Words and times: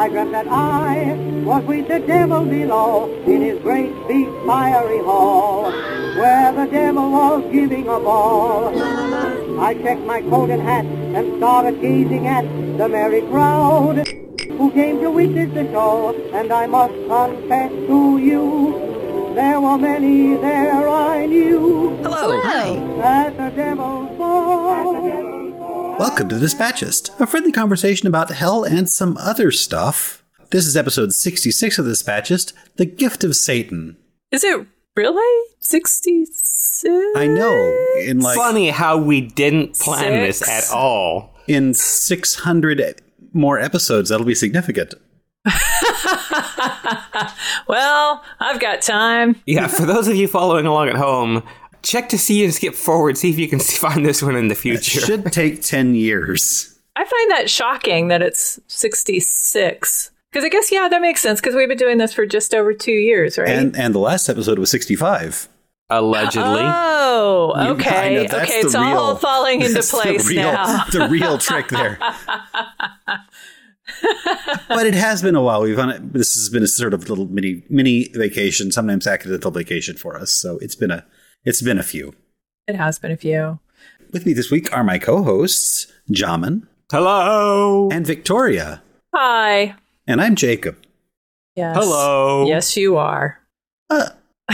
I 0.00 0.08
dreamt 0.08 0.32
that 0.32 0.48
I 0.48 1.12
was 1.44 1.62
with 1.64 1.88
the 1.88 1.98
devil 1.98 2.46
below 2.46 3.12
in 3.26 3.42
his 3.42 3.60
great 3.60 3.92
big 4.08 4.28
fiery 4.46 5.00
hall, 5.00 5.70
where 5.70 6.52
the 6.52 6.64
devil 6.72 7.10
was 7.10 7.44
giving 7.52 7.86
a 7.86 8.00
ball. 8.00 8.72
I 9.60 9.74
checked 9.74 10.06
my 10.06 10.22
coat 10.22 10.48
and 10.48 10.62
hat 10.62 10.86
and 10.86 11.36
started 11.36 11.82
gazing 11.82 12.26
at 12.26 12.44
the 12.78 12.88
merry 12.88 13.20
crowd 13.28 14.08
who 14.56 14.70
came 14.72 15.00
to 15.00 15.10
witness 15.10 15.52
the 15.52 15.64
show, 15.70 16.14
and 16.32 16.50
I 16.50 16.66
must 16.66 16.94
confess 17.06 17.70
to 17.70 18.16
you, 18.16 19.32
there 19.34 19.60
were 19.60 19.76
many 19.76 20.34
there 20.36 20.88
I 20.88 21.26
knew 21.26 21.90
Hello. 22.02 22.40
Hi. 22.40 22.70
at 23.02 23.36
the 23.36 23.50
devil's 23.50 23.76
ball. 23.76 23.99
Welcome 26.00 26.30
to 26.30 26.38
the 26.38 26.46
Dispatchist, 26.46 27.20
a 27.20 27.26
friendly 27.26 27.52
conversation 27.52 28.06
about 28.08 28.30
hell 28.30 28.64
and 28.64 28.88
some 28.88 29.18
other 29.18 29.50
stuff. 29.50 30.24
This 30.48 30.66
is 30.66 30.74
episode 30.74 31.12
66 31.12 31.78
of 31.78 31.84
the 31.84 31.90
Dispatchist, 31.90 32.54
The 32.76 32.86
Gift 32.86 33.22
of 33.22 33.36
Satan. 33.36 33.98
Is 34.30 34.42
it 34.42 34.66
really 34.96 35.46
66? 35.58 36.86
I 37.14 37.26
know, 37.26 37.54
in 37.98 38.20
like 38.20 38.34
Funny 38.34 38.70
how 38.70 38.96
we 38.96 39.20
didn't 39.20 39.78
plan 39.78 40.14
this 40.24 40.40
at 40.48 40.74
all. 40.74 41.34
in 41.46 41.74
600 41.74 43.02
more 43.34 43.58
episodes, 43.60 44.08
that'll 44.08 44.24
be 44.24 44.34
significant. 44.34 44.94
well, 47.68 48.24
I've 48.40 48.58
got 48.58 48.80
time. 48.80 49.36
Yeah, 49.44 49.66
for 49.66 49.84
those 49.84 50.08
of 50.08 50.16
you 50.16 50.28
following 50.28 50.64
along 50.64 50.88
at 50.88 50.96
home, 50.96 51.42
check 51.82 52.08
to 52.10 52.18
see 52.18 52.44
and 52.44 52.54
skip 52.54 52.74
forward, 52.74 53.16
see 53.18 53.30
if 53.30 53.38
you 53.38 53.48
can 53.48 53.58
find 53.60 54.04
this 54.04 54.22
one 54.22 54.36
in 54.36 54.48
the 54.48 54.54
future. 54.54 54.98
It 55.00 55.04
Should 55.04 55.32
take 55.32 55.62
10 55.62 55.94
years. 55.94 56.78
I 56.96 57.04
find 57.04 57.30
that 57.30 57.48
shocking 57.48 58.08
that 58.08 58.22
it's 58.22 58.60
66. 58.66 60.10
Because 60.30 60.44
I 60.44 60.48
guess, 60.48 60.70
yeah, 60.70 60.88
that 60.88 61.00
makes 61.02 61.20
sense 61.20 61.40
because 61.40 61.56
we've 61.56 61.68
been 61.68 61.78
doing 61.78 61.98
this 61.98 62.12
for 62.12 62.24
just 62.24 62.54
over 62.54 62.72
two 62.72 62.92
years, 62.92 63.36
right? 63.36 63.48
And 63.48 63.76
and 63.76 63.92
the 63.92 63.98
last 63.98 64.28
episode 64.28 64.60
was 64.60 64.70
65. 64.70 65.48
Allegedly. 65.92 66.62
oh, 66.62 67.52
okay. 67.72 68.14
know, 68.14 68.20
okay, 68.22 68.26
the 68.28 68.66
it's 68.66 68.76
all 68.76 69.16
falling 69.16 69.60
into 69.60 69.74
that's 69.74 69.90
the 69.90 69.96
place 69.98 70.28
real- 70.28 70.52
now. 70.52 70.84
The 70.92 71.08
real 71.08 71.36
trick 71.36 71.66
there. 71.68 71.98
but 74.68 74.86
it 74.86 74.94
has 74.94 75.20
been 75.20 75.34
a 75.34 75.42
while. 75.42 75.62
We've 75.62 75.78
on 75.78 75.90
it. 75.90 76.12
This 76.12 76.34
has 76.36 76.48
been 76.48 76.62
a 76.62 76.68
sort 76.68 76.94
of 76.94 77.08
little 77.08 77.26
mini 77.26 77.64
mini 77.68 78.08
vacation, 78.14 78.70
sometimes 78.70 79.08
accidental 79.08 79.50
vacation 79.50 79.96
for 79.96 80.16
us. 80.16 80.30
So 80.30 80.58
it's 80.58 80.76
been 80.76 80.92
a 80.92 81.04
it's 81.44 81.62
been 81.62 81.78
a 81.78 81.82
few. 81.82 82.14
It 82.66 82.76
has 82.76 82.98
been 82.98 83.10
a 83.12 83.16
few. 83.16 83.58
With 84.12 84.26
me 84.26 84.32
this 84.32 84.50
week 84.50 84.72
are 84.76 84.84
my 84.84 84.98
co-hosts, 84.98 85.86
Jamin 86.10 86.66
Hello. 86.90 87.88
and 87.90 88.06
Victoria, 88.06 88.82
Hi. 89.14 89.74
and 90.06 90.20
I'm 90.20 90.34
Jacob. 90.36 90.76
Yes. 91.56 91.76
Hello. 91.76 92.46
Yes, 92.46 92.76
you 92.76 92.96
are. 92.96 93.40
Uh, 93.88 94.08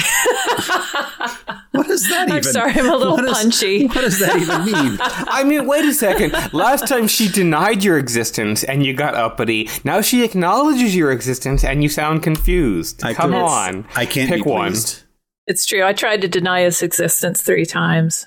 what 1.72 1.86
does 1.86 2.08
that 2.08 2.28
I'm 2.30 2.38
even? 2.38 2.42
sorry, 2.42 2.72
I'm 2.72 2.88
a 2.90 2.96
little 2.96 3.14
what 3.16 3.24
does- 3.24 3.42
punchy. 3.42 3.86
What 3.86 4.00
does 4.02 4.18
that 4.18 4.36
even 4.36 4.64
mean? 4.66 4.98
I 5.00 5.44
mean, 5.44 5.66
wait 5.66 5.84
a 5.84 5.92
second. 5.94 6.32
Last 6.52 6.86
time 6.86 7.06
she 7.08 7.28
denied 7.28 7.82
your 7.84 7.98
existence 7.98 8.64
and 8.64 8.84
you 8.84 8.92
got 8.94 9.14
uppity. 9.14 9.68
Now 9.84 10.00
she 10.02 10.22
acknowledges 10.24 10.94
your 10.94 11.10
existence 11.12 11.64
and 11.64 11.82
you 11.82 11.88
sound 11.88 12.22
confused. 12.22 13.02
I 13.04 13.14
Come 13.14 13.30
could- 13.32 13.40
on. 13.42 13.86
I 13.94 14.04
can't 14.06 14.28
Pick 14.30 14.44
be 14.44 14.50
one. 14.50 14.72
pleased. 14.72 15.02
It's 15.46 15.64
true. 15.66 15.84
I 15.84 15.92
tried 15.92 16.22
to 16.22 16.28
deny 16.28 16.62
his 16.62 16.82
existence 16.82 17.42
three 17.42 17.66
times. 17.66 18.26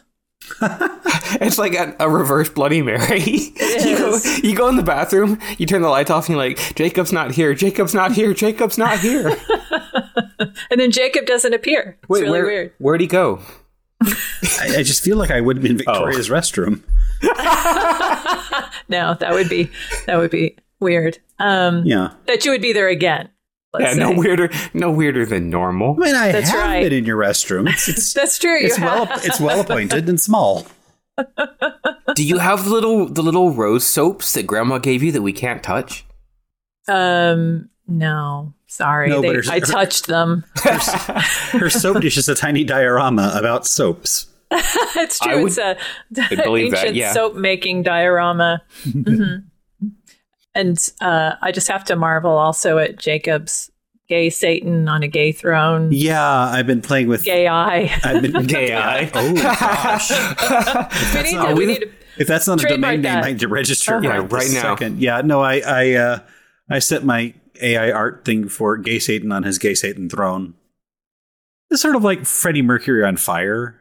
It's 1.42 1.60
like 1.60 1.76
a, 1.76 1.96
a 2.00 2.10
reverse 2.10 2.50
Bloody 2.50 2.82
Mary. 2.82 3.20
you, 3.22 3.98
go, 3.98 4.20
you 4.42 4.56
go 4.56 4.68
in 4.68 4.78
the 4.78 4.84
bathroom, 4.84 5.38
you 5.60 5.68
turn 5.68 5.84
the 5.84 5.90
lights 5.90 6.10
off, 6.10 6.26
and 6.28 6.36
you're 6.36 6.44
like, 6.44 6.58
Jacob's 6.76 7.14
not 7.14 7.32
here, 7.32 7.54
Jacob's 7.54 7.94
not 7.94 8.14
here, 8.14 8.34
Jacob's 8.34 8.78
not 8.78 9.00
here. 9.00 9.38
And 10.72 10.80
then 10.80 10.90
Jacob 10.92 11.26
doesn't 11.26 11.54
appear. 11.54 11.98
It's 12.02 12.10
Wait, 12.10 12.22
really 12.22 12.32
where, 12.32 12.46
weird. 12.46 12.74
Where'd 12.80 13.02
he 13.02 13.08
go? 13.08 13.42
I, 14.02 14.78
I 14.78 14.84
just 14.84 15.04
feel 15.04 15.18
like 15.18 15.32
I 15.32 15.42
would 15.42 15.58
have 15.58 15.64
been 15.64 15.74
in 15.80 15.82
Oh. 15.88 16.06
Victoria's 16.06 16.30
restroom. 16.30 16.82
No, 18.88 19.14
that 19.20 19.32
would 19.34 19.50
be 19.50 19.70
that 20.08 20.18
would 20.18 20.32
be 20.32 20.58
weird. 20.80 21.20
Um, 21.38 21.84
Yeah. 21.86 22.14
that 22.28 22.46
you 22.46 22.52
would 22.52 22.62
be 22.62 22.74
there 22.74 22.88
again. 22.88 23.30
Let's 23.74 23.96
Yeah, 23.96 24.04
no 24.10 24.12
weirder, 24.18 24.50
no 24.74 24.90
weirder 24.92 25.26
than 25.26 25.50
normal. 25.50 25.96
I 26.02 26.06
mean, 26.06 26.16
I 26.16 26.32
That's 26.32 26.50
have 26.50 26.60
right. 26.60 26.84
been 26.84 26.94
in 26.94 27.06
your 27.06 27.18
restroom. 27.18 27.70
It's 27.72 27.88
it's, 27.88 28.14
That's 28.20 28.40
true. 28.40 28.60
You 28.60 28.66
it's 28.68 28.80
well 28.80 29.08
it's 29.24 29.40
well 29.40 29.60
appointed 29.62 30.10
and 30.10 30.20
small. 30.20 30.66
Do 32.16 32.26
you 32.26 32.40
have 32.40 32.64
the 32.66 32.72
little 32.72 33.06
the 33.06 33.22
little 33.22 33.52
rose 33.52 33.86
soaps 33.86 34.34
that 34.34 34.48
Grandma 34.48 34.78
gave 34.80 35.04
you 35.04 35.12
that 35.12 35.22
we 35.22 35.34
can't 35.34 35.62
touch? 35.62 36.06
Um, 36.88 37.70
no, 37.88 38.54
sorry. 38.68 39.10
No, 39.10 39.22
They- 39.22 39.36
her- 39.36 39.44
I 39.50 39.60
touched 39.60 40.08
them. 40.08 40.44
Her 40.64 41.70
soap 41.70 42.02
dish 42.02 42.18
is 42.18 42.28
a 42.30 42.36
tiny 42.36 42.64
diorama 42.64 43.34
about 43.36 43.68
soaps. 43.68 44.28
it's 44.52 45.20
true. 45.20 45.44
would- 45.44 45.48
it's 45.50 45.58
a 45.60 45.78
I'd 46.18 46.44
believe 46.44 46.72
that, 46.72 46.80
ancient 46.80 46.96
yeah. 46.96 47.14
soap 47.14 47.36
making 47.36 47.84
diorama. 47.84 48.64
Mhm. 48.86 49.44
And 50.56 50.78
uh, 51.02 51.36
I 51.42 51.52
just 51.52 51.68
have 51.68 51.84
to 51.86 51.96
marvel 51.96 52.32
also 52.32 52.78
at 52.80 52.98
Jacob's 52.98 53.70
gay 54.08 54.30
Satan 54.32 54.90
on 54.90 55.04
a 55.04 55.08
gay 55.08 55.32
throne, 55.32 55.90
Yeah, 55.92 56.28
I've 56.28 56.66
been 56.66 56.82
playing 56.82 57.08
with. 57.08 57.24
gay 57.24 57.48
eye. 57.48 57.92
I've 58.04 58.22
been 58.24 58.44
Gay 58.48 58.74
eye. 58.76 59.12
Oh 59.14 59.34
gosh! 59.36 60.10
we 61.16 61.22
need 61.24 61.38
to. 61.48 61.54
We 61.54 61.54
we- 61.54 61.66
need 61.74 61.80
to. 61.82 61.90
If 62.18 62.28
that's 62.28 62.48
not 62.48 62.60
a 62.60 62.62
Trademark 62.64 62.82
domain 62.96 63.02
name, 63.04 63.14
that. 63.14 63.24
I 63.24 63.32
need 63.32 63.40
to 63.40 63.48
register 63.48 64.02
Yeah, 64.04 64.10
right, 64.18 64.32
right 64.32 64.50
now. 64.52 64.62
Second. 64.76 65.00
Yeah, 65.00 65.22
no, 65.22 65.40
I 65.42 65.60
I 65.60 65.94
uh, 65.94 66.20
I 66.70 66.80
set 66.80 67.06
my 67.06 67.34
AI 67.62 67.92
art 67.92 68.26
thing 68.26 68.50
for 68.50 68.76
Gay 68.76 69.00
Satan 69.00 69.32
on 69.32 69.44
his 69.44 69.58
Gay 69.58 69.74
Satan 69.74 70.10
throne. 70.10 70.56
It's 71.70 71.82
sort 71.82 71.96
of 71.96 72.04
like 72.04 72.26
Freddie 72.26 72.62
Mercury 72.64 73.06
on 73.06 73.16
fire. 73.16 73.80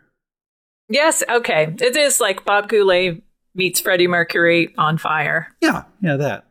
Yes. 0.88 1.24
Okay. 1.28 1.74
It 1.80 1.96
is 1.96 2.20
like 2.20 2.44
Bob 2.44 2.68
Goulet 2.68 3.22
meets 3.54 3.80
Freddie 3.80 4.06
Mercury 4.06 4.72
on 4.78 4.98
fire. 4.98 5.48
Yeah, 5.60 5.84
yeah, 6.00 6.16
that. 6.16 6.44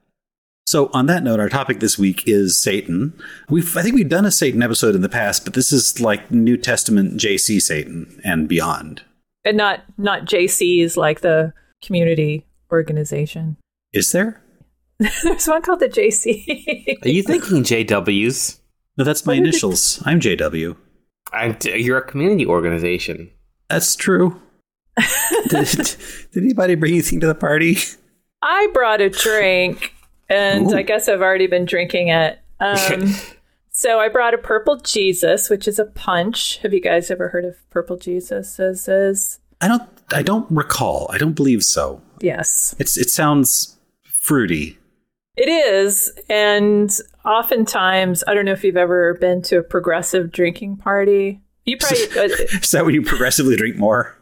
So 0.68 0.90
on 0.94 1.06
that 1.06 1.24
note, 1.24 1.40
our 1.40 1.48
topic 1.48 1.80
this 1.80 1.98
week 1.98 2.24
is 2.28 2.62
Satan. 2.62 3.18
We've 3.50 3.78
I 3.78 3.82
think 3.82 3.96
we've 3.96 4.10
done 4.10 4.26
a 4.26 4.32
Satan 4.32 4.62
episode 4.62 4.96
in 4.96 5.02
the 5.02 5.08
past, 5.08 5.46
but 5.46 5.54
this 5.54 5.72
is 5.72 6.02
like 6.02 6.30
New 6.30 6.58
Testament 6.58 7.14
JC 7.14 7.62
Satan 7.62 8.20
and 8.26 8.50
beyond. 8.50 9.02
and 9.46 9.56
not 9.56 9.86
not 9.98 10.26
JC's 10.26 10.98
like 10.98 11.22
the 11.22 11.54
community 11.82 12.46
organization. 12.70 13.56
Is 13.94 14.12
there? 14.12 14.42
There's 15.00 15.48
one 15.48 15.62
called 15.62 15.80
the 15.80 15.88
JC. 15.88 17.02
Are 17.06 17.10
you 17.10 17.24
thinking 17.24 17.64
JWs? 17.64 18.60
No, 18.98 19.06
that's 19.06 19.26
my 19.26 19.36
initials. 19.36 20.04
I'm 20.06 20.20
JW. 20.20 20.76
And 21.32 21.66
uh, 21.66 21.76
you're 21.76 22.00
a 22.00 22.06
community 22.06 22.46
organization. 22.46 23.30
That's 23.70 23.96
true. 23.96 24.42
did, 25.48 25.68
did 25.68 26.44
anybody 26.44 26.76
bring 26.76 26.94
anything 26.94 27.22
to 27.22 27.28
the 27.28 27.36
party? 27.36 27.78
I 28.42 28.68
brought 28.74 29.00
a 29.02 29.10
drink, 29.10 29.94
and 30.30 30.72
Ooh. 30.72 30.76
I 30.76 30.82
guess 30.82 31.08
I've 31.08 31.22
already 31.22 31.48
been 31.48 31.66
drinking 31.66 32.10
it. 32.10 32.40
Um, 32.60 33.14
so 33.72 34.00
I 34.00 34.10
brought 34.10 34.34
a 34.34 34.38
purple 34.38 34.78
Jesus, 34.78 35.50
which 35.50 35.68
is 35.68 35.80
a 35.80 35.86
punch. 35.86 36.58
Have 36.60 36.74
you 36.74 36.82
guys 36.82 37.12
ever 37.12 37.30
heard 37.30 37.46
of 37.46 37.56
purple 37.70 37.98
Jesus? 37.98 38.60
As 38.60 38.88
is 38.88 39.40
I 39.62 39.68
don't. 39.68 39.84
I 40.12 40.22
don't 40.22 40.50
recall. 40.50 41.10
I 41.12 41.18
don't 41.18 41.34
believe 41.34 41.64
so. 41.64 42.02
yes, 42.22 42.76
It's. 42.80 42.98
It 42.98 43.10
sounds 43.10 43.78
fruity. 44.04 44.78
it 45.36 45.50
is, 45.50 46.12
and 46.30 46.96
oftentimes 47.26 48.24
I 48.28 48.34
don't 48.34 48.46
know 48.46 48.54
if 48.54 48.64
you've 48.64 48.78
ever 48.78 49.16
been 49.16 49.42
to 49.44 49.58
a 49.58 49.64
progressive 49.64 50.32
drinking 50.32 50.78
party. 50.78 51.42
You 51.66 51.78
probably 51.78 51.98
Is 52.06 52.72
that 52.72 52.86
when 52.86 52.94
you 52.94 53.02
progressively 53.02 53.56
drink 53.58 53.76
more? 53.76 54.17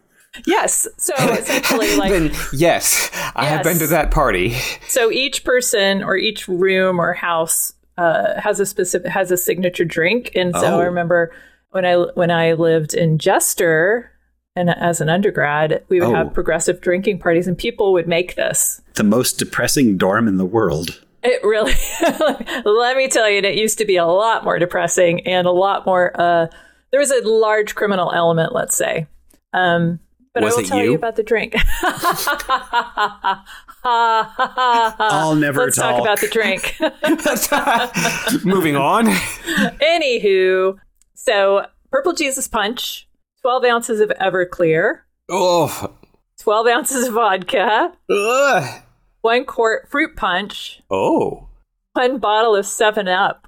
Yes. 0.46 0.88
So 0.98 1.14
essentially, 1.16 1.96
like 1.98 2.12
then 2.12 2.32
yes, 2.54 3.10
I 3.36 3.46
have 3.46 3.64
been 3.64 3.80
to 3.80 3.88
that 3.88 4.12
party. 4.12 4.52
So 4.88 5.12
each 5.12 5.44
person 5.44 6.04
or 6.04 6.16
each 6.18 6.48
room 6.48 7.00
or 7.00 7.14
house 7.14 7.74
uh, 7.98 8.40
has 8.40 8.60
a 8.60 8.66
specific 8.66 9.10
has 9.12 9.32
a 9.32 9.38
signature 9.38 9.86
drink, 9.86 10.32
and 10.36 10.54
so 10.56 10.66
Oh. 10.76 10.80
I 10.80 10.86
remember 10.86 11.32
when 11.72 11.86
I 11.86 11.96
when 11.96 12.32
I 12.32 12.54
lived 12.54 12.94
in 12.94 13.18
Jester 13.18 14.12
and 14.58 14.70
as 14.70 15.02
an 15.02 15.10
undergrad, 15.10 15.84
we 15.90 16.00
would 16.00 16.10
Oh. 16.10 16.16
have 16.16 16.34
progressive 16.34 16.80
drinking 16.82 17.20
parties, 17.20 17.48
and 17.48 17.58
people 17.58 17.92
would 17.94 18.08
make 18.08 18.36
this. 18.36 18.82
The 18.96 19.04
most 19.04 19.34
depressing 19.40 19.98
dorm 19.98 20.28
in 20.28 20.38
the 20.38 20.46
world. 20.46 21.02
It 21.24 21.44
really, 21.44 21.74
let 22.66 22.96
me 22.96 23.08
tell 23.08 23.28
you, 23.30 23.40
it 23.40 23.56
used 23.56 23.80
to 23.80 23.86
be 23.86 23.98
a 23.98 24.06
lot 24.06 24.44
more 24.44 24.60
depressing 24.60 25.26
and 25.28 25.48
a 25.48 25.52
lot 25.52 25.86
more. 25.86 26.12
Uh, 26.20 26.48
there 26.92 27.00
was 27.00 27.12
a 27.12 27.28
large 27.28 27.76
criminal 27.76 28.12
element, 28.14 28.54
let's 28.54 28.78
say. 28.78 29.08
Um, 29.52 30.00
but 30.36 30.44
Was 30.44 30.54
I 30.54 30.58
will 30.62 30.68
tell 30.68 30.78
you? 30.80 30.92
you? 30.92 30.96
about 30.96 31.16
the 31.16 31.24
drink. 31.24 31.56
I'll 33.84 35.36
never 35.36 35.64
Let's 35.66 35.78
talk 35.78 35.96
talk. 35.96 36.02
about 36.02 36.20
the 36.20 36.28
drink. 36.28 36.76
Moving 38.46 38.76
on. 38.76 39.06
Anywho, 39.82 40.78
so 41.14 41.66
Purple 41.92 42.14
Jesus 42.14 42.48
Punch, 42.48 43.08
12 43.42 43.64
ounces 43.66 44.00
of 44.00 44.10
Everclear, 44.22 45.00
Oh, 45.30 45.94
12 46.42 46.68
ounces 46.68 47.08
of 47.08 47.14
vodka, 47.16 47.92
ugh. 48.12 48.82
one 49.22 49.46
quart 49.46 49.90
fruit 49.90 50.16
punch, 50.16 50.82
oh, 50.92 51.48
one 51.94 52.20
bottle 52.20 52.56
of 52.56 52.66
Seven 52.66 53.08
Up. 53.08 53.48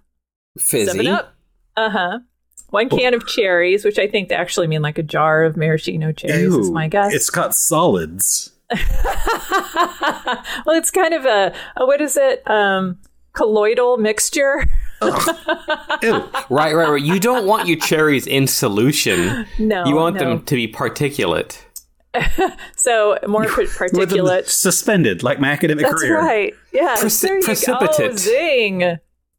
Fizzy. 0.58 0.86
Seven 0.92 1.08
Up. 1.08 1.36
Uh 1.76 1.90
huh. 1.90 2.20
One 2.70 2.90
can 2.90 3.14
of 3.14 3.26
cherries, 3.28 3.86
which 3.86 3.98
I 3.98 4.08
think 4.08 4.30
they 4.30 4.36
actually 4.36 4.68
mean 4.68 4.82
like 4.82 4.98
a 4.98 5.04
jar 5.04 5.44
of 5.44 5.56
maraschino 5.56 6.12
cherries, 6.12 6.54
is 6.54 6.70
my 6.72 6.88
guess. 6.88 7.14
It's 7.14 7.30
got 7.30 7.56
solids. 7.56 8.52
well, 10.66 10.76
it's 10.76 10.92
kind 10.92 11.14
of 11.14 11.26
a, 11.26 11.54
a 11.78 11.86
what 11.86 12.02
is 12.02 12.18
it? 12.18 12.44
Um, 12.50 12.98
colloidal 13.34 13.98
mixture. 13.98 14.66
Ew. 15.02 16.12
Right, 16.50 16.74
right, 16.74 16.90
right. 16.90 17.02
You 17.02 17.20
don't 17.20 17.46
want 17.48 17.68
your 17.68 17.78
cherries 17.78 18.28
in 18.28 18.48
solution. 18.48 19.46
No, 19.60 19.86
You 19.86 19.96
want 19.96 20.16
no. 20.16 20.22
them 20.22 20.44
to 20.46 20.56
be 20.56 20.68
particulate. 20.68 21.60
So 22.76 23.18
more 23.28 23.46
par- 23.46 23.66
With 23.94 24.10
them 24.10 24.26
particulate. 24.26 24.48
suspended, 24.50 25.22
like 25.24 25.40
my 25.40 25.50
academic 25.52 25.86
That's 25.86 26.02
career. 26.02 26.18
right. 26.18 26.54
Yeah. 26.74 26.96
Preci- 26.98 27.22
there 27.22 27.36
you 27.36 27.42
go. 27.42 27.46
precipitate. 27.46 28.18
Zing. 28.18 28.98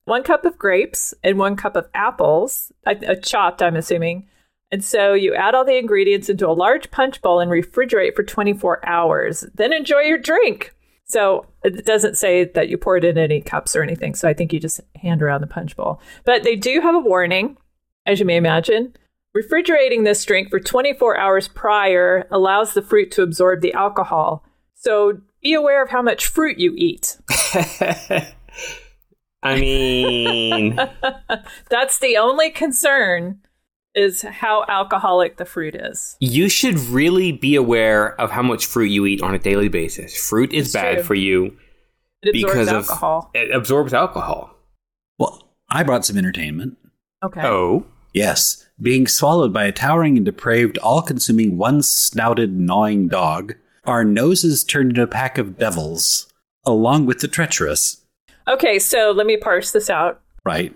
One 0.08 0.22
cup 0.22 0.46
of 0.46 0.58
grapes 0.58 1.12
and 1.22 1.38
one 1.38 1.54
cup 1.54 1.76
of 1.76 1.86
apples, 1.92 2.72
uh, 2.86 3.14
chopped, 3.22 3.60
I'm 3.60 3.76
assuming. 3.76 4.26
And 4.70 4.82
so 4.82 5.12
you 5.12 5.34
add 5.34 5.54
all 5.54 5.66
the 5.66 5.76
ingredients 5.76 6.30
into 6.30 6.48
a 6.48 6.52
large 6.52 6.90
punch 6.90 7.20
bowl 7.20 7.40
and 7.40 7.50
refrigerate 7.50 8.16
for 8.16 8.22
24 8.22 8.88
hours. 8.88 9.44
Then 9.54 9.70
enjoy 9.70 10.00
your 10.00 10.16
drink. 10.16 10.74
So 11.04 11.44
it 11.62 11.84
doesn't 11.84 12.16
say 12.16 12.44
that 12.44 12.70
you 12.70 12.78
pour 12.78 12.96
it 12.96 13.04
in 13.04 13.18
any 13.18 13.42
cups 13.42 13.76
or 13.76 13.82
anything. 13.82 14.14
So 14.14 14.26
I 14.26 14.32
think 14.32 14.50
you 14.50 14.58
just 14.58 14.80
hand 14.96 15.22
around 15.22 15.42
the 15.42 15.46
punch 15.46 15.76
bowl. 15.76 16.00
But 16.24 16.42
they 16.42 16.56
do 16.56 16.80
have 16.80 16.94
a 16.94 17.00
warning, 17.00 17.58
as 18.06 18.18
you 18.18 18.24
may 18.24 18.36
imagine. 18.36 18.94
Refrigerating 19.34 20.04
this 20.04 20.24
drink 20.24 20.48
for 20.48 20.58
24 20.58 21.18
hours 21.18 21.48
prior 21.48 22.26
allows 22.30 22.72
the 22.72 22.80
fruit 22.80 23.10
to 23.10 23.22
absorb 23.22 23.60
the 23.60 23.74
alcohol. 23.74 24.42
So 24.74 25.20
be 25.42 25.52
aware 25.52 25.82
of 25.82 25.90
how 25.90 26.00
much 26.00 26.26
fruit 26.26 26.58
you 26.58 26.72
eat. 26.78 27.18
I 29.42 29.60
mean, 29.60 30.76
That's 31.70 31.98
the 31.98 32.16
only 32.16 32.50
concern 32.50 33.40
is 33.94 34.22
how 34.22 34.64
alcoholic 34.68 35.36
the 35.38 35.44
fruit 35.44 35.74
is. 35.74 36.16
you 36.20 36.48
should 36.48 36.78
really 36.78 37.32
be 37.32 37.54
aware 37.56 38.20
of 38.20 38.30
how 38.30 38.42
much 38.42 38.66
fruit 38.66 38.86
you 38.90 39.06
eat 39.06 39.22
on 39.22 39.34
a 39.34 39.38
daily 39.38 39.68
basis. 39.68 40.16
Fruit 40.28 40.52
is 40.52 40.66
It's 40.66 40.72
bad 40.74 40.94
true. 40.96 41.02
for 41.04 41.14
you 41.14 41.56
It 42.22 42.30
absorbs 42.30 42.42
because 42.54 42.68
alcohol. 42.68 43.30
of 43.34 43.40
it 43.40 43.50
absorbs 43.54 43.94
alcohol. 43.94 44.54
Well, 45.18 45.48
I 45.68 45.82
brought 45.82 46.04
some 46.04 46.16
entertainment. 46.18 46.76
okay. 47.24 47.40
Oh, 47.44 47.86
Yes, 48.14 48.66
being 48.80 49.06
swallowed 49.06 49.52
by 49.52 49.64
a 49.64 49.72
towering 49.72 50.16
and 50.16 50.24
depraved, 50.24 50.78
all 50.78 51.02
consuming, 51.02 51.58
one 51.58 51.82
snouted, 51.82 52.58
gnawing 52.58 53.08
dog, 53.08 53.54
our 53.84 54.02
noses 54.04 54.64
turned 54.64 54.90
into 54.90 55.02
a 55.02 55.06
pack 55.06 55.36
of 55.38 55.58
devils, 55.58 56.26
along 56.64 57.04
with 57.06 57.20
the 57.20 57.28
treacherous. 57.28 58.04
Okay, 58.48 58.78
so 58.78 59.10
let 59.10 59.26
me 59.26 59.36
parse 59.36 59.72
this 59.72 59.90
out. 59.90 60.20
Right? 60.44 60.74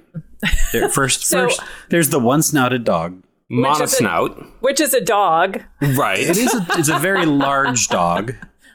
There, 0.73 0.89
first, 0.89 1.23
So- 1.27 1.45
first, 1.49 1.61
there's 1.89 2.11
the 2.11 2.19
one 2.21 2.43
snouted 2.43 2.85
dog. 2.85 3.23
monosnout. 3.51 4.47
Which 4.61 4.81
is 4.81 4.95
a 4.95 5.01
dog. 5.01 5.63
Right. 5.81 6.21
It 6.21 6.37
is 6.37 6.55
a, 6.55 6.67
it's 6.73 6.89
a 6.89 6.99
very 6.99 7.27
large 7.47 7.89
dog. 7.89 8.35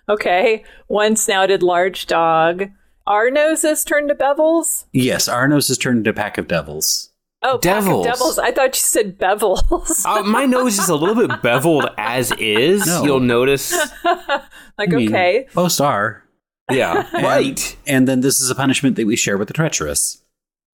Okay. 0.10 0.64
One 0.88 1.16
snouted 1.16 1.62
large 1.64 2.06
dog. 2.08 2.70
Our 3.06 3.30
noses 3.32 3.84
turn 3.86 4.08
to 4.10 4.16
bevels. 4.16 4.86
Yes, 4.92 5.28
our 5.30 5.48
noses 5.48 5.78
turned 5.78 6.00
into 6.00 6.10
a 6.10 6.14
pack 6.14 6.38
of 6.38 6.48
devils. 6.48 7.10
Oh, 7.44 7.60
pack 7.60 7.78
of 7.80 7.86
Devils. 7.86 8.06
devils. 8.06 8.40
I 8.40 8.52
thought 8.52 8.76
you 8.76 8.80
said 8.82 9.18
bevels. 9.20 10.04
Uh, 10.06 10.24
my 10.24 10.46
nose 10.46 10.80
is 10.80 10.90
a 10.90 10.96
little 10.96 11.16
bit 11.16 11.42
beveled 11.44 11.88
as 11.98 12.32
is. 12.34 12.86
No. 12.88 13.04
You'll 13.04 13.20
notice. 13.20 13.72
like, 14.04 14.42
I 14.80 14.86
mean, 14.88 15.10
okay. 15.10 15.48
Most 15.56 15.80
are. 15.80 16.24
Yeah. 16.72 17.08
right. 17.14 17.78
And 17.88 18.08
then 18.08 18.22
this 18.22 18.40
is 18.40 18.50
a 18.50 18.56
punishment 18.56 18.96
that 18.98 19.06
we 19.08 19.16
share 19.16 19.38
with 19.38 19.48
the 19.48 19.54
treacherous. 19.54 20.22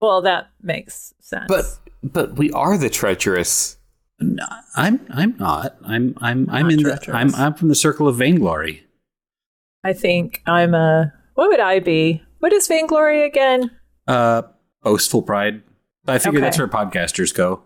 Well, 0.01 0.22
that 0.24 0.50
makes 0.62 1.13
sense. 1.19 1.45
But 1.48 1.66
but 2.04 2.36
we 2.36 2.51
are 2.51 2.78
the 2.78 2.90
treacherous. 2.90 3.78
No, 4.19 4.45
I'm 4.75 5.06
I'm 5.10 5.36
not. 5.38 5.78
I'm 5.86 6.16
I'm 6.19 6.50
I'm 6.50 6.68
Not 6.68 6.72
in 6.74 6.84
the. 6.84 7.10
I'm 7.13 7.34
I'm 7.36 7.54
from 7.54 7.69
the 7.69 7.75
circle 7.75 8.07
of 8.07 8.16
vainglory. 8.18 8.86
I 9.84 9.94
think 9.94 10.42
I'm 10.45 10.74
a. 10.74 11.13
What 11.36 11.50
would 11.50 11.60
I 11.60 11.80
be? 11.80 12.22
What 12.39 12.54
is 12.54 12.68
vainglory 12.68 13.24
again? 13.25 13.72
Uh 14.07 14.44
boastful 14.81 15.22
pride. 15.22 15.62
I 16.07 16.18
figure 16.19 16.39
Okay. 16.39 16.46
that's 16.46 16.57
where 16.57 16.68
podcasters 16.68 17.34
go. 17.34 17.63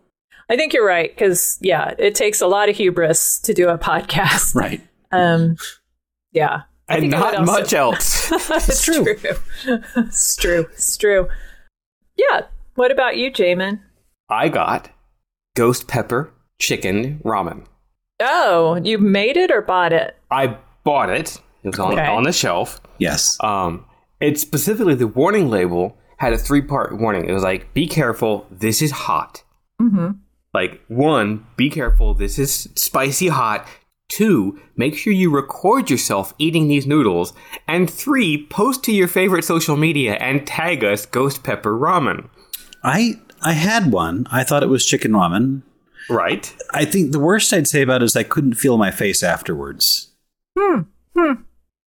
I 0.49 0.55
think 0.55 0.73
you're 0.73 0.85
right 0.85 1.13
because 1.13 1.57
yeah, 1.61 1.93
it 1.97 2.13
takes 2.15 2.39
a 2.41 2.47
lot 2.47 2.69
of 2.69 2.75
hubris 2.77 3.39
to 3.41 3.53
do 3.53 3.69
a 3.69 3.77
podcast. 3.79 4.53
Right. 4.55 4.81
Um, 5.11 5.57
yeah, 6.31 6.63
I 6.89 6.95
And 6.95 7.01
think 7.01 7.13
I 7.15 7.17
would 7.19 7.25
not 7.25 7.35
also- 7.39 7.51
much 7.51 7.73
else. 7.73 8.31
it's 8.31 8.81
true. 8.83 9.05
it's 9.97 10.35
true. 10.37 10.65
It's 10.71 10.97
true. 10.97 11.27
Yeah. 12.15 12.41
What 12.75 12.91
about 12.91 13.17
you, 13.17 13.31
Jamin? 13.31 13.79
I 14.29 14.49
got 14.49 14.89
ghost 15.55 15.87
pepper 15.87 16.31
chicken 16.59 17.19
ramen. 17.23 17.65
Oh, 18.19 18.79
you 18.83 18.97
made 18.97 19.37
it 19.37 19.51
or 19.51 19.61
bought 19.61 19.93
it? 19.93 20.15
I 20.31 20.57
bought 20.83 21.09
it. 21.09 21.39
It 21.63 21.69
was 21.69 21.79
on, 21.79 21.93
Okay. 21.93 22.05
on 22.07 22.23
the 22.23 22.31
shelf. 22.31 22.79
Yes. 22.97 23.37
Um, 23.43 23.85
it 24.19 24.39
specifically 24.39 24.95
the 24.95 25.07
warning 25.07 25.49
label 25.49 25.97
had 26.17 26.33
a 26.33 26.37
three 26.37 26.61
part 26.61 26.97
warning. 26.99 27.25
It 27.29 27.33
was 27.33 27.43
like, 27.43 27.73
"Be 27.73 27.87
careful, 27.87 28.47
this 28.49 28.81
is 28.81 28.91
hot." 28.91 29.43
Mm-hmm. 29.81 30.11
Like 30.53 30.81
one, 30.87 31.45
be 31.55 31.69
careful, 31.69 32.13
this 32.15 32.39
is 32.39 32.69
spicy 32.75 33.27
hot. 33.27 33.67
Two, 34.09 34.59
make 34.75 34.95
sure 34.97 35.11
you 35.13 35.29
record 35.29 35.89
yourself 35.89 36.33
eating 36.37 36.67
these 36.67 36.87
noodles. 36.87 37.33
And 37.67 37.89
three, 37.89 38.45
post 38.47 38.83
to 38.85 38.93
your 38.93 39.07
favorite 39.07 39.43
social 39.43 39.75
media 39.75 40.13
and 40.15 40.47
tag 40.47 40.83
us 40.83 41.05
Ghost 41.05 41.43
Pepper 41.43 41.77
Ramen. 41.77 42.29
I 42.83 43.19
I 43.41 43.53
had 43.53 43.91
one. 43.91 44.25
I 44.31 44.43
thought 44.43 44.63
it 44.63 44.69
was 44.69 44.85
chicken 44.85 45.11
ramen. 45.11 45.61
Right? 46.09 46.55
I 46.73 46.85
think 46.85 47.11
the 47.11 47.19
worst 47.19 47.51
I'd 47.51 47.67
say 47.67 47.81
about 47.81 48.01
it 48.01 48.05
is 48.05 48.15
I 48.15 48.23
couldn't 48.23 48.53
feel 48.53 48.77
my 48.77 48.91
face 48.91 49.21
afterwards. 49.23 50.11
Hmm. 50.57 50.81
Hmm. 51.15 51.33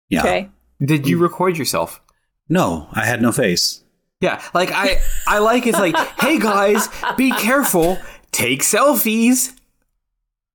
Yeah. 0.08 0.20
Okay. 0.20 0.48
Did 0.84 1.06
you 1.06 1.18
record 1.18 1.56
yourself? 1.56 2.00
No, 2.48 2.88
I 2.92 3.04
had 3.04 3.22
no 3.22 3.30
face. 3.30 3.82
Yeah, 4.20 4.42
like 4.52 4.70
I, 4.72 5.00
I 5.26 5.38
like 5.38 5.66
it's 5.66 5.78
like, 5.78 5.96
hey 6.20 6.38
guys, 6.38 6.88
be 7.16 7.30
careful, 7.30 7.96
take 8.32 8.62
selfies. 8.62 9.54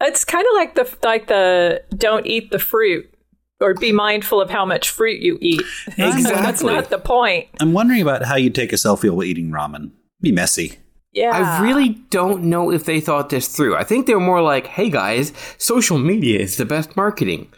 It's 0.02 0.26
kind 0.26 0.46
of 0.46 0.54
like 0.56 0.76
the 0.76 0.98
like 1.08 1.28
the 1.28 1.84
don't 1.96 2.26
eat 2.26 2.52
the 2.52 2.60
fruit 2.60 3.12
or 3.62 3.74
be 3.74 3.92
mindful 3.92 4.42
of 4.42 4.50
how 4.50 4.66
much 4.66 4.90
fruit 4.90 5.22
you 5.22 5.38
eat. 5.42 5.62
Exactly. 5.98 6.34
That's 6.34 6.62
not 6.62 6.90
the 6.90 7.00
point. 7.00 7.48
I'm 7.60 7.74
wondering 7.74 8.02
about 8.02 8.26
how 8.26 8.36
you 8.36 8.50
take 8.50 8.74
a 8.74 8.76
selfie 8.76 9.10
while 9.10 9.24
eating 9.24 9.50
ramen. 9.50 9.92
Be 10.22 10.32
messy. 10.32 10.80
Yeah. 11.14 11.32
I 11.32 11.62
really 11.62 11.90
don't 12.10 12.44
know 12.44 12.72
if 12.72 12.84
they 12.84 13.00
thought 13.00 13.30
this 13.30 13.48
through. 13.48 13.78
I 13.78 13.86
think 13.86 14.06
they 14.06 14.14
were 14.14 14.20
more 14.20 14.42
like, 14.42 14.68
hey 14.68 14.90
guys, 14.90 15.32
social 15.58 15.98
media 15.98 16.40
is 16.40 16.58
the 16.58 16.66
best 16.66 16.98
marketing. 16.98 17.52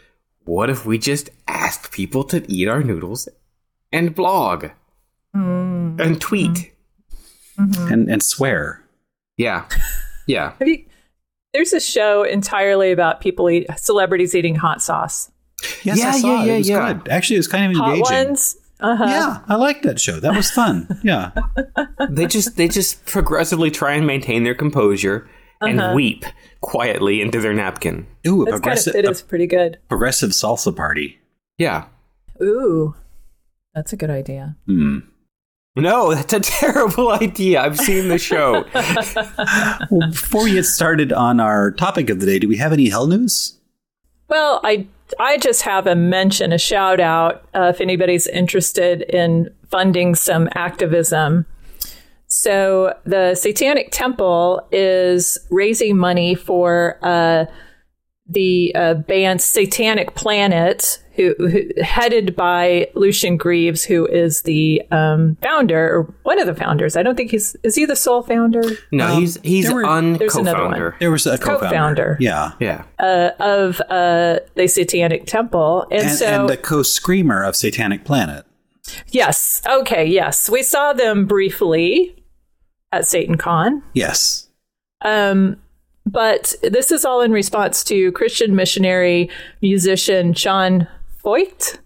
What 0.44 0.70
if 0.70 0.86
we 0.86 0.98
just 0.98 1.30
asked 1.48 1.90
people 1.90 2.22
to 2.24 2.48
eat 2.50 2.68
our 2.68 2.82
noodles 2.84 3.28
and 3.92 4.14
blog 4.14 4.66
mm. 5.34 6.00
and 6.00 6.20
tweet? 6.20 6.50
Mm-hmm. 6.50 6.74
Mm-hmm. 7.58 7.92
And 7.92 8.08
and 8.08 8.22
swear. 8.22 8.84
Yeah. 9.36 9.64
Yeah. 10.28 10.52
Have 10.60 10.68
you? 10.68 10.84
There's 11.52 11.72
a 11.72 11.80
show 11.80 12.22
entirely 12.24 12.92
about 12.92 13.20
people 13.20 13.48
eat 13.50 13.66
celebrities 13.76 14.34
eating 14.34 14.54
hot 14.56 14.82
sauce. 14.82 15.30
Yes, 15.82 15.98
Yeah, 15.98 16.08
I 16.10 16.18
saw 16.20 16.28
yeah, 16.28 16.42
it. 16.42 16.46
yeah, 16.46 16.52
It 16.54 16.58
was 16.58 16.68
yeah. 16.68 16.92
good. 16.92 17.08
Actually, 17.08 17.36
it 17.36 17.40
was 17.40 17.48
kind 17.48 17.72
of 17.72 17.78
Hot 17.78 17.88
engaging. 17.96 18.28
ones. 18.28 18.56
Uh 18.80 18.94
huh. 18.96 19.04
Yeah, 19.08 19.38
I 19.48 19.56
liked 19.56 19.82
that 19.82 20.00
show. 20.00 20.20
That 20.20 20.36
was 20.36 20.50
fun. 20.50 20.86
Yeah. 21.02 21.32
they 22.10 22.26
just 22.26 22.56
they 22.56 22.68
just 22.68 23.04
progressively 23.06 23.70
try 23.72 23.94
and 23.94 24.06
maintain 24.06 24.44
their 24.44 24.54
composure 24.54 25.28
and 25.60 25.94
weep 25.96 26.24
quietly 26.60 27.20
into 27.20 27.40
their 27.40 27.52
napkin. 27.54 28.06
Ooh, 28.26 28.42
a 28.42 28.44
That's 28.44 28.50
kind 28.52 28.62
progressive, 28.62 28.94
of 28.94 28.98
it 29.04 29.10
is 29.10 29.22
pretty 29.22 29.48
good. 29.48 29.78
progressive 29.88 30.30
salsa 30.30 30.74
party. 30.76 31.18
Yeah. 31.56 31.86
Ooh, 32.40 32.94
that's 33.74 33.92
a 33.92 33.96
good 33.96 34.10
idea. 34.10 34.56
Hmm. 34.66 34.98
No, 35.80 36.14
that's 36.14 36.32
a 36.32 36.40
terrible 36.60 37.10
idea. 37.10 37.60
I've 37.60 37.78
seen 37.78 38.08
the 38.08 38.18
show. 38.18 38.64
Well, 39.90 40.10
before 40.10 40.44
we 40.44 40.52
get 40.52 40.64
started 40.64 41.12
on 41.12 41.40
our 41.40 41.70
topic 41.72 42.10
of 42.10 42.20
the 42.20 42.26
day, 42.26 42.38
do 42.38 42.48
we 42.48 42.56
have 42.56 42.72
any 42.72 42.88
hell 42.88 43.06
news? 43.06 43.58
Well, 44.28 44.60
I 44.64 44.86
I 45.18 45.38
just 45.38 45.62
have 45.62 45.86
a 45.86 45.94
mention, 45.94 46.52
a 46.52 46.58
shout 46.58 47.00
out, 47.00 47.42
uh, 47.54 47.72
if 47.74 47.80
anybody's 47.80 48.26
interested 48.26 49.02
in 49.02 49.48
funding 49.70 50.14
some 50.14 50.48
activism. 50.54 51.46
So 52.26 52.94
the 53.04 53.34
Satanic 53.34 53.90
Temple 53.90 54.66
is 54.70 55.38
raising 55.50 55.96
money 55.96 56.34
for 56.34 56.98
uh, 57.02 57.46
the 58.28 58.72
uh, 58.74 58.94
band 58.94 59.40
Satanic 59.40 60.14
Planet, 60.14 61.02
who, 61.14 61.34
who 61.38 61.62
headed 61.82 62.36
by 62.36 62.90
Lucien 62.94 63.36
Greaves, 63.36 63.84
who 63.84 64.06
is 64.06 64.42
the 64.42 64.82
um, 64.90 65.36
founder 65.42 65.88
or 65.96 66.14
one 66.24 66.38
of 66.38 66.46
the 66.46 66.54
founders. 66.54 66.96
I 66.96 67.02
don't 67.02 67.16
think 67.16 67.30
he's 67.30 67.56
is 67.62 67.74
he 67.74 67.86
the 67.86 67.96
sole 67.96 68.22
founder 68.22 68.62
No, 68.92 69.06
Um, 69.08 69.20
he's 69.20 69.38
he's 69.42 69.66
there 69.66 69.74
were- 69.76 69.84
un 69.86 70.12
There's 70.14 70.36
another 70.36 70.58
one. 70.58 70.72
co-founder. 70.72 70.96
There 71.00 71.10
was 71.10 71.26
a 71.26 71.38
co-founder. 71.38 71.66
Co-founder. 71.68 72.16
Yeah. 72.20 72.52
Yeah. 72.60 72.84
uh, 72.98 73.30
of 73.40 73.80
uh, 73.88 74.40
the 74.54 74.66
Satanic 74.68 75.26
Temple, 75.26 75.86
and, 75.90 76.02
And, 76.02 76.10
so 76.10 76.26
and 76.26 76.48
the 76.48 76.56
co-screamer 76.58 77.42
of 77.42 77.56
Satanic 77.56 78.04
Planet. 78.04 78.44
Yes. 79.08 79.62
Okay. 79.68 80.04
Yes. 80.06 80.48
We 80.50 80.62
saw 80.62 80.92
them 80.92 81.26
briefly 81.26 82.24
at 82.92 83.06
Satan 83.06 83.36
Con. 83.36 83.82
Yes. 83.92 84.48
Um, 85.02 85.56
but 86.10 86.54
this 86.62 86.90
is 86.90 87.04
all 87.04 87.20
in 87.20 87.32
response 87.32 87.84
to 87.84 88.12
Christian 88.12 88.54
missionary 88.56 89.30
musician 89.62 90.32
Sean 90.34 90.86
Feucht, 91.24 91.78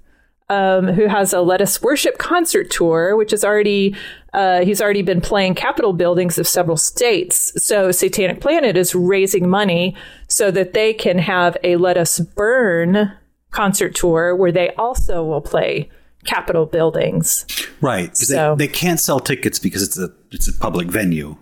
um, 0.49 0.87
who 0.89 1.07
has 1.07 1.33
a 1.33 1.41
Let 1.41 1.61
Us 1.61 1.81
Worship 1.83 2.19
concert 2.19 2.71
tour, 2.71 3.17
which 3.17 3.33
is 3.33 3.45
already 3.45 3.95
uh, 4.33 4.65
he's 4.65 4.81
already 4.81 5.03
been 5.03 5.21
playing 5.21 5.55
Capitol 5.55 5.93
buildings 5.93 6.39
of 6.39 6.49
several 6.49 6.77
states. 6.77 7.53
So 7.63 7.91
Satanic 7.93 8.41
Planet 8.41 8.77
is 8.77 8.95
raising 8.95 9.49
money 9.49 9.95
so 10.29 10.51
that 10.51 10.73
they 10.73 10.95
can 10.95 11.19
have 11.19 11.57
a 11.63 11.77
Let 11.77 11.97
Us 11.99 12.19
Burn 12.21 13.13
concert 13.51 13.95
tour 13.95 14.35
where 14.35 14.53
they 14.53 14.71
also 14.77 15.23
will 15.23 15.43
play 15.43 15.91
Capitol 16.25 16.67
buildings. 16.67 17.45
Right. 17.81 18.17
So- 18.17 18.55
they, 18.57 18.67
they 18.67 18.73
can't 18.73 19.01
sell 19.01 19.21
tickets 19.21 19.59
because 19.59 19.83
it's 19.83 19.99
a 19.99 20.11
it's 20.31 20.49
a 20.49 20.53
public 20.59 20.89
venue. 20.89 21.37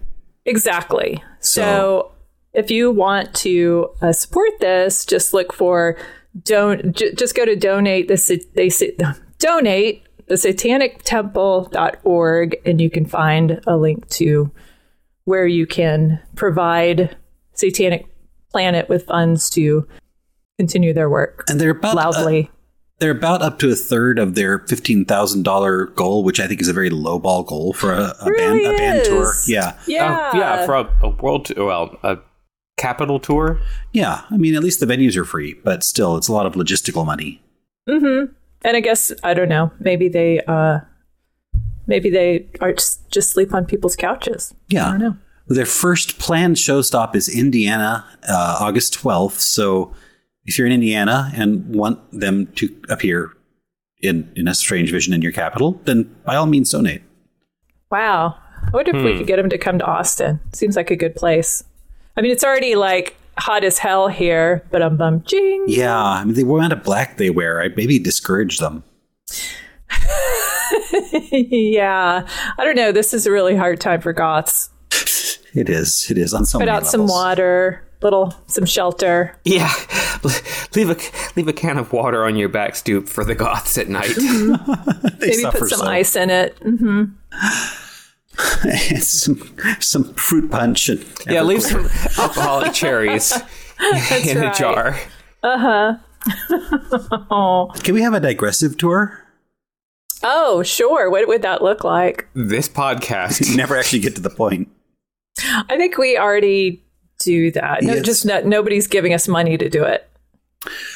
Exactly. 0.46 1.22
So, 1.40 1.62
So- 1.62 2.12
if 2.52 2.70
you 2.70 2.90
want 2.90 3.34
to 3.36 3.90
uh, 4.02 4.12
support 4.12 4.50
this, 4.60 5.04
just 5.04 5.32
look 5.34 5.52
for 5.52 5.96
don't 6.44 6.94
j- 6.96 7.12
just 7.14 7.34
go 7.34 7.44
to 7.44 7.56
donate 7.56 8.06
the 8.08 8.16
sa- 8.16 8.34
they 8.54 8.68
say, 8.68 8.96
donate 9.38 10.04
the 10.26 10.34
satanictemple.org 10.36 12.56
and 12.64 12.80
you 12.80 12.90
can 12.90 13.04
find 13.06 13.60
a 13.66 13.76
link 13.76 14.08
to 14.10 14.50
where 15.24 15.46
you 15.46 15.66
can 15.66 16.20
provide 16.36 17.16
Satanic 17.52 18.06
Planet 18.50 18.88
with 18.88 19.06
funds 19.06 19.50
to 19.50 19.86
continue 20.58 20.92
their 20.92 21.08
work 21.10 21.44
And 21.48 21.60
they're 21.60 21.70
about 21.70 21.92
uh, 21.92 21.96
loudly. 21.96 22.50
they're 22.98 23.10
about 23.12 23.42
up 23.42 23.58
to 23.60 23.70
a 23.70 23.74
third 23.76 24.18
of 24.18 24.34
their 24.34 24.58
fifteen 24.66 25.04
thousand 25.04 25.44
dollar 25.44 25.86
goal, 25.86 26.24
which 26.24 26.40
I 26.40 26.46
think 26.48 26.60
is 26.60 26.68
a 26.68 26.72
very 26.72 26.90
low 26.90 27.18
ball 27.18 27.42
goal 27.44 27.72
for 27.72 27.92
a, 27.92 28.14
a 28.20 28.24
Really 28.26 28.62
band 28.64 28.74
a 28.74 28.78
band 28.78 29.04
tour. 29.04 29.32
Yeah. 29.46 29.78
yeah. 29.86 30.30
Uh, 30.32 30.36
yeah, 30.36 30.66
for 30.66 30.74
a, 30.74 30.98
a 31.02 31.08
world, 31.10 31.46
t- 31.46 31.54
well, 31.56 31.96
a 32.02 32.18
capital 32.80 33.20
tour. 33.20 33.60
Yeah. 33.92 34.22
I 34.30 34.36
mean 34.36 34.54
at 34.54 34.62
least 34.62 34.80
the 34.80 34.86
venues 34.86 35.16
are 35.16 35.24
free, 35.24 35.54
but 35.62 35.84
still 35.84 36.16
it's 36.16 36.28
a 36.28 36.32
lot 36.32 36.46
of 36.46 36.54
logistical 36.54 37.04
money. 37.04 37.42
Mm-hmm. 37.88 38.32
And 38.62 38.76
I 38.76 38.80
guess 38.80 39.12
I 39.22 39.34
don't 39.34 39.48
know. 39.48 39.70
Maybe 39.78 40.08
they, 40.08 40.40
uh, 40.40 40.80
maybe 41.86 42.10
they 42.10 42.48
are 42.60 42.72
just, 42.72 43.08
just 43.10 43.30
sleep 43.30 43.54
on 43.54 43.66
people's 43.66 43.96
couches. 43.96 44.54
Yeah. 44.68 44.88
I 44.88 44.90
don't 44.92 45.00
know. 45.00 45.16
Their 45.46 45.66
first 45.66 46.18
planned 46.18 46.58
show 46.58 46.80
stop 46.80 47.14
is 47.14 47.28
Indiana, 47.28 48.06
uh, 48.28 48.58
August 48.60 48.94
12th. 48.94 49.40
So 49.40 49.92
if 50.44 50.56
you're 50.56 50.66
in 50.66 50.72
Indiana 50.72 51.32
and 51.34 51.74
want 51.74 51.98
them 52.12 52.46
to 52.54 52.74
appear 52.88 53.32
in, 54.00 54.32
in 54.36 54.48
a 54.48 54.54
strange 54.54 54.90
vision 54.90 55.12
in 55.12 55.22
your 55.22 55.32
capital, 55.32 55.80
then 55.84 56.14
by 56.24 56.36
all 56.36 56.46
means 56.46 56.70
donate. 56.70 57.02
Wow. 57.90 58.36
I 58.62 58.70
wonder 58.72 58.96
if 58.96 59.04
we 59.04 59.18
could 59.18 59.26
get 59.26 59.36
them 59.36 59.50
to 59.50 59.58
come 59.58 59.78
to 59.78 59.84
Austin. 59.84 60.40
Seems 60.52 60.76
like 60.76 60.90
a 60.90 60.96
good 60.96 61.16
place. 61.16 61.64
I 62.16 62.22
mean, 62.22 62.30
it's 62.30 62.44
already 62.44 62.74
like 62.76 63.16
hot 63.38 63.64
as 63.64 63.78
hell 63.78 64.08
here, 64.08 64.62
but 64.70 64.82
I'm 64.82 64.96
bum 64.96 65.22
jing. 65.22 65.64
Yeah. 65.66 65.96
I 65.96 66.24
mean, 66.24 66.34
the 66.34 66.42
amount 66.42 66.72
of 66.72 66.82
black 66.82 67.16
they 67.16 67.30
wear, 67.30 67.60
I 67.62 67.68
maybe 67.68 67.98
discourage 67.98 68.58
them. 68.58 68.84
yeah. 71.32 72.26
I 72.58 72.64
don't 72.64 72.76
know. 72.76 72.92
This 72.92 73.14
is 73.14 73.26
a 73.26 73.30
really 73.30 73.56
hard 73.56 73.80
time 73.80 74.00
for 74.00 74.12
goths. 74.12 74.70
It 75.52 75.68
is. 75.68 76.10
It 76.10 76.18
is 76.18 76.32
on 76.32 76.44
so 76.44 76.58
Put 76.58 76.66
many 76.66 76.76
out 76.76 76.86
some 76.86 77.06
water, 77.08 77.82
little 78.02 78.34
some 78.46 78.64
shelter. 78.64 79.36
Yeah, 79.44 79.72
leave 80.76 80.90
a 80.90 80.96
leave 81.34 81.48
a 81.48 81.52
can 81.52 81.76
of 81.76 81.92
water 81.92 82.24
on 82.24 82.36
your 82.36 82.48
back 82.48 82.76
stoop 82.76 83.08
for 83.08 83.24
the 83.24 83.34
goths 83.34 83.76
at 83.76 83.88
night. 83.88 84.14
They 85.20 85.36
Maybe 85.36 85.42
put 85.42 85.68
some 85.68 85.80
so. 85.80 85.86
ice 85.86 86.16
in 86.16 86.30
it. 86.30 86.56
hmm 86.62 87.04
and 88.64 89.02
some 89.02 89.56
some 89.80 90.14
fruit 90.14 90.50
punch 90.50 90.88
and 90.88 91.04
yeah, 91.28 91.42
leave 91.42 91.62
some 91.62 91.86
alcoholic 92.18 92.72
cherries 92.82 93.32
in 94.24 94.38
a 94.38 94.40
right. 94.40 94.54
jar. 94.54 94.96
Oh. 97.30 97.70
Can 97.82 97.94
we 97.94 98.02
have 98.02 98.14
a 98.14 98.20
digressive 98.20 98.76
tour? 98.76 99.18
Oh, 100.22 100.62
sure. 100.62 101.10
What 101.10 101.26
would 101.28 101.42
that 101.42 101.62
look 101.62 101.82
like? 101.82 102.28
This 102.34 102.68
podcast. 102.68 103.56
Never 103.56 103.76
actually 103.76 104.00
get 104.00 104.14
to 104.16 104.22
the 104.22 104.30
point. 104.30 104.68
I 105.42 105.76
think 105.76 105.96
we 105.96 106.18
already 106.18 106.84
do 107.20 107.50
that. 107.52 107.82
No, 107.82 107.94
Yes. 107.94 108.04
just 108.04 108.26
no, 108.26 108.40
nobody's 108.42 108.86
giving 108.86 109.14
us 109.14 109.26
money 109.28 109.56
to 109.56 109.68
do 109.70 109.82
it. 109.84 110.06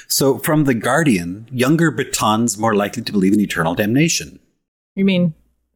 So, 0.08 0.36
from 0.38 0.64
The 0.64 0.74
Guardian, 0.74 1.48
younger 1.50 1.90
Britons 1.90 2.58
more 2.58 2.74
likely 2.74 3.02
to 3.02 3.12
believe 3.12 3.32
in 3.32 3.40
eternal 3.40 3.74
damnation. 3.74 4.38
You 4.94 5.06
mean 5.06 5.32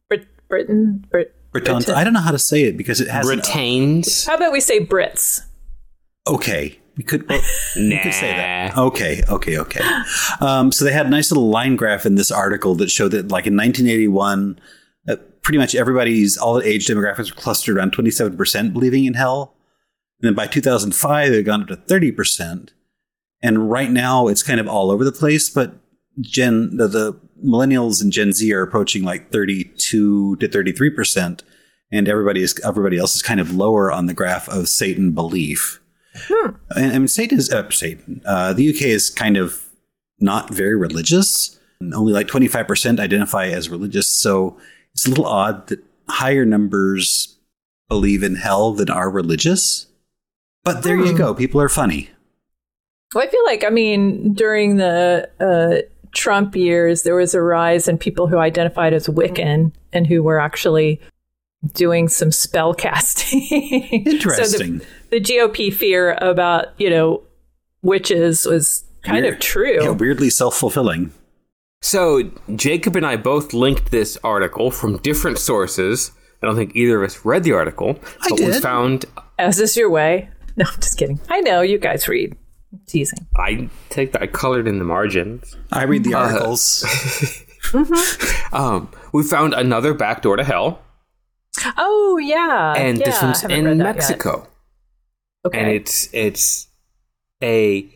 Brit- 0.07 0.27
Britain? 0.47 1.05
Brit- 1.09 1.33
Britons, 1.51 1.85
Britain. 1.85 1.99
I 1.99 2.03
don't 2.03 2.13
know 2.13 2.19
how 2.21 2.31
to 2.31 2.39
say 2.39 2.63
it 2.63 2.77
because 2.77 3.01
it 3.01 3.07
has. 3.09 3.27
an- 3.29 3.37
Retains. 3.37 4.25
How 4.25 4.35
about 4.35 4.51
we 4.51 4.59
say 4.59 4.85
Brits? 4.85 5.41
okay, 6.27 6.77
we 6.97 7.03
could. 7.03 7.27
well, 7.27 7.41
Nah. 7.75 7.89
We 7.95 7.99
could 8.03 8.13
say 8.13 8.31
that. 8.35 8.77
Okay, 8.77 9.23
okay, 9.29 9.57
okay. 9.57 9.81
Um, 10.41 10.71
so 10.71 10.85
they 10.85 10.91
had 10.91 11.05
a 11.05 11.09
nice 11.09 11.31
little 11.31 11.49
line 11.49 11.75
graph 11.75 12.05
in 12.05 12.15
this 12.15 12.29
article 12.31 12.75
that 12.75 12.91
showed 12.91 13.09
that, 13.11 13.29
like 13.31 13.47
in 13.47 13.55
1981, 13.55 14.59
uh, 15.07 15.15
pretty 15.41 15.57
much 15.57 15.73
everybody's 15.75 16.37
all 16.37 16.55
the 16.55 16.67
age 16.67 16.85
demographics 16.87 17.33
were 17.33 17.41
clustered 17.41 17.77
around 17.77 17.93
27% 17.93 18.73
believing 18.73 19.05
in 19.05 19.13
hell. 19.15 19.55
And 20.21 20.27
then 20.27 20.35
by 20.35 20.45
2005, 20.47 21.31
it 21.31 21.35
had 21.35 21.45
gone 21.45 21.61
up 21.63 21.67
to 21.69 21.77
30%. 21.77 22.69
And 23.41 23.71
right 23.71 23.89
now, 23.89 24.27
it's 24.27 24.43
kind 24.43 24.59
of 24.59 24.67
all 24.67 24.91
over 24.91 25.05
the 25.05 25.13
place. 25.13 25.49
But 25.49 25.73
Jen, 26.19 26.75
the, 26.75 26.87
the 26.87 27.19
millennials 27.45 28.01
and 28.01 28.11
Gen 28.11 28.33
Z 28.33 28.51
are 28.53 28.61
approaching 28.61 29.03
like 29.03 29.31
32 29.31 30.35
to 30.37 30.47
33%, 30.47 31.41
and 31.91 32.07
everybody 32.07 32.43
is 32.43 32.59
everybody 32.63 32.97
else 32.97 33.15
is 33.15 33.21
kind 33.21 33.39
of 33.39 33.53
lower 33.55 33.91
on 33.91 34.05
the 34.05 34.13
graph 34.13 34.47
of 34.49 34.69
Satan 34.69 35.11
belief. 35.11 35.79
And, 36.75 36.91
I 36.91 36.97
mean, 36.97 37.07
Satan 37.07 37.37
is 37.37 37.51
uh, 37.51 37.69
Satan. 37.69 38.21
Uh, 38.25 38.53
the 38.53 38.69
UK 38.69 38.83
is 38.83 39.09
kind 39.09 39.37
of 39.37 39.69
not 40.19 40.49
very 40.49 40.75
religious. 40.75 41.59
And 41.79 41.93
Only 41.93 42.13
like 42.13 42.27
25% 42.27 42.99
identify 42.99 43.47
as 43.47 43.69
religious. 43.69 44.09
So 44.09 44.57
it's 44.93 45.05
a 45.05 45.09
little 45.09 45.27
odd 45.27 45.67
that 45.67 45.83
higher 46.09 46.45
numbers 46.45 47.37
believe 47.87 48.23
in 48.23 48.35
hell 48.35 48.73
than 48.73 48.89
are 48.89 49.09
religious. 49.09 49.87
But 50.63 50.83
there 50.83 50.97
you 50.97 51.17
go. 51.17 51.33
People 51.33 51.61
are 51.61 51.69
funny. 51.69 52.09
Well, 53.13 53.23
I 53.23 53.27
feel 53.31 53.43
like, 53.45 53.63
I 53.63 53.69
mean, 53.69 54.33
during 54.33 54.75
the 54.77 55.29
uh, 55.39 55.89
Trump 56.13 56.55
years, 56.55 57.03
there 57.03 57.15
was 57.15 57.33
a 57.33 57.41
rise 57.41 57.87
in 57.87 57.97
people 57.97 58.27
who 58.27 58.37
identified 58.37 58.93
as 58.93 59.07
Wiccan 59.07 59.71
and 59.93 60.07
who 60.07 60.23
were 60.23 60.39
actually 60.39 60.99
doing 61.73 62.07
some 62.07 62.31
spell 62.31 62.73
casting. 62.73 63.41
Interesting. 64.05 64.79
so 64.79 64.85
the, 65.09 65.19
the 65.19 65.21
GOP 65.21 65.73
fear 65.73 66.17
about, 66.21 66.67
you 66.77 66.89
know, 66.89 67.23
witches 67.81 68.45
was 68.45 68.83
kind 69.03 69.23
Weird. 69.23 69.35
of 69.35 69.39
true. 69.39 69.83
Yeah, 69.83 69.91
weirdly 69.91 70.29
self 70.29 70.55
fulfilling. 70.57 71.11
So 71.81 72.29
Jacob 72.55 72.95
and 72.95 73.05
I 73.05 73.15
both 73.15 73.53
linked 73.53 73.91
this 73.91 74.17
article 74.23 74.71
from 74.71 74.97
different 74.97 75.37
sources. 75.37 76.11
I 76.41 76.47
don't 76.47 76.55
think 76.55 76.75
either 76.75 77.01
of 77.01 77.09
us 77.09 77.25
read 77.25 77.43
the 77.43 77.53
article, 77.53 77.99
I 78.21 78.29
but 78.29 78.39
we 78.39 78.59
found 78.59 79.05
As 79.37 79.59
is 79.59 79.75
your 79.75 79.89
way. 79.89 80.29
No, 80.55 80.65
I'm 80.67 80.81
just 80.81 80.97
kidding. 80.97 81.19
I 81.29 81.41
know 81.41 81.61
you 81.61 81.77
guys 81.77 82.07
read. 82.07 82.35
I'm 82.71 82.81
teasing. 82.87 83.27
I 83.35 83.69
take 83.89 84.11
that 84.11 84.21
I 84.21 84.27
colored 84.27 84.67
in 84.67 84.77
the 84.79 84.85
margins. 84.85 85.55
I 85.71 85.83
read 85.83 86.03
the 86.03 86.13
Uh, 86.15 86.19
articles. 86.19 86.85
Um, 88.51 88.89
we 89.13 89.21
found 89.23 89.53
another 89.53 89.93
back 89.93 90.21
door 90.23 90.35
to 90.37 90.43
hell, 90.43 90.79
Oh, 91.77 92.17
yeah. 92.17 92.73
and 92.75 92.97
yeah, 92.97 93.05
this 93.05 93.21
one's 93.21 93.43
in 93.43 93.65
read 93.65 93.77
yet. 93.77 93.83
Mexico. 93.83 94.47
Okay. 95.45 95.59
and 95.59 95.69
it's 95.69 96.09
it's 96.13 96.67
a 97.43 97.87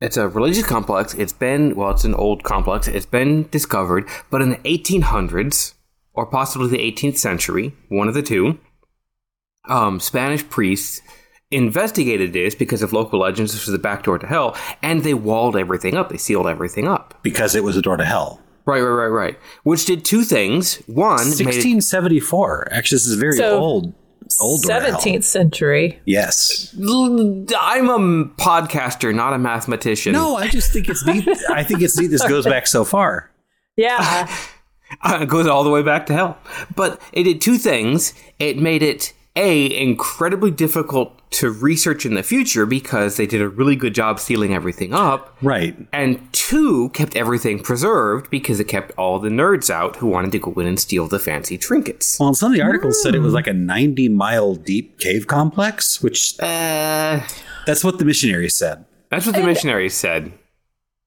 it's 0.00 0.16
a 0.16 0.26
religious 0.28 0.66
complex. 0.66 1.14
It's 1.14 1.32
been 1.32 1.76
well, 1.76 1.90
it's 1.92 2.04
an 2.04 2.14
old 2.14 2.42
complex. 2.42 2.88
It's 2.88 3.06
been 3.06 3.48
discovered, 3.50 4.08
but 4.30 4.42
in 4.42 4.50
the 4.50 4.56
1800s 4.58 5.74
or 6.12 6.26
possibly 6.26 6.68
the 6.68 6.78
18th 6.92 7.18
century, 7.18 7.72
one 7.88 8.08
of 8.08 8.14
the 8.14 8.22
two, 8.22 8.58
um, 9.68 10.00
Spanish 10.00 10.46
priests 10.48 11.00
investigated 11.50 12.32
this 12.32 12.54
because 12.54 12.82
of 12.82 12.92
local 12.92 13.20
legends. 13.20 13.52
This 13.52 13.66
was 13.66 13.72
the 13.72 13.78
back 13.78 14.02
door 14.04 14.18
to 14.18 14.26
hell, 14.26 14.56
and 14.82 15.02
they 15.04 15.14
walled 15.14 15.56
everything 15.56 15.94
up. 15.96 16.08
They 16.10 16.16
sealed 16.18 16.46
everything 16.46 16.86
up. 16.88 17.14
because 17.22 17.54
it 17.54 17.64
was 17.64 17.76
a 17.76 17.82
door 17.82 17.96
to 17.96 18.04
hell. 18.04 18.40
Right, 18.64 18.80
right, 18.80 18.88
right, 18.88 19.06
right. 19.06 19.38
Which 19.62 19.84
did 19.84 20.04
two 20.04 20.24
things. 20.24 20.76
One, 20.86 21.18
made 21.30 21.40
it 21.40 21.46
1674. 21.46 22.68
Actually, 22.72 22.96
this 22.96 23.06
is 23.06 23.16
very 23.16 23.36
So- 23.36 23.58
old. 23.58 23.94
Old 24.40 24.62
door 24.62 24.80
to 24.80 24.86
hell. 24.86 24.98
17th 25.00 25.22
century. 25.22 26.00
Yes. 26.04 26.74
I'm 26.76 27.88
a 27.88 28.24
podcaster, 28.36 29.14
not 29.14 29.32
a 29.32 29.38
mathematician. 29.38 30.14
No, 30.14 30.34
I 30.36 30.48
just 30.48 30.72
think 30.72 30.88
it's 30.88 31.06
neat. 31.06 31.28
I 31.48 31.62
think 31.62 31.80
it's 31.80 31.96
neat. 31.96 32.08
This 32.08 32.26
goes 32.26 32.44
back 32.44 32.66
so 32.66 32.84
far. 32.84 33.30
Yeah. 33.76 34.28
Uh, 35.02 35.18
it 35.22 35.28
goes 35.28 35.48
all 35.48 35.64
the 35.64 35.70
way 35.70 35.82
back 35.82 36.06
to 36.06 36.12
hell. 36.12 36.38
But 36.76 37.00
it 37.12 37.24
did 37.24 37.40
two 37.40 37.58
things. 37.58 38.14
It 38.38 38.56
made 38.56 38.84
it 38.84 39.12
a 39.34 39.82
incredibly 39.82 40.52
difficult 40.52 41.25
to 41.36 41.50
research 41.50 42.04
in 42.06 42.14
the 42.14 42.22
future 42.22 42.66
because 42.66 43.16
they 43.16 43.26
did 43.26 43.40
a 43.42 43.48
really 43.48 43.76
good 43.76 43.94
job 43.94 44.18
sealing 44.20 44.54
everything 44.54 44.92
up. 44.94 45.36
Right. 45.42 45.76
And 45.92 46.20
two, 46.32 46.88
kept 46.90 47.14
everything 47.16 47.58
preserved 47.62 48.30
because 48.30 48.58
it 48.60 48.64
kept 48.68 48.92
all 48.98 49.18
the 49.18 49.28
nerds 49.28 49.68
out 49.70 49.96
who 49.96 50.06
wanted 50.06 50.32
to 50.32 50.38
go 50.38 50.52
in 50.60 50.66
and 50.66 50.78
steal 50.80 51.06
the 51.08 51.18
fancy 51.18 51.58
trinkets. 51.58 52.18
Well, 52.18 52.34
some 52.34 52.52
of 52.52 52.56
the 52.56 52.62
articles 52.62 53.02
said 53.02 53.14
it 53.14 53.20
was 53.20 53.34
like 53.34 53.46
a 53.46 53.52
90 53.52 54.08
mile 54.08 54.54
deep 54.54 54.98
cave 54.98 55.26
complex, 55.26 56.02
which 56.02 56.34
Uh, 56.40 57.20
that's 57.66 57.84
what 57.84 57.98
the 57.98 58.04
missionaries 58.04 58.54
said. 58.56 58.84
that's 59.10 59.26
what 59.26 59.34
the 59.34 59.42
missionaries 59.42 59.94
said. 59.94 60.32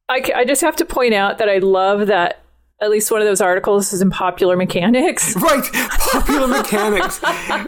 I, 0.10 0.24
I 0.36 0.46
just 0.46 0.62
have 0.62 0.76
to 0.78 0.86
point 0.86 1.14
out 1.14 1.38
that 1.38 1.50
I 1.50 1.60
love 1.60 2.08
that 2.08 2.42
at 2.82 2.90
least 2.90 3.12
one 3.12 3.22
of 3.22 3.28
those 3.28 3.42
articles 3.42 3.92
is 3.92 4.02
in 4.02 4.10
Popular 4.10 4.56
Mechanics. 4.56 5.36
Right, 5.50 5.64
popular 6.12 6.48
mechanics. 6.48 7.20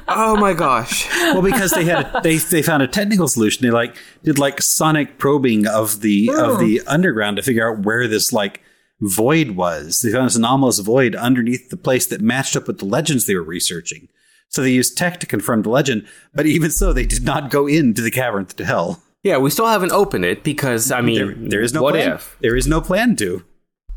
Oh 0.08 0.36
my 0.40 0.54
gosh. 0.54 1.10
Well, 1.10 1.42
because 1.42 1.72
they 1.72 1.86
had 1.86 2.06
a, 2.06 2.22
they 2.22 2.38
they 2.38 2.62
found 2.62 2.84
a 2.84 2.88
technical 2.88 3.28
solution. 3.28 3.66
They 3.66 3.72
like 3.72 3.96
did 4.24 4.38
like 4.38 4.62
sonic 4.62 5.18
probing 5.18 5.68
of 5.68 6.02
the 6.02 6.30
of 6.30 6.60
the 6.60 6.80
hmm. 6.80 6.88
underground 6.88 7.38
to 7.38 7.44
figure 7.44 7.70
out 7.70 7.86
where 7.86 8.08
this 8.08 8.34
like 8.34 8.62
void 9.00 9.52
was. 9.52 10.02
They 10.02 10.12
found 10.12 10.28
this 10.28 10.36
anomalous 10.36 10.80
void 10.80 11.16
underneath 11.16 11.70
the 11.70 11.78
place 11.78 12.06
that 12.08 12.22
matched 12.22 12.56
up 12.56 12.68
with 12.68 12.80
the 12.80 12.86
legends 12.86 13.26
they 13.26 13.36
were 13.36 13.42
researching. 13.42 14.10
So 14.50 14.62
they 14.62 14.72
used 14.72 14.98
tech 14.98 15.20
to 15.22 15.26
confirm 15.26 15.62
the 15.62 15.70
legend, 15.70 16.06
but 16.34 16.46
even 16.46 16.72
so, 16.72 16.92
they 16.92 17.06
did 17.06 17.24
not 17.24 17.50
go 17.50 17.68
into 17.68 18.02
the 18.02 18.12
cavern 18.12 18.46
to 18.46 18.66
hell. 18.66 19.02
Yeah, 19.24 19.38
we 19.38 19.50
still 19.50 19.68
haven't 19.68 19.92
opened 19.92 20.26
it 20.26 20.44
because 20.44 20.92
I 20.92 21.02
mean, 21.02 21.16
There, 21.16 21.50
there 21.50 21.62
is 21.62 21.74
no 21.74 21.82
what 21.82 21.94
plan. 21.94 22.14
if? 22.14 22.38
There 22.42 22.56
is 22.56 22.68
no 22.68 22.82
plan 22.82 23.16
to. 23.18 23.46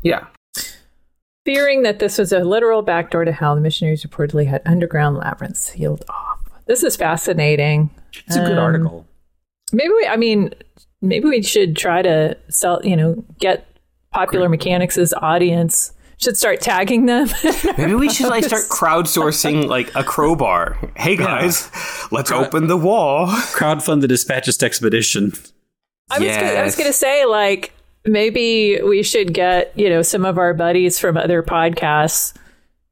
Yeah. 0.01 0.27
Fearing 1.45 1.83
that 1.83 1.99
this 1.99 2.17
was 2.17 2.31
a 2.31 2.39
literal 2.39 2.81
backdoor 2.81 3.23
to 3.25 3.31
hell, 3.31 3.53
the 3.55 3.61
missionaries 3.61 4.03
reportedly 4.03 4.47
had 4.47 4.61
underground 4.65 5.17
labyrinths 5.17 5.59
sealed 5.59 6.03
off. 6.09 6.39
This 6.65 6.83
is 6.83 6.95
fascinating. 6.95 7.91
It's 8.25 8.35
a 8.35 8.39
good 8.39 8.53
Um, 8.53 8.63
article. 8.63 9.07
Maybe 9.71 9.89
we, 9.89 10.07
I 10.07 10.15
mean, 10.15 10.53
maybe 11.01 11.25
we 11.27 11.43
should 11.43 11.75
try 11.75 12.01
to 12.01 12.35
sell, 12.49 12.81
you 12.83 12.95
know, 12.95 13.23
get 13.39 13.67
Popular 14.11 14.49
Mechanics' 14.49 15.13
audience. 15.13 15.91
Should 16.17 16.37
start 16.37 16.61
tagging 16.61 17.07
them. 17.07 17.27
Maybe 17.77 17.93
we 17.93 18.07
should 18.07 18.27
like 18.29 18.45
start 18.45 18.63
crowdsourcing 18.69 19.67
like 19.67 19.93
a 19.95 20.03
crowbar. 20.05 20.77
Hey 20.95 21.17
guys, 21.17 21.69
let's 22.09 22.31
open 22.31 22.67
the 22.67 22.77
wall. 22.77 23.27
Crowdfund 23.27 23.99
the 23.99 24.07
dispatchist 24.07 24.63
expedition. 24.63 25.33
I 26.09 26.19
was, 26.19 26.29
gonna, 26.37 26.47
I 26.47 26.63
was 26.63 26.77
gonna 26.77 26.93
say 26.93 27.25
like 27.25 27.73
maybe 28.05 28.79
we 28.81 29.03
should 29.03 29.33
get 29.33 29.71
you 29.77 29.89
know 29.89 30.01
some 30.01 30.25
of 30.25 30.37
our 30.37 30.53
buddies 30.53 30.99
from 30.99 31.17
other 31.17 31.41
podcasts 31.43 32.33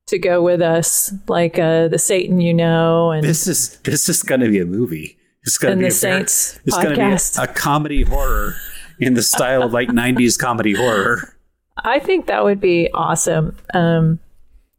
to 0.08 0.20
go 0.20 0.42
with 0.42 0.62
us, 0.62 1.14
like 1.28 1.58
uh, 1.58 1.88
the 1.88 1.98
Satan 2.00 2.42
you 2.42 2.54
know, 2.54 3.12
and 3.12 3.24
This 3.24 3.48
is 3.48 3.78
this 3.80 4.10
is 4.10 4.22
going 4.24 4.42
to 4.42 4.50
be 4.50 4.60
a 4.60 4.66
movie. 4.66 5.18
It's 5.44 5.58
going 5.58 5.72
to 5.74 5.78
be 5.78 5.84
the 5.84 5.88
a 5.88 5.92
very- 5.92 6.18
Saints 6.20 6.60
It's 6.66 6.76
going 6.78 6.96
to 6.96 7.02
podcast. 7.02 7.36
be 7.38 7.42
a, 7.42 7.44
a 7.46 7.54
comedy 7.54 8.04
horror 8.04 8.56
in 9.00 9.14
the 9.14 9.24
style 9.24 9.64
of 9.64 9.74
like 9.74 9.88
'90s 9.90 10.38
comedy 10.40 10.74
horror. 10.74 11.36
I 11.78 12.00
think 12.00 12.28
that 12.28 12.44
would 12.44 12.60
be 12.62 12.90
awesome. 12.94 13.58
Um, 13.74 14.20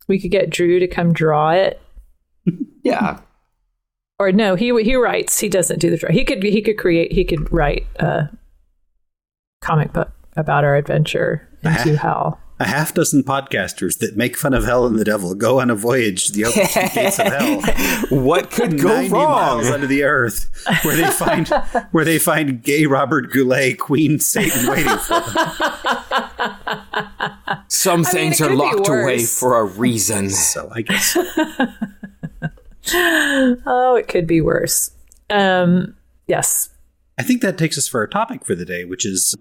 we 0.09 0.21
could 0.21 0.31
get 0.31 0.51
Drew 0.51 0.79
to 0.79 0.87
come 0.87 1.13
draw 1.13 1.51
it, 1.51 1.81
Yeah. 2.83 3.21
or 4.19 4.31
no, 4.33 4.55
he 4.55 4.67
he 4.83 4.95
writes. 4.95 5.41
He 5.41 5.49
doesn't 5.49 5.81
do 5.81 5.91
the 5.91 5.97
draw. 5.97 6.11
He 6.11 6.25
could 6.25 6.43
he 6.43 6.63
could 6.63 6.79
create. 6.79 7.13
He 7.13 7.25
could 7.25 7.53
write 7.53 7.87
a 7.97 8.29
comic 9.63 9.93
book 9.93 10.13
about 10.37 10.65
our 10.65 10.77
adventure 10.77 11.49
into 11.63 11.97
hell. 11.97 12.41
A 12.61 12.67
half 12.69 12.95
dozen 12.95 13.25
podcasters 13.25 13.99
that 13.99 14.17
make 14.17 14.37
fun 14.37 14.55
of 14.55 14.65
hell 14.65 14.87
and 14.87 14.97
the 14.97 15.05
devil 15.05 15.35
go 15.35 15.61
on 15.61 15.71
a 15.71 15.75
voyage 15.75 16.27
to 16.27 16.33
the 16.33 16.45
open 16.45 16.63
gates 16.95 17.19
of 17.19 17.27
hell. 17.27 17.61
What 18.23 18.53
could 18.53 18.81
go 18.81 18.95
90 18.95 19.09
miles 19.11 19.65
wrong? 19.65 19.75
under 19.75 19.87
the 19.89 20.05
earth, 20.05 20.49
where 20.83 20.97
they 20.97 21.11
find 21.11 21.49
where 21.91 22.05
they 22.05 22.21
find 22.21 22.63
gay 22.63 22.87
Robert 22.87 23.33
Goulet, 23.33 23.79
Queen 23.81 24.21
Satan, 24.21 24.69
waiting 24.71 24.97
for 24.99 25.21
them. 25.21 25.37
Some 27.69 28.03
mean, 28.03 28.11
things 28.11 28.41
it 28.41 28.51
are 28.51 28.55
locked 28.55 28.87
away 28.89 29.25
for 29.25 29.59
a 29.59 29.65
reason. 29.65 30.31
So 30.31 30.71
I 30.73 30.83
guess 30.83 31.17
Oh, 32.93 33.97
it 33.99 34.09
could 34.09 34.27
be 34.27 34.41
worse. 34.41 34.91
Um, 35.31 35.97
yes. 36.27 36.69
I 37.19 37.23
think 37.23 37.43
that 37.43 37.57
takes 37.59 37.79
us 37.79 37.89
for 37.89 38.01
our 38.01 38.07
topic 38.07 38.45
for 38.45 38.55
the 38.55 38.65
day, 38.65 38.85
which 38.85 39.07
is 39.07 39.35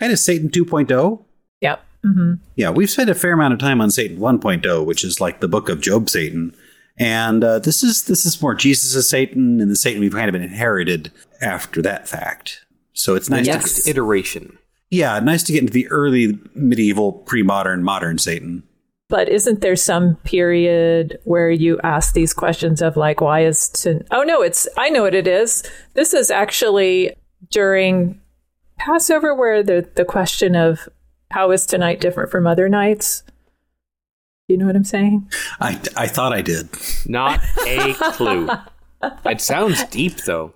kind 0.00 0.12
of 0.12 0.18
Satan 0.18 0.48
2.0. 0.48 1.24
Yep. 1.60 1.84
hmm 2.02 2.32
Yeah, 2.56 2.70
we've 2.70 2.90
spent 2.90 3.10
a 3.10 3.14
fair 3.14 3.34
amount 3.34 3.52
of 3.54 3.60
time 3.60 3.80
on 3.80 3.90
Satan 3.90 4.18
1.0, 4.18 4.84
which 4.84 5.04
is 5.04 5.20
like 5.20 5.40
the 5.40 5.48
book 5.48 5.68
of 5.68 5.80
Job 5.80 6.08
Satan. 6.10 6.54
And 6.98 7.44
uh, 7.44 7.60
this 7.60 7.82
is 7.82 8.04
this 8.04 8.26
is 8.26 8.42
more 8.42 8.54
Jesus' 8.54 8.94
as 8.96 9.08
Satan 9.08 9.60
and 9.60 9.70
the 9.70 9.76
Satan 9.76 10.00
we've 10.00 10.12
kind 10.12 10.28
of 10.28 10.32
been 10.32 10.42
inherited 10.42 11.12
after 11.40 11.80
that 11.82 12.08
fact. 12.08 12.64
So 12.92 13.14
it's 13.14 13.30
nice 13.30 13.46
Next 13.46 13.84
to 13.84 13.90
iteration. 13.90 14.58
yeah, 14.90 15.18
nice 15.20 15.42
to 15.44 15.52
get 15.52 15.60
into 15.62 15.72
the 15.72 15.88
early 15.88 16.38
medieval, 16.54 17.12
pre-modern, 17.12 17.82
modern 17.84 18.18
Satan. 18.18 18.64
But 19.08 19.28
isn't 19.30 19.60
there 19.62 19.76
some 19.76 20.16
period 20.24 21.18
where 21.24 21.50
you 21.50 21.80
ask 21.82 22.12
these 22.12 22.32
questions 22.34 22.82
of 22.82 22.96
like, 22.96 23.20
why 23.20 23.44
is 23.44 23.68
to? 23.82 24.04
Oh 24.10 24.22
no, 24.22 24.42
it's 24.42 24.68
I 24.76 24.90
know 24.90 25.02
what 25.02 25.14
it 25.14 25.26
is. 25.26 25.62
This 25.94 26.12
is 26.12 26.30
actually 26.30 27.14
during 27.50 28.19
Passover, 28.80 29.34
where 29.34 29.62
the 29.62 29.88
the 29.94 30.04
question 30.04 30.56
of 30.56 30.88
how 31.30 31.50
is 31.50 31.66
tonight 31.66 32.00
different 32.00 32.30
from 32.30 32.46
other 32.46 32.68
nights. 32.68 33.22
You 34.48 34.56
know 34.56 34.66
what 34.66 34.74
I'm 34.74 34.84
saying? 34.84 35.30
I, 35.60 35.80
I 35.96 36.08
thought 36.08 36.32
I 36.32 36.42
did. 36.42 36.68
Not 37.06 37.40
a 37.66 37.94
clue. 37.94 38.48
It 39.24 39.40
sounds 39.40 39.84
deep 39.84 40.16
though. 40.24 40.54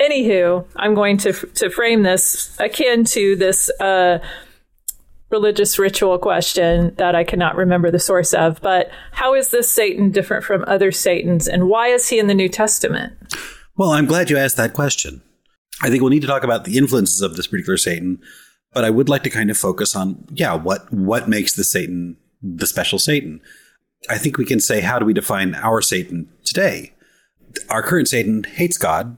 Anywho, 0.00 0.66
I'm 0.76 0.94
going 0.94 1.16
to 1.18 1.32
to 1.32 1.70
frame 1.70 2.02
this 2.02 2.56
akin 2.58 3.04
to 3.04 3.36
this 3.36 3.70
uh, 3.78 4.18
religious 5.30 5.78
ritual 5.78 6.18
question 6.18 6.94
that 6.96 7.14
I 7.14 7.24
cannot 7.24 7.56
remember 7.56 7.90
the 7.90 7.98
source 7.98 8.34
of. 8.34 8.60
But 8.62 8.90
how 9.12 9.34
is 9.34 9.50
this 9.50 9.70
Satan 9.70 10.10
different 10.10 10.44
from 10.44 10.64
other 10.66 10.90
Satans, 10.90 11.46
and 11.46 11.68
why 11.68 11.88
is 11.88 12.08
he 12.08 12.18
in 12.18 12.26
the 12.26 12.34
New 12.34 12.48
Testament? 12.48 13.14
Well, 13.76 13.90
I'm 13.90 14.06
glad 14.06 14.30
you 14.30 14.38
asked 14.38 14.56
that 14.56 14.74
question. 14.74 15.22
I 15.82 15.90
think 15.90 16.00
we'll 16.00 16.10
need 16.10 16.22
to 16.22 16.26
talk 16.26 16.44
about 16.44 16.64
the 16.64 16.78
influences 16.78 17.20
of 17.20 17.36
this 17.36 17.46
particular 17.46 17.76
Satan, 17.76 18.20
but 18.72 18.84
I 18.84 18.90
would 18.90 19.08
like 19.08 19.22
to 19.24 19.30
kind 19.30 19.50
of 19.50 19.58
focus 19.58 19.94
on, 19.94 20.24
yeah, 20.32 20.54
what 20.54 20.92
what 20.92 21.28
makes 21.28 21.54
the 21.54 21.64
Satan 21.64 22.16
the 22.42 22.66
special 22.66 22.98
Satan? 22.98 23.40
I 24.08 24.18
think 24.18 24.38
we 24.38 24.44
can 24.44 24.60
say, 24.60 24.80
how 24.80 24.98
do 24.98 25.04
we 25.04 25.14
define 25.14 25.54
our 25.54 25.80
Satan 25.82 26.28
today? 26.44 26.92
Our 27.68 27.82
current 27.82 28.08
Satan 28.08 28.44
hates 28.44 28.78
God, 28.78 29.16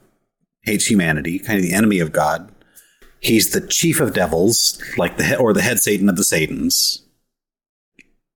hates 0.63 0.87
humanity, 0.87 1.39
kind 1.39 1.59
of 1.59 1.63
the 1.63 1.75
enemy 1.75 1.99
of 1.99 2.13
God. 2.13 2.53
He's 3.21 3.51
the 3.51 3.67
chief 3.67 4.01
of 4.01 4.15
devils, 4.15 4.81
like 4.97 5.17
the 5.17 5.37
or 5.37 5.53
the 5.53 5.63
head 5.63 5.81
Satan 5.81 6.09
of 6.09 6.17
the 6.17 6.25
Satans. 6.25 7.05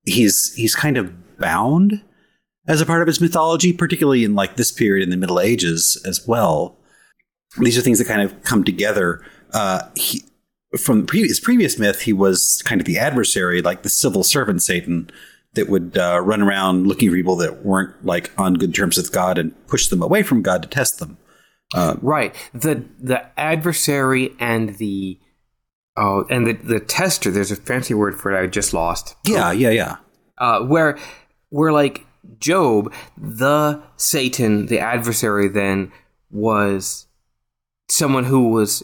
He's 0.05 0.53
he's 0.55 0.75
kind 0.75 0.97
of 0.97 1.37
bound 1.37 2.01
as 2.67 2.81
a 2.81 2.85
part 2.85 3.01
of 3.01 3.07
his 3.07 3.21
mythology, 3.21 3.73
particularly 3.73 4.23
in 4.23 4.35
like 4.35 4.55
this 4.55 4.71
period 4.71 5.03
in 5.03 5.09
the 5.09 5.17
Middle 5.17 5.39
Ages 5.39 6.01
as 6.05 6.27
well. 6.27 6.77
These 7.59 7.77
are 7.77 7.81
things 7.81 7.99
that 7.99 8.07
kind 8.07 8.21
of 8.21 8.43
come 8.43 8.63
together. 8.63 9.23
Uh, 9.53 9.81
he, 9.95 10.23
from 10.77 11.05
pre- 11.05 11.27
his 11.27 11.39
previous 11.39 11.77
myth, 11.77 12.01
he 12.01 12.13
was 12.13 12.61
kind 12.65 12.81
of 12.81 12.85
the 12.85 12.97
adversary, 12.97 13.61
like 13.61 13.83
the 13.83 13.89
civil 13.89 14.23
servant 14.23 14.63
Satan, 14.63 15.09
that 15.53 15.69
would 15.69 15.97
uh, 15.97 16.19
run 16.23 16.41
around 16.41 16.87
looking 16.87 17.09
for 17.09 17.15
people 17.15 17.35
that 17.35 17.63
weren't 17.63 18.03
like 18.03 18.31
on 18.39 18.55
good 18.55 18.73
terms 18.73 18.97
with 18.97 19.11
God 19.11 19.37
and 19.37 19.53
push 19.67 19.87
them 19.87 20.01
away 20.01 20.23
from 20.23 20.41
God 20.41 20.63
to 20.63 20.67
test 20.67 20.99
them. 20.99 21.17
Right. 22.01 22.35
The 22.53 22.85
the 22.99 23.25
adversary 23.39 24.31
and 24.39 24.77
the 24.77 25.19
oh 25.97 26.25
and 26.29 26.47
the 26.47 26.53
the 26.53 26.79
tester. 26.79 27.31
There's 27.31 27.51
a 27.51 27.55
fancy 27.55 27.93
word 27.93 28.19
for 28.19 28.31
it. 28.31 28.41
I 28.41 28.47
just 28.47 28.73
lost. 28.73 29.15
Yeah, 29.25 29.51
yeah, 29.51 29.69
yeah. 29.69 29.97
Uh, 30.37 30.61
where 30.61 30.97
where 31.49 31.71
like 31.71 32.05
Job, 32.39 32.93
the 33.17 33.81
Satan, 33.95 34.67
the 34.67 34.79
adversary, 34.79 35.47
then 35.47 35.91
was 36.31 37.07
someone 37.89 38.25
who 38.25 38.49
was 38.49 38.83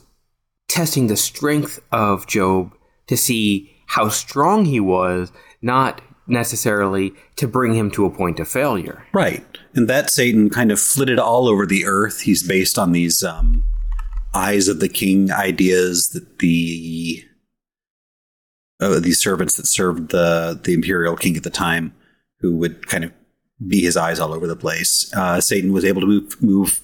testing 0.68 1.08
the 1.08 1.18
strength 1.18 1.80
of 1.92 2.28
Job 2.28 2.74
to 3.08 3.18
see 3.18 3.76
how 3.88 4.10
strong 4.10 4.66
he 4.66 4.80
was, 4.80 5.32
not 5.62 6.02
necessarily 6.28 7.14
to 7.36 7.48
bring 7.48 7.74
him 7.74 7.90
to 7.92 8.06
a 8.06 8.10
point 8.10 8.40
of 8.40 8.48
failure. 8.48 9.04
Right. 9.14 9.44
And 9.74 9.88
that 9.88 10.12
Satan 10.12 10.50
kind 10.50 10.72
of 10.72 10.80
flitted 10.80 11.20
all 11.20 11.48
over 11.48 11.66
the 11.66 11.86
earth. 11.86 12.22
He's 12.22 12.48
based 12.48 12.78
on 12.78 12.92
these 12.92 13.24
um, 13.24 13.64
eyes 14.34 14.68
of 14.68 14.80
the 14.80 14.90
king 14.90 15.32
ideas 15.32 16.10
that 16.10 16.40
the 16.40 17.26
uh, 18.80 19.00
these 19.00 19.20
servants 19.20 19.56
that 19.58 19.68
served 19.68 20.12
the 20.12 20.60
the 20.64 20.74
imperial 20.74 21.16
king 21.16 21.36
at 21.36 21.44
the 21.44 21.50
time, 21.50 21.94
who 22.40 22.56
would 22.56 22.88
kind 22.88 23.04
of 23.04 23.12
be 23.68 23.82
his 23.82 23.98
eyes 23.98 24.20
all 24.20 24.34
over 24.34 24.48
the 24.48 24.56
place. 24.56 25.12
Uh, 25.16 25.42
Satan 25.42 25.74
was 25.74 25.84
able 25.84 26.02
to 26.02 26.08
move 26.08 26.42
move 26.42 26.82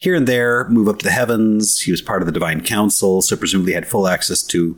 here 0.00 0.14
and 0.14 0.26
there, 0.26 0.68
move 0.68 0.88
up 0.88 0.98
to 0.98 1.04
the 1.04 1.10
heavens. 1.12 1.80
He 1.80 1.90
was 1.90 2.02
part 2.02 2.20
of 2.22 2.26
the 2.26 2.32
divine 2.32 2.62
council, 2.62 3.22
so 3.22 3.36
presumably 3.36 3.72
had 3.74 3.86
full 3.86 4.08
access 4.08 4.42
to 4.44 4.76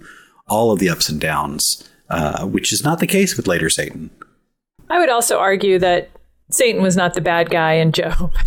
all 0.48 0.70
of 0.72 0.78
the 0.78 0.88
ups 0.90 1.08
and 1.08 1.20
downs, 1.20 1.88
uh, 2.10 2.44
which 2.46 2.72
is 2.72 2.84
not 2.84 2.98
the 3.00 3.06
case 3.06 3.36
with 3.36 3.46
later 3.46 3.70
Satan. 3.70 4.10
I 4.90 4.98
would 4.98 5.08
also 5.08 5.38
argue 5.38 5.78
that 5.78 6.10
Satan 6.50 6.82
was 6.82 6.96
not 6.96 7.14
the 7.14 7.20
bad 7.22 7.48
guy 7.50 7.74
in 7.74 7.92
Job. 7.92 8.32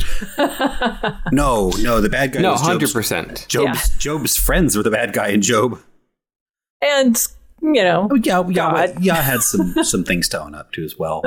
No, 1.31 1.71
no, 1.81 1.99
the 2.01 2.09
bad 2.09 2.31
guy 2.33 2.41
No, 2.41 2.51
was 2.51 2.61
Job's, 2.61 2.67
hundred 2.69 2.93
percent. 2.93 3.45
Job's, 3.49 3.89
Job's 3.97 4.37
friends 4.37 4.75
were 4.77 4.83
the 4.83 4.91
bad 4.91 5.11
guy 5.13 5.29
in 5.29 5.41
Job. 5.41 5.79
and, 6.81 7.17
you 7.61 7.83
know, 7.83 8.07
Oh, 8.11 8.15
yeah, 8.15 8.43
yeah, 8.47 8.53
God. 8.53 9.01
yeah, 9.03 9.15
had 9.21 9.41
some 9.41 9.73
some 9.83 10.03
things 10.03 10.29
to 10.29 10.41
own 10.41 10.55
up 10.55 10.71
to 10.73 10.83
as 10.85 10.97
well. 10.97 11.23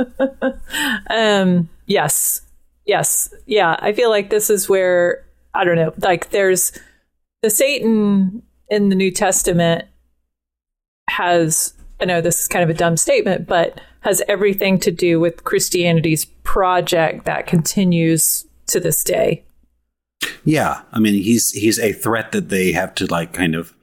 um, 1.10 1.68
yes, 1.86 2.42
yes, 2.86 3.32
yeah. 3.46 3.76
I 3.80 3.92
feel 3.92 4.10
like 4.10 4.30
this 4.30 4.48
is 4.50 4.68
where, 4.68 5.24
I 5.54 5.64
don't 5.64 5.76
know, 5.76 5.92
like 5.98 6.30
there's 6.30 6.72
the 7.42 7.50
Satan 7.50 8.42
in 8.68 8.88
the 8.88 8.96
New 8.96 9.10
Testament 9.10 9.84
has, 11.08 11.74
I 12.00 12.04
know 12.04 12.20
this 12.20 12.40
is 12.40 12.48
kind 12.48 12.62
of 12.62 12.70
a 12.70 12.78
dumb 12.78 12.96
statement, 12.96 13.46
but 13.46 13.80
has 14.00 14.22
everything 14.28 14.78
to 14.80 14.90
do 14.90 15.18
with 15.18 15.44
Christianity's 15.44 16.24
project 16.44 17.24
that 17.24 17.46
continues 17.46 18.46
to 18.68 18.80
this 18.80 19.02
day. 19.02 19.44
Yeah, 20.44 20.82
I 20.92 20.98
mean, 20.98 21.14
he's 21.22 21.50
he's 21.50 21.78
a 21.78 21.92
threat 21.92 22.32
that 22.32 22.48
they 22.48 22.72
have 22.72 22.94
to 22.96 23.06
like 23.06 23.32
kind 23.32 23.54
of. 23.54 23.74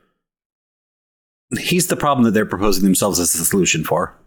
He's 1.60 1.88
the 1.88 1.96
problem 1.96 2.26
that 2.26 2.32
they're 2.32 2.46
proposing 2.46 2.84
themselves 2.84 3.20
as 3.20 3.34
the 3.34 3.46
solution 3.46 3.84
for. 3.84 4.18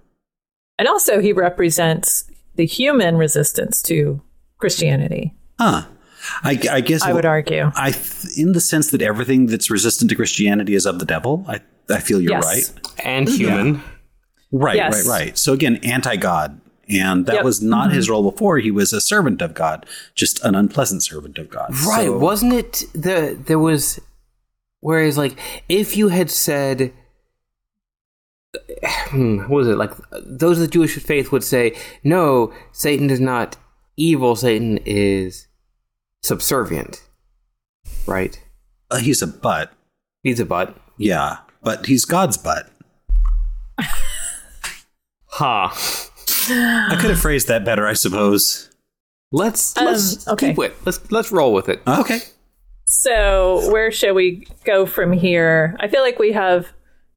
And 0.79 0.89
also, 0.89 1.21
he 1.21 1.33
represents 1.33 2.31
the 2.55 2.65
human 2.65 3.17
resistance 3.17 3.83
to 3.83 4.23
Christianity, 4.59 5.35
Huh. 5.59 5.87
I, 6.43 6.59
I 6.71 6.81
guess 6.81 7.03
I 7.03 7.13
would 7.13 7.25
argue. 7.27 7.71
I, 7.75 7.95
in 8.37 8.53
the 8.53 8.61
sense 8.61 8.91
that 8.91 9.03
everything 9.03 9.47
that's 9.47 9.71
resistant 9.71 10.11
to 10.11 10.17
Christianity 10.17 10.75
is 10.75 10.87
of 10.87 10.99
the 10.99 11.05
devil. 11.05 11.45
I, 11.49 11.61
I 11.91 12.01
feel 12.01 12.21
you're 12.21 12.33
Yes. 12.33 12.45
right. 12.45 13.05
And 13.05 13.29
human. 13.29 13.83
Right, 14.53 14.77
Yes. 14.77 15.07
right, 15.07 15.21
right. 15.27 15.39
So 15.39 15.53
again, 15.53 15.77
anti-God, 15.77 16.61
and 16.89 17.27
that 17.27 17.33
Yep. 17.33 17.39
Mm-hmm. 17.41 17.45
was 17.47 17.63
not 17.63 17.93
his 17.93 18.09
role 18.09 18.31
before. 18.31 18.59
He 18.59 18.71
was 18.71 18.93
a 18.95 19.01
servant 19.01 19.43
of 19.43 19.53
God, 19.55 19.85
just 20.15 20.43
an 20.45 20.55
unpleasant 20.55 21.03
servant 21.03 21.37
of 21.39 21.51
God. 21.51 21.71
Right. 21.87 22.07
So- 22.07 22.19
Wasn't 22.19 22.53
it 22.55 22.85
the 22.95 23.39
there 23.47 23.59
was 23.59 24.01
whereas 24.81 25.19
like 25.19 25.39
if 25.69 25.97
you 25.97 26.09
had 26.09 26.31
said 26.31 26.93
hmm, 29.11 29.39
what 29.41 29.51
was 29.51 29.69
it 29.69 29.77
like 29.77 29.93
those 30.25 30.59
of 30.59 30.63
the 30.63 30.69
Jewish 30.69 30.97
faith 30.97 31.31
would 31.33 31.45
say, 31.45 31.77
No, 32.05 32.53
Satan 32.73 33.11
is 33.11 33.21
not 33.21 33.57
evil, 33.97 34.37
Satan 34.37 34.79
is 34.87 35.48
subservient. 36.29 37.03
Right? 38.07 38.41
uh, 38.91 38.99
he's 38.99 39.21
a 39.23 39.27
butt. 39.27 39.73
He's 40.23 40.41
a 40.41 40.45
butt. 40.47 40.77
Yeah, 40.97 41.39
but 41.63 41.87
he's 41.87 42.05
God's 42.05 42.37
butt. 42.37 42.71
Ha. 45.31 45.73
I 46.51 46.97
could 47.01 47.11
have 47.11 47.21
phrased 47.21 47.49
that 47.49 47.65
better, 47.65 47.87
I 47.87 47.93
suppose. 47.93 48.71
Let's 49.31 49.77
Um, 49.77 49.85
let's 49.87 50.27
okay. 50.27 50.49
keep 50.55 50.59
it. 50.65 50.75
Let's 50.85 51.11
let's 51.11 51.31
roll 51.31 51.53
with 51.53 51.69
it. 51.69 51.81
Okay. 51.87 52.21
So 52.87 53.71
where 53.71 53.93
shall 53.93 54.15
we 54.15 54.47
go 54.65 54.87
from 54.87 55.13
here? 55.13 55.77
I 55.81 55.89
feel 55.89 56.01
like 56.01 56.19
we 56.19 56.33
have, 56.33 56.69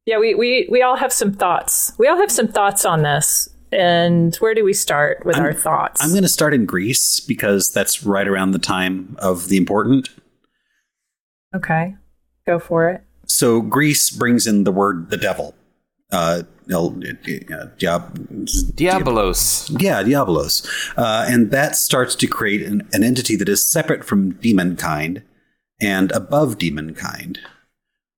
yeah, 0.06 0.20
we 0.20 0.36
we 0.36 0.68
we 0.70 0.82
all 0.82 0.98
have 0.98 1.14
some 1.14 1.32
thoughts. 1.34 1.94
We 1.98 2.08
all 2.08 2.18
have 2.18 2.32
some 2.32 2.50
thoughts 2.50 2.84
on 2.86 3.02
this. 3.04 3.48
And 3.72 4.36
where 4.38 4.54
do 4.54 4.64
we 4.66 4.74
start 4.74 5.26
with 5.26 5.38
our 5.38 5.54
thoughts? 5.54 6.04
I'm 6.04 6.10
going 6.12 6.24
to 6.24 6.28
start 6.30 6.54
in 6.54 6.66
Greece 6.66 7.20
because 7.22 7.72
that's 7.72 8.04
right 8.04 8.28
around 8.28 8.52
the 8.52 8.60
time 8.60 9.16
of 9.20 9.48
the 9.48 9.58
important. 9.58 10.10
okay, 11.56 11.96
go 12.46 12.60
for 12.60 12.90
it. 12.90 13.02
So 13.28 13.62
Greece 13.62 14.10
brings 14.10 14.46
in 14.46 14.66
the 14.66 14.72
word 14.72 15.10
the 15.10 15.18
devil. 15.18 15.56
Uh, 16.12 16.44
el- 16.70 16.88
uh, 16.88 17.68
diab- 17.78 18.12
Diabolos. 18.76 19.82
yeah, 19.82 20.04
diabolos. 20.04 20.68
Uh, 20.98 21.26
and 21.30 21.52
that 21.52 21.78
starts 21.78 22.16
to 22.16 22.28
create 22.28 22.62
an, 22.62 22.86
an 22.92 23.04
entity 23.04 23.38
that 23.38 23.48
is 23.48 23.66
separate 23.66 24.04
from 24.04 24.34
demon 24.34 24.76
kind 24.76 25.24
and 25.80 26.12
above 26.12 26.58
demon 26.58 26.94
kind. 26.94 27.40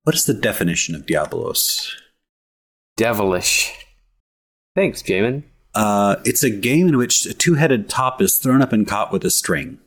What 0.04 0.16
is 0.16 0.26
the 0.26 0.34
definition 0.34 0.96
of 0.96 1.06
diabolos? 1.06 1.92
Devilish. 2.98 3.72
Thanks, 4.76 5.02
Jamin. 5.02 5.44
Uh, 5.76 6.18
it's 6.26 6.44
a 6.44 6.50
game 6.50 6.88
in 6.88 6.98
which 6.98 7.26
a 7.26 7.34
two 7.34 7.56
headed 7.56 7.90
top 7.90 8.22
is 8.22 8.38
thrown 8.38 8.62
up 8.62 8.74
and 8.74 8.88
caught 8.88 9.12
with 9.12 9.24
a 9.24 9.30
string. 9.30 9.80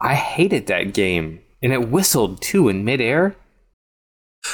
I 0.00 0.14
hated 0.14 0.66
that 0.66 0.94
game. 0.94 1.40
And 1.62 1.72
it 1.72 1.88
whistled 1.88 2.42
too 2.42 2.68
in 2.68 2.84
midair. 2.84 3.34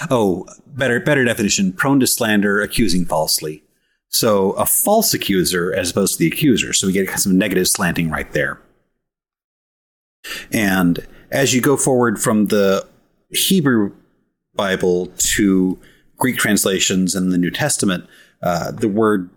Oh, 0.08 0.46
better 0.66 1.00
better 1.00 1.24
definition: 1.24 1.72
prone 1.72 2.00
to 2.00 2.06
slander, 2.06 2.62
accusing 2.62 3.04
falsely. 3.04 3.64
So 4.08 4.52
a 4.52 4.64
false 4.64 5.12
accuser 5.12 5.74
as 5.74 5.90
opposed 5.90 6.14
to 6.14 6.18
the 6.18 6.28
accuser. 6.28 6.72
So 6.72 6.86
we 6.86 6.92
get 6.92 7.10
some 7.18 7.36
negative 7.36 7.68
slanting 7.68 8.08
right 8.08 8.30
there. 8.32 8.60
And 10.52 11.06
as 11.30 11.52
you 11.54 11.60
go 11.60 11.76
forward 11.76 12.20
from 12.20 12.46
the 12.46 12.86
Hebrew 13.30 13.92
Bible 14.54 15.06
to 15.16 15.78
Greek 16.18 16.36
translations 16.36 17.14
and 17.14 17.32
the 17.32 17.38
New 17.38 17.50
Testament, 17.50 18.06
uh, 18.42 18.70
the 18.72 18.88
word 18.88 19.30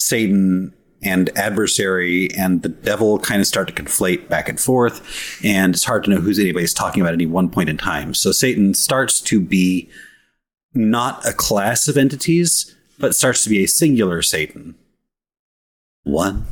Satan 0.00 0.74
and 1.02 1.30
adversary 1.36 2.30
and 2.36 2.62
the 2.62 2.68
devil 2.68 3.18
kind 3.18 3.40
of 3.40 3.46
start 3.46 3.68
to 3.68 3.74
conflate 3.74 4.28
back 4.28 4.48
and 4.48 4.58
forth, 4.58 5.40
and 5.44 5.74
it's 5.74 5.84
hard 5.84 6.04
to 6.04 6.10
know 6.10 6.20
who's 6.20 6.38
anybody's 6.38 6.74
talking 6.74 7.00
about 7.00 7.12
at 7.12 7.16
any 7.16 7.26
one 7.26 7.48
point 7.50 7.68
in 7.68 7.76
time. 7.76 8.14
So 8.14 8.32
Satan 8.32 8.74
starts 8.74 9.20
to 9.22 9.40
be 9.40 9.88
not 10.74 11.24
a 11.26 11.32
class 11.32 11.88
of 11.88 11.96
entities, 11.96 12.74
but 12.98 13.14
starts 13.14 13.44
to 13.44 13.50
be 13.50 13.62
a 13.62 13.68
singular 13.68 14.22
Satan. 14.22 14.74
One 16.04 16.46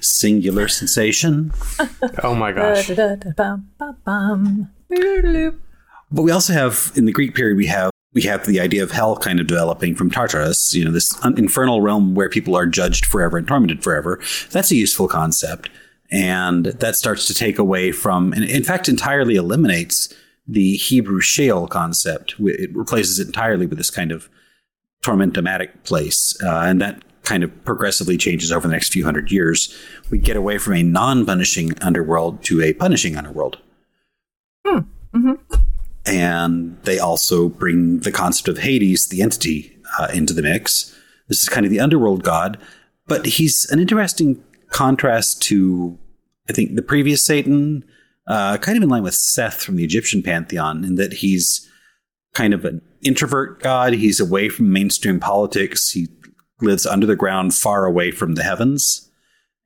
singular 0.00 0.68
sensation. 0.68 1.52
Oh 2.22 2.34
my 2.34 2.52
gosh. 2.52 2.88
But 6.10 6.22
we 6.22 6.30
also 6.30 6.52
have 6.52 6.92
in 6.94 7.04
the 7.04 7.12
Greek 7.12 7.34
period 7.34 7.56
we 7.56 7.66
have 7.66 7.90
we 8.16 8.22
have 8.22 8.46
the 8.46 8.60
idea 8.60 8.82
of 8.82 8.90
hell 8.92 9.14
kind 9.14 9.40
of 9.40 9.46
developing 9.46 9.94
from 9.94 10.10
Tartarus, 10.10 10.74
you 10.74 10.82
know, 10.82 10.90
this 10.90 11.22
infernal 11.36 11.82
realm 11.82 12.14
where 12.14 12.30
people 12.30 12.56
are 12.56 12.64
judged 12.64 13.04
forever 13.04 13.36
and 13.36 13.46
tormented 13.46 13.82
forever. 13.84 14.22
That's 14.50 14.70
a 14.70 14.74
useful 14.74 15.06
concept, 15.06 15.68
and 16.10 16.64
that 16.64 16.96
starts 16.96 17.26
to 17.26 17.34
take 17.34 17.58
away 17.58 17.92
from, 17.92 18.32
and 18.32 18.42
in 18.42 18.64
fact, 18.64 18.88
entirely 18.88 19.36
eliminates 19.36 20.14
the 20.48 20.76
Hebrew 20.76 21.20
Sheol 21.20 21.68
concept. 21.68 22.36
It 22.38 22.74
replaces 22.74 23.18
it 23.18 23.26
entirely 23.26 23.66
with 23.66 23.76
this 23.76 23.90
kind 23.90 24.10
of 24.10 24.30
tormentomatic 25.02 25.84
place, 25.84 26.34
uh, 26.42 26.60
and 26.60 26.80
that 26.80 27.02
kind 27.22 27.44
of 27.44 27.64
progressively 27.66 28.16
changes 28.16 28.50
over 28.50 28.66
the 28.66 28.72
next 28.72 28.94
few 28.94 29.04
hundred 29.04 29.30
years. 29.30 29.76
We 30.10 30.16
get 30.16 30.36
away 30.36 30.56
from 30.56 30.72
a 30.72 30.82
non-punishing 30.82 31.78
underworld 31.82 32.42
to 32.44 32.62
a 32.62 32.72
punishing 32.72 33.14
underworld 33.14 33.58
and 36.06 36.80
they 36.84 36.98
also 36.98 37.48
bring 37.48 38.00
the 38.00 38.12
concept 38.12 38.48
of 38.48 38.58
Hades, 38.58 39.08
the 39.08 39.22
entity, 39.22 39.76
uh, 39.98 40.08
into 40.14 40.32
the 40.32 40.42
mix. 40.42 40.94
This 41.28 41.42
is 41.42 41.48
kind 41.48 41.66
of 41.66 41.70
the 41.70 41.80
underworld 41.80 42.22
god, 42.22 42.58
but 43.06 43.26
he's 43.26 43.68
an 43.70 43.80
interesting 43.80 44.42
contrast 44.70 45.42
to, 45.42 45.98
I 46.48 46.52
think, 46.52 46.76
the 46.76 46.82
previous 46.82 47.24
Satan, 47.24 47.84
uh, 48.28 48.58
kind 48.58 48.76
of 48.76 48.84
in 48.84 48.88
line 48.88 49.02
with 49.02 49.14
Seth 49.14 49.62
from 49.62 49.76
the 49.76 49.84
Egyptian 49.84 50.22
pantheon, 50.22 50.84
in 50.84 50.94
that 50.94 51.14
he's 51.14 51.68
kind 52.34 52.54
of 52.54 52.64
an 52.64 52.82
introvert 53.02 53.60
god. 53.60 53.94
He's 53.94 54.20
away 54.20 54.48
from 54.48 54.72
mainstream 54.72 55.18
politics. 55.18 55.90
He 55.90 56.08
lives 56.60 56.86
under 56.86 57.06
the 57.06 57.16
ground, 57.16 57.54
far 57.54 57.84
away 57.84 58.12
from 58.12 58.34
the 58.34 58.42
heavens, 58.44 59.10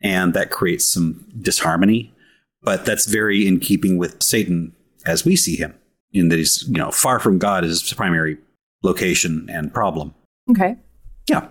and 0.03 0.33
that 0.35 0.51
creates 0.51 0.87
some 0.87 1.27
disharmony. 1.41 2.15
But 2.63 2.85
that's 2.85 3.07
very 3.07 3.47
in 3.47 3.61
keeping 3.61 3.99
with 3.99 4.23
Satan 4.23 4.75
as 5.07 5.25
we 5.25 5.37
see 5.37 5.57
him 5.57 5.75
in 6.13 6.29
that 6.29 6.39
he's 6.39 6.65
you 6.69 6.75
know 6.79 6.91
far 6.91 7.19
from 7.21 7.39
God 7.39 7.65
is 7.65 7.81
his 7.83 7.93
primary 7.95 8.39
location 8.83 9.49
and 9.51 9.73
problem. 9.73 10.15
Okay. 10.51 10.77
Yeah, 11.29 11.47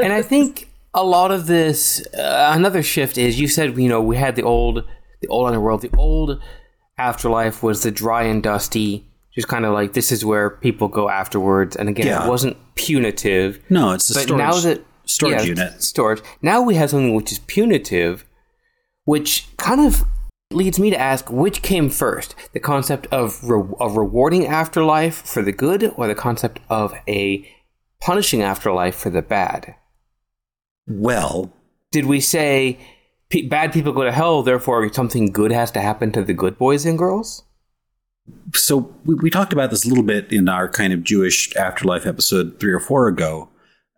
and 0.00 0.12
I 0.12 0.22
think 0.22 0.68
a 0.94 1.04
lot 1.04 1.30
of 1.30 1.46
this, 1.46 2.04
uh, 2.14 2.52
another 2.54 2.82
shift 2.82 3.16
is 3.16 3.40
you 3.40 3.48
said 3.48 3.78
you 3.78 3.88
know 3.88 4.02
we 4.02 4.16
had 4.16 4.36
the 4.36 4.42
old, 4.42 4.84
the 5.20 5.28
old 5.28 5.46
underworld, 5.46 5.82
the 5.82 5.90
old 5.96 6.40
afterlife 6.98 7.62
was 7.62 7.82
the 7.82 7.90
dry 7.90 8.24
and 8.24 8.42
dusty, 8.42 9.06
just 9.34 9.48
kind 9.48 9.64
of 9.64 9.72
like 9.72 9.92
this 9.94 10.12
is 10.12 10.24
where 10.24 10.50
people 10.50 10.88
go 10.88 11.08
afterwards. 11.08 11.76
And 11.76 11.88
again, 11.88 12.06
Yeah. 12.06 12.26
it 12.26 12.28
wasn't 12.28 12.56
punitive. 12.74 13.60
no, 13.70 13.92
it's 13.92 14.10
a 14.10 14.14
But 14.14 14.22
storage, 14.24 14.38
now 14.38 14.60
that 14.60 14.82
storage 15.06 15.40
yeah, 15.40 15.42
unit. 15.46 15.82
storage. 15.82 16.20
Now 16.42 16.60
we 16.62 16.74
have 16.74 16.90
something 16.90 17.14
which 17.14 17.32
is 17.32 17.38
punitive, 17.40 18.24
which 19.04 19.46
kind 19.56 19.80
of 19.80 20.04
leads 20.54 20.78
me 20.78 20.90
to 20.90 21.00
ask 21.00 21.30
which 21.30 21.62
came 21.62 21.88
first: 21.88 22.34
the 22.52 22.60
concept 22.60 23.06
of 23.12 23.42
re- 23.42 23.74
a 23.80 23.88
rewarding 23.88 24.46
afterlife 24.46 25.16
for 25.22 25.42
the 25.42 25.52
good, 25.52 25.92
or 25.96 26.06
the 26.06 26.14
concept 26.14 26.60
of 26.68 26.94
a 27.08 27.48
punishing 28.00 28.42
afterlife 28.42 28.94
for 28.96 29.10
the 29.10 29.22
bad. 29.22 29.74
Well, 30.86 31.52
Did 31.92 32.06
we 32.06 32.20
say 32.20 32.78
pe- 33.30 33.46
bad 33.46 33.72
people 33.72 33.92
go 33.92 34.02
to 34.04 34.12
hell, 34.12 34.42
therefore 34.42 34.92
something 34.92 35.26
good 35.30 35.52
has 35.52 35.70
to 35.72 35.80
happen 35.80 36.10
to 36.12 36.22
the 36.22 36.34
good 36.34 36.58
boys 36.58 36.84
and 36.86 36.98
girls? 36.98 37.44
so 38.54 38.94
we, 39.04 39.14
we 39.16 39.30
talked 39.30 39.52
about 39.52 39.70
this 39.70 39.84
a 39.84 39.88
little 39.88 40.04
bit 40.04 40.32
in 40.32 40.48
our 40.48 40.68
kind 40.68 40.92
of 40.92 41.02
Jewish 41.02 41.54
afterlife 41.56 42.06
episode 42.06 42.58
three 42.60 42.72
or 42.72 42.80
four 42.80 43.08
ago. 43.08 43.48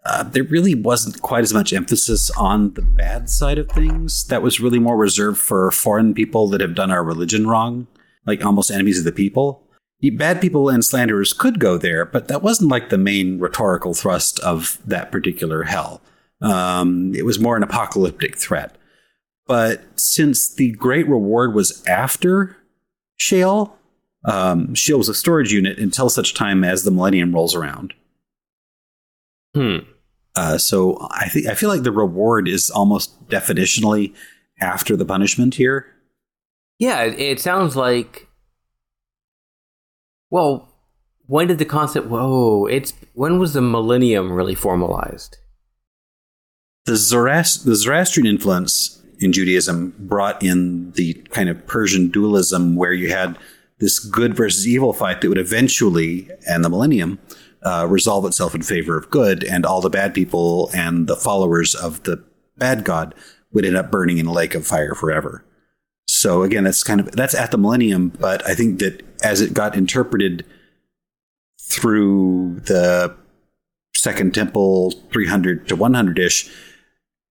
Uh, 0.06 0.22
there 0.22 0.44
really 0.44 0.74
wasn't 0.74 1.22
quite 1.22 1.44
as 1.44 1.54
much 1.54 1.72
emphasis 1.72 2.30
on 2.32 2.74
the 2.74 2.82
bad 2.82 3.30
side 3.30 3.58
of 3.58 3.70
things. 3.70 4.26
That 4.26 4.42
was 4.42 4.60
really 4.60 4.78
more 4.78 4.96
reserved 4.96 5.38
for 5.38 5.70
foreign 5.70 6.12
people 6.12 6.48
that 6.48 6.60
have 6.60 6.74
done 6.74 6.90
our 6.90 7.02
religion 7.02 7.46
wrong, 7.46 7.86
like 8.26 8.44
almost 8.44 8.70
enemies 8.70 8.98
of 8.98 9.04
the 9.04 9.12
people. 9.12 9.62
Bad 10.16 10.42
people 10.42 10.68
and 10.68 10.84
slanderers 10.84 11.32
could 11.32 11.58
go 11.58 11.78
there, 11.78 12.04
but 12.04 12.28
that 12.28 12.42
wasn't 12.42 12.70
like 12.70 12.90
the 12.90 12.98
main 12.98 13.38
rhetorical 13.38 13.94
thrust 13.94 14.38
of 14.40 14.78
that 14.86 15.10
particular 15.10 15.62
hell. 15.62 16.02
Um, 16.42 17.14
it 17.14 17.24
was 17.24 17.38
more 17.38 17.56
an 17.56 17.62
apocalyptic 17.62 18.36
threat. 18.36 18.76
But 19.46 19.82
since 19.98 20.54
the 20.54 20.72
great 20.72 21.08
reward 21.08 21.54
was 21.54 21.82
after 21.86 22.56
Sheol, 23.16 23.78
um, 24.26 24.74
Sheol 24.74 24.98
was 24.98 25.08
a 25.08 25.14
storage 25.14 25.52
unit 25.52 25.78
until 25.78 26.10
such 26.10 26.34
time 26.34 26.64
as 26.64 26.84
the 26.84 26.90
millennium 26.90 27.32
rolls 27.32 27.54
around. 27.54 27.94
Hmm. 29.54 29.78
Uh, 30.36 30.58
so 30.58 31.06
I 31.10 31.28
think 31.28 31.46
I 31.46 31.54
feel 31.54 31.68
like 31.68 31.82
the 31.82 31.92
reward 31.92 32.48
is 32.48 32.70
almost 32.70 33.28
definitionally 33.28 34.12
after 34.60 34.96
the 34.96 35.04
punishment 35.04 35.54
here. 35.54 35.86
Yeah, 36.78 37.02
it, 37.02 37.18
it 37.18 37.40
sounds 37.40 37.76
like. 37.76 38.28
Well, 40.30 40.68
when 41.26 41.46
did 41.46 41.58
the 41.58 41.64
concept? 41.64 42.08
Whoa! 42.08 42.66
It's 42.66 42.92
when 43.12 43.38
was 43.38 43.52
the 43.52 43.62
millennium 43.62 44.32
really 44.32 44.54
formalized? 44.54 45.38
The, 46.86 46.92
Zoroast- 46.92 47.64
the 47.64 47.76
Zoroastrian 47.76 48.26
influence 48.26 49.02
in 49.18 49.32
Judaism 49.32 49.94
brought 49.98 50.42
in 50.42 50.92
the 50.92 51.14
kind 51.30 51.48
of 51.48 51.66
Persian 51.66 52.08
dualism 52.08 52.76
where 52.76 52.92
you 52.92 53.08
had 53.08 53.38
this 53.78 53.98
good 53.98 54.36
versus 54.36 54.68
evil 54.68 54.92
fight 54.92 55.20
that 55.20 55.28
would 55.28 55.38
eventually, 55.38 56.28
and 56.46 56.64
the 56.64 56.68
millennium, 56.68 57.18
uh, 57.64 57.87
resolve 57.88 58.24
itself 58.27 58.55
in 58.55 58.62
favor 58.62 58.96
of 58.96 59.11
good, 59.11 59.42
and 59.44 59.64
all 59.64 59.81
the 59.81 59.90
bad 59.90 60.14
people 60.14 60.70
and 60.74 61.07
the 61.07 61.16
followers 61.16 61.74
of 61.74 62.03
the 62.03 62.22
bad 62.57 62.85
god 62.85 63.14
would 63.53 63.64
end 63.64 63.77
up 63.77 63.90
burning 63.90 64.18
in 64.18 64.27
a 64.27 64.33
lake 64.33 64.55
of 64.55 64.66
fire 64.66 64.94
forever. 64.94 65.44
So 66.07 66.42
again, 66.42 66.64
that's 66.64 66.83
kind 66.83 67.00
of 67.00 67.12
that's 67.12 67.35
at 67.35 67.50
the 67.50 67.59
millennium, 67.59 68.11
but 68.11 68.46
I 68.46 68.55
think 68.55 68.79
that 68.81 69.03
as 69.22 69.40
it 69.40 69.55
got 69.55 69.77
interpreted 69.77 70.44
through 71.61 72.61
the 72.66 73.16
Second 73.96 74.35
Temple, 74.35 74.90
three 75.12 75.27
hundred 75.27 75.66
to 75.68 75.77
one 75.77 75.94
hundred 75.94 76.18
ish, 76.18 76.50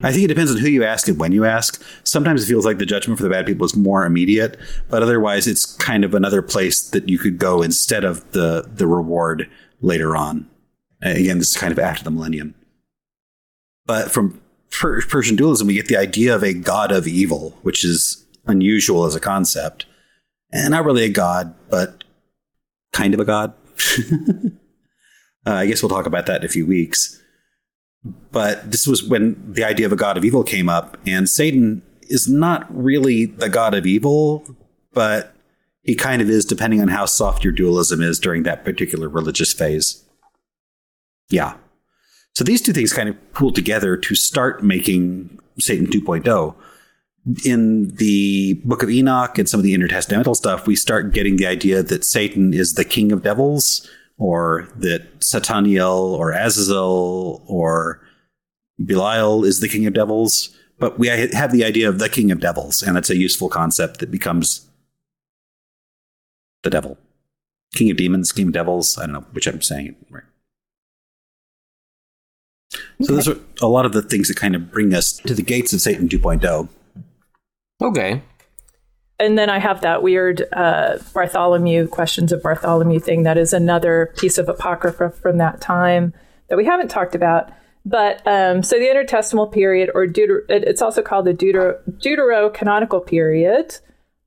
I 0.02 0.12
think 0.12 0.26
it 0.26 0.28
depends 0.28 0.52
on 0.52 0.58
who 0.58 0.67
you 0.67 0.84
ask 0.84 1.08
and 1.08 1.19
when 1.19 1.32
you 1.32 1.46
ask. 1.46 1.82
Sometimes 2.04 2.43
it 2.43 2.48
feels 2.48 2.65
like 2.65 2.80
the 2.80 2.86
judgment 2.86 3.19
for 3.19 3.24
the 3.24 3.30
bad 3.30 3.46
people 3.46 3.65
is 3.65 3.76
more 3.76 4.06
immediate, 4.06 4.58
but 4.89 5.04
otherwise 5.04 5.46
it's 5.46 5.78
kind 5.78 6.04
of 6.04 6.15
another 6.15 6.41
place 6.41 6.82
that 6.89 7.08
you 7.08 7.19
could 7.19 7.38
go 7.38 7.62
instead 7.62 8.04
of 8.04 8.30
the 8.32 8.67
the 8.74 8.88
reward 8.88 9.48
later 9.84 10.15
on. 10.15 10.50
Again, 11.02 11.38
this 11.38 11.52
is 11.52 11.58
kind 11.58 11.72
of 11.72 11.78
after 11.78 12.04
the 12.04 12.12
millennium. 12.12 12.56
But 13.86 14.10
from 14.10 14.41
per- 14.72 15.02
Persian 15.02 15.36
dualism, 15.36 15.67
we 15.67 15.74
get 15.74 15.88
the 15.88 15.98
idea 15.98 16.34
of 16.34 16.43
a 16.43 16.54
god 16.54 16.91
of 16.91 17.08
evil, 17.08 17.58
which 17.62 17.84
is 17.84 18.26
unusual 18.48 19.06
as 19.06 19.13
a 19.13 19.19
concept. 19.19 19.86
And 20.52 20.72
not 20.72 20.86
really 20.86 21.04
a 21.04 21.10
god, 21.10 21.54
but 21.69 22.04
kind 22.93 23.13
of 23.13 23.19
a 23.19 23.26
god. 23.26 23.54
uh, 25.46 25.52
I 25.52 25.65
guess 25.65 25.84
we'll 25.84 25.89
talk 25.89 26.06
about 26.06 26.26
that 26.28 26.41
in 26.41 26.46
a 26.46 26.50
few 26.50 26.65
weeks. 26.65 27.19
But 28.32 28.72
this 28.72 28.88
was 28.88 29.04
when 29.04 29.36
the 29.52 29.63
idea 29.63 29.86
of 29.86 29.91
a 29.91 29.98
god 29.98 30.17
of 30.17 30.24
evil 30.24 30.43
came 30.43 30.69
up, 30.69 30.98
and 31.06 31.28
Satan 31.28 31.82
is 32.04 32.30
not 32.30 32.65
really 32.69 33.26
the 33.26 33.50
god 33.50 33.74
of 33.74 33.86
evil, 33.86 34.46
but 34.93 35.33
he 35.84 35.96
kind 35.96 36.22
of 36.22 36.30
is, 36.30 36.46
depending 36.46 36.82
on 36.82 36.88
how 36.88 37.06
soft 37.06 37.43
your 37.43 37.54
dualism 37.54 38.02
is 38.02 38.19
during 38.19 38.43
that 38.43 38.63
particular 38.63 39.08
religious 39.10 39.54
phase. 39.54 40.04
Yeah. 41.30 41.56
So 42.34 42.43
these 42.43 42.62
two 42.62 42.74
things 42.74 42.93
kind 42.93 43.10
of 43.10 43.34
pool 43.34 43.52
together 43.52 43.96
to 43.98 44.15
start 44.15 44.63
making 44.63 45.39
Satan 45.60 45.88
2.0. 45.88 46.56
In 47.46 47.96
the 47.96 48.56
Book 48.65 48.84
of 48.84 48.89
Enoch 48.89 49.38
and 49.38 49.48
some 49.48 49.60
of 49.60 49.63
the 49.63 49.74
intertestamental 49.74 50.36
stuff, 50.36 50.67
we 50.67 50.76
start 50.76 51.13
getting 51.13 51.38
the 51.38 51.46
idea 51.46 51.84
that 51.84 52.04
Satan 52.04 52.54
is 52.54 52.74
the 52.74 52.84
king 52.84 53.12
of 53.12 53.24
devils, 53.24 53.89
or 54.17 54.67
that 54.76 55.08
Sataniel 55.22 56.15
or 56.15 56.32
Azazel 56.32 57.43
or 57.48 58.02
Belial 58.84 59.43
is 59.43 59.60
the 59.60 59.67
king 59.69 59.86
of 59.86 59.93
devils. 59.93 60.56
But 60.80 61.00
we 61.00 61.08
have 61.08 61.52
the 61.52 61.63
idea 61.63 61.88
of 61.88 62.00
the 62.00 62.10
king 62.10 62.32
of 62.32 62.39
devils, 62.39 62.84
and 62.84 62.96
that's 62.96 63.10
a 63.10 63.15
useful 63.15 63.48
concept 63.48 64.00
that 64.00 64.12
becomes 64.12 64.67
the 66.63 66.69
devil. 66.69 66.97
King 67.76 67.91
of 67.91 67.97
demons, 67.97 68.32
king 68.32 68.47
of 68.47 68.54
devils. 68.54 68.97
I 68.97 69.06
don't 69.06 69.13
know 69.13 69.26
which 69.32 69.47
I'm 69.47 69.62
saying 69.62 69.88
it 69.88 69.95
right. 70.10 70.23
So 73.02 73.15
those 73.15 73.28
are 73.28 73.38
a 73.62 73.67
lot 73.67 73.86
of 73.86 73.91
the 73.91 74.02
things 74.02 74.28
that 74.28 74.38
kind 74.38 74.56
of 74.56 74.71
bring 74.71 74.93
us 74.93 75.13
to 75.13 75.34
the 75.34 75.41
gates 75.41 75.73
of 75.73 75.82
Satan 75.82 76.08
2.0. 76.08 76.69
Okay. 77.82 78.21
And 79.19 79.38
then 79.38 79.49
I 79.49 79.60
have 79.60 79.82
that 79.82 80.02
weird 80.04 80.43
uh, 80.54 80.97
Bartholomew 81.13 81.88
questions 81.88 82.32
of 82.32 82.41
Bartholomew 82.41 82.99
thing. 82.99 83.23
That 83.23 83.38
is 83.38 83.54
another 83.54 84.13
piece 84.17 84.38
of 84.38 84.49
apocrypha 84.49 85.12
from 85.12 85.38
that 85.38 85.62
time 85.62 86.13
that 86.49 86.58
we 86.58 86.65
haven't 86.65 86.89
talked 86.89 87.15
about. 87.15 87.52
But 87.86 88.26
um, 88.26 88.63
so 88.63 88.78
the 88.78 88.86
intertestamental 88.86 89.52
period, 89.52 89.91
or 89.93 90.08
Deuter- 90.08 90.45
it's 90.49 90.82
also 90.82 91.02
called 91.02 91.26
the 91.26 91.34
Deutero- 91.34 91.80
Deuterocanonical 91.99 93.06
period. 93.06 93.78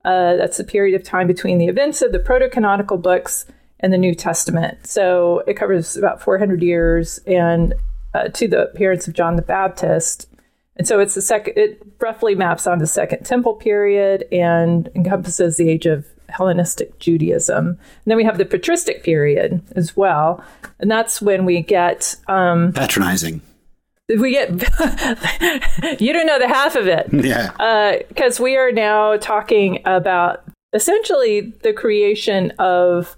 Uh, 0.05 0.35
that's 0.35 0.57
the 0.57 0.63
period 0.63 0.95
of 0.95 1.03
time 1.03 1.27
between 1.27 1.57
the 1.57 1.67
events 1.67 2.01
of 2.01 2.11
the 2.11 2.19
proto-canonical 2.19 2.97
books 2.97 3.45
and 3.79 3.93
the 3.93 3.97
New 3.97 4.15
Testament. 4.15 4.87
So 4.87 5.43
it 5.47 5.55
covers 5.55 5.97
about 5.97 6.21
400 6.21 6.61
years 6.61 7.19
and 7.27 7.73
uh, 8.13 8.29
to 8.29 8.47
the 8.47 8.69
appearance 8.69 9.07
of 9.07 9.13
John 9.13 9.35
the 9.35 9.41
Baptist. 9.41 10.27
And 10.75 10.87
so 10.87 10.99
it's 10.99 11.15
the 11.15 11.21
second, 11.21 11.53
it 11.57 11.81
roughly 11.99 12.35
maps 12.35 12.67
on 12.67 12.79
the 12.79 12.87
Second 12.87 13.25
Temple 13.25 13.55
period 13.55 14.25
and 14.31 14.89
encompasses 14.95 15.57
the 15.57 15.69
age 15.69 15.85
of 15.85 16.05
Hellenistic 16.29 16.99
Judaism. 16.99 17.67
And 17.67 17.77
then 18.05 18.17
we 18.17 18.23
have 18.23 18.37
the 18.37 18.45
patristic 18.45 19.03
period 19.03 19.61
as 19.75 19.95
well. 19.95 20.43
And 20.79 20.89
that's 20.89 21.21
when 21.21 21.45
we 21.45 21.61
get 21.61 22.15
um, 22.27 22.73
patronizing. 22.73 23.41
We 24.09 24.31
get 24.31 24.49
you 25.99 26.13
don't 26.13 26.27
know 26.27 26.39
the 26.39 26.47
half 26.47 26.75
of 26.75 26.87
it, 26.87 27.09
yeah, 27.11 27.99
because 28.07 28.39
uh, 28.39 28.43
we 28.43 28.55
are 28.55 28.71
now 28.71 29.17
talking 29.17 29.79
about 29.85 30.43
essentially 30.73 31.53
the 31.63 31.73
creation 31.73 32.51
of 32.57 33.15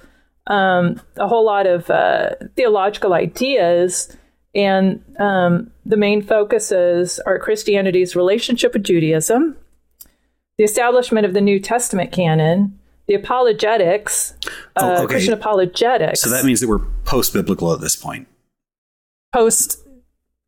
um, 0.47 0.99
a 1.17 1.27
whole 1.27 1.45
lot 1.45 1.67
of 1.67 1.89
uh, 1.91 2.31
theological 2.55 3.13
ideas 3.13 4.15
and 4.55 5.03
um, 5.19 5.69
the 5.85 5.97
main 5.97 6.21
focuses 6.23 7.19
are 7.19 7.37
Christianity's 7.37 8.15
relationship 8.15 8.73
with 8.73 8.83
Judaism, 8.83 9.55
the 10.57 10.63
establishment 10.63 11.25
of 11.25 11.33
the 11.33 11.41
New 11.41 11.59
Testament 11.59 12.11
canon, 12.11 12.79
the 13.07 13.13
apologetics, 13.13 14.33
uh, 14.75 14.81
Oh, 14.97 15.03
okay. 15.03 15.13
Christian 15.13 15.33
apologetics. 15.33 16.21
So 16.21 16.29
that 16.31 16.45
means 16.45 16.61
that 16.61 16.67
we're 16.67 16.79
post 17.05 17.31
biblical 17.33 17.71
at 17.73 17.81
this 17.81 17.95
point. 17.95 18.27
post, 19.33 19.85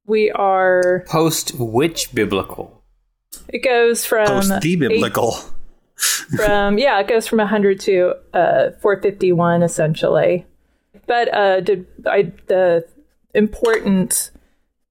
we 0.06 0.32
are, 0.32 1.06
Post 1.08 1.54
which 1.58 2.14
biblical? 2.14 2.84
it 3.48 3.64
goes 3.64 4.06
from. 4.06 4.28
Post 4.28 4.50
the 4.62 4.74
eight- 4.74 4.80
biblical. 4.80 5.36
from 6.36 6.78
yeah, 6.80 7.00
it 7.00 7.08
goes 7.08 7.28
from 7.28 7.38
100 7.38 7.80
to 7.82 8.14
uh, 8.34 8.72
451 8.82 9.64
essentially. 9.64 10.46
But 11.08 11.34
uh, 11.34 11.60
did 11.62 11.86
I, 12.06 12.32
the 12.48 12.86
important 13.34 14.32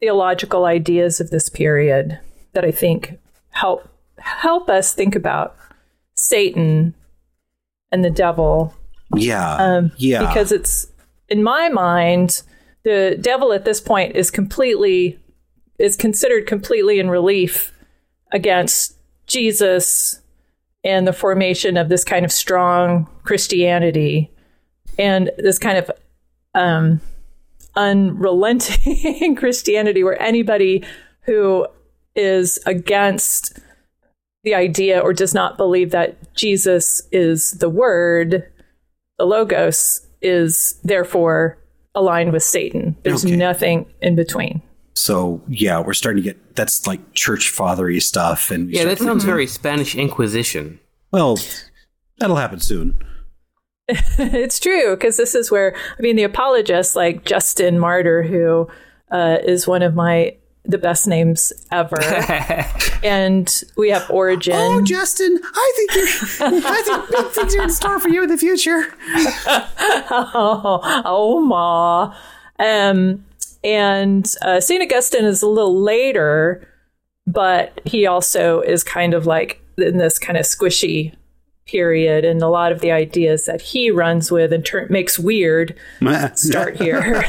theological 0.00 0.64
ideas 0.64 1.20
of 1.20 1.30
this 1.30 1.48
period 1.48 2.18
that 2.52 2.64
I 2.64 2.70
think 2.70 3.18
help 3.50 3.88
help 4.18 4.68
us 4.70 4.94
think 4.94 5.14
about 5.16 5.56
Satan 6.14 6.94
and 7.92 8.04
the 8.04 8.10
devil 8.10 8.74
Yeah. 9.16 9.56
um, 9.56 9.92
yeah. 9.96 10.26
because 10.26 10.52
it's 10.52 10.86
in 11.28 11.42
my 11.42 11.68
mind 11.68 12.42
the 12.82 13.18
devil 13.20 13.52
at 13.52 13.64
this 13.64 13.80
point 13.80 14.16
is 14.16 14.30
completely 14.30 15.18
is 15.78 15.96
considered 15.96 16.46
completely 16.46 16.98
in 16.98 17.10
relief 17.10 17.72
against 18.32 18.96
jesus 19.26 20.20
and 20.84 21.06
the 21.06 21.12
formation 21.12 21.76
of 21.76 21.88
this 21.88 22.04
kind 22.04 22.24
of 22.24 22.32
strong 22.32 23.08
christianity 23.22 24.30
and 24.98 25.30
this 25.38 25.58
kind 25.58 25.78
of 25.78 25.90
um, 26.54 27.00
unrelenting 27.76 29.36
christianity 29.36 30.02
where 30.02 30.20
anybody 30.20 30.84
who 31.22 31.66
is 32.16 32.58
against 32.66 33.60
the 34.42 34.54
idea 34.54 34.98
or 34.98 35.12
does 35.12 35.34
not 35.34 35.56
believe 35.56 35.90
that 35.90 36.34
jesus 36.34 37.02
is 37.12 37.52
the 37.52 37.70
word 37.70 38.50
the 39.18 39.24
logos 39.24 40.06
is 40.22 40.78
therefore 40.82 41.58
aligned 41.94 42.32
with 42.32 42.42
Satan. 42.42 42.96
There's 43.02 43.24
Okay. 43.24 43.36
nothing 43.36 43.86
in 44.00 44.14
between. 44.16 44.62
so 44.94 45.40
yeah, 45.48 45.80
we're 45.80 45.94
starting 45.94 46.22
to 46.22 46.28
get 46.30 46.56
that's 46.56 46.86
like 46.86 47.14
church 47.14 47.48
fathery 47.50 48.00
stuff, 48.00 48.50
and 48.50 48.70
Yeah, 48.70 48.84
that 48.84 48.98
sounds 48.98 49.24
very 49.24 49.46
Spanish 49.46 49.94
Inquisition. 49.94 50.78
well, 51.12 51.38
that'll 52.18 52.36
happen 52.36 52.60
soon. 52.60 52.96
it's 53.88 54.60
true 54.60 54.94
because 54.94 55.16
this 55.16 55.34
is 55.34 55.50
where 55.50 55.74
I 55.98 56.02
mean 56.02 56.16
the 56.16 56.22
apologists 56.24 56.94
like 56.94 57.24
Justin 57.24 57.78
Martyr, 57.78 58.22
who 58.22 58.68
uh, 59.10 59.38
is 59.42 59.66
one 59.66 59.82
of 59.82 59.94
my 59.94 60.36
the 60.64 60.78
best 60.78 61.06
names 61.06 61.52
ever. 61.70 62.00
and 63.02 63.62
we 63.76 63.90
have 63.90 64.08
Origen. 64.10 64.54
Oh, 64.56 64.82
Justin, 64.82 65.38
I 65.42 65.72
think 65.76 65.94
you're. 65.94 66.50
I 66.66 66.82
think 66.84 67.10
big 67.10 67.32
things 67.32 67.54
are 67.56 67.62
in 67.62 67.70
store 67.70 67.98
for 67.98 68.08
you 68.08 68.22
in 68.22 68.28
the 68.28 68.38
future. 68.38 68.94
oh, 69.06 70.80
oh, 71.04 71.40
ma. 71.40 72.14
Um, 72.58 73.24
and 73.64 74.32
uh, 74.42 74.60
Saint 74.60 74.82
Augustine 74.82 75.24
is 75.24 75.42
a 75.42 75.48
little 75.48 75.80
later, 75.80 76.66
but 77.26 77.80
he 77.84 78.06
also 78.06 78.60
is 78.60 78.84
kind 78.84 79.14
of 79.14 79.26
like 79.26 79.62
in 79.78 79.98
this 79.98 80.18
kind 80.18 80.38
of 80.38 80.44
squishy 80.44 81.14
period, 81.66 82.24
and 82.24 82.42
a 82.42 82.48
lot 82.48 82.72
of 82.72 82.80
the 82.80 82.90
ideas 82.90 83.46
that 83.46 83.62
he 83.62 83.90
runs 83.90 84.30
with 84.30 84.52
and 84.52 84.64
ter- 84.64 84.88
makes 84.90 85.18
weird 85.18 85.74
start 86.34 86.76
here. 86.76 87.24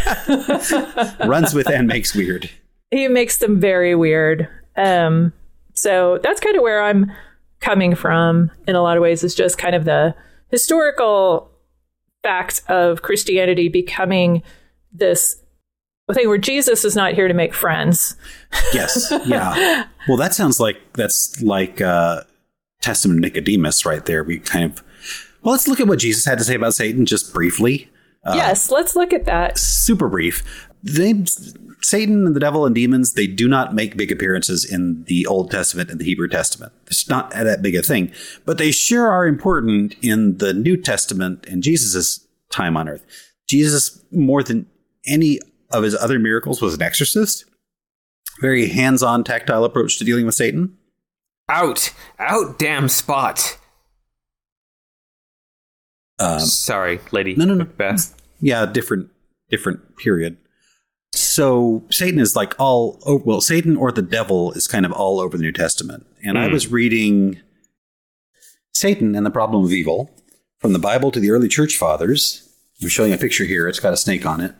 Runs 1.25 1.53
with 1.53 1.69
and 1.69 1.87
makes 1.87 2.13
weird. 2.13 2.49
He 2.91 3.07
makes 3.07 3.37
them 3.37 3.59
very 3.59 3.95
weird. 3.95 4.47
Um, 4.75 5.33
so 5.73 6.19
that's 6.21 6.39
kind 6.39 6.55
of 6.55 6.61
where 6.61 6.83
I'm 6.83 7.11
coming 7.59 7.95
from 7.95 8.51
in 8.67 8.75
a 8.75 8.81
lot 8.81 8.97
of 8.97 9.01
ways. 9.01 9.23
Is 9.23 9.33
just 9.33 9.57
kind 9.57 9.75
of 9.75 9.85
the 9.85 10.13
historical 10.49 11.49
fact 12.21 12.61
of 12.67 13.01
Christianity 13.01 13.69
becoming 13.69 14.43
this 14.93 15.41
thing 16.13 16.27
where 16.27 16.37
Jesus 16.37 16.83
is 16.83 16.95
not 16.95 17.13
here 17.13 17.27
to 17.27 17.33
make 17.33 17.53
friends. 17.53 18.15
Yes. 18.73 19.13
Yeah. 19.25 19.85
Well, 20.07 20.17
that 20.17 20.33
sounds 20.33 20.59
like 20.59 20.77
that's 20.93 21.41
like 21.41 21.79
uh, 21.79 22.23
Testament 22.81 23.19
of 23.19 23.21
Nicodemus 23.21 23.85
right 23.85 24.05
there. 24.05 24.23
We 24.23 24.39
kind 24.39 24.65
of. 24.65 24.83
Well, 25.41 25.53
let's 25.53 25.67
look 25.67 25.79
at 25.79 25.87
what 25.87 25.99
Jesus 25.99 26.25
had 26.25 26.37
to 26.37 26.43
say 26.43 26.55
about 26.55 26.73
Satan 26.73 27.05
just 27.05 27.33
briefly. 27.33 27.89
yes, 28.25 28.69
let's 28.69 28.95
look 28.95 29.13
at 29.13 29.25
that. 29.25 29.57
super 29.57 30.09
brief. 30.09 30.43
They, 30.83 31.23
Satan 31.81 32.25
and 32.25 32.35
the 32.35 32.39
devil 32.39 32.65
and 32.65 32.73
demons, 32.73 33.13
they 33.13 33.27
do 33.27 33.47
not 33.47 33.75
make 33.75 33.97
big 33.97 34.11
appearances 34.11 34.65
in 34.65 35.03
the 35.05 35.25
Old 35.27 35.51
Testament 35.51 35.89
and 35.89 35.99
the 35.99 36.05
Hebrew 36.05 36.27
Testament. 36.27 36.73
It's 36.87 37.07
not 37.07 37.31
that 37.31 37.61
big 37.61 37.75
a 37.75 37.81
thing, 37.81 38.11
but 38.45 38.57
they 38.57 38.71
sure 38.71 39.07
are 39.07 39.27
important 39.27 39.95
in 40.01 40.37
the 40.37 40.53
New 40.53 40.77
Testament 40.77 41.45
and 41.47 41.63
Jesus' 41.63 42.25
time 42.51 42.75
on 42.75 42.89
earth. 42.89 43.05
Jesus, 43.47 44.03
more 44.11 44.43
than 44.43 44.65
any 45.05 45.39
of 45.71 45.83
his 45.83 45.95
other 45.95 46.19
miracles, 46.19 46.61
was 46.61 46.73
an 46.73 46.81
exorcist. 46.81 47.45
Very 48.39 48.69
hands 48.69 49.03
on, 49.03 49.23
tactile 49.23 49.63
approach 49.63 49.97
to 49.99 50.03
dealing 50.03 50.25
with 50.25 50.35
Satan. 50.35 50.77
Out, 51.47 51.93
out, 52.17 52.57
damn 52.57 52.87
spot. 52.87 53.57
Um, 56.17 56.39
Sorry, 56.39 56.99
lady. 57.11 57.35
No, 57.35 57.45
no, 57.45 57.55
no. 57.55 57.65
Beth. 57.65 58.15
yeah, 58.39 58.65
different 58.65 59.09
different 59.49 59.97
period. 59.97 60.37
So 61.13 61.83
Satan 61.89 62.19
is 62.19 62.35
like 62.35 62.53
all 62.59 62.99
over, 63.05 63.23
well, 63.23 63.41
Satan 63.41 63.75
or 63.75 63.91
the 63.91 64.01
devil 64.01 64.51
is 64.53 64.67
kind 64.67 64.85
of 64.85 64.91
all 64.91 65.19
over 65.19 65.37
the 65.37 65.43
New 65.43 65.51
Testament. 65.51 66.05
And 66.23 66.37
I 66.37 66.47
was 66.47 66.71
reading 66.71 67.41
Satan 68.73 69.15
and 69.15 69.25
the 69.25 69.31
Problem 69.31 69.63
of 69.65 69.71
Evil 69.71 70.09
from 70.59 70.73
the 70.73 70.79
Bible 70.79 71.11
to 71.11 71.19
the 71.19 71.31
early 71.31 71.47
church 71.47 71.77
fathers. 71.77 72.47
I'm 72.81 72.89
showing 72.89 73.13
a 73.13 73.17
picture 73.17 73.43
here. 73.43 73.67
It's 73.67 73.79
got 73.79 73.93
a 73.93 73.97
snake 73.97 74.25
on 74.25 74.41
it. 74.41 74.55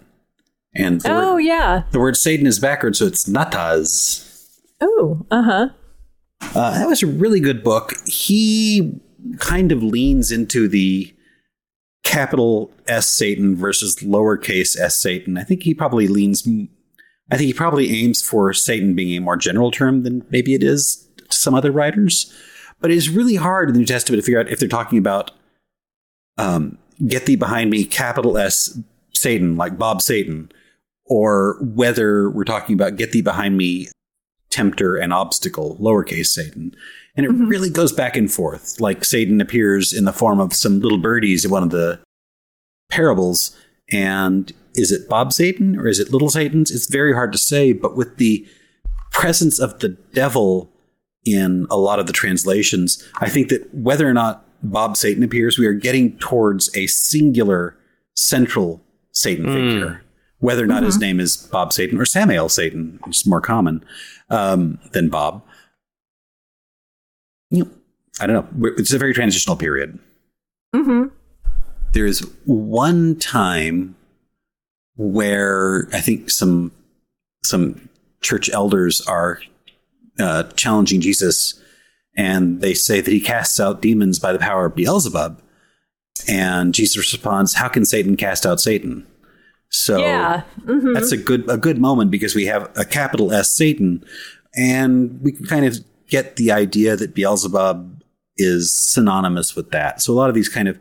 And 0.74 1.02
the, 1.02 1.12
Oh 1.12 1.34
word, 1.36 1.40
yeah. 1.40 1.84
the 1.92 2.00
word 2.00 2.16
Satan 2.18 2.48
is 2.48 2.60
backwards, 2.60 3.00
so 3.00 3.06
it's 3.06 3.28
natas. 3.28 4.28
Oh, 4.80 5.26
uh 5.32 5.44
huh. 5.44 5.70
Uh, 6.56 6.72
that 6.72 6.88
was 6.88 7.04
a 7.04 7.08
really 7.08 7.40
good 7.40 7.64
book. 7.64 7.94
He 8.06 9.00
kind 9.38 9.72
of 9.72 9.84
leans 9.84 10.32
into 10.32 10.68
the 10.68 11.14
capital 12.04 12.72
S 12.88 13.08
Satan 13.08 13.56
versus 13.56 13.98
lowercase 13.98 14.78
s 14.78 14.98
Satan. 14.98 15.38
I 15.38 15.44
think 15.44 15.64
he 15.64 15.74
probably 15.74 16.08
leans. 16.08 16.48
I 17.32 17.38
think 17.38 17.48
he 17.48 17.54
probably 17.54 17.90
aims 17.92 18.22
for 18.22 18.52
Satan 18.54 18.96
being 18.96 19.16
a 19.16 19.22
more 19.22 19.38
general 19.38 19.72
term 19.72 20.04
than 20.04 20.26
maybe 20.30 20.54
it 20.54 20.64
is 20.64 21.08
to 21.30 21.38
some 21.38 21.54
other 21.54 21.72
writers. 21.72 22.34
But 22.80 22.92
it's 22.92 23.08
really 23.08 23.36
hard 23.36 23.70
in 23.70 23.74
the 23.74 23.80
New 23.80 23.86
Testament 23.86 24.22
to 24.22 24.26
figure 24.26 24.40
out 24.40 24.50
if 24.50 24.60
they're 24.60 24.68
talking 24.68 24.98
about 24.98 25.32
um, 26.38 26.78
"Get 27.06 27.26
thee 27.26 27.36
behind 27.36 27.70
me," 27.70 27.86
capital 27.86 28.38
S 28.38 28.78
Satan, 29.14 29.56
like 29.56 29.78
Bob 29.78 30.02
Satan, 30.02 30.52
or 31.06 31.58
whether 31.62 32.30
we're 32.30 32.44
talking 32.44 32.74
about 32.74 32.96
"Get 32.98 33.12
thee 33.12 33.22
behind 33.22 33.58
me," 33.58 33.88
tempter 34.50 34.96
and 34.96 35.14
obstacle, 35.14 35.78
lowercase 35.80 36.28
Satan. 36.28 36.76
And 37.16 37.26
it 37.26 37.32
mm-hmm. 37.32 37.48
really 37.48 37.70
goes 37.70 37.92
back 37.92 38.16
and 38.16 38.32
forth. 38.32 38.80
Like 38.80 39.04
Satan 39.04 39.42
appears 39.42 39.92
in 39.92 40.06
the 40.06 40.14
form 40.14 40.40
of 40.40 40.54
some 40.54 40.80
little 40.80 40.98
birdies 40.98 41.44
in 41.44 41.52
one 41.52 41.64
of 41.64 41.70
the 41.70 42.00
parables. 42.90 43.56
And 43.92 44.52
is 44.76 44.92
it 44.92 45.10
Bob 45.10 45.34
Satan 45.34 45.78
or 45.78 45.88
is 45.88 46.00
it 46.00 46.12
little 46.12 46.30
Satan's? 46.30 46.72
It's 46.72 46.88
very 46.88 47.14
hard 47.14 47.32
to 47.34 47.38
say. 47.38 47.74
But 47.74 47.98
with 47.98 48.18
the 48.18 48.48
presence 49.12 49.60
of 49.60 49.80
the 49.80 49.90
devil 50.14 50.72
in 51.26 51.68
a 51.70 51.78
lot 51.78 52.00
of 52.00 52.08
the 52.08 52.14
translations, 52.14 53.06
I 53.20 53.30
think 53.30 53.50
that 53.50 53.74
whether 53.74 54.08
or 54.08 54.14
not 54.14 54.46
Bob 54.64 54.96
Satan 54.96 55.24
appears, 55.24 55.58
we 55.58 55.68
are 55.68 55.74
getting 55.74 56.18
towards 56.20 56.76
a 56.76 56.88
singular 56.88 57.78
central 58.16 58.82
Satan 59.12 59.46
hmm. 59.46 59.54
figure. 59.54 60.04
Whether 60.40 60.64
or 60.64 60.68
not 60.68 60.82
his 60.82 60.96
mm-hmm. 60.96 61.02
name 61.02 61.20
is 61.20 61.38
Bob 61.38 61.72
Satan 61.72 62.00
or 62.00 62.06
Samael 62.06 62.50
Satan, 62.50 63.00
which 63.04 63.18
is 63.18 63.28
more 63.28 63.42
common 63.42 63.84
um, 64.32 64.80
than 64.92 65.10
Bob. 65.10 65.44
You 67.52 67.70
I 68.20 68.28
don't 68.28 68.36
know. 68.60 68.72
It's 68.78 68.94
a 68.94 68.98
very 68.98 69.14
transitional 69.14 69.56
period. 69.56 70.00
Mm-hmm. 70.76 71.08
There's 71.94 72.20
one 72.46 73.18
time 73.18 73.96
where 74.96 75.88
I 75.94 76.00
think 76.02 76.30
some 76.30 76.72
some 77.44 77.90
church 78.22 78.50
elders 78.52 79.02
are 79.08 79.40
uh, 80.20 80.44
challenging 80.56 81.02
Jesus, 81.02 81.60
and 82.16 82.62
they 82.62 82.74
say 82.74 83.02
that 83.02 83.12
he 83.12 83.20
casts 83.20 83.60
out 83.60 83.82
demons 83.82 84.20
by 84.20 84.32
the 84.32 84.40
power 84.40 84.66
of 84.66 84.76
Beelzebub. 84.76 85.42
And 86.28 86.74
Jesus 86.74 86.98
responds, 86.98 87.56
"How 87.56 87.68
can 87.68 87.86
Satan 87.86 88.16
cast 88.16 88.46
out 88.46 88.60
Satan?" 88.62 89.06
So 89.70 90.00
Yeah. 90.00 90.42
hmm 90.66 90.94
that's 90.94 91.12
a 91.12 91.18
good 91.18 91.50
a 91.50 91.58
good 91.58 91.80
moment 91.80 92.12
because 92.12 92.36
we 92.36 92.46
have 92.46 92.70
a 92.78 92.86
capital 92.86 93.34
S 93.34 93.52
Satan, 93.52 94.04
and 94.56 95.20
we 95.22 95.32
can 95.32 95.46
kind 95.46 95.66
of 95.66 95.84
get 96.12 96.36
the 96.36 96.52
idea 96.52 96.96
that 96.96 97.16
Beelzebub 97.16 98.04
is 98.38 98.72
synonymous 98.72 99.56
with 99.56 99.72
that. 99.72 100.02
So 100.02 100.14
a 100.14 100.16
lot 100.16 100.30
of 100.30 100.36
these 100.36 100.50
kind 100.50 100.68
of 100.68 100.78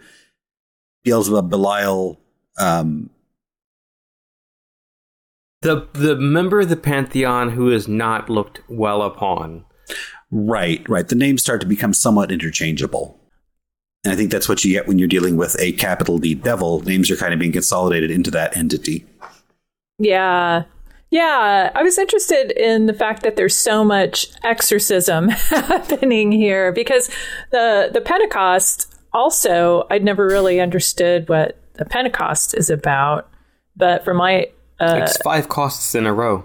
Beelzebub, 1.04 1.48
Belial, 1.48 2.20
um, 2.58 3.08
The 5.62 5.86
the 5.92 6.16
member 6.16 6.60
of 6.60 6.68
the 6.68 6.76
pantheon 6.76 7.50
who 7.50 7.70
is 7.70 7.86
not 7.88 8.28
looked 8.30 8.60
well 8.68 9.02
upon. 9.02 9.64
right, 10.30 10.86
right. 10.88 11.06
The 11.06 11.14
names 11.14 11.42
start 11.42 11.60
to 11.60 11.66
become 11.66 11.92
somewhat 11.92 12.32
interchangeable. 12.32 13.18
And 14.04 14.12
I 14.12 14.16
think 14.16 14.30
that's 14.30 14.48
what 14.48 14.64
you 14.64 14.72
get 14.72 14.88
when 14.88 14.98
you're 14.98 15.08
dealing 15.08 15.36
with 15.36 15.56
a 15.60 15.72
capital 15.72 16.18
D 16.18 16.34
devil. 16.34 16.80
Names 16.80 17.10
are 17.10 17.16
kind 17.16 17.34
of 17.34 17.38
being 17.40 17.52
consolidated 17.52 18.10
into 18.10 18.30
that 18.30 18.56
entity. 18.56 19.04
Yeah. 19.98 20.64
Yeah, 21.10 21.72
I 21.74 21.82
was 21.82 21.98
interested 21.98 22.52
in 22.52 22.86
the 22.86 22.94
fact 22.94 23.22
that 23.24 23.34
there's 23.34 23.56
so 23.56 23.84
much 23.84 24.28
exorcism 24.44 25.28
happening 25.28 26.30
here 26.30 26.72
because 26.72 27.10
the 27.50 27.90
the 27.92 28.00
Pentecost 28.00 28.94
also 29.12 29.86
I'd 29.90 30.04
never 30.04 30.26
really 30.26 30.60
understood 30.60 31.28
what 31.28 31.56
the 31.74 31.84
Pentecost 31.84 32.54
is 32.54 32.70
about, 32.70 33.28
but 33.76 34.04
for 34.04 34.14
my 34.14 34.46
uh, 34.78 35.00
it's 35.02 35.16
five 35.18 35.48
costs 35.48 35.94
in 35.94 36.06
a 36.06 36.12
row. 36.12 36.44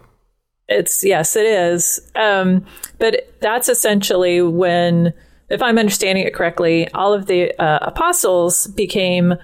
it's 0.67 1.03
yes, 1.03 1.35
it 1.35 1.45
is. 1.45 1.99
Um, 2.15 2.65
but 2.99 3.33
that's 3.41 3.69
essentially 3.69 4.41
when, 4.41 5.13
if 5.49 5.61
I'm 5.61 5.77
understanding 5.77 6.25
it 6.25 6.33
correctly, 6.33 6.89
all 6.91 7.13
of 7.13 7.27
the 7.27 7.53
uh, 7.61 7.79
apostles 7.81 8.67
became 8.67 9.35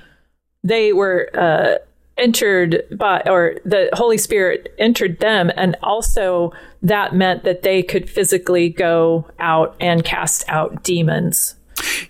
they 0.64 0.94
were 0.94 1.30
uh, 1.34 1.76
entered 2.18 2.84
by, 2.92 3.22
or 3.26 3.56
the 3.66 3.90
Holy 3.94 4.18
Spirit 4.18 4.74
entered 4.78 5.20
them, 5.20 5.52
and 5.56 5.76
also 5.82 6.52
that 6.82 7.16
meant 7.16 7.44
that 7.44 7.62
they 7.62 7.84
could 7.84 8.10
physically 8.10 8.70
go 8.70 9.28
out 9.40 9.76
and 9.80 10.04
cast 10.04 10.48
out 10.48 10.84
demons. 10.84 11.56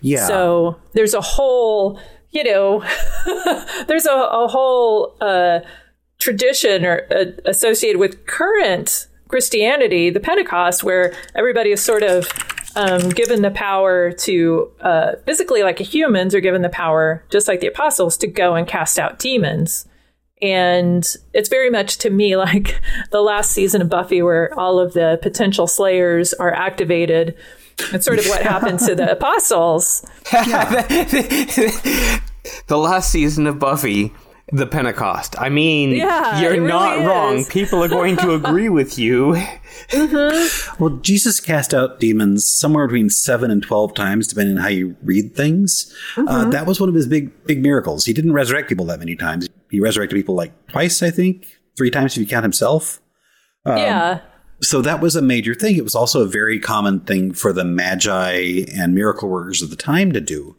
Yeah. 0.01 0.27
So 0.27 0.79
there's 0.93 1.13
a 1.13 1.21
whole, 1.21 1.99
you 2.31 2.43
know, 2.43 2.83
there's 3.87 4.05
a, 4.05 4.13
a 4.13 4.47
whole 4.47 5.15
uh, 5.21 5.59
tradition 6.19 6.85
or 6.85 7.07
uh, 7.11 7.25
associated 7.45 7.99
with 7.99 8.25
current 8.25 9.07
Christianity, 9.27 10.09
the 10.09 10.19
Pentecost, 10.19 10.83
where 10.83 11.13
everybody 11.35 11.71
is 11.71 11.81
sort 11.81 12.03
of 12.03 12.27
um, 12.75 13.09
given 13.09 13.41
the 13.41 13.51
power 13.51 14.11
to 14.11 14.71
uh, 14.81 15.13
physically, 15.25 15.63
like 15.63 15.79
humans, 15.79 16.35
are 16.35 16.39
given 16.39 16.61
the 16.61 16.69
power, 16.69 17.23
just 17.29 17.47
like 17.47 17.59
the 17.59 17.67
apostles, 17.67 18.17
to 18.17 18.27
go 18.27 18.55
and 18.55 18.67
cast 18.67 18.99
out 18.99 19.19
demons. 19.19 19.87
And 20.41 21.05
it's 21.33 21.49
very 21.49 21.69
much 21.69 21.97
to 21.99 22.09
me 22.09 22.35
like 22.37 22.81
the 23.11 23.21
last 23.21 23.51
season 23.51 23.81
of 23.81 23.89
Buffy, 23.89 24.21
where 24.21 24.57
all 24.59 24.79
of 24.79 24.93
the 24.93 25.19
potential 25.21 25.67
slayers 25.67 26.33
are 26.33 26.53
activated. 26.53 27.35
It's 27.93 28.05
sort 28.05 28.19
of 28.19 28.27
what 28.27 28.43
happened 28.43 28.79
to 28.79 28.95
the 28.95 29.11
apostles. 29.17 30.01
the 32.67 32.77
last 32.77 33.11
season 33.11 33.47
of 33.47 33.59
Buffy, 33.59 34.13
the 34.51 34.67
Pentecost. 34.67 35.35
I 35.39 35.49
mean, 35.49 35.91
Yeah, 35.91 36.41
you're 36.41 36.53
it 36.53 36.57
really 36.57 36.67
not 36.67 37.05
wrong. 37.05 37.45
People 37.45 37.83
are 37.83 37.87
going 37.87 38.17
to 38.17 38.33
agree 38.35 38.69
with 38.69 38.97
you. 38.99 39.37
Well, 40.79 40.99
Jesus 41.01 41.39
cast 41.39 41.73
out 41.73 41.99
demons 41.99 42.49
somewhere 42.49 42.87
between 42.87 43.09
seven 43.09 43.51
and 43.51 43.63
twelve 43.63 43.93
times, 43.93 44.27
depending 44.27 44.57
on 44.57 44.63
how 44.63 44.69
you 44.69 44.95
read 45.03 45.35
things. 45.35 45.93
Uh, 46.17 46.49
that 46.49 46.65
was 46.65 46.79
one 46.79 46.89
of 46.89 46.95
his 46.95 47.07
big, 47.07 47.31
big 47.45 47.61
miracles. 47.61 48.05
He 48.05 48.13
didn't 48.13 48.33
resurrect 48.33 48.69
people 48.69 48.85
that 48.85 48.99
many 48.99 49.15
times. 49.15 49.47
He 49.69 49.79
resurrected 49.79 50.15
people 50.17 50.35
like 50.35 50.67
twice, 50.67 51.01
I 51.01 51.11
think, 51.11 51.47
three 51.77 51.91
times 51.91 52.13
if 52.15 52.21
you 52.21 52.27
count 52.27 52.43
himself. 52.43 53.01
yeah. 53.65 54.21
So 54.63 54.81
that 54.83 55.01
was 55.01 55.15
a 55.15 55.23
major 55.23 55.55
thing. 55.55 55.75
It 55.75 55.83
was 55.83 55.95
also 55.95 56.21
a 56.21 56.27
very 56.27 56.59
common 56.59 56.99
thing 56.99 57.33
for 57.33 57.51
the 57.51 57.65
magi 57.65 58.65
and 58.71 58.93
miracle 58.93 59.27
workers 59.27 59.63
of 59.63 59.71
the 59.71 59.75
time 59.75 60.11
to 60.11 60.21
do, 60.21 60.55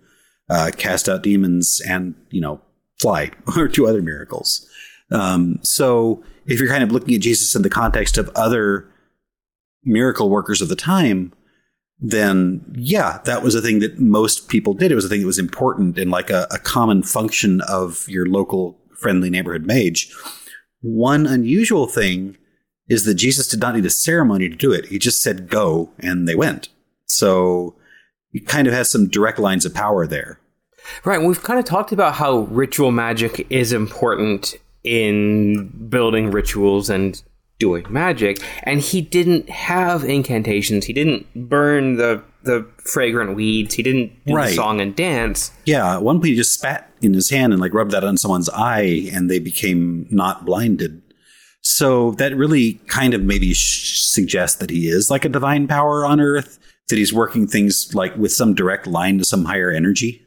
uh, 0.51 0.73
cast 0.77 1.09
out 1.09 1.23
demons 1.23 1.81
and 1.87 2.17
you 2.31 2.41
know 2.41 2.61
fly 3.03 3.31
or 3.57 3.69
two 3.69 3.87
other 3.87 4.03
miracles. 4.03 4.67
Um, 5.11 5.59
so 5.63 6.25
if 6.47 6.59
you're 6.59 6.69
kind 6.71 6.83
of 6.83 6.93
looking 6.93 7.15
at 7.15 7.21
Jesus 7.21 7.55
in 7.55 7.63
the 7.63 7.71
context 7.71 8.17
of 8.17 8.31
other 8.35 8.89
miracle 9.85 10.31
workers 10.31 10.63
of 10.63 10.69
the 10.69 10.77
time, 10.77 11.33
then 11.99 12.65
yeah, 12.77 13.21
that 13.25 13.43
was 13.43 13.55
a 13.55 13.63
thing 13.63 13.81
that 13.81 13.99
most 13.99 14.49
people 14.49 14.75
did. 14.75 14.91
It 14.91 14.97
was 14.97 15.05
a 15.05 15.09
thing 15.09 15.21
that 15.21 15.27
was 15.27 15.39
important 15.39 15.99
and 15.99 16.11
like 16.11 16.31
a, 16.31 16.47
a 16.51 16.59
common 16.59 17.03
function 17.03 17.61
of 17.63 18.09
your 18.09 18.27
local 18.27 18.79
friendly 18.99 19.31
neighborhood 19.31 19.67
mage. 19.67 20.13
One 20.81 21.27
unusual 21.27 21.87
thing 21.87 22.37
is 22.89 23.05
that 23.05 23.15
Jesus 23.15 23.47
did 23.47 23.61
not 23.61 23.75
need 23.75 23.87
a 23.87 23.91
ceremony 23.91 24.49
to 24.49 24.57
do 24.57 24.73
it. 24.73 24.87
He 24.87 24.99
just 24.99 25.23
said 25.23 25.49
go 25.49 25.91
and 25.99 26.27
they 26.27 26.35
went. 26.35 26.69
So 27.07 27.77
he 28.33 28.41
kind 28.41 28.67
of 28.67 28.75
has 28.75 28.91
some 28.91 29.09
direct 29.09 29.39
lines 29.39 29.65
of 29.65 29.75
power 29.75 30.07
there. 30.07 30.41
Right. 31.05 31.21
We've 31.23 31.43
kind 31.43 31.59
of 31.59 31.65
talked 31.65 31.93
about 31.93 32.15
how 32.15 32.41
ritual 32.51 32.91
magic 32.93 33.47
is 33.51 33.73
important 33.73 34.55
in 34.85 35.69
building 35.89 36.31
rituals 36.31 36.91
and 36.91 37.23
doing 37.59 37.85
magic, 37.89 38.41
and 38.65 38.81
he 38.81 39.01
didn't 39.01 39.49
have 39.49 40.03
incantations. 40.05 40.85
He 40.87 40.93
didn't 40.93 41.27
burn 41.49 41.97
the 41.97 42.23
the 42.45 42.67
fragrant 42.85 43.37
weeds. 43.37 43.75
He 43.75 43.85
didn't 43.85 44.11
do 44.27 44.35
Right. 44.35 44.49
the 44.49 44.55
song 44.57 44.81
and 44.81 44.97
dance. 44.97 45.53
Yeah, 45.65 45.95
at 45.95 46.03
one 46.03 46.17
point 46.17 46.31
he 46.31 46.35
just 46.35 46.55
spat 46.55 46.91
in 47.01 47.15
his 47.15 47.31
hand 47.31 47.53
and 47.53 47.63
like 47.63 47.73
rubbed 47.73 47.93
that 47.93 48.03
on 48.03 48.17
someone's 48.19 48.49
eye 48.49 49.09
and 49.13 49.31
they 49.31 49.39
became 49.39 50.09
not 50.11 50.45
blinded. 50.45 51.01
So 51.61 52.11
that 52.13 52.37
really 52.37 52.81
kind 52.89 53.15
of 53.15 53.23
maybe 53.23 53.55
sh- 53.55 54.01
suggests 54.03 54.57
that 54.59 54.71
he 54.71 54.89
is 54.89 55.09
like 55.09 55.25
a 55.25 55.29
divine 55.29 55.69
power 55.69 56.05
on 56.05 56.21
earth, 56.21 56.59
that 56.89 56.97
he's 56.99 57.13
working 57.13 57.47
things 57.47 57.95
like 57.95 58.17
with 58.17 58.33
some 58.33 58.55
direct 58.55 58.89
line 58.89 59.19
to 59.19 59.25
some 59.25 59.45
higher 59.45 59.71
energy. 59.71 60.27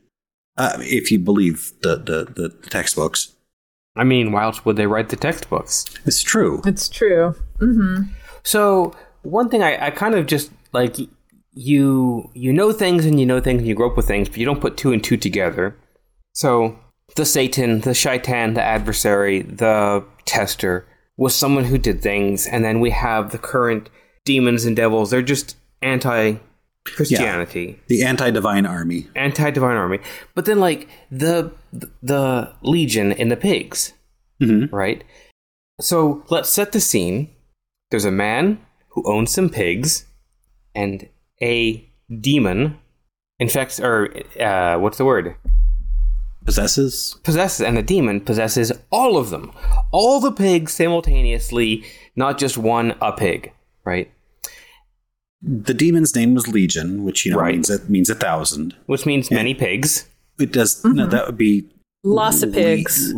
Uh, 0.57 0.77
if 0.79 1.11
you 1.11 1.19
believe 1.19 1.73
the, 1.81 1.97
the, 1.97 2.31
the 2.31 2.49
textbooks. 2.69 3.33
I 3.95 4.03
mean, 4.03 4.31
why 4.31 4.43
else 4.43 4.63
would 4.65 4.77
they 4.77 4.87
write 4.87 5.09
the 5.09 5.15
textbooks? 5.15 5.85
It's 6.05 6.21
true. 6.21 6.61
It's 6.65 6.89
true. 6.89 7.35
So 8.43 8.93
one 9.23 9.49
thing 9.49 9.63
I, 9.63 9.87
I 9.87 9.91
kind 9.91 10.15
of 10.15 10.27
just 10.27 10.51
like 10.71 10.97
you 11.53 12.29
you 12.33 12.51
know 12.51 12.73
things 12.73 13.05
and 13.05 13.19
you 13.19 13.25
know 13.25 13.39
things 13.39 13.59
and 13.59 13.67
you 13.67 13.75
grow 13.75 13.89
up 13.89 13.97
with 13.97 14.07
things, 14.07 14.29
but 14.29 14.37
you 14.37 14.45
don't 14.45 14.61
put 14.61 14.77
two 14.77 14.91
and 14.91 15.03
two 15.03 15.17
together. 15.17 15.75
So 16.33 16.77
the 17.15 17.25
Satan, 17.25 17.81
the 17.81 17.93
Shaitan, 17.93 18.53
the 18.53 18.61
adversary, 18.61 19.41
the 19.41 20.03
tester 20.25 20.85
was 21.17 21.33
someone 21.33 21.65
who 21.65 21.77
did 21.77 22.01
things, 22.01 22.45
and 22.45 22.63
then 22.63 22.79
we 22.81 22.89
have 22.91 23.31
the 23.31 23.37
current 23.37 23.89
demons 24.25 24.65
and 24.65 24.75
devils. 24.75 25.11
They're 25.11 25.21
just 25.21 25.55
anti 25.81 26.35
Christianity, 26.85 27.79
The 27.87 28.03
anti 28.03 28.29
divine 28.31 28.65
army. 28.65 29.07
anti 29.15 29.49
divine 29.51 29.75
army. 29.77 29.99
But 30.35 30.45
then 30.45 30.59
like 30.59 30.87
the 31.11 31.51
the 32.03 32.53
Legion 32.61 33.11
and 33.11 33.31
the 33.31 33.35
pigs, 33.37 33.93
Mhm. 34.41 34.71
right? 34.71 35.03
So 35.81 36.23
let's 36.29 36.49
set 36.49 36.71
the 36.71 36.79
scene. 36.79 37.29
There's 37.91 38.05
a 38.05 38.11
man 38.11 38.59
who 38.89 39.03
owns 39.11 39.31
some 39.31 39.49
pigs, 39.49 40.05
and 40.73 41.07
a 41.41 41.89
demon 42.21 42.77
infects, 43.39 43.79
or 43.79 44.13
uh, 44.39 44.77
what's 44.79 44.97
the 44.97 45.05
word? 45.05 45.35
Possesses? 46.45 47.15
Possesses, 47.23 47.65
and 47.65 47.75
the 47.75 47.81
demon 47.83 48.21
possesses 48.21 48.71
all 48.91 49.17
of 49.17 49.31
them, 49.31 49.51
all 49.91 50.19
the 50.19 50.31
pigs 50.31 50.73
simultaneously, 50.73 51.83
not 52.15 52.37
just 52.37 52.57
one 52.57 52.93
a 53.01 53.11
pig, 53.11 53.51
right? 53.83 54.11
The 55.47 55.73
demon's 55.73 56.15
name 56.15 56.33
was 56.33 56.47
Legion, 56.47 57.03
which 57.03 57.25
you 57.25 57.31
know 57.31 57.37
Right. 57.39 57.53
means 57.55 57.69
it 57.69 57.89
means 57.89 58.09
a 58.09 58.15
thousand. 58.15 58.75
Which 58.87 59.05
means 59.05 59.29
many 59.29 59.53
pigs. 59.53 60.07
It 60.39 60.51
does 60.51 60.83
no, 60.83 61.05
that 61.07 61.25
would 61.27 61.37
be 61.37 61.69
Lots 62.03 62.41
of 62.43 62.51
pigs. 62.53 63.13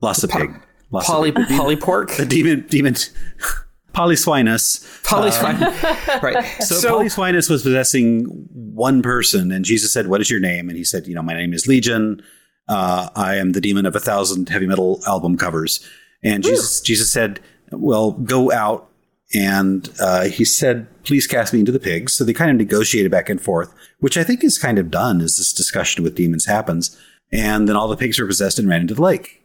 lots 0.00 0.22
of 0.22 0.30
pig. 0.30 0.50
Lots 0.90 1.06
Poly 1.06 1.30
of 1.30 1.34
pig. 1.36 1.46
polypork. 1.48 2.16
The 2.16 2.26
demon 2.26 2.66
demon 2.68 2.94
Polyswinus. 3.94 4.84
Polyswine. 5.04 5.60
right. 6.22 6.44
So, 6.62 6.74
So, 6.74 6.98
Polyswinus 7.00 7.48
was 7.48 7.62
possessing 7.62 8.24
one 8.52 9.02
person, 9.02 9.52
and 9.52 9.64
Jesus 9.64 9.92
said, 9.92 10.08
"What 10.08 10.20
is 10.20 10.28
your 10.30 10.40
name?" 10.40 10.68
And 10.68 10.76
he 10.76 10.84
said, 10.84 11.06
"You 11.06 11.14
know, 11.14 11.22
my 11.22 11.34
name 11.34 11.52
is 11.52 11.66
Legion. 11.66 12.22
Uh, 12.68 13.08
I 13.14 13.36
am 13.36 13.52
the 13.52 13.60
demon 13.60 13.86
of 13.86 13.94
a 13.94 14.00
thousand 14.00 14.48
heavy 14.48 14.66
metal 14.66 15.00
album 15.06 15.36
covers." 15.36 15.80
And 16.22 16.42
Jesus, 16.42 16.80
Jesus 16.80 17.12
said, 17.12 17.40
"Well, 17.70 18.12
go 18.12 18.50
out." 18.50 18.90
And 19.34 19.90
uh, 20.00 20.24
he 20.24 20.44
said, 20.44 20.86
"Please 21.04 21.26
cast 21.26 21.52
me 21.52 21.60
into 21.60 21.72
the 21.72 21.80
pigs." 21.80 22.12
So 22.12 22.24
they 22.24 22.32
kind 22.32 22.50
of 22.50 22.56
negotiated 22.56 23.10
back 23.10 23.28
and 23.28 23.40
forth, 23.40 23.74
which 23.98 24.16
I 24.16 24.24
think 24.24 24.44
is 24.44 24.58
kind 24.58 24.78
of 24.78 24.90
done 24.90 25.20
as 25.20 25.36
this 25.36 25.52
discussion 25.52 26.04
with 26.04 26.14
demons 26.14 26.46
happens. 26.46 26.96
And 27.32 27.68
then 27.68 27.74
all 27.74 27.88
the 27.88 27.96
pigs 27.96 28.18
were 28.18 28.26
possessed 28.26 28.58
and 28.58 28.68
ran 28.68 28.82
into 28.82 28.94
the 28.94 29.02
lake. 29.02 29.42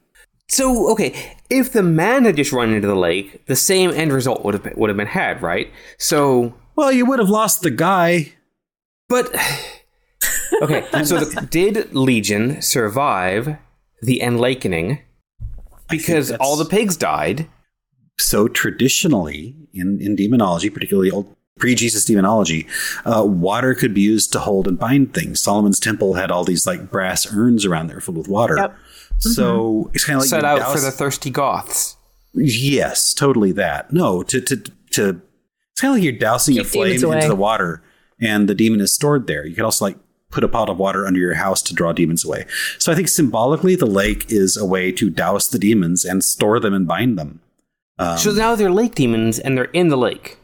so 0.48 0.92
okay, 0.92 1.36
if 1.50 1.72
the 1.72 1.84
man 1.84 2.26
had 2.26 2.36
just 2.36 2.52
run 2.52 2.72
into 2.72 2.88
the 2.88 2.96
lake, 2.96 3.46
the 3.48 3.56
same 3.56 3.90
end 3.92 4.14
result 4.14 4.44
would 4.46 4.54
have 4.54 4.64
been, 4.64 4.74
would 4.78 4.90
have 4.90 4.98
been 4.98 5.08
had, 5.08 5.42
right? 5.42 5.72
So 5.98 6.54
Well, 6.76 6.92
you 6.92 7.06
would 7.06 7.20
have 7.20 7.30
lost 7.30 7.62
the 7.62 7.72
guy. 7.72 8.34
But 9.08 9.34
okay, 10.62 10.86
so 11.04 11.20
the, 11.20 11.48
did 11.50 11.96
Legion 11.96 12.62
survive 12.62 13.58
the 14.02 14.22
enlakening? 14.22 15.00
Because 15.90 16.32
all 16.34 16.56
the 16.56 16.66
pigs 16.66 16.96
died. 16.96 17.48
So 18.20 18.48
traditionally 18.48 19.56
in, 19.74 20.00
in 20.02 20.16
demonology, 20.16 20.70
particularly 20.70 21.12
old 21.12 21.36
pre-Jesus 21.58 22.06
demonology, 22.06 22.68
uh, 23.06 23.24
water 23.26 23.76
could 23.76 23.94
be 23.94 24.02
used 24.02 24.32
to 24.34 24.40
hold 24.40 24.68
and 24.68 24.80
bind 24.80 25.14
things. 25.14 25.42
Solomon's 25.42 25.80
temple 25.80 26.14
had 26.14 26.32
all 26.32 26.44
these 26.44 26.66
like 26.66 26.90
brass 26.90 27.32
urns 27.34 27.66
around 27.66 27.88
there 27.88 28.00
filled 28.00 28.18
with 28.18 28.28
water. 28.28 28.56
Yep. 28.58 28.76
So 29.20 29.92
it's 29.94 30.06
kind 30.06 30.16
of 30.16 30.22
like 30.22 30.30
set 30.30 30.46
out 30.46 30.60
douse- 30.60 30.74
for 30.74 30.80
the 30.80 30.92
thirsty 30.92 31.30
Goths. 31.30 31.98
yes, 32.34 33.14
totally 33.14 33.52
that. 33.54 33.92
No, 33.92 34.24
to 34.24 34.40
to 34.40 34.58
to 34.92 35.22
it's 35.72 35.82
kind 35.82 35.92
of 35.92 35.96
like 35.98 36.04
you're 36.04 36.14
dousing 36.14 36.58
a 36.58 36.64
Keep 36.64 36.72
demons 36.72 37.02
flame 37.02 37.14
into 37.18 37.28
the 37.28 37.36
water, 37.36 37.82
and 38.22 38.48
the 38.48 38.56
demon 38.56 38.80
is 38.80 38.94
stored 38.94 39.28
there. 39.28 39.46
You 39.46 39.56
could 39.56 39.66
also 39.66 39.86
like 39.86 39.98
put 40.32 40.44
a 40.44 40.48
pot 40.48 40.70
of 40.70 40.78
water 40.78 41.06
under 41.06 41.20
your 41.20 41.34
house 41.34 41.62
to 41.64 41.74
draw 41.74 41.92
demons 41.92 42.24
away. 42.24 42.46
So 42.78 42.92
I 42.92 42.96
think 42.96 43.08
symbolically, 43.10 43.76
the 43.76 43.86
lake 43.86 44.32
is 44.32 44.56
a 44.56 44.66
way 44.66 44.92
to 44.94 45.10
douse 45.10 45.48
the 45.50 45.60
demons 45.60 46.06
and 46.06 46.24
store 46.24 46.60
them 46.60 46.74
and 46.74 46.88
bind 46.88 47.18
them. 47.18 47.42
Um, 48.00 48.18
so 48.18 48.32
now 48.32 48.56
they're 48.56 48.72
lake 48.72 48.96
demons 48.96 49.38
and 49.40 49.58
they're 49.58 49.66
in 49.66 49.90
the 49.90 49.98
lake. 49.98 50.38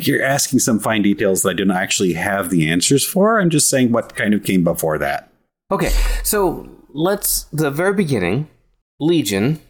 you're 0.00 0.22
asking 0.24 0.58
some 0.58 0.80
fine 0.80 1.02
details 1.02 1.42
that 1.42 1.50
I 1.50 1.52
don't 1.54 1.70
actually 1.70 2.14
have 2.14 2.50
the 2.50 2.68
answers 2.68 3.04
for. 3.06 3.38
I'm 3.40 3.50
just 3.50 3.70
saying 3.70 3.92
what 3.92 4.16
kind 4.16 4.34
of 4.34 4.42
came 4.42 4.64
before 4.64 4.98
that. 4.98 5.30
Okay, 5.70 5.92
so 6.24 6.68
let's 6.92 7.44
the 7.52 7.70
very 7.70 7.94
beginning. 7.94 8.48
Legion 8.98 9.60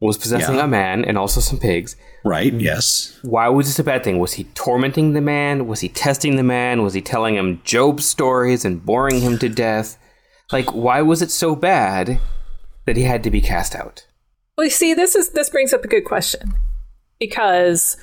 was 0.00 0.16
possessing 0.16 0.54
Yeah. 0.54 0.64
a 0.64 0.68
man 0.68 1.04
and 1.04 1.18
also 1.18 1.40
some 1.40 1.58
pigs. 1.58 1.96
Right? 2.24 2.54
Yes. 2.54 3.18
Why 3.22 3.48
was 3.48 3.66
this 3.66 3.78
a 3.78 3.84
bad 3.84 4.02
thing? 4.04 4.18
Was 4.18 4.34
he 4.34 4.44
tormenting 4.54 5.12
the 5.12 5.20
man? 5.20 5.66
Was 5.66 5.80
he 5.80 5.88
testing 5.90 6.36
the 6.36 6.42
man? 6.42 6.82
Was 6.82 6.94
he 6.94 7.02
telling 7.02 7.34
him 7.34 7.60
Job 7.64 8.00
stories 8.00 8.64
and 8.64 8.84
boring 8.86 9.20
him 9.20 9.38
to 9.40 9.48
death? 9.50 9.98
Like, 10.52 10.72
why 10.72 11.02
was 11.02 11.20
it 11.20 11.30
so 11.30 11.54
bad 11.54 12.18
that 12.86 12.96
he 12.96 13.02
had 13.02 13.22
to 13.24 13.30
be 13.30 13.40
cast 13.42 13.74
out? 13.74 14.06
Well, 14.56 14.64
you 14.64 14.70
see, 14.70 14.94
this 14.94 15.14
is 15.14 15.30
this 15.30 15.50
brings 15.50 15.74
up 15.74 15.84
a 15.84 15.88
good 15.88 16.04
question 16.06 16.54
because 17.18 17.96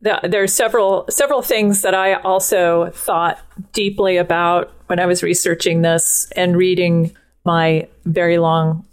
the, 0.00 0.20
there 0.22 0.42
are 0.42 0.48
several 0.48 1.06
several 1.08 1.42
things 1.42 1.82
that 1.82 1.94
I 1.94 2.14
also 2.14 2.90
thought 2.90 3.40
deeply 3.72 4.16
about 4.16 4.72
when 4.86 5.00
I 5.00 5.06
was 5.06 5.22
researching 5.22 5.82
this 5.82 6.30
and 6.36 6.56
reading 6.56 7.16
my 7.44 7.88
very 8.04 8.38
long 8.38 8.84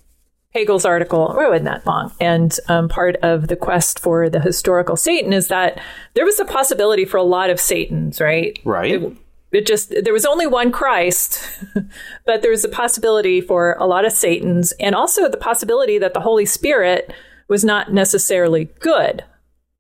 Hegel's 0.56 0.86
article. 0.86 1.36
Oh, 1.36 1.40
it 1.40 1.50
wasn't 1.50 1.66
that 1.66 1.86
long. 1.86 2.14
And 2.22 2.58
um, 2.70 2.88
part 2.88 3.18
of 3.18 3.50
the 3.50 3.58
quest 3.58 4.00
for 4.00 4.30
the 4.30 4.40
historical 4.40 4.96
Satan 4.96 5.34
is 5.34 5.50
that 5.50 5.82
there 6.14 6.26
was 6.26 6.40
a 6.40 6.46
possibility 6.46 7.04
for 7.04 7.18
a 7.18 7.24
lot 7.24 7.50
of 7.50 7.60
Satans, 7.60 8.22
right? 8.22 8.58
Right. 8.64 8.94
It, 8.94 9.18
it 9.52 9.66
just 9.66 9.94
there 10.04 10.14
was 10.14 10.26
only 10.26 10.48
one 10.48 10.72
Christ, 10.72 11.42
but 12.26 12.42
there 12.42 12.52
was 12.52 12.64
a 12.64 12.70
possibility 12.70 13.42
for 13.42 13.74
a 13.74 13.86
lot 13.86 14.06
of 14.06 14.14
Satans, 14.14 14.72
and 14.80 14.96
also 14.96 15.30
the 15.30 15.38
possibility 15.38 15.98
that 16.00 16.14
the 16.14 16.22
Holy 16.22 16.46
Spirit 16.46 17.14
was 17.48 17.64
not 17.64 17.94
necessarily 17.94 18.66
good. 18.80 19.24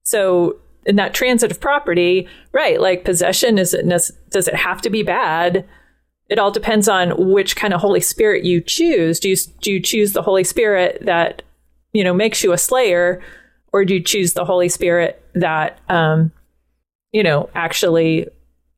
So 0.05 0.57
in 0.85 0.95
that 0.95 1.13
transitive 1.13 1.59
property, 1.59 2.27
right? 2.53 2.79
Like 2.79 3.03
possession, 3.03 3.57
is 3.57 3.73
it 3.73 3.87
does 3.87 4.47
it 4.47 4.55
have 4.55 4.81
to 4.81 4.89
be 4.89 5.03
bad? 5.03 5.65
It 6.29 6.39
all 6.39 6.51
depends 6.51 6.87
on 6.87 7.31
which 7.31 7.55
kind 7.55 7.73
of 7.73 7.81
Holy 7.81 7.99
Spirit 7.99 8.43
you 8.43 8.61
choose. 8.61 9.19
Do 9.19 9.29
you 9.29 9.35
do 9.61 9.71
you 9.71 9.79
choose 9.79 10.13
the 10.13 10.21
Holy 10.21 10.43
Spirit 10.43 10.99
that 11.01 11.43
you 11.95 12.03
know, 12.03 12.13
makes 12.13 12.43
you 12.43 12.51
a 12.51 12.57
slayer, 12.57 13.23
or 13.71 13.85
do 13.85 13.93
you 13.93 14.01
choose 14.01 14.33
the 14.33 14.43
Holy 14.43 14.67
Spirit 14.67 15.23
that, 15.33 15.79
um, 15.87 16.29
you 17.13 17.23
know, 17.23 17.49
actually, 17.55 18.27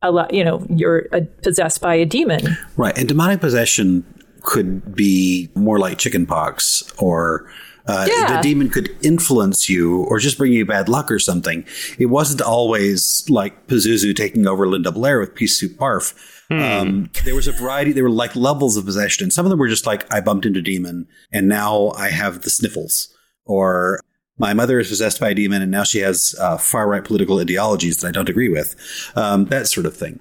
a 0.04 0.12
lot 0.12 0.32
you 0.32 0.44
know, 0.44 0.64
you're 0.70 1.08
uh, 1.12 1.22
possessed 1.42 1.82
by 1.82 1.96
a 1.96 2.06
demon? 2.06 2.56
Right. 2.78 2.96
And 2.96 3.08
demonic 3.08 3.42
possession 3.42 4.06
could 4.44 4.96
be 4.96 5.50
more 5.56 5.80
like 5.80 5.98
chickenpox 5.98 6.94
or 7.00 7.52
uh, 7.88 8.06
Yeah. 8.10 8.38
the 8.38 8.42
demon 8.42 8.70
could 8.70 8.96
influence 9.02 9.70
you 9.70 10.04
or 10.04 10.20
just 10.20 10.38
bring 10.38 10.54
you 10.54 10.66
bad 10.66 10.90
luck 10.90 11.10
or 11.12 11.20
something. 11.20 11.66
It 11.98 12.08
wasn't 12.08 12.42
always 12.42 13.26
like 13.30 13.68
Pazuzu 13.68 14.16
taking 14.16 14.48
over 14.48 14.68
Linda 14.68 14.92
Blair 14.92 15.20
with 15.20 15.36
Peace 15.36 15.58
Soup 15.60 15.72
Barf. 15.74 16.14
Um, 16.50 17.10
there 17.26 17.36
was 17.36 17.48
a 17.48 17.52
variety. 17.52 17.92
There 17.92 18.04
were 18.06 18.10
like 18.10 18.36
levels 18.36 18.78
of 18.78 18.86
possession. 18.86 19.24
And 19.26 19.34
some 19.34 19.46
of 19.46 19.50
them 19.50 19.60
were 19.60 19.68
just 19.68 19.86
like, 19.86 20.12
I 20.14 20.22
bumped 20.22 20.46
into 20.46 20.62
demon 20.62 21.08
and 21.32 21.48
now 21.50 21.90
I 21.98 22.10
have 22.10 22.42
the 22.44 22.50
sniffles. 22.50 23.14
Or 23.46 24.00
my 24.38 24.54
mother 24.54 24.80
is 24.80 24.88
possessed 24.90 25.20
by 25.20 25.30
a 25.32 25.34
demon 25.36 25.62
and 25.62 25.72
now 25.72 25.84
she 25.84 26.00
has 26.00 26.36
uh, 26.40 26.58
far 26.58 26.88
right 26.88 27.04
political 27.04 27.40
ideologies 27.40 27.98
that 27.98 28.08
I 28.08 28.12
don't 28.12 28.30
agree 28.30 28.50
with. 28.50 28.76
Um, 29.16 29.46
that 29.46 29.68
sort 29.68 29.86
of 29.86 29.96
thing. 29.98 30.20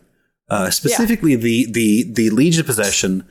Uh, 0.49 0.71
specifically, 0.71 1.35
the, 1.37 1.67
the, 1.71 2.05
the 2.13 2.31
Legion 2.31 2.61
of 2.61 2.67
Possession 2.67 3.25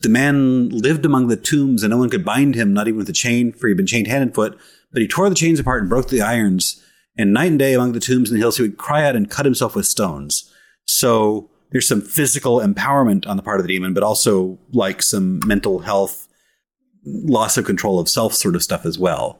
the 0.00 0.08
man 0.08 0.68
lived 0.70 1.04
among 1.04 1.28
the 1.28 1.36
tombs 1.36 1.82
and 1.82 1.90
no 1.90 1.98
one 1.98 2.10
could 2.10 2.24
bind 2.24 2.54
him, 2.54 2.72
not 2.72 2.88
even 2.88 2.98
with 2.98 3.08
a 3.08 3.14
chain, 3.14 3.52
for 3.52 3.68
he'd 3.68 3.76
been 3.76 3.86
chained 3.86 4.06
hand 4.06 4.22
and 4.22 4.34
foot. 4.34 4.58
But 4.92 5.02
he 5.02 5.08
tore 5.08 5.28
the 5.28 5.34
chains 5.34 5.60
apart 5.60 5.82
and 5.82 5.90
broke 5.90 6.08
the 6.08 6.22
irons. 6.22 6.82
And 7.16 7.32
night 7.32 7.50
and 7.50 7.58
day 7.58 7.74
among 7.74 7.92
the 7.92 8.00
tombs 8.00 8.30
and 8.30 8.36
the 8.36 8.40
hills, 8.40 8.56
he 8.56 8.62
would 8.62 8.78
cry 8.78 9.04
out 9.04 9.16
and 9.16 9.30
cut 9.30 9.44
himself 9.44 9.74
with 9.74 9.86
stones. 9.86 10.50
So 10.86 11.50
there's 11.70 11.86
some 11.86 12.00
physical 12.00 12.60
empowerment 12.60 13.26
on 13.26 13.36
the 13.36 13.42
part 13.42 13.60
of 13.60 13.66
the 13.66 13.72
demon, 13.72 13.94
but 13.94 14.02
also 14.02 14.58
like 14.72 15.02
some 15.02 15.40
mental 15.46 15.80
health, 15.80 16.28
loss 17.04 17.56
of 17.56 17.64
control 17.64 18.00
of 18.00 18.08
self 18.08 18.34
sort 18.34 18.54
of 18.56 18.62
stuff 18.62 18.86
as 18.86 18.98
well. 18.98 19.38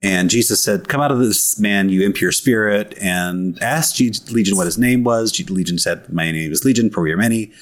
And 0.00 0.30
Jesus 0.30 0.62
said, 0.62 0.88
Come 0.88 1.00
out 1.00 1.10
of 1.10 1.18
this 1.18 1.58
man, 1.58 1.88
you 1.88 2.06
impure 2.06 2.30
spirit, 2.30 2.96
and 3.00 3.60
asked 3.60 3.98
Legion 4.30 4.56
what 4.56 4.66
his 4.66 4.78
name 4.78 5.02
was. 5.02 5.38
Legion 5.50 5.78
said, 5.78 6.08
My 6.12 6.30
name 6.30 6.52
is 6.52 6.64
Legion, 6.64 6.88
for 6.90 7.02
we 7.02 7.10
are 7.10 7.16
many. 7.16 7.52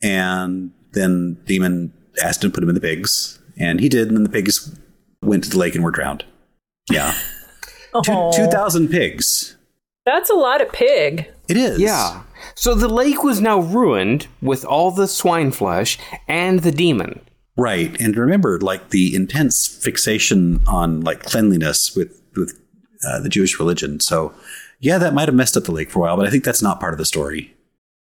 And 0.00 0.72
then 0.92 1.38
Demon 1.46 1.92
asked 2.22 2.42
him 2.44 2.50
to 2.50 2.54
put 2.54 2.62
him 2.62 2.68
in 2.68 2.74
the 2.74 2.80
pigs, 2.80 3.38
and 3.58 3.80
he 3.80 3.88
did, 3.88 4.08
and 4.08 4.16
then 4.16 4.24
the 4.24 4.28
pigs 4.30 4.78
went 5.22 5.44
to 5.44 5.50
the 5.50 5.58
lake 5.58 5.74
and 5.74 5.84
were 5.84 5.90
drowned. 5.90 6.24
Yeah. 6.90 7.12
Two- 8.04 8.12
Oh, 8.12 8.32
2,000 8.34 8.88
pigs. 8.88 9.56
that's 10.06 10.30
a 10.30 10.34
lot 10.34 10.62
of 10.62 10.72
pig. 10.72 11.28
It 11.48 11.56
is. 11.58 11.78
Yeah. 11.78 12.22
So 12.54 12.74
the 12.74 12.88
lake 12.88 13.22
was 13.22 13.40
now 13.40 13.60
ruined 13.60 14.26
with 14.40 14.64
all 14.64 14.90
the 14.90 15.06
swine 15.06 15.50
flesh 15.52 15.98
and 16.26 16.60
the 16.60 16.72
demon. 16.72 17.20
Right. 17.56 17.94
And 18.00 18.16
remember, 18.16 18.58
like 18.60 18.88
the 18.90 19.14
intense 19.14 19.66
fixation 19.68 20.62
on 20.66 21.02
like 21.02 21.22
cleanliness 21.24 21.94
with, 21.94 22.18
with 22.34 22.58
uh, 23.06 23.20
the 23.20 23.28
Jewish 23.28 23.58
religion. 23.58 24.00
So, 24.00 24.32
yeah, 24.80 24.96
that 24.96 25.12
might 25.12 25.28
have 25.28 25.34
messed 25.34 25.56
up 25.58 25.64
the 25.64 25.72
lake 25.72 25.90
for 25.90 25.98
a 25.98 26.02
while, 26.02 26.16
but 26.16 26.26
I 26.26 26.30
think 26.30 26.44
that's 26.44 26.62
not 26.62 26.80
part 26.80 26.94
of 26.94 26.98
the 26.98 27.04
story. 27.04 27.54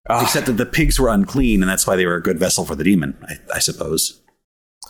Ah. 0.09 0.23
Except 0.23 0.47
that 0.47 0.53
the 0.53 0.65
pigs 0.65 0.99
were 0.99 1.09
unclean, 1.09 1.61
and 1.61 1.69
that's 1.69 1.85
why 1.85 1.95
they 1.95 2.05
were 2.05 2.15
a 2.15 2.21
good 2.21 2.39
vessel 2.39 2.65
for 2.65 2.75
the 2.75 2.83
demon, 2.83 3.15
I, 3.27 3.35
I 3.55 3.59
suppose. 3.59 4.19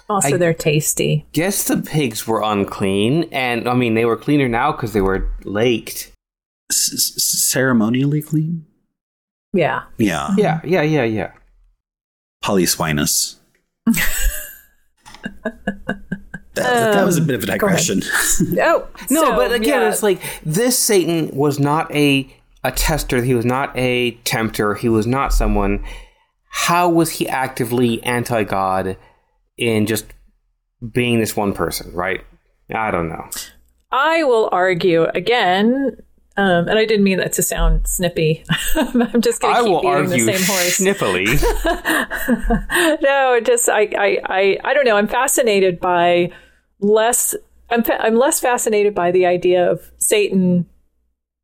Also, 0.09 0.35
I- 0.35 0.37
they're 0.37 0.53
tasty. 0.53 1.25
Guess 1.33 1.65
the 1.65 1.77
pigs 1.77 2.25
were 2.25 2.41
unclean, 2.41 3.23
and 3.31 3.67
I 3.67 3.73
mean 3.73 3.93
they 3.93 4.05
were 4.05 4.15
cleaner 4.17 4.47
now 4.47 4.71
because 4.71 4.93
they 4.93 5.01
were 5.01 5.29
laked. 5.43 6.11
S- 6.71 6.91
s- 6.93 7.23
ceremonially 7.51 8.21
clean? 8.21 8.65
Yeah. 9.53 9.83
Yeah. 9.97 10.29
Yeah, 10.37 10.61
yeah, 10.63 10.81
yeah, 10.81 11.03
yeah. 11.03 11.31
Polyswinus. 12.43 13.35
that, 16.53 16.93
that 16.93 17.05
was 17.05 17.17
a 17.17 17.21
bit 17.21 17.35
of 17.35 17.43
a 17.43 17.45
digression. 17.47 18.01
Oh 18.61 18.87
No, 19.09 19.23
so, 19.25 19.35
but 19.35 19.51
again, 19.51 19.81
yeah. 19.81 19.89
it's 19.89 20.03
like 20.03 20.21
this 20.45 20.77
Satan 20.79 21.29
was 21.35 21.59
not 21.59 21.93
a 21.93 22.33
a 22.63 22.71
tester. 22.71 23.23
He 23.23 23.33
was 23.33 23.45
not 23.45 23.75
a 23.77 24.11
tempter. 24.23 24.75
He 24.75 24.89
was 24.89 25.07
not 25.07 25.33
someone. 25.33 25.83
How 26.49 26.89
was 26.89 27.11
he 27.11 27.27
actively 27.27 28.03
anti 28.03 28.43
God 28.43 28.97
in 29.57 29.85
just 29.85 30.05
being 30.91 31.19
this 31.19 31.35
one 31.35 31.53
person? 31.53 31.93
Right? 31.93 32.21
I 32.73 32.91
don't 32.91 33.09
know. 33.09 33.29
I 33.91 34.23
will 34.23 34.49
argue 34.51 35.03
again, 35.03 35.97
um, 36.37 36.67
and 36.69 36.79
I 36.79 36.85
didn't 36.85 37.03
mean 37.03 37.17
that 37.17 37.33
to 37.33 37.43
sound 37.43 37.87
snippy. 37.87 38.45
I'm 38.75 39.21
just 39.21 39.41
going 39.41 39.55
to 39.55 39.61
keep 39.61 39.69
will 39.69 39.85
argue 39.85 40.25
the 40.25 40.33
same 40.33 40.45
horse. 40.45 40.79
snippily. 40.79 41.27
no, 43.01 43.39
just 43.41 43.67
I, 43.67 43.89
I, 43.97 44.17
I, 44.25 44.57
I 44.63 44.73
don't 44.73 44.85
know. 44.85 44.95
I'm 44.95 45.07
fascinated 45.07 45.79
by 45.79 46.31
less. 46.79 47.35
I'm, 47.69 47.83
fa- 47.83 48.01
I'm 48.01 48.15
less 48.15 48.39
fascinated 48.39 48.95
by 48.95 49.11
the 49.11 49.25
idea 49.25 49.69
of 49.69 49.91
Satan 49.97 50.65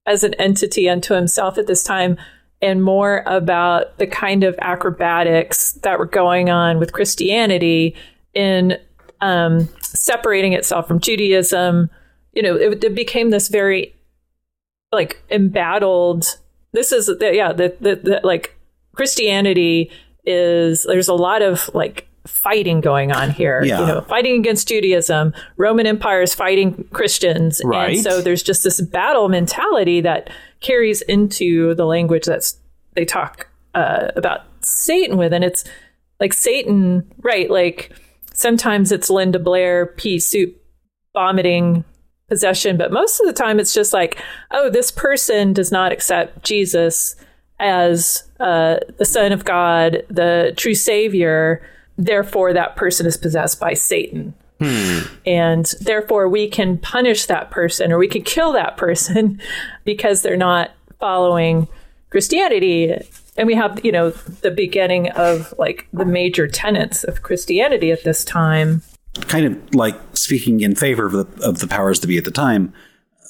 as 0.08 0.24
an 0.24 0.34
entity 0.36 0.90
unto 0.90 1.14
himself 1.14 1.58
at 1.58 1.68
this 1.68 1.84
time, 1.84 2.18
and 2.62 2.84
more 2.84 3.24
about 3.28 3.98
the 4.00 4.08
kind 4.08 4.44
of 4.44 4.56
acrobatics 4.60 5.74
that 5.84 6.00
were 6.00 6.08
going 6.08 6.50
on 6.50 6.80
with 6.80 6.94
Christianity 6.94 7.96
in 8.34 8.78
um, 9.22 9.70
separating 9.82 10.54
itself 10.54 10.88
from 10.88 11.00
Judaism. 11.00 11.90
You 12.34 12.42
know, 12.42 12.56
it, 12.56 12.84
it 12.84 12.96
became 12.96 13.30
this 13.30 13.48
very 13.48 13.94
like 14.92 15.22
embattled. 15.30 16.38
This 16.72 16.92
is 16.92 17.08
the, 17.08 17.32
yeah, 17.34 17.54
the, 17.54 17.76
the, 17.80 17.96
the 17.96 18.22
like 18.24 18.56
Christianity 18.96 19.92
is 20.26 20.84
there's 20.84 21.08
a 21.08 21.14
lot 21.14 21.42
of 21.42 21.70
like 21.74 22.07
fighting 22.28 22.82
going 22.82 23.12
on 23.12 23.32
here. 23.32 23.64
Yeah. 23.64 23.80
You 23.80 23.86
know, 23.88 24.02
fighting 24.02 24.40
against 24.40 24.68
Judaism, 24.68 25.34
Roman 25.58 25.88
Empire 25.88 26.22
is 26.22 26.36
fighting 26.36 26.88
Christians, 26.94 27.62
Right. 27.64 27.96
and 27.96 28.04
so 28.04 28.22
there's 28.22 28.44
just 28.44 28.64
this 28.64 28.80
battle 28.82 29.30
mentality 29.30 30.02
that 30.02 30.30
carries 30.60 31.02
into 31.04 31.74
the 31.76 31.86
language 31.86 32.26
that's 32.26 32.58
they 32.94 33.06
talk 33.06 33.48
uh, 33.76 34.10
about 34.16 34.42
Satan 34.62 35.18
with, 35.18 35.34
and 35.34 35.44
it's 35.44 35.64
like 36.20 36.34
Satan, 36.34 37.10
right? 37.20 37.50
Like 37.50 37.92
sometimes 38.34 38.92
it's 38.92 39.10
Linda 39.10 39.40
Blair, 39.40 39.86
pea 39.86 40.20
soup, 40.20 40.56
vomiting 41.14 41.84
possession, 42.28 42.76
but 42.76 42.92
most 42.92 43.20
of 43.20 43.28
the 43.28 43.34
time 43.34 43.60
it's 43.60 43.74
just 43.74 43.94
like, 43.94 44.18
oh, 44.52 44.70
this 44.70 44.92
person 44.92 45.54
does 45.54 45.72
not 45.72 45.92
accept 45.92 46.44
Jesus 46.44 47.16
as 47.60 48.24
uh, 48.40 48.78
the 48.98 49.06
Son 49.06 49.32
of 49.32 49.46
God, 49.46 50.04
the 50.10 50.54
true 50.58 50.76
Savior. 50.76 51.62
Therefore, 51.98 52.54
that 52.54 52.76
person 52.76 53.06
is 53.06 53.18
possessed 53.18 53.60
by 53.60 53.74
Satan. 53.74 54.34
And 55.26 55.66
therefore, 55.82 56.28
we 56.28 56.48
can 56.48 56.78
punish 56.78 57.26
that 57.26 57.52
person 57.52 57.92
or 57.92 57.98
we 57.98 58.08
can 58.08 58.24
kill 58.24 58.54
that 58.54 58.78
person 58.78 59.40
because 59.86 60.22
they're 60.22 60.38
not 60.38 60.72
following 61.00 61.68
Christianity. 62.10 62.96
And 63.36 63.48
we 63.48 63.56
have, 63.56 63.84
you 63.86 63.92
know, 63.92 64.12
the 64.12 64.52
beginning 64.52 65.12
of 65.12 65.54
like 65.58 65.88
the 65.94 66.06
major 66.06 66.48
tenets 66.48 67.04
of 67.04 67.22
Christianity 67.22 67.92
at 67.92 68.04
this 68.04 68.24
time. 68.26 68.82
kind 69.28 69.46
of 69.46 69.76
like 69.76 69.96
speaking 70.14 70.62
in 70.62 70.76
favor 70.76 71.06
of 71.06 71.12
the, 71.12 71.46
of 71.46 71.60
the 71.60 71.68
powers 71.68 72.00
to 72.00 72.08
be 72.08 72.18
at 72.18 72.26
the 72.26 72.32
time. 72.32 72.74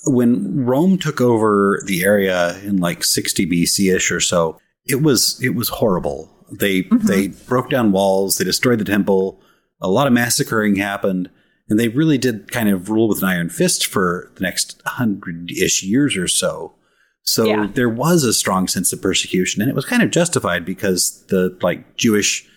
When 0.06 0.66
Rome 0.66 0.98
took 0.98 1.20
over 1.20 1.82
the 1.86 2.04
area 2.04 2.58
in 2.60 2.78
like 2.78 3.04
60 3.04 3.46
BC 3.46 3.94
ish 3.94 4.12
or 4.12 4.22
so, 4.22 4.60
it 4.86 5.02
was 5.02 5.42
it 5.44 5.50
was 5.50 5.68
horrible. 5.68 6.30
They 6.52 6.82
they 6.92 7.28
broke 7.48 7.70
down 7.70 7.92
walls, 7.92 8.38
they 8.38 8.46
destroyed 8.46 8.80
the 8.80 8.86
temple, 8.86 9.42
a 9.82 9.90
lot 9.90 10.08
of 10.08 10.14
massacring 10.14 10.76
happened, 10.76 11.30
and 11.70 11.80
they 11.80 11.90
really 11.90 12.18
did 12.18 12.52
kind 12.52 12.70
of 12.70 12.90
rule 12.90 13.08
with 13.08 13.20
an 13.22 13.30
iron 13.30 13.50
fist 13.50 13.86
for 13.86 14.32
the 14.36 14.42
next 14.42 14.82
hundred 14.86 15.52
ish 15.52 15.84
years 15.84 16.16
or 16.18 16.28
so. 16.28 16.74
So 17.24 17.46
Yeah. 17.46 17.68
there 17.74 17.90
was 17.90 18.24
a 18.24 18.34
strong 18.34 18.68
sense 18.68 18.94
of 18.94 19.02
persecution, 19.02 19.62
and 19.62 19.70
it 19.70 19.76
was 19.76 19.86
kind 19.86 20.02
of 20.02 20.12
justified 20.12 20.64
because 20.66 21.24
the 21.28 21.58
like 21.62 21.98
Jewish 21.98 22.48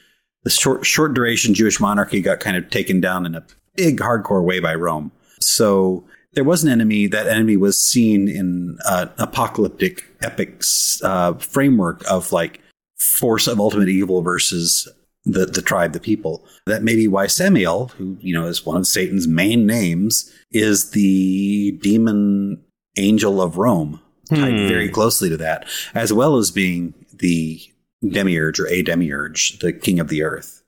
the 0.45 0.51
short 0.51 0.87
short 0.87 1.13
duration 1.15 1.53
Jewish 1.55 1.81
monarchy 1.81 2.21
got 2.21 2.41
kind 2.41 2.57
of 2.57 2.71
taken 2.71 3.01
down 3.01 3.27
in 3.27 3.35
a 3.35 3.45
big 3.77 3.99
hardcore 3.99 4.45
way 4.45 4.61
by 4.61 4.75
Rome. 4.75 5.11
So 5.41 6.05
there 6.35 6.45
was 6.45 6.63
an 6.63 6.71
enemy. 6.71 7.09
That 7.09 7.27
enemy 7.27 7.57
was 7.57 7.79
seen 7.79 8.29
in 8.29 8.79
an 8.87 9.11
apocalyptic 9.19 10.05
epic 10.23 10.63
uh, 11.03 11.35
framework 11.35 12.05
of 12.09 12.31
like 12.33 12.61
force 13.01 13.47
of 13.47 13.59
ultimate 13.59 13.89
evil 13.89 14.23
versus 14.23 14.87
the 15.25 15.47
the 15.47 15.63
tribe, 15.63 15.93
the 15.93 16.01
people. 16.01 16.45
That 16.67 16.83
may 16.83 16.95
be 16.95 17.09
why 17.09 17.27
Samael, 17.27 17.89
who 17.89 18.17
you 18.21 18.35
know 18.35 18.47
is 18.47 18.65
one 18.65 18.77
of 18.77 18.87
Satan's 18.87 19.27
main 19.27 19.67
names, 19.67 20.33
is 20.53 20.91
the 20.91 21.79
demon 21.83 22.63
angel 22.97 23.41
of 23.41 23.57
Rome, 23.57 24.01
tied 24.29 24.59
Hmm. 24.59 24.69
very 24.69 24.89
closely 24.89 25.29
to 25.29 25.37
that, 25.39 25.67
as 25.95 26.13
well 26.13 26.37
as 26.37 26.51
being 26.51 26.95
the 27.13 27.61
demiurge 28.07 28.59
or 28.59 28.67
a 28.69 28.83
demiurge, 28.83 29.59
the 29.59 29.73
king 29.73 30.01
of 30.01 30.09
the 30.09 30.23
earth. 30.23 30.63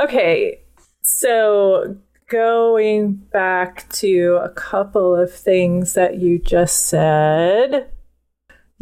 Okay, 0.00 0.60
so 1.02 1.96
going 2.28 3.14
back 3.14 3.88
to 3.90 4.40
a 4.42 4.48
couple 4.48 5.14
of 5.14 5.32
things 5.32 5.92
that 5.94 6.18
you 6.18 6.38
just 6.38 6.86
said. 6.86 7.88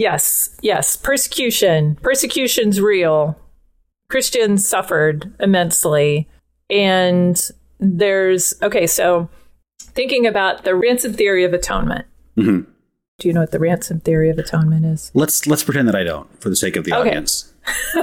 Yes, 0.00 0.56
yes, 0.62 0.96
persecution. 0.96 1.96
Persecution's 1.96 2.80
real. 2.80 3.38
Christians 4.08 4.66
suffered 4.66 5.30
immensely. 5.38 6.26
And 6.70 7.38
there's, 7.80 8.54
okay, 8.62 8.86
so 8.86 9.28
thinking 9.78 10.26
about 10.26 10.64
the 10.64 10.74
ransom 10.74 11.12
theory 11.12 11.44
of 11.44 11.52
atonement. 11.52 12.06
Mhm. 12.38 12.64
Do 13.18 13.28
you 13.28 13.34
know 13.34 13.40
what 13.40 13.50
the 13.50 13.58
ransom 13.58 14.00
theory 14.00 14.30
of 14.30 14.38
atonement 14.38 14.86
is? 14.86 15.10
Let's 15.12 15.46
let's 15.46 15.62
pretend 15.64 15.86
that 15.88 15.94
I 15.94 16.02
don't, 16.04 16.26
for 16.40 16.48
the 16.48 16.56
sake 16.56 16.76
of 16.76 16.84
the 16.86 16.94
Okay. 16.94 17.10
audience. 17.10 17.52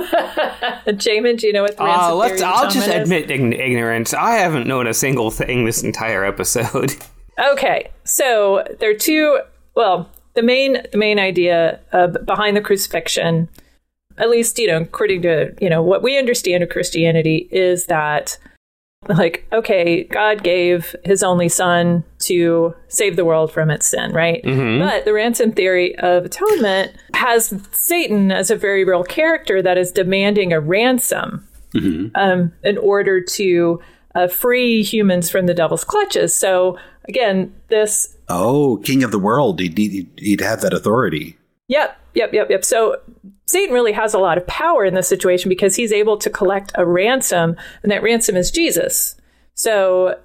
Jamin, 0.85 1.39
do 1.39 1.47
you 1.47 1.53
know 1.53 1.63
what 1.63 1.77
the 1.77 1.83
ransom 1.83 2.03
Uh, 2.03 2.07
theory 2.09 2.17
let's. 2.29 2.41
of 2.43 2.47
I'll 2.47 2.69
just 2.69 2.87
atonement 2.87 3.01
is? 3.01 3.31
admit 3.31 3.59
ignorance. 3.59 4.13
I 4.13 4.35
haven't 4.35 4.67
known 4.67 4.85
a 4.85 4.93
single 4.93 5.31
thing 5.31 5.65
this 5.65 5.81
entire 5.83 6.23
episode. 6.23 6.93
Okay, 7.51 7.91
so 8.03 8.63
there 8.79 8.89
are 8.89 8.95
two. 8.95 9.39
Well, 9.75 10.09
the 10.37 10.43
main 10.43 10.77
the 10.91 10.99
main 10.99 11.17
idea 11.17 11.79
uh, 11.91 12.07
behind 12.07 12.55
the 12.55 12.61
crucifixion, 12.61 13.49
at 14.19 14.29
least 14.29 14.59
you 14.59 14.67
know, 14.67 14.77
according 14.77 15.23
to 15.23 15.53
you 15.59 15.67
know 15.67 15.81
what 15.81 16.03
we 16.03 16.15
understand 16.17 16.61
of 16.61 16.69
Christianity, 16.69 17.49
is 17.51 17.87
that 17.87 18.37
like 19.09 19.47
okay, 19.51 20.03
God 20.03 20.43
gave 20.43 20.95
His 21.03 21.23
only 21.23 21.49
Son 21.49 22.03
to 22.19 22.75
save 22.87 23.15
the 23.15 23.25
world 23.25 23.51
from 23.51 23.71
its 23.71 23.87
sin, 23.87 24.11
right? 24.13 24.41
But 24.79 25.05
the 25.05 25.13
ransom 25.13 25.53
theory 25.53 25.97
of 25.97 26.25
atonement 26.25 26.95
has 27.15 27.51
Satan 27.71 28.31
as 28.31 28.51
a 28.51 28.55
very 28.55 28.85
real 28.85 29.03
character 29.03 29.63
that 29.63 29.79
is 29.79 29.91
demanding 29.91 30.53
a 30.53 30.59
ransom 30.59 31.47
um, 32.13 32.53
in 32.63 32.77
order 32.77 33.21
to 33.21 33.81
uh, 34.13 34.27
free 34.27 34.83
humans 34.83 35.31
from 35.31 35.47
the 35.47 35.53
devil's 35.55 35.83
clutches. 35.83 36.35
So 36.35 36.77
again, 37.07 37.53
this, 37.69 38.15
Oh, 38.29 38.77
king 38.83 39.03
of 39.03 39.11
the 39.11 39.19
world. 39.19 39.59
He'd, 39.59 39.77
he'd, 39.77 40.09
he'd 40.17 40.41
have 40.41 40.61
that 40.61 40.73
authority. 40.73 41.37
yep, 41.67 41.97
yep, 42.13 42.33
yep, 42.33 42.49
yep. 42.49 42.65
So 42.65 42.97
Satan 43.45 43.73
really 43.73 43.93
has 43.93 44.13
a 44.13 44.19
lot 44.19 44.37
of 44.37 44.45
power 44.47 44.83
in 44.85 44.93
this 44.95 45.07
situation 45.07 45.47
because 45.49 45.75
he's 45.75 45.93
able 45.93 46.17
to 46.17 46.29
collect 46.29 46.71
a 46.75 46.85
ransom, 46.85 47.55
and 47.83 47.91
that 47.91 48.03
ransom 48.03 48.35
is 48.35 48.51
Jesus. 48.51 49.15
So 49.53 50.19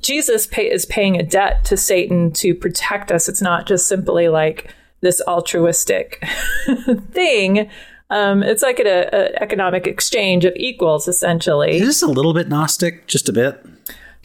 Jesus 0.00 0.46
pay, 0.46 0.70
is 0.70 0.84
paying 0.86 1.16
a 1.16 1.22
debt 1.22 1.64
to 1.66 1.76
Satan 1.76 2.30
to 2.32 2.54
protect 2.54 3.10
us. 3.10 3.28
It's 3.28 3.40
not 3.42 3.66
just 3.66 3.88
simply 3.88 4.28
like 4.28 4.74
this 5.00 5.22
altruistic 5.26 6.22
thing. 7.12 7.70
Um, 8.10 8.42
it's 8.42 8.62
like 8.62 8.78
an 8.78 8.86
a, 8.86 9.08
a 9.12 9.42
economic 9.42 9.86
exchange 9.86 10.44
of 10.44 10.52
equals, 10.56 11.08
essentially. 11.08 11.76
Is 11.78 11.86
this 11.86 12.02
a 12.02 12.06
little 12.06 12.34
bit 12.34 12.48
Gnostic? 12.48 13.06
Just 13.06 13.28
a 13.28 13.32
bit? 13.32 13.64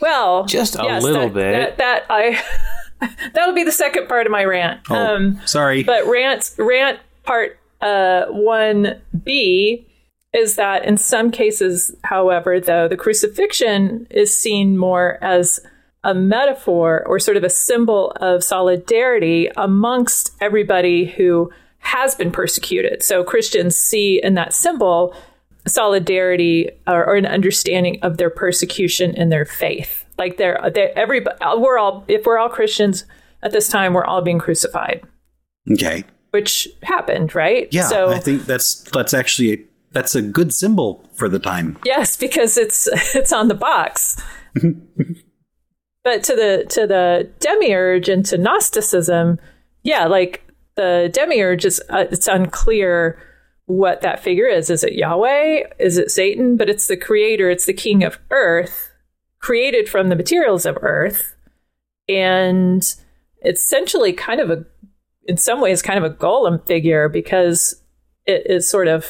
Well, 0.01 0.45
Just 0.45 0.75
a 0.77 0.83
yes, 0.83 1.03
little 1.03 1.29
that, 1.29 1.33
bit. 1.33 1.77
That, 1.77 1.77
that 1.77 2.05
I 2.09 2.43
that'll 3.33 3.55
be 3.55 3.63
the 3.63 3.71
second 3.71 4.07
part 4.07 4.25
of 4.25 4.31
my 4.31 4.43
rant. 4.43 4.81
Oh, 4.89 4.95
Um, 5.15 5.39
sorry. 5.45 5.83
but 5.83 6.05
rant 6.07 6.51
rant 6.57 6.99
part 7.23 7.57
uh, 7.81 8.25
one 8.27 8.99
B 9.23 9.87
is 10.33 10.55
that 10.55 10.85
in 10.85 10.97
some 10.97 11.29
cases, 11.31 11.93
however, 12.03 12.59
though 12.59 12.87
the 12.87 12.95
crucifixion 12.97 14.07
is 14.09 14.35
seen 14.35 14.77
more 14.77 15.17
as 15.21 15.59
a 16.03 16.13
metaphor 16.13 17.03
or 17.05 17.19
sort 17.19 17.37
of 17.37 17.43
a 17.43 17.49
symbol 17.49 18.11
of 18.15 18.43
solidarity 18.43 19.49
amongst 19.57 20.31
everybody 20.41 21.05
who 21.05 21.51
has 21.79 22.15
been 22.15 22.31
persecuted. 22.31 23.03
So 23.03 23.23
Christians 23.23 23.75
see 23.75 24.21
in 24.23 24.35
that 24.35 24.53
symbol 24.53 25.13
solidarity 25.67 26.69
or, 26.87 27.05
or 27.05 27.15
an 27.15 27.25
understanding 27.25 27.99
of 28.01 28.17
their 28.17 28.29
persecution 28.29 29.15
and 29.15 29.31
their 29.31 29.45
faith. 29.45 30.05
Like 30.17 30.37
they're, 30.37 30.59
they're 30.73 30.97
everybody, 30.97 31.37
we're 31.57 31.77
all, 31.77 32.03
if 32.07 32.25
we're 32.25 32.37
all 32.37 32.49
Christians 32.49 33.05
at 33.43 33.51
this 33.51 33.67
time, 33.67 33.93
we're 33.93 34.05
all 34.05 34.21
being 34.21 34.39
crucified, 34.39 35.03
okay. 35.71 36.03
which 36.31 36.67
happened, 36.83 37.35
right? 37.35 37.67
Yeah, 37.71 37.87
So 37.87 38.09
I 38.09 38.19
think 38.19 38.45
that's 38.45 38.81
that's 38.91 39.13
actually 39.13 39.53
a, 39.53 39.57
that's 39.91 40.15
a 40.15 40.21
good 40.21 40.53
symbol 40.53 41.03
for 41.13 41.27
the 41.27 41.39
time. 41.39 41.77
Yes, 41.85 42.15
because 42.15 42.57
it's 42.57 42.87
it's 43.15 43.33
on 43.33 43.47
the 43.47 43.55
box. 43.55 44.21
but 46.03 46.23
to 46.23 46.35
the 46.35 46.65
to 46.69 46.87
the 46.87 47.29
demiurge 47.39 48.09
and 48.09 48.25
to 48.27 48.37
Gnosticism, 48.37 49.39
yeah, 49.83 50.05
like 50.05 50.43
the 50.75 51.09
demiurge 51.13 51.65
is 51.65 51.81
uh, 51.89 52.05
it's 52.11 52.27
unclear 52.27 53.19
what 53.65 54.01
that 54.01 54.21
figure 54.21 54.47
is. 54.47 54.69
Is 54.69 54.83
it 54.83 54.93
Yahweh? 54.93 55.63
Is 55.79 55.97
it 55.97 56.11
Satan? 56.11 56.57
But 56.57 56.69
it's 56.69 56.87
the 56.87 56.97
creator. 56.97 57.49
It's 57.49 57.65
the 57.65 57.73
king 57.73 58.03
of 58.03 58.19
Earth, 58.29 58.91
created 59.39 59.87
from 59.87 60.09
the 60.09 60.15
materials 60.15 60.65
of 60.65 60.77
Earth, 60.81 61.35
and 62.09 62.83
it's 63.41 63.63
essentially 63.63 64.13
kind 64.13 64.39
of 64.39 64.49
a, 64.49 64.65
in 65.25 65.37
some 65.37 65.61
ways, 65.61 65.81
kind 65.81 66.03
of 66.03 66.11
a 66.11 66.15
golem 66.15 66.65
figure 66.67 67.09
because 67.09 67.81
it 68.25 68.43
is 68.45 68.69
sort 68.69 68.87
of 68.87 69.05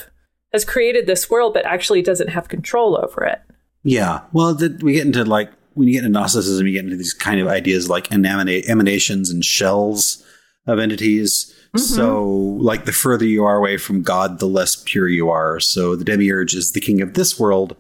has 0.53 0.65
created 0.65 1.07
this 1.07 1.29
world, 1.29 1.53
but 1.53 1.65
actually 1.65 2.01
doesn't 2.01 2.29
have 2.29 2.49
control 2.49 2.97
over 3.01 3.23
it. 3.23 3.39
Yeah. 3.83 4.21
Well, 4.31 4.53
the, 4.53 4.77
we 4.81 4.93
get 4.93 5.05
into 5.05 5.23
like 5.23 5.51
when 5.73 5.87
you 5.87 5.93
get 5.93 6.05
into 6.05 6.19
Gnosticism, 6.19 6.67
you 6.67 6.73
get 6.73 6.83
into 6.83 6.97
these 6.97 7.13
kind 7.13 7.39
of 7.39 7.47
ideas 7.47 7.89
like 7.89 8.09
emana- 8.09 8.67
emanations 8.67 9.29
and 9.29 9.43
shells 9.43 10.23
of 10.67 10.79
entities. 10.79 11.55
So, 11.77 12.27
like 12.27 12.83
the 12.83 12.91
further 12.91 13.25
you 13.25 13.45
are 13.45 13.55
away 13.55 13.77
from 13.77 14.03
God, 14.03 14.39
the 14.39 14.47
less 14.47 14.75
pure 14.75 15.07
you 15.07 15.29
are. 15.29 15.59
So, 15.61 15.95
the 15.95 16.03
demiurge 16.03 16.53
is 16.53 16.73
the 16.73 16.81
king 16.81 17.01
of 17.01 17.13
this 17.13 17.39
world, 17.39 17.77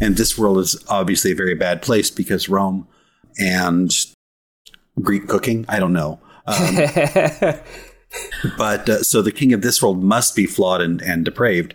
and 0.00 0.16
this 0.16 0.36
world 0.36 0.58
is 0.58 0.82
obviously 0.88 1.30
a 1.30 1.36
very 1.36 1.54
bad 1.54 1.80
place 1.80 2.10
because 2.10 2.48
Rome 2.48 2.88
and 3.38 3.92
Greek 5.00 5.28
cooking. 5.28 5.64
I 5.68 5.78
don't 5.78 5.92
know. 5.92 6.18
Um, 6.46 6.74
but 8.58 8.88
uh, 8.88 9.02
so 9.02 9.22
the 9.22 9.32
king 9.32 9.52
of 9.52 9.62
this 9.62 9.80
world 9.80 10.02
must 10.02 10.34
be 10.34 10.46
flawed 10.46 10.80
and, 10.80 11.00
and 11.02 11.24
depraved, 11.24 11.74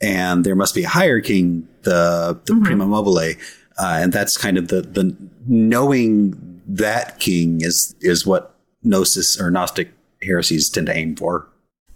and 0.00 0.44
there 0.44 0.56
must 0.56 0.74
be 0.74 0.84
a 0.84 0.88
higher 0.88 1.20
king, 1.20 1.68
the 1.82 2.40
the 2.46 2.58
prima 2.64 2.86
mobile, 2.86 3.18
uh, 3.18 3.34
and 3.78 4.14
that's 4.14 4.38
kind 4.38 4.56
of 4.56 4.68
the 4.68 4.80
the 4.80 5.14
knowing 5.46 6.62
that 6.66 7.18
king 7.18 7.60
is 7.60 7.94
is 8.00 8.26
what 8.26 8.56
gnosis 8.82 9.38
or 9.38 9.50
gnostic 9.50 9.92
heresies 10.22 10.70
tend 10.70 10.86
to 10.86 10.96
aim 10.96 11.16
for. 11.16 11.48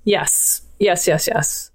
Yes, 0.05 0.63
yes, 0.79 1.07
yes, 1.07 1.27
yes. 1.27 1.71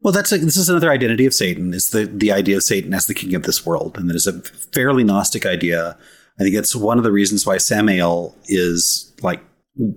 Well, 0.00 0.12
that's 0.12 0.30
a, 0.30 0.38
this 0.38 0.56
is 0.56 0.68
another 0.68 0.90
identity 0.90 1.26
of 1.26 1.34
Satan. 1.34 1.74
Is 1.74 1.90
the 1.90 2.06
the 2.06 2.32
idea 2.32 2.56
of 2.56 2.62
Satan 2.62 2.94
as 2.94 3.06
the 3.06 3.14
king 3.14 3.34
of 3.34 3.42
this 3.42 3.66
world, 3.66 3.98
and 3.98 4.08
that 4.08 4.16
is 4.16 4.26
a 4.26 4.40
fairly 4.72 5.04
gnostic 5.04 5.44
idea. 5.44 5.96
I 6.38 6.44
think 6.44 6.54
it's 6.54 6.74
one 6.74 6.98
of 6.98 7.04
the 7.04 7.12
reasons 7.12 7.44
why 7.44 7.58
Samael 7.58 8.34
is 8.46 9.12
like 9.22 9.40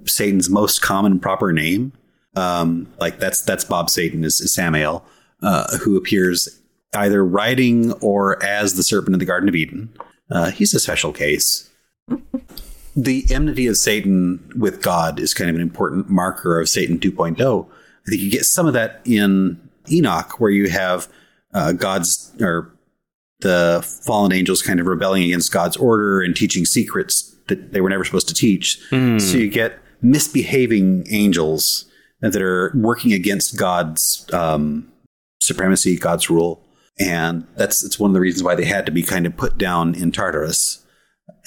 Satan's 0.05 0.49
most 0.49 0.81
common 0.81 1.19
proper 1.19 1.53
name. 1.53 1.93
Um, 2.35 2.87
like 2.99 3.19
that's 3.19 3.41
that's 3.41 3.63
Bob 3.63 3.89
Satan 3.89 4.23
is, 4.23 4.39
is 4.39 4.53
Samael, 4.53 5.05
uh, 5.43 5.77
who 5.77 5.97
appears 5.97 6.61
either 6.93 7.23
riding 7.23 7.91
or 7.93 8.43
as 8.43 8.75
the 8.75 8.83
serpent 8.83 9.13
in 9.13 9.19
the 9.19 9.25
Garden 9.25 9.49
of 9.49 9.55
Eden. 9.55 9.93
Uh, 10.31 10.51
he's 10.51 10.73
a 10.73 10.79
special 10.79 11.13
case. 11.13 11.69
The 12.95 13.25
enmity 13.29 13.67
of 13.67 13.77
Satan 13.77 14.51
with 14.55 14.81
God 14.81 15.19
is 15.19 15.33
kind 15.33 15.49
of 15.49 15.55
an 15.55 15.61
important 15.61 16.09
marker 16.09 16.59
of 16.59 16.69
Satan 16.69 16.99
2.0. 16.99 17.65
I 17.67 18.09
think 18.09 18.21
you 18.21 18.31
get 18.31 18.45
some 18.45 18.67
of 18.67 18.73
that 18.73 19.01
in 19.05 19.59
Enoch, 19.89 20.39
where 20.39 20.51
you 20.51 20.69
have 20.69 21.07
uh, 21.53 21.71
God's 21.73 22.31
or 22.39 22.71
the 23.39 23.81
fallen 24.05 24.31
angels 24.31 24.61
kind 24.61 24.79
of 24.79 24.85
rebelling 24.85 25.23
against 25.23 25.51
God's 25.51 25.77
order 25.77 26.21
and 26.21 26.35
teaching 26.35 26.65
secrets 26.65 27.35
that 27.47 27.73
they 27.73 27.81
were 27.81 27.89
never 27.89 28.03
supposed 28.05 28.27
to 28.27 28.33
teach. 28.33 28.79
So 29.19 29.37
you 29.37 29.49
get 29.49 29.79
misbehaving 30.01 31.07
angels 31.09 31.85
that 32.21 32.41
are 32.41 32.71
working 32.75 33.13
against 33.13 33.57
God's 33.57 34.27
um, 34.31 34.91
supremacy, 35.41 35.97
God's 35.97 36.29
rule, 36.29 36.63
and 36.99 37.47
that's 37.55 37.83
it's 37.83 37.99
one 37.99 38.11
of 38.11 38.13
the 38.13 38.21
reasons 38.21 38.43
why 38.43 38.55
they 38.55 38.65
had 38.65 38.85
to 38.85 38.91
be 38.91 39.01
kind 39.01 39.25
of 39.25 39.35
put 39.35 39.57
down 39.57 39.95
in 39.95 40.11
Tartarus. 40.11 40.80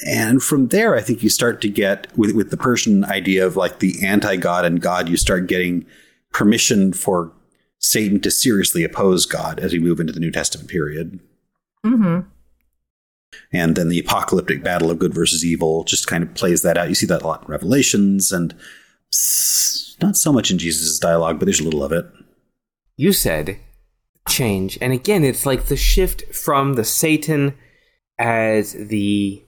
And 0.07 0.42
from 0.42 0.68
there, 0.68 0.97
I 0.97 1.01
think 1.01 1.22
you 1.22 1.28
start 1.28 1.61
to 1.61 1.68
get 1.68 2.07
with 2.16 2.34
with 2.34 2.51
the 2.51 2.57
Persian 2.57 3.05
idea 3.05 3.47
of 3.47 3.57
like 3.57 3.78
the 3.78 4.05
anti-God 4.05 4.64
and 4.64 4.80
God. 4.80 5.09
You 5.09 5.16
start 5.16 5.47
getting 5.47 5.86
permission 6.32 6.92
for 6.92 7.32
Satan 7.78 8.20
to 8.22 8.30
seriously 8.30 8.82
oppose 8.82 9.24
God 9.26 9.61
as 9.61 9.72
we 9.72 9.78
move 9.78 10.01
into 10.01 10.12
the 10.12 10.20
New 10.20 10.32
Testament 10.32 10.68
period. 10.68 11.20
hmm 11.84 12.20
And 13.53 13.76
then 13.76 13.88
the 13.88 14.01
apocalyptic 14.01 14.64
battle 14.64 14.90
of 14.90 14.99
good 14.99 15.14
versus 15.14 15.45
evil 15.45 15.84
just 15.84 16.07
kind 16.07 16.24
of 16.24 16.34
plays 16.34 16.62
that 16.62 16.76
out. 16.76 16.88
You 16.88 16.95
see 16.95 17.07
that 17.07 17.22
a 17.22 17.26
lot 17.26 17.42
in 17.42 17.49
Revelations 17.49 18.32
and 18.32 18.55
not 20.03 20.16
so 20.16 20.32
much 20.32 20.51
in 20.51 20.59
Jesus' 20.59 20.99
dialogue, 20.99 21.38
but 21.38 21.45
there's 21.45 21.61
a 21.61 21.64
little 21.64 21.84
of 21.84 21.92
it. 21.92 22.07
you 22.97 23.12
said 23.12 23.59
change, 24.28 24.78
and 24.80 24.92
again, 24.92 25.22
it's 25.22 25.47
like 25.47 25.66
the 25.66 25.76
shift 25.76 26.34
from 26.34 26.74
the 26.74 26.84
Satan 26.84 27.55
as 28.18 28.72
the 28.72 29.42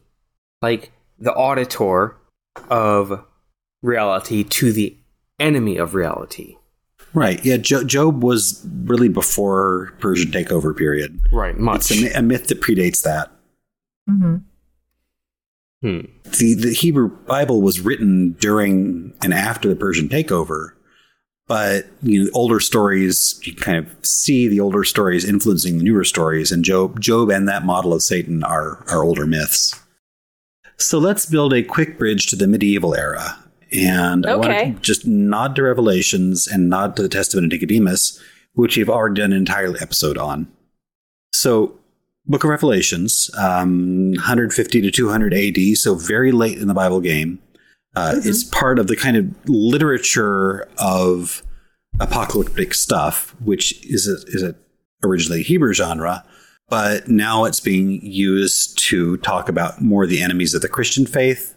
like 0.62 0.92
the 1.18 1.32
auditor 1.34 2.16
of 2.70 3.24
reality 3.82 4.42
to 4.44 4.72
the 4.72 4.96
enemy 5.38 5.76
of 5.76 5.94
reality. 5.94 6.56
Right. 7.14 7.42
Yeah. 7.44 7.56
Jo- 7.56 7.84
Job 7.84 8.22
was 8.22 8.66
really 8.84 9.08
before 9.08 9.94
Persian 10.00 10.30
takeover 10.30 10.76
period. 10.76 11.20
Right, 11.32 11.56
much. 11.58 11.90
It's 11.90 12.14
a, 12.14 12.18
a 12.18 12.22
myth 12.22 12.48
that 12.48 12.60
predates 12.60 13.02
that. 13.02 13.30
hmm 14.08 14.36
Hmm. 15.82 16.00
The, 16.38 16.54
the 16.54 16.72
Hebrew 16.72 17.08
Bible 17.26 17.60
was 17.60 17.80
written 17.80 18.32
during 18.40 19.12
and 19.22 19.34
after 19.34 19.68
the 19.68 19.76
Persian 19.76 20.08
takeover, 20.08 20.70
but 21.46 21.84
you 22.02 22.24
know, 22.24 22.30
older 22.32 22.60
stories 22.60 23.38
you 23.44 23.54
kind 23.54 23.78
of 23.86 23.94
see 24.04 24.48
the 24.48 24.58
older 24.58 24.84
stories 24.84 25.26
influencing 25.28 25.76
the 25.76 25.84
newer 25.84 26.02
stories, 26.02 26.50
and 26.50 26.64
Job, 26.64 26.98
Job, 26.98 27.28
and 27.28 27.46
that 27.46 27.64
model 27.66 27.92
of 27.92 28.02
Satan 28.02 28.42
are 28.42 28.84
are 28.88 29.04
older 29.04 29.26
myths. 29.26 29.78
So 30.78 30.98
let's 30.98 31.26
build 31.26 31.52
a 31.52 31.62
quick 31.62 31.98
bridge 31.98 32.26
to 32.28 32.36
the 32.36 32.46
medieval 32.46 32.94
era. 32.94 33.38
And 33.72 34.26
I 34.26 34.32
Okay. 34.32 34.64
want 34.64 34.76
to 34.76 34.82
just 34.82 35.06
nod 35.06 35.56
to 35.56 35.62
Revelations 35.62 36.46
and 36.46 36.68
nod 36.68 36.96
to 36.96 37.02
the 37.02 37.08
Testament 37.08 37.46
of 37.46 37.52
Nicodemus, 37.52 38.20
which 38.54 38.76
we've 38.76 38.88
already 38.90 39.20
done 39.20 39.32
an 39.32 39.38
entire 39.38 39.74
episode 39.80 40.18
on. 40.18 40.46
So, 41.32 41.78
Book 42.26 42.44
of 42.44 42.50
Revelations, 42.50 43.30
um, 43.38 44.12
150 44.14 44.80
to 44.80 44.90
200 44.90 45.32
AD, 45.32 45.74
so 45.76 45.94
very 45.94 46.32
late 46.32 46.58
in 46.58 46.66
the 46.68 46.74
Bible 46.74 47.00
game. 47.00 47.38
Uh, 47.94 48.16
It's 48.24 48.44
part 48.44 48.78
of 48.78 48.88
the 48.88 48.96
kind 48.96 49.16
of 49.16 49.26
literature 49.48 50.68
of 50.76 51.42
apocalyptic 52.00 52.74
stuff, 52.74 53.34
which 53.42 53.74
is 53.86 54.06
a, 54.08 54.16
is 54.34 54.42
a 54.42 54.54
originally 55.04 55.42
Hebrew 55.42 55.72
genre, 55.72 56.24
but 56.68 57.08
now 57.08 57.44
it's 57.44 57.60
being 57.60 58.00
used 58.02 58.78
to 58.78 59.16
talk 59.18 59.48
about 59.48 59.80
more 59.80 60.06
the 60.06 60.22
enemies 60.22 60.54
of 60.54 60.62
the 60.62 60.68
Christian 60.68 61.06
faith. 61.06 61.54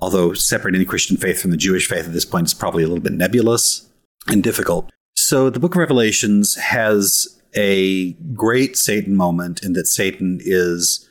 Although 0.00 0.34
separating 0.34 0.80
the 0.80 0.86
Christian 0.86 1.16
faith 1.16 1.40
from 1.40 1.50
the 1.50 1.56
Jewish 1.56 1.88
faith 1.88 2.06
at 2.06 2.12
this 2.12 2.24
point 2.24 2.46
is 2.46 2.54
probably 2.54 2.82
a 2.82 2.86
little 2.86 3.02
bit 3.02 3.12
nebulous 3.12 3.88
and 4.26 4.42
difficult. 4.42 4.90
So 5.14 5.50
the 5.50 5.60
book 5.60 5.74
of 5.74 5.78
Revelations 5.78 6.56
has 6.56 7.40
a 7.56 8.12
great 8.34 8.76
Satan 8.76 9.16
moment 9.16 9.62
in 9.62 9.72
that 9.74 9.86
Satan 9.86 10.40
is 10.42 11.08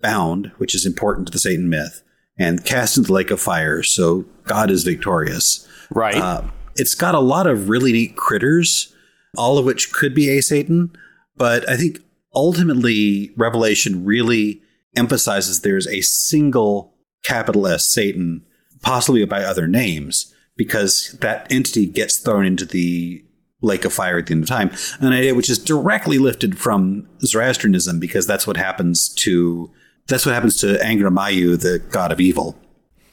bound, 0.00 0.52
which 0.58 0.74
is 0.74 0.86
important 0.86 1.26
to 1.26 1.32
the 1.32 1.38
Satan 1.38 1.68
myth, 1.68 2.02
and 2.38 2.64
cast 2.64 2.96
into 2.96 3.08
the 3.08 3.14
lake 3.14 3.30
of 3.30 3.40
fire. 3.40 3.82
So 3.82 4.26
God 4.44 4.70
is 4.70 4.84
victorious. 4.84 5.66
Right. 5.90 6.16
Uh, 6.16 6.42
it's 6.76 6.94
got 6.94 7.14
a 7.14 7.20
lot 7.20 7.46
of 7.46 7.68
really 7.68 7.92
neat 7.92 8.16
critters, 8.16 8.94
all 9.36 9.58
of 9.58 9.64
which 9.64 9.92
could 9.92 10.14
be 10.14 10.28
a 10.30 10.42
Satan, 10.42 10.94
but 11.36 11.68
I 11.68 11.76
think 11.76 12.00
ultimately 12.36 13.32
Revelation 13.36 14.04
really 14.04 14.62
emphasizes 14.94 15.60
there's 15.60 15.88
a 15.88 16.02
single 16.02 16.94
capital 17.24 17.66
S 17.66 17.88
Satan, 17.88 18.44
possibly 18.82 19.24
by 19.24 19.42
other 19.42 19.66
names, 19.66 20.32
because 20.56 21.16
that 21.20 21.50
entity 21.50 21.86
gets 21.86 22.18
thrown 22.18 22.46
into 22.46 22.64
the 22.64 23.24
lake 23.62 23.84
of 23.84 23.92
fire 23.92 24.18
at 24.18 24.26
the 24.26 24.34
end 24.34 24.44
of 24.44 24.48
time, 24.48 24.70
an 25.00 25.12
idea 25.12 25.34
which 25.34 25.50
is 25.50 25.58
directly 25.58 26.18
lifted 26.18 26.58
from 26.58 27.08
Zoroastrianism, 27.20 27.98
because 27.98 28.26
that's 28.26 28.46
what 28.46 28.56
happens 28.56 29.08
to 29.14 29.70
that's 30.06 30.24
what 30.24 30.34
happens 30.36 30.56
to 30.58 30.78
Angra 30.78 31.12
Mainyu, 31.12 31.60
the 31.60 31.80
god 31.90 32.12
of 32.12 32.20
evil. 32.20 32.56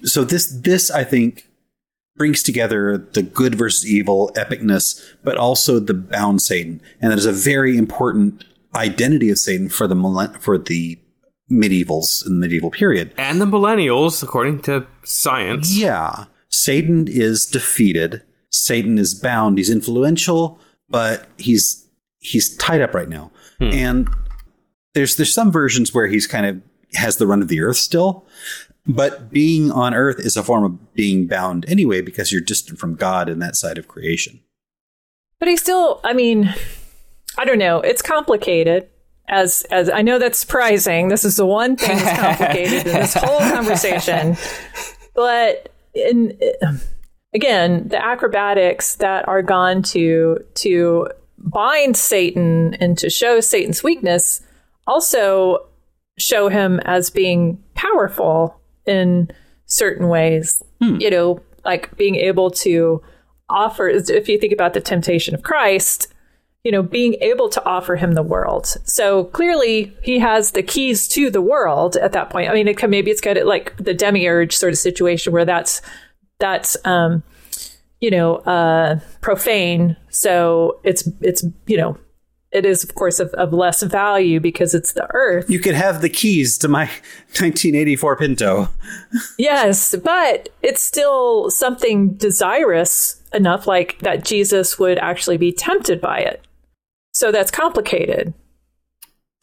So 0.04 0.24
this 0.24 0.48
this 0.48 0.92
I 0.92 1.04
think 1.04 1.48
brings 2.16 2.44
together 2.44 2.98
the 2.98 3.24
good 3.24 3.56
versus 3.56 3.90
evil 3.90 4.32
epicness, 4.36 5.02
but 5.24 5.38
also 5.38 5.80
the 5.80 5.96
bound 5.96 6.42
Satan, 6.42 6.82
and 7.02 7.12
that 7.12 7.18
is 7.18 7.26
a 7.26 7.32
very 7.32 7.78
important 7.78 8.46
identity 8.76 9.30
of 9.30 9.38
Satan 9.40 9.70
for 9.70 9.88
the 9.88 9.96
millen- 9.96 10.34
for 10.40 10.58
the 10.58 11.00
medievals 11.52 12.26
in 12.26 12.34
the 12.40 12.48
medieval 12.48 12.72
period. 12.72 13.14
and 13.18 13.40
the 13.42 13.46
millennials, 13.46 14.24
according 14.24 14.62
to 14.64 14.86
science. 15.04 15.76
Yeah, 15.78 16.26
Satan 16.50 17.08
is 17.08 17.46
defeated. 17.46 18.24
Satan 18.50 18.98
is 18.98 19.14
bound. 19.14 19.58
He's 19.58 19.70
influential, 19.70 20.60
but 20.90 21.28
he's 21.38 21.86
he's 22.20 22.56
tied 22.58 22.82
up 22.82 22.94
right 22.94 23.10
now. 23.10 23.32
Hmm. 23.60 23.70
And 23.72 24.10
there's 24.94 25.16
there's 25.16 25.34
some 25.34 25.52
versions 25.52 25.94
where 25.94 26.08
he's 26.08 26.28
kind 26.28 26.46
of 26.46 26.62
has 26.96 27.18
the 27.18 27.28
run 27.28 27.42
of 27.42 27.48
the 27.48 27.62
earth 27.62 27.78
still, 27.78 28.26
but 28.86 29.32
being 29.32 29.72
on 29.72 29.94
earth 29.94 30.20
is 30.20 30.38
a 30.38 30.44
form 30.44 30.64
of 30.64 30.94
being 30.94 31.28
bound 31.28 31.66
anyway 31.68 32.02
because 32.02 32.32
you're 32.32 32.42
distant 32.42 32.80
from 32.80 32.96
God 32.96 33.30
in 33.30 33.40
that 33.40 33.56
side 33.56 33.78
of 33.78 33.88
creation. 33.88 34.40
But 35.40 35.48
he 35.50 35.58
still, 35.58 36.00
I 36.04 36.14
mean, 36.14 36.54
I 37.38 37.46
don't 37.46 37.60
know. 37.60 37.80
It's 37.80 38.02
complicated. 38.02 38.90
As 39.30 39.66
as 39.72 39.90
I 39.90 40.02
know 40.02 40.20
that's 40.20 40.38
surprising. 40.38 41.08
This 41.08 41.24
is 41.24 41.38
the 41.38 41.46
one 41.46 41.78
thing 41.78 41.98
that's 41.98 42.20
complicated 42.20 42.86
in 42.86 42.94
this 42.94 43.14
whole 43.14 43.40
conversation. 43.54 44.36
But 45.16 45.70
in 45.94 46.38
again, 47.34 47.88
the 47.88 48.04
acrobatics 48.04 48.96
that 48.96 49.28
are 49.28 49.42
gone 49.42 49.82
to 49.84 50.40
to 50.56 51.08
bind 51.38 51.96
Satan 51.96 52.74
and 52.76 52.98
to 52.98 53.10
show 53.10 53.40
Satan's 53.40 53.84
weakness 53.84 54.42
also 54.88 55.68
show 56.18 56.50
him 56.50 56.80
as 56.86 57.10
being 57.10 57.62
powerful 57.76 58.60
in 58.86 59.32
certain 59.66 60.10
ways. 60.10 60.62
Hmm. 60.82 60.98
You 61.00 61.10
know, 61.10 61.42
like 61.66 61.96
being 61.98 62.16
able 62.16 62.52
to 62.52 63.02
offer 63.50 63.88
if 63.88 64.28
you 64.28 64.38
think 64.38 64.54
about 64.54 64.74
the 64.74 64.82
temptation 64.82 65.36
of 65.36 65.44
Christ, 65.44 66.14
you 66.64 66.72
know, 66.72 66.82
being 66.82 67.16
able 67.16 67.49
to 67.49 67.66
offer 67.66 67.95
him 67.95 68.14
the 68.14 68.24
world. 68.24 68.68
So 68.86 69.26
clearly 69.26 69.95
he 70.01 70.20
has 70.20 70.51
the 70.51 70.64
keys 70.64 71.07
to 71.09 71.30
the 71.30 71.41
world 71.41 71.97
at 71.97 72.14
that 72.14 72.30
point. 72.30 72.49
I 72.49 72.53
mean, 72.53 72.68
it 72.68 72.78
can, 72.78 72.89
maybe 72.89 73.11
it's 73.11 73.22
kind 73.22 73.38
of 73.38 73.45
like 73.45 73.76
the 73.78 73.93
demiurge 73.93 74.55
sort 74.55 74.72
of 74.72 74.80
situation 74.80 75.34
where 75.34 75.45
that's, 75.45 75.82
that's, 76.39 76.78
um, 76.86 77.22
you 77.99 78.11
know, 78.11 78.38
uh, 78.38 78.99
profane. 79.20 79.97
So 80.09 80.80
it's, 80.84 81.07
it's, 81.22 81.43
you 81.68 81.76
know, 81.76 81.97
it 82.53 82.66
is 82.66 82.84
of 82.84 82.95
course 82.95 83.20
of, 83.20 83.30
of 83.34 83.51
less 83.51 83.82
value 83.82 84.39
because 84.39 84.74
it's 84.74 84.93
the 84.93 85.07
earth. 85.14 85.49
You 85.49 85.59
could 85.59 85.76
have 85.76 86.01
the 86.01 86.09
keys 86.09 86.57
to 86.59 86.68
my 86.68 86.86
1984 87.39 88.16
Pinto. 88.18 88.70
Yes, 89.38 89.95
but 90.01 90.49
it's 90.61 90.82
still 90.82 91.49
something 91.49 92.14
desirous 92.14 93.22
enough 93.34 93.68
like 93.68 93.99
that 93.99 94.24
Jesus 94.24 94.80
would 94.80 94.97
actually 94.99 95.38
be 95.38 95.51
tempted 95.51 95.99
by 95.99 96.20
it. 96.20 96.45
So 97.14 97.32
that's 97.32 97.51
complicated. 97.51 98.34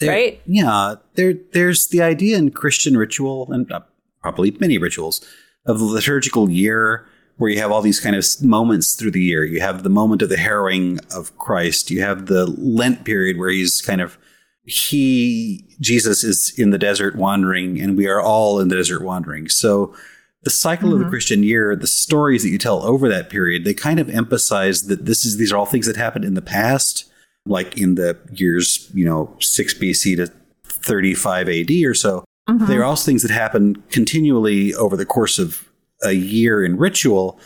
There- 0.01 0.11
Right? 0.11 0.41
Yeah. 0.47 0.97
There, 1.15 1.35
there's 1.53 1.89
the 1.89 2.03
idea 2.03 2.37
in 2.39 2.51
Christian 2.51 2.97
ritual 2.97 3.51
and 3.53 3.71
uh, 3.71 3.81
probably 4.23 4.51
many 4.61 4.79
rituals 4.79 5.25
of 5.67 5.79
the 5.79 5.85
liturgical 5.85 6.51
year 6.51 7.07
where 7.37 7.51
you 7.51 7.59
have 7.61 7.71
all 7.71 7.81
these 7.83 8.01
kind 8.01 8.17
of 8.17 8.27
moments 8.43 8.95
through 8.95 9.11
the 9.13 9.23
year. 9.23 9.45
You 9.45 9.61
have 9.61 9.83
the 9.83 9.89
moment 9.91 10.21
of 10.23 10.29
the 10.29 10.37
harrowing 10.37 11.01
of 11.15 11.37
Christ. 11.39 11.91
You 11.91 12.03
have 12.03 12.27
the 12.27 12.47
Lent 12.47 13.05
period 13.05 13.39
where 13.39 13.51
he's 13.51 13.81
kind 13.81 14.01
of 14.01 14.19
he 14.65 15.65
Jesus 15.81 16.23
is 16.23 16.53
in 16.59 16.71
the 16.71 16.79
desert 16.79 17.17
wandering, 17.17 17.81
and 17.81 17.97
we 17.97 18.07
are 18.07 18.21
all 18.21 18.61
in 18.61 18.69
the 18.69 18.77
desert 18.77 19.03
wandering. 19.03 19.49
So 19.49 19.95
the 20.43 20.51
cycle 20.51 20.93
of 20.93 21.01
the 21.01 21.09
Christian 21.09 21.43
year, 21.43 21.75
the 21.77 21.87
stories 21.87 22.43
that 22.43 22.51
you 22.51 22.59
tell 22.59 22.83
over 22.83 23.09
that 23.09 23.31
period, 23.31 23.65
they 23.65 23.75
kind 23.75 23.99
of 24.01 24.09
emphasize 24.11 24.83
that 24.85 25.07
this 25.07 25.25
is 25.25 25.37
these 25.39 25.53
are 25.53 25.57
all 25.57 25.67
things 25.67 25.87
that 25.87 25.97
happened 25.97 26.25
in 26.25 26.35
the 26.35 26.43
past, 26.43 27.10
like 27.51 27.77
in 27.79 27.97
the 27.97 28.17
years 28.33 28.91
you 28.95 29.05
know 29.05 29.35
six 29.41 29.75
BC 29.75 30.17
to 30.17 30.33
thirty 30.65 31.15
five 31.15 31.49
AD 31.49 31.71
or 31.85 31.95
so. 31.95 32.25
Mm-hmm. 32.49 32.67
There 32.67 32.81
are 32.81 32.85
also 32.85 33.05
things 33.05 33.23
that 33.23 33.31
happen 33.31 33.83
continually 33.91 34.75
over 34.75 34.97
the 34.97 35.07
course 35.07 35.39
of 35.39 35.69
a 36.03 36.13
year 36.13 36.65
in 36.65 36.79
ritual. 36.79 37.39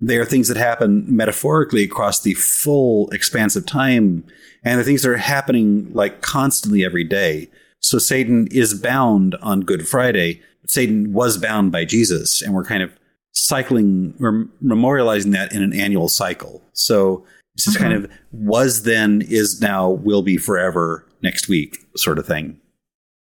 They 0.00 0.18
are 0.18 0.24
things 0.24 0.48
that 0.48 0.56
happen 0.56 1.04
metaphorically 1.08 1.84
across 1.84 2.20
the 2.20 2.34
full 2.34 3.08
expanse 3.10 3.56
of 3.56 3.64
time, 3.64 4.24
and 4.64 4.78
the 4.78 4.84
things 4.84 5.02
that 5.02 5.10
are 5.10 5.16
happening 5.16 5.90
like 5.92 6.20
constantly 6.20 6.84
every 6.84 7.04
day. 7.04 7.48
So 7.80 7.98
Satan 7.98 8.48
is 8.50 8.74
bound 8.74 9.36
on 9.42 9.60
Good 9.60 9.88
Friday. 9.88 10.40
Satan 10.66 11.12
was 11.12 11.38
bound 11.38 11.72
by 11.72 11.84
Jesus, 11.84 12.42
and 12.42 12.54
we're 12.54 12.64
kind 12.64 12.82
of 12.82 12.92
cycling, 13.32 14.14
we're 14.18 14.44
memorializing 14.62 15.32
that 15.32 15.52
in 15.52 15.62
an 15.62 15.72
annual 15.72 16.08
cycle. 16.08 16.62
So 16.72 17.24
this 17.56 17.66
is 17.66 17.76
kind 17.76 17.92
mm-hmm. 17.92 18.04
of 18.04 18.10
was 18.32 18.82
then, 18.84 19.22
is 19.22 19.60
now, 19.60 19.90
will 19.90 20.22
be 20.22 20.36
forever 20.36 21.06
next 21.22 21.48
week 21.48 21.78
sort 21.96 22.18
of 22.18 22.26
thing. 22.26 22.58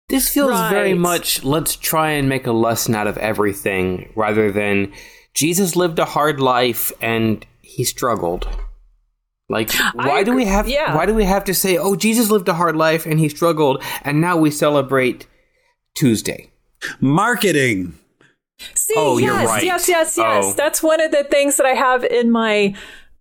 This 0.09 0.31
feels 0.31 0.51
very 0.69 0.93
much 0.93 1.43
let's 1.43 1.75
try 1.75 2.11
and 2.11 2.29
make 2.29 2.45
a 2.45 2.51
lesson 2.51 2.93
out 2.93 3.07
of 3.07 3.17
everything 3.17 4.11
rather 4.15 4.51
than 4.51 4.91
Jesus 5.33 5.75
lived 5.75 5.97
a 5.97 6.05
hard 6.05 6.39
life 6.39 6.91
and 7.01 7.45
he 7.61 7.83
struggled. 7.83 8.47
Like 9.49 9.71
why 9.93 10.23
do 10.23 10.33
we 10.33 10.45
have 10.45 10.67
yeah. 10.67 10.95
why 10.95 11.05
do 11.05 11.13
we 11.13 11.23
have 11.23 11.45
to 11.45 11.53
say 11.53 11.77
oh 11.77 11.95
Jesus 11.95 12.29
lived 12.29 12.47
a 12.49 12.53
hard 12.53 12.75
life 12.75 13.05
and 13.05 13.19
he 13.19 13.29
struggled 13.29 13.83
and 14.03 14.21
now 14.21 14.37
we 14.37 14.51
celebrate 14.51 15.25
Tuesday? 15.95 16.51
Marketing. 16.99 17.97
See, 18.75 18.93
Oh, 18.95 19.17
you're 19.17 19.33
yes, 19.33 19.47
right. 19.47 19.63
yes, 19.63 19.89
yes, 19.89 20.17
yes. 20.17 20.45
Oh. 20.45 20.53
That's 20.53 20.83
one 20.83 21.01
of 21.01 21.11
the 21.11 21.23
things 21.23 21.57
that 21.57 21.65
I 21.65 21.73
have 21.73 22.03
in 22.03 22.29
my 22.29 22.75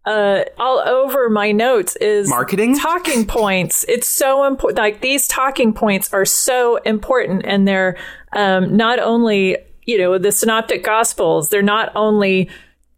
uh 0.04 0.42
all 0.58 0.78
over 0.80 1.30
my 1.30 1.52
notes 1.52 1.94
is 1.96 2.28
Marketing? 2.28 2.76
talking 2.78 3.24
points. 3.26 3.84
It's 3.88 4.08
so 4.08 4.44
important. 4.44 4.78
Like 4.78 5.00
these 5.00 5.28
talking 5.28 5.72
points 5.72 6.12
are 6.12 6.24
so 6.24 6.76
important, 6.78 7.42
and 7.44 7.66
they're 7.68 7.96
um, 8.32 8.76
not 8.76 8.98
only 8.98 9.56
you 9.84 9.98
know 9.98 10.18
the 10.18 10.32
synoptic 10.32 10.82
gospels. 10.84 11.50
They're 11.50 11.62
not 11.62 11.92
only 11.94 12.50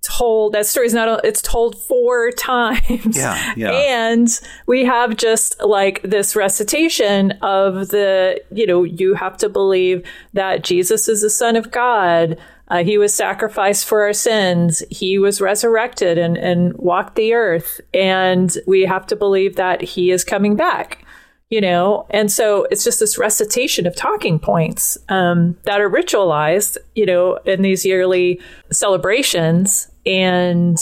told 0.02 0.52
that 0.52 0.66
story 0.66 0.86
is 0.86 0.92
not 0.92 1.24
it's 1.24 1.40
told 1.40 1.78
four 1.78 2.30
times 2.36 3.16
Yeah, 3.16 3.55
yeah. 3.57 3.70
and 3.70 4.28
we 4.66 4.84
have 4.84 5.16
just 5.16 5.59
like 5.62 6.02
this 6.02 6.36
recitation 6.36 7.32
of 7.40 7.88
the 7.88 8.38
you 8.52 8.66
know 8.66 8.82
you 8.84 9.14
have 9.14 9.38
to 9.38 9.48
believe 9.48 10.07
that 10.34 10.62
jesus 10.62 11.09
is 11.09 11.22
the 11.22 11.30
son 11.30 11.57
of 11.57 11.70
god 11.70 12.36
uh, 12.68 12.82
he 12.84 12.96
was 12.98 13.14
sacrificed 13.14 13.86
for 13.86 14.02
our 14.02 14.12
sins. 14.12 14.82
He 14.90 15.18
was 15.18 15.40
resurrected 15.40 16.16
and, 16.18 16.36
and 16.36 16.72
walked 16.78 17.14
the 17.16 17.34
earth. 17.34 17.80
And 17.92 18.56
we 18.66 18.82
have 18.82 19.06
to 19.08 19.16
believe 19.16 19.56
that 19.56 19.82
he 19.82 20.10
is 20.10 20.24
coming 20.24 20.56
back 20.56 21.00
you 21.50 21.60
know? 21.60 22.04
And 22.10 22.32
so 22.32 22.66
it's 22.70 22.82
just 22.82 22.98
this 22.98 23.16
recitation 23.18 23.86
of 23.86 23.94
talking 23.94 24.40
points 24.40 24.96
um, 25.10 25.56
that 25.64 25.80
are 25.80 25.90
ritualized 25.90 26.78
you 26.94 27.06
know 27.06 27.36
in 27.44 27.62
these 27.62 27.84
yearly 27.84 28.40
celebrations. 28.72 29.88
And 30.06 30.78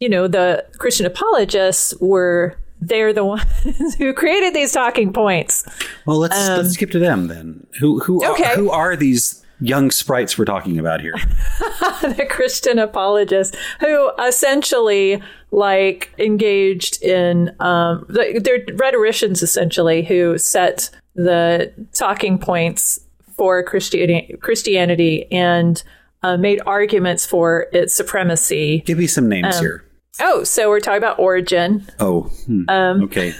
you 0.00 0.08
know 0.08 0.28
the 0.28 0.64
christian 0.78 1.06
apologists 1.06 1.94
were 2.00 2.56
they're 2.80 3.12
the 3.12 3.24
ones 3.36 3.94
who 3.96 4.12
created 4.12 4.54
these 4.54 4.72
talking 4.72 5.12
points. 5.12 5.64
Well, 6.04 6.18
let's 6.18 6.36
let's 6.48 6.72
skip 6.74 6.90
to 6.90 6.98
them 6.98 7.28
then. 7.28 7.66
Who 7.80 8.00
who 8.00 8.22
Um, 8.24 8.32
Okay. 8.32 8.50
are, 8.52 8.56
who 8.56 8.70
are 8.70 8.96
these 8.96 9.42
young 9.60 9.90
sprites 9.90 10.36
we're 10.38 10.44
talking 10.44 10.78
about 10.78 11.00
here? 11.00 11.14
the 12.02 12.26
Christian 12.28 12.78
apologists 12.78 13.56
who 13.80 14.10
essentially 14.18 15.22
like 15.50 16.12
engaged 16.18 17.02
in 17.02 17.54
um, 17.60 18.04
they're 18.08 18.64
rhetoricians 18.74 19.42
essentially 19.42 20.02
who 20.04 20.36
set 20.38 20.90
the 21.14 21.72
talking 21.92 22.38
points 22.38 23.00
for 23.36 23.62
Christianity, 23.62 24.34
Christianity 24.40 25.30
and 25.32 25.82
uh, 26.22 26.36
made 26.36 26.60
arguments 26.66 27.24
for 27.26 27.66
its 27.72 27.94
supremacy. 27.94 28.82
Give 28.86 28.98
me 28.98 29.06
some 29.06 29.24
Um, 29.24 29.28
names 29.30 29.58
here. 29.60 29.84
Oh, 30.20 30.44
so 30.44 30.68
we're 30.70 30.80
talking 30.80 30.96
about 30.98 31.18
Origen. 31.18 31.86
Oh, 32.00 32.22
hmm, 32.46 32.64
Um, 32.68 33.02
okay. 33.04 33.34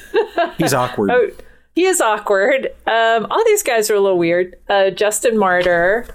He's 0.58 0.74
awkward. 0.74 1.10
Oh, 1.14 1.30
he 1.76 1.84
is 1.84 2.00
awkward. 2.00 2.66
Um, 2.88 3.26
all 3.30 3.44
these 3.44 3.62
guys 3.62 3.88
are 3.90 3.94
a 3.94 4.00
little 4.00 4.18
weird. 4.18 4.56
Uh, 4.68 4.90
Justin 4.90 5.38
Martyr, 5.38 6.06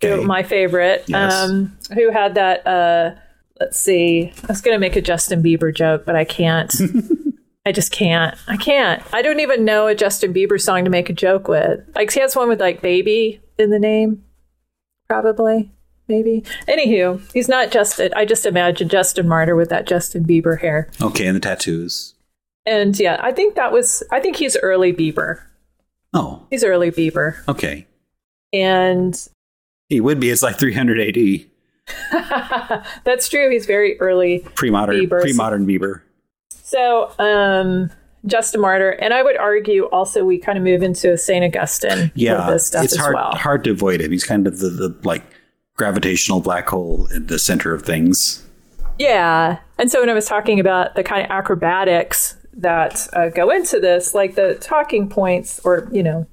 who- 0.00 0.08
Okay. 0.08 0.24
my 0.24 0.44
favorite, 0.44 1.02
Yes. 1.08 1.32
um, 1.34 1.76
who 1.94 2.12
had 2.12 2.36
that. 2.36 2.64
Uh, 2.64 3.14
let's 3.58 3.76
see. 3.78 4.32
I 4.44 4.46
was 4.46 4.60
going 4.60 4.76
to 4.76 4.78
make 4.78 4.94
a 4.94 5.00
Justin 5.00 5.42
Bieber 5.42 5.74
joke, 5.74 6.04
but 6.06 6.14
I 6.14 6.24
can't. 6.24 6.72
I 7.66 7.72
just 7.72 7.90
can't. 7.90 8.34
I 8.46 8.56
can't. 8.56 9.02
I 9.12 9.20
don't 9.20 9.40
even 9.40 9.64
know 9.64 9.88
a 9.88 9.94
Justin 9.94 10.32
Bieber 10.32 10.58
song 10.60 10.84
to 10.84 10.90
make 10.90 11.10
a 11.10 11.12
joke 11.12 11.48
with. 11.48 11.80
Like 11.94 12.12
he 12.12 12.20
has 12.20 12.34
one 12.36 12.48
with 12.48 12.60
like 12.60 12.80
"baby" 12.80 13.40
in 13.58 13.68
the 13.70 13.78
name, 13.80 14.22
probably. 15.08 15.70
Maybe. 16.06 16.42
Anywho, 16.66 17.20
he's 17.34 17.48
not 17.48 17.70
Justin. 17.70 18.14
I 18.16 18.24
just 18.24 18.46
imagine 18.46 18.88
Justin 18.88 19.28
Martyr 19.28 19.54
with 19.54 19.68
that 19.68 19.86
Justin 19.86 20.24
Bieber 20.24 20.58
hair. 20.60 20.88
Okay, 21.02 21.26
and 21.26 21.36
the 21.36 21.40
tattoos. 21.40 22.14
And 22.68 22.98
yeah, 23.00 23.18
I 23.22 23.32
think 23.32 23.54
that 23.54 23.72
was, 23.72 24.02
I 24.10 24.20
think 24.20 24.36
he's 24.36 24.56
early 24.58 24.92
Bieber. 24.92 25.40
Oh, 26.12 26.46
He's 26.50 26.62
early 26.64 26.90
Bieber. 26.90 27.36
okay. 27.48 27.86
And 28.52 29.16
He 29.88 30.00
would 30.00 30.20
be. 30.20 30.30
It's 30.30 30.42
like 30.42 30.58
300 30.58 31.00
AD, 31.00 31.46
that's 33.04 33.28
true. 33.28 33.50
He's 33.50 33.66
very 33.66 33.98
early. 34.00 34.40
pre-modern, 34.54 34.96
Bieber. 34.96 35.20
pre-modern 35.20 35.66
Bieber. 35.66 36.02
So, 36.50 37.10
um, 37.18 37.90
Justin 38.26 38.60
Martyr. 38.60 38.90
And 38.90 39.14
I 39.14 39.22
would 39.22 39.36
argue 39.38 39.84
also 39.86 40.24
we 40.24 40.38
kind 40.38 40.58
of 40.58 40.64
move 40.64 40.82
into 40.82 41.16
St. 41.16 41.44
Augustine 41.44 42.10
Yeah, 42.14 42.50
this 42.50 42.66
stuff 42.66 42.84
it's 42.84 42.96
hard 42.96 43.14
well. 43.14 43.32
hard 43.32 43.64
to 43.64 43.70
avoid 43.70 44.00
him. 44.02 44.10
He's 44.10 44.24
kind 44.24 44.46
of 44.46 44.58
the, 44.58 44.68
the 44.68 44.96
like 45.04 45.22
gravitational 45.76 46.40
black 46.40 46.68
hole 46.68 47.06
in 47.14 47.26
the 47.28 47.38
center 47.38 47.72
of 47.72 47.82
things. 47.82 48.44
Yeah. 48.98 49.58
And 49.78 49.90
so 49.90 50.00
when 50.00 50.10
I 50.10 50.14
was 50.14 50.26
talking 50.26 50.58
about 50.58 50.94
the 50.96 51.04
kind 51.04 51.24
of 51.24 51.30
acrobatics 51.30 52.34
that 52.58 53.06
uh, 53.12 53.28
go 53.30 53.50
into 53.50 53.80
this, 53.80 54.14
like 54.14 54.34
the 54.34 54.56
talking 54.60 55.08
points 55.08 55.60
or, 55.64 55.88
you 55.92 56.02
know, 56.02 56.26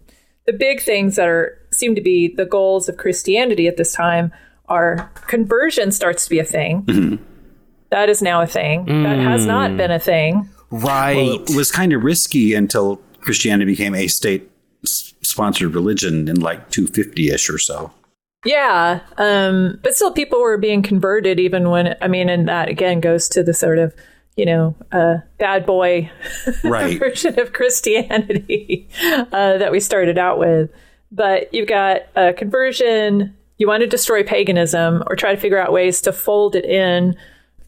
the 0.45 0.53
big 0.53 0.81
things 0.81 1.15
that 1.15 1.27
are 1.27 1.57
seem 1.71 1.95
to 1.95 2.01
be 2.01 2.33
the 2.33 2.45
goals 2.45 2.87
of 2.89 2.97
Christianity 2.97 3.67
at 3.67 3.77
this 3.77 3.93
time 3.93 4.31
are 4.67 5.09
conversion 5.27 5.91
starts 5.91 6.23
to 6.25 6.29
be 6.29 6.39
a 6.39 6.43
thing. 6.43 7.19
That 7.91 8.09
is 8.09 8.21
now 8.21 8.41
a 8.41 8.47
thing. 8.47 8.85
That 9.03 9.17
has 9.19 9.45
not 9.45 9.77
been 9.77 9.91
a 9.91 9.99
thing. 9.99 10.49
Right. 10.71 11.15
Well, 11.15 11.41
it 11.43 11.55
was 11.55 11.71
kind 11.71 11.93
of 11.93 12.03
risky 12.03 12.53
until 12.53 12.97
Christianity 13.21 13.71
became 13.71 13.93
a 13.95 14.07
state 14.07 14.49
s- 14.83 15.13
sponsored 15.21 15.73
religion 15.73 16.27
in 16.27 16.39
like 16.39 16.69
250 16.71 17.29
ish 17.29 17.49
or 17.49 17.57
so. 17.57 17.91
Yeah, 18.43 18.99
um, 19.17 19.79
but 19.81 19.95
still, 19.95 20.11
people 20.11 20.39
were 20.39 20.57
being 20.57 20.83
converted 20.83 21.39
even 21.39 21.69
when 21.71 21.95
I 22.01 22.07
mean, 22.07 22.29
and 22.29 22.47
that 22.47 22.69
again 22.69 22.99
goes 22.99 23.27
to 23.29 23.41
the 23.41 23.53
sort 23.55 23.79
of 23.79 23.95
you 24.35 24.45
know 24.45 24.75
uh, 24.91 25.17
bad 25.39 25.65
boy 25.65 26.09
Right. 26.63 26.99
version 26.99 27.39
of 27.39 27.53
Christianity 27.53 28.89
uh, 29.03 29.57
that 29.57 29.71
we 29.71 29.79
started 29.79 30.17
out 30.17 30.39
with. 30.39 30.69
But 31.11 31.53
you've 31.53 31.67
got 31.69 32.01
a 32.15 32.33
conversion. 32.33 33.35
You 33.57 33.67
want 33.67 33.81
to 33.81 33.87
destroy 33.87 34.23
paganism 34.23 35.03
or 35.07 35.15
try 35.15 35.33
to 35.33 35.39
figure 35.39 35.57
out 35.59 35.71
ways 35.71 36.01
to 36.01 36.11
fold 36.11 36.55
it 36.55 36.65
in. 36.65 37.15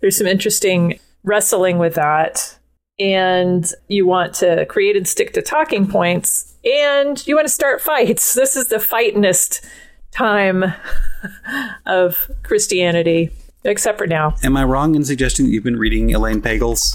There's 0.01 0.17
some 0.17 0.27
interesting 0.27 0.99
wrestling 1.23 1.77
with 1.77 1.95
that. 1.95 2.57
And 2.99 3.71
you 3.87 4.07
want 4.07 4.33
to 4.35 4.65
create 4.65 4.97
and 4.97 5.07
stick 5.07 5.31
to 5.33 5.41
talking 5.41 5.87
points. 5.87 6.55
And 6.65 7.25
you 7.27 7.35
want 7.35 7.47
to 7.47 7.53
start 7.53 7.79
fights. 7.79 8.33
This 8.33 8.55
is 8.57 8.67
the 8.67 8.79
fightinest 8.79 9.63
time 10.11 10.65
of 11.85 12.29
Christianity, 12.43 13.29
except 13.67 13.97
for 13.97 14.07
now. 14.07 14.35
Am 14.43 14.57
I 14.57 14.63
wrong 14.63 14.95
in 14.95 15.05
suggesting 15.05 15.45
that 15.45 15.51
you've 15.51 15.63
been 15.63 15.77
reading 15.77 16.13
Elaine 16.13 16.41
Pagels? 16.41 16.93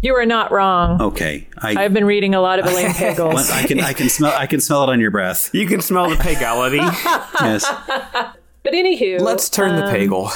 You 0.00 0.14
are 0.14 0.26
not 0.26 0.52
wrong. 0.52 1.02
Okay, 1.02 1.48
I, 1.58 1.84
I've 1.84 1.92
been 1.92 2.04
reading 2.04 2.34
a 2.34 2.40
lot 2.40 2.60
of 2.60 2.66
Elaine 2.66 2.86
Pagels. 2.92 3.50
I 3.50 3.66
can 3.66 3.80
I 3.80 3.92
can 3.92 4.08
smell 4.08 4.32
I 4.36 4.46
can 4.46 4.60
smell 4.60 4.84
it 4.84 4.88
on 4.90 5.00
your 5.00 5.10
breath. 5.10 5.50
you 5.52 5.66
can 5.66 5.80
smell 5.80 6.08
the 6.08 6.16
pagality. 6.16 6.78
Yes. 7.40 7.64
But 8.64 8.74
anywho, 8.74 9.20
Let's 9.20 9.48
turn 9.48 9.76
the 9.76 9.84
um, 9.86 9.94
pagel. 9.94 10.30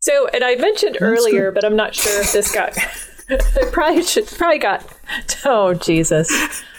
So, 0.00 0.26
and 0.34 0.42
I 0.42 0.56
mentioned 0.56 0.98
earlier, 1.00 1.52
but 1.52 1.64
I'm 1.64 1.76
not 1.76 1.94
sure 1.94 2.20
if 2.20 2.32
this 2.32 2.52
got. 2.52 2.76
it 3.28 3.72
probably 3.72 4.02
should 4.02 4.26
probably 4.26 4.58
got. 4.58 4.84
Oh 5.44 5.74
Jesus! 5.74 6.28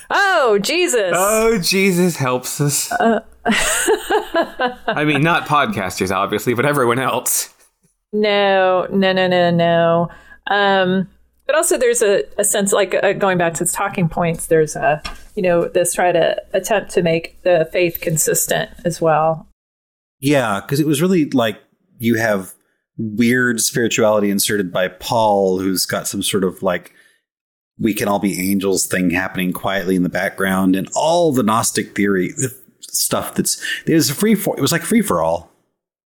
Oh 0.10 0.60
Jesus! 0.60 1.14
Oh, 1.16 1.58
Jesus 1.58 2.18
helps 2.18 2.60
us. 2.62 2.92
I 3.46 5.06
mean, 5.06 5.22
not 5.22 5.48
podcasters, 5.48 6.14
obviously, 6.14 6.54
but 6.54 6.66
everyone 6.66 7.00
else. 7.00 7.54
No, 8.14 8.88
no, 8.92 9.12
no, 9.12 9.28
no, 9.28 9.50
no. 9.50 10.10
Um, 10.48 11.10
but 11.46 11.56
also, 11.56 11.78
there's 11.78 12.02
a, 12.02 12.24
a 12.38 12.44
sense 12.44 12.72
like 12.72 12.96
uh, 13.04 13.14
going 13.14 13.38
back 13.38 13.56
to 13.56 13.66
the 13.66 13.72
talking 13.72 14.08
points. 14.08 14.46
There's 14.46 14.76
a 14.76 15.02
you 15.36 15.42
know 15.42 15.68
this 15.68 15.96
try 15.96 16.12
to 16.12 16.42
attempt 16.54 16.92
to 16.92 17.02
make 17.02 17.42
the 17.44 17.68
faith 17.74 18.00
consistent 18.00 18.70
as 18.86 19.02
well. 19.02 19.48
Yeah, 20.20 20.62
because 20.62 20.80
it 20.80 20.88
was 20.88 21.02
really 21.02 21.30
like 21.32 21.60
you 21.98 22.16
have 22.16 22.54
weird 22.98 23.60
spirituality 23.60 24.30
inserted 24.30 24.72
by 24.72 24.88
Paul, 24.88 25.60
who's 25.60 25.86
got 25.86 26.08
some 26.08 26.24
sort 26.24 26.44
of 26.44 26.64
like 26.64 26.94
we 27.80 27.94
can 27.94 28.08
all 28.08 28.20
be 28.20 28.52
angels 28.52 28.86
thing 28.86 29.10
happening 29.10 29.52
quietly 29.52 29.96
in 29.96 30.04
the 30.04 30.10
background, 30.10 30.76
and 30.76 30.88
all 30.96 31.34
the 31.34 31.44
Gnostic 31.44 31.96
theory 31.96 32.30
the 32.30 32.56
stuff 32.82 33.36
that's 33.36 33.62
was 33.88 34.10
a 34.10 34.16
free 34.16 34.36
for 34.36 34.58
it 34.58 34.62
was 34.62 34.72
like 34.72 34.84
free 34.84 35.02
for 35.02 35.22
all. 35.22 35.53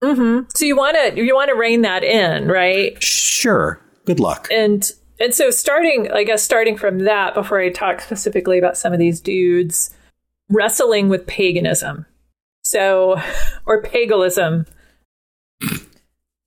Hmm 0.04 0.41
So 0.56 0.66
you 0.66 0.76
want 0.78 0.95
to 1.16 1.24
you 1.24 1.36
want 1.36 1.50
to 1.50 1.56
rein 1.56 1.82
that 1.82 2.04
in, 2.04 2.47
right? 2.47 3.02
Sure, 3.02 3.80
good 4.06 4.20
luck. 4.20 4.47
and 4.52 4.89
and 5.20 5.34
so 5.36 5.52
starting 5.52 6.10
i 6.14 6.24
guess 6.24 6.41
starting 6.41 6.78
from 6.78 7.00
that 7.00 7.34
before 7.34 7.60
i 7.60 7.70
talk 7.70 8.00
specifically 8.00 8.58
about 8.58 8.78
some 8.78 8.93
of 8.93 9.00
these 9.00 9.20
dudes 9.20 9.93
wrestling 10.50 11.10
with 11.10 11.28
paganism. 11.28 12.06
So 12.64 13.20
or 13.66 13.82
pagalism. 13.82 14.66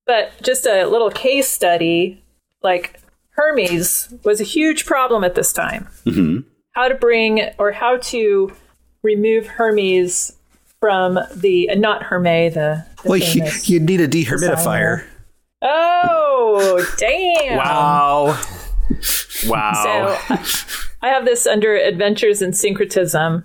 But 0.06 0.32
just 0.42 0.66
a 0.66 0.86
little 0.86 1.10
case 1.10 1.48
study 1.48 2.22
like 2.62 3.00
hermes 3.30 4.12
was 4.24 4.40
a 4.40 4.44
huge 4.44 4.84
problem 4.86 5.24
at 5.24 5.34
this 5.34 5.52
time. 5.52 5.88
Hmm 6.04 6.40
how 6.72 6.88
to 6.88 6.94
bring 6.94 7.50
or 7.58 7.72
how 7.72 7.98
to 7.98 8.50
remove 9.02 9.46
hermes 9.46 10.36
from 10.80 11.18
the 11.34 11.68
not 11.76 12.02
hermes 12.02 12.54
the, 12.54 12.84
the 12.90 12.91
Well, 13.04 13.18
you, 13.18 13.48
you'd 13.64 13.82
need 13.82 14.00
a 14.00 14.08
dehumidifier. 14.08 15.04
oh 15.62 16.86
damn 16.98 17.56
Wow. 17.56 18.40
Wow. 19.46 20.16
So 20.28 20.36
I 21.02 21.08
have 21.08 21.24
this 21.24 21.46
under 21.46 21.74
adventures 21.74 22.42
in 22.42 22.52
syncretism. 22.52 23.44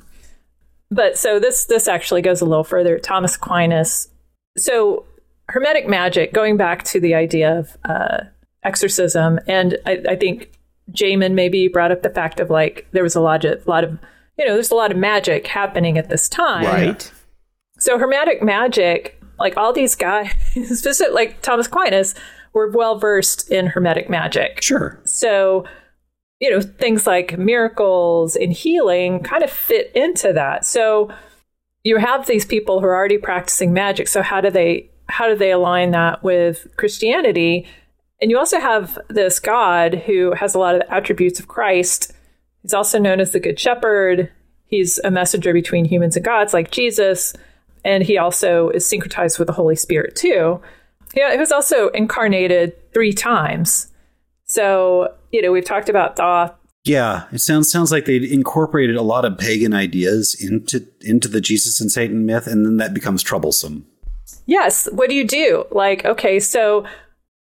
But 0.90 1.18
so 1.18 1.40
this 1.40 1.66
this 1.66 1.88
actually 1.88 2.22
goes 2.22 2.42
a 2.42 2.46
little 2.46 2.64
further. 2.64 3.00
Thomas 3.00 3.36
Aquinas. 3.36 4.10
So 4.58 5.06
hermetic 5.50 5.88
magic, 5.88 6.34
going 6.34 6.58
back 6.58 6.84
to 6.86 7.00
the 7.00 7.14
idea 7.16 7.58
of 7.60 7.78
uh, 7.86 8.24
exorcism, 8.64 9.40
and 9.48 9.78
I, 9.86 10.04
I 10.10 10.16
think 10.16 10.52
Jamin 10.92 11.34
maybe 11.34 11.68
brought 11.68 11.92
up 11.92 12.04
the 12.04 12.10
fact 12.10 12.40
of 12.40 12.50
like 12.50 12.88
there 12.92 13.04
was 13.04 13.16
a 13.16 13.22
lot 13.22 13.44
of 13.44 13.66
lot 13.68 13.84
of 13.84 13.98
you 14.38 14.46
know 14.46 14.54
there's 14.54 14.72
a 14.72 14.76
lot 14.76 14.92
of 14.92 14.98
magic 14.98 15.48
happening 15.48 15.98
at 15.98 16.10
this 16.10 16.30
time. 16.30 16.66
right. 16.66 17.12
So 17.80 18.00
hermetic 18.00 18.42
magic, 18.42 19.17
like 19.40 19.58
all 19.58 19.74
these 19.74 19.96
guys, 19.96 20.32
specific 20.54 21.14
like 21.14 21.42
Thomas 21.42 21.68
Aquinas, 21.68 22.16
were 22.54 22.72
well 22.72 22.98
versed 22.98 23.50
in 23.52 23.68
hermetic 23.68 24.10
magic. 24.10 24.62
Sure. 24.62 25.00
So, 25.06 25.66
you 26.40 26.50
know, 26.50 26.62
things 26.62 27.06
like 27.06 27.38
miracles 27.38 28.36
and 28.36 28.52
healing 28.52 29.22
kind 29.22 29.44
of 29.44 29.52
fit 29.52 29.92
into 29.96 30.34
that. 30.34 30.66
So 30.66 31.12
you 31.84 31.98
have 31.98 32.28
these 32.28 32.46
people 32.46 32.80
who 32.80 32.86
are 32.86 32.96
already 32.96 33.18
practicing 33.18 33.74
magic. 33.74 34.08
So 34.08 34.22
how 34.22 34.42
do 34.42 34.50
they 34.50 34.90
how 35.10 35.30
do 35.30 35.36
they 35.36 35.52
align 35.52 35.92
that 35.92 36.22
with 36.22 36.68
Christianity? 36.76 37.66
And 38.22 38.32
you 38.32 38.38
also 38.38 38.60
have 38.60 38.98
this 39.08 39.40
God 39.40 39.94
who 40.06 40.34
has 40.34 40.54
a 40.54 40.60
lot 40.60 40.76
of 40.76 40.82
the 40.82 40.94
attributes 40.94 41.40
of 41.40 41.48
Christ. 41.48 42.12
He's 42.62 42.74
also 42.74 43.00
known 43.00 43.20
as 43.20 43.32
the 43.32 43.40
Good 43.40 43.60
Shepherd. 43.60 44.32
He's 44.66 45.00
a 45.00 45.12
messenger 45.12 45.54
between 45.54 45.86
humans 45.86 46.16
and 46.16 46.26
gods, 46.26 46.54
like 46.54 46.72
Jesus. 46.72 47.34
And 47.84 48.04
he 48.04 48.18
also 48.18 48.70
is 48.70 48.86
syncretized 48.86 49.40
with 49.40 49.48
the 49.48 49.54
Holy 49.54 49.76
Spirit, 49.76 50.16
too. 50.16 50.62
Yeah, 51.16 51.32
he 51.32 51.38
was 51.38 51.52
also 51.52 51.90
incarnated 51.90 52.74
three 52.94 53.14
times. 53.14 53.92
So, 54.46 55.14
you 55.32 55.42
know, 55.42 55.52
we've 55.52 55.66
talked 55.66 55.90
about 55.90 56.16
Thoth. 56.16 56.54
Yeah, 56.84 57.26
it 57.32 57.40
sounds 57.40 57.70
sounds 57.70 57.92
like 57.92 58.06
they 58.06 58.16
incorporated 58.16 58.96
a 58.96 59.02
lot 59.02 59.26
of 59.26 59.38
pagan 59.38 59.74
ideas 59.74 60.36
into 60.40 60.88
into 61.02 61.28
the 61.28 61.42
Jesus 61.42 61.82
and 61.82 61.92
Satan 61.92 62.26
myth, 62.26 62.48
and 62.48 62.66
then 62.66 62.78
that 62.78 62.94
becomes 62.94 63.22
troublesome. 63.22 63.86
Yes. 64.46 64.88
What 64.94 65.10
do 65.10 65.16
you 65.16 65.28
do? 65.28 65.66
Like, 65.72 66.06
okay, 66.06 66.40
so 66.40 66.86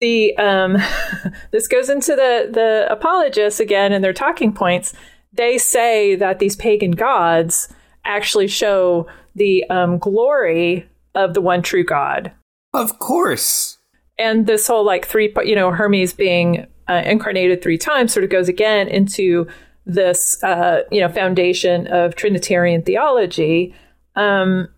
the 0.01 0.37
um 0.39 0.79
this 1.51 1.69
goes 1.69 1.91
into 1.91 2.17
the 2.17 2.49
the 2.51 2.87
apologists 2.91 3.61
again 3.61 3.93
and 3.93 4.03
their 4.03 4.15
talking 4.15 4.53
points. 4.53 4.95
They 5.33 5.59
say 5.59 6.15
that 6.17 6.39
these 6.39 6.57
pagan 6.57 6.93
gods 6.93 7.69
actually 8.05 8.49
show 8.49 9.07
the 9.39 9.65
um, 9.71 9.99
glory 9.99 10.89
of 11.15 11.35
the 11.35 11.41
one 11.41 11.63
true 11.63 11.85
God. 11.85 12.33
Of 12.75 12.99
course. 12.99 13.79
And 14.19 14.47
this 14.47 14.67
whole 14.67 14.85
like 14.85 15.07
three, 15.07 15.33
you 15.45 15.55
know, 15.55 15.71
Hermes 15.71 16.13
being 16.13 16.67
uh, 16.89 17.03
incarnated 17.05 17.63
three 17.63 17.79
times 17.79 18.13
sort 18.13 18.25
of 18.25 18.31
goes 18.31 18.49
again 18.49 18.89
into 18.89 19.47
this, 19.87 20.43
uh, 20.43 20.83
you 20.91 21.01
know, 21.01 21.09
foundation 21.09 21.87
of 21.87 22.15
Trinitarian 22.15 22.83
theology. 22.83 23.75
Um, 24.17 24.69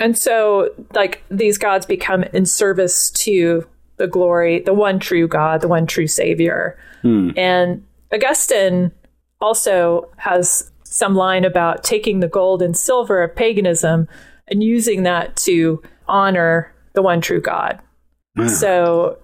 and 0.00 0.16
so, 0.16 0.70
like, 0.94 1.22
these 1.30 1.58
gods 1.58 1.84
become 1.84 2.22
in 2.22 2.46
service 2.46 3.10
to 3.10 3.66
the 3.98 4.06
glory, 4.06 4.60
the 4.60 4.72
one 4.72 4.98
true 4.98 5.28
God, 5.28 5.60
the 5.60 5.68
one 5.68 5.86
true 5.86 6.06
Savior. 6.06 6.78
Hmm. 7.02 7.30
And 7.36 7.84
Augustine 8.12 8.90
also 9.40 10.10
has 10.16 10.71
some 10.92 11.14
line 11.14 11.44
about 11.44 11.82
taking 11.82 12.20
the 12.20 12.28
gold 12.28 12.62
and 12.62 12.76
silver 12.76 13.22
of 13.22 13.34
paganism 13.34 14.08
and 14.48 14.62
using 14.62 15.02
that 15.04 15.34
to 15.36 15.82
honor 16.06 16.72
the 16.92 17.02
one 17.02 17.20
true 17.20 17.40
God. 17.40 17.80
So 18.48 19.18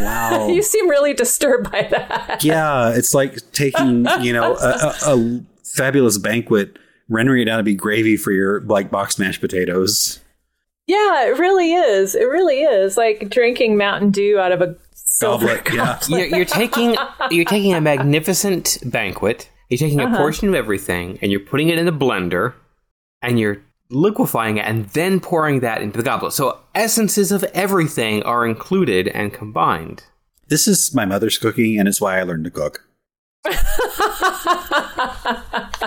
Wow. 0.00 0.48
you 0.54 0.62
seem 0.62 0.88
really 0.88 1.14
disturbed 1.14 1.70
by 1.70 1.82
that. 1.90 2.42
yeah, 2.42 2.94
it's 2.94 3.14
like 3.14 3.38
taking 3.52 4.06
you 4.20 4.32
know 4.32 4.56
a, 4.56 4.94
a, 5.06 5.14
a 5.16 5.40
fabulous 5.64 6.18
banquet, 6.18 6.78
rendering 7.08 7.42
it 7.42 7.44
down 7.46 7.58
to 7.58 7.64
be 7.64 7.74
gravy 7.74 8.16
for 8.16 8.32
your 8.32 8.60
like 8.62 8.90
boxed 8.90 9.18
mashed 9.18 9.40
potatoes. 9.40 10.20
Yeah, 10.86 11.26
it 11.26 11.38
really 11.38 11.74
is. 11.74 12.14
It 12.14 12.24
really 12.24 12.62
is 12.62 12.96
like 12.96 13.28
drinking 13.28 13.76
Mountain 13.76 14.10
Dew 14.10 14.38
out 14.38 14.52
of 14.52 14.62
a 14.62 14.76
silver 14.94 15.58
Goblet, 15.58 15.74
yeah. 15.74 15.98
You're, 16.08 16.26
you're 16.36 16.44
taking 16.44 16.96
you're 17.30 17.44
taking 17.44 17.74
a 17.74 17.80
magnificent 17.80 18.78
banquet. 18.86 19.50
You're 19.68 19.78
taking 19.78 20.00
a 20.00 20.16
portion 20.16 20.48
of 20.48 20.54
everything 20.54 21.18
and 21.20 21.30
you're 21.30 21.40
putting 21.40 21.68
it 21.68 21.78
in 21.78 21.88
a 21.88 21.92
blender, 21.92 22.54
and 23.20 23.38
you're 23.38 23.62
liquefying 23.90 24.58
it 24.58 24.64
and 24.64 24.86
then 24.90 25.20
pouring 25.20 25.60
that 25.60 25.82
into 25.82 25.96
the 25.96 26.04
goblet. 26.04 26.32
So 26.32 26.60
essences 26.74 27.32
of 27.32 27.44
everything 27.54 28.22
are 28.22 28.46
included 28.46 29.08
and 29.08 29.32
combined. 29.32 30.04
This 30.48 30.66
is 30.66 30.94
my 30.94 31.04
mother's 31.04 31.36
cooking, 31.36 31.78
and 31.78 31.86
it's 31.88 32.00
why 32.00 32.18
I 32.18 32.22
learned 32.22 32.44
to 32.44 32.50
cook. 32.50 32.84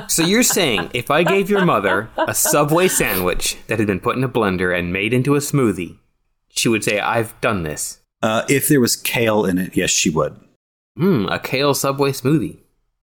So 0.08 0.26
you're 0.26 0.44
saying 0.44 0.92
if 0.94 1.10
I 1.10 1.24
gave 1.24 1.50
your 1.50 1.64
mother 1.64 2.10
a 2.18 2.34
Subway 2.34 2.90
sandwich 2.90 3.58
that 3.68 3.80
had 3.80 3.88
been 3.88 4.00
put 4.02 4.18
in 4.18 4.24
a 4.24 4.30
blender 4.30 4.78
and 4.78 4.92
made 4.92 5.14
into 5.14 5.36
a 5.36 5.40
smoothie, 5.40 5.98
she 6.50 6.68
would 6.68 6.84
say, 6.84 7.00
"I've 7.00 7.40
done 7.40 7.64
this." 7.64 8.00
Uh, 8.22 8.44
if 8.50 8.68
there 8.68 8.82
was 8.82 8.96
kale 8.96 9.46
in 9.46 9.58
it, 9.58 9.76
yes, 9.78 9.90
she 9.90 10.10
would. 10.10 10.38
Hmm, 10.98 11.28
a 11.30 11.40
kale 11.40 11.74
Subway 11.74 12.12
smoothie. 12.12 12.58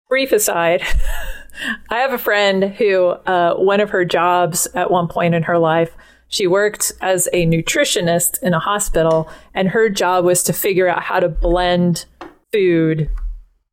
Brief 0.08 0.32
aside. 0.32 0.82
I 1.90 1.98
have 1.98 2.12
a 2.12 2.18
friend 2.18 2.64
who, 2.64 3.08
uh, 3.08 3.54
one 3.54 3.80
of 3.80 3.90
her 3.90 4.04
jobs 4.04 4.66
at 4.74 4.90
one 4.90 5.08
point 5.08 5.34
in 5.34 5.42
her 5.44 5.58
life, 5.58 5.94
she 6.28 6.46
worked 6.46 6.92
as 7.00 7.28
a 7.32 7.46
nutritionist 7.46 8.42
in 8.42 8.54
a 8.54 8.60
hospital, 8.60 9.28
and 9.54 9.68
her 9.68 9.88
job 9.88 10.24
was 10.24 10.42
to 10.44 10.52
figure 10.52 10.86
out 10.86 11.02
how 11.02 11.20
to 11.20 11.28
blend 11.28 12.04
food 12.52 13.10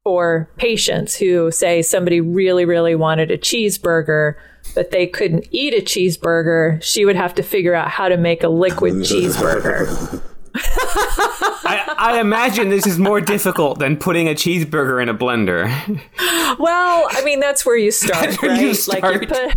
for 0.03 0.49
patients 0.57 1.15
who 1.15 1.51
say 1.51 1.81
somebody 1.81 2.21
really, 2.21 2.63
really 2.63 2.95
wanted 2.95 3.31
a 3.31 3.37
cheeseburger, 3.37 4.35
but 4.73 4.91
they 4.91 5.07
couldn't 5.07 5.47
eat 5.51 5.73
a 5.73 5.81
cheeseburger. 5.81 6.81
She 6.81 7.05
would 7.05 7.15
have 7.15 7.35
to 7.35 7.43
figure 7.43 7.73
out 7.73 7.89
how 7.89 8.07
to 8.07 8.15
make 8.15 8.43
a 8.43 8.49
liquid 8.49 8.93
cheeseburger. 8.95 10.21
I, 11.65 11.95
I 11.97 12.19
imagine 12.21 12.69
this 12.69 12.87
is 12.87 12.97
more 12.97 13.19
difficult 13.19 13.79
than 13.79 13.97
putting 13.97 14.27
a 14.27 14.31
cheeseburger 14.31 15.01
in 15.01 15.09
a 15.09 15.13
blender. 15.13 15.65
Well, 16.57 17.07
I 17.09 17.21
mean, 17.23 17.41
that's 17.41 17.65
where 17.65 17.75
you 17.77 17.91
start, 18.03 18.41
where 18.41 18.51
right? 18.51 18.61
you 18.61 18.73
Like 18.87 19.03
you 19.03 19.27
put, 19.27 19.55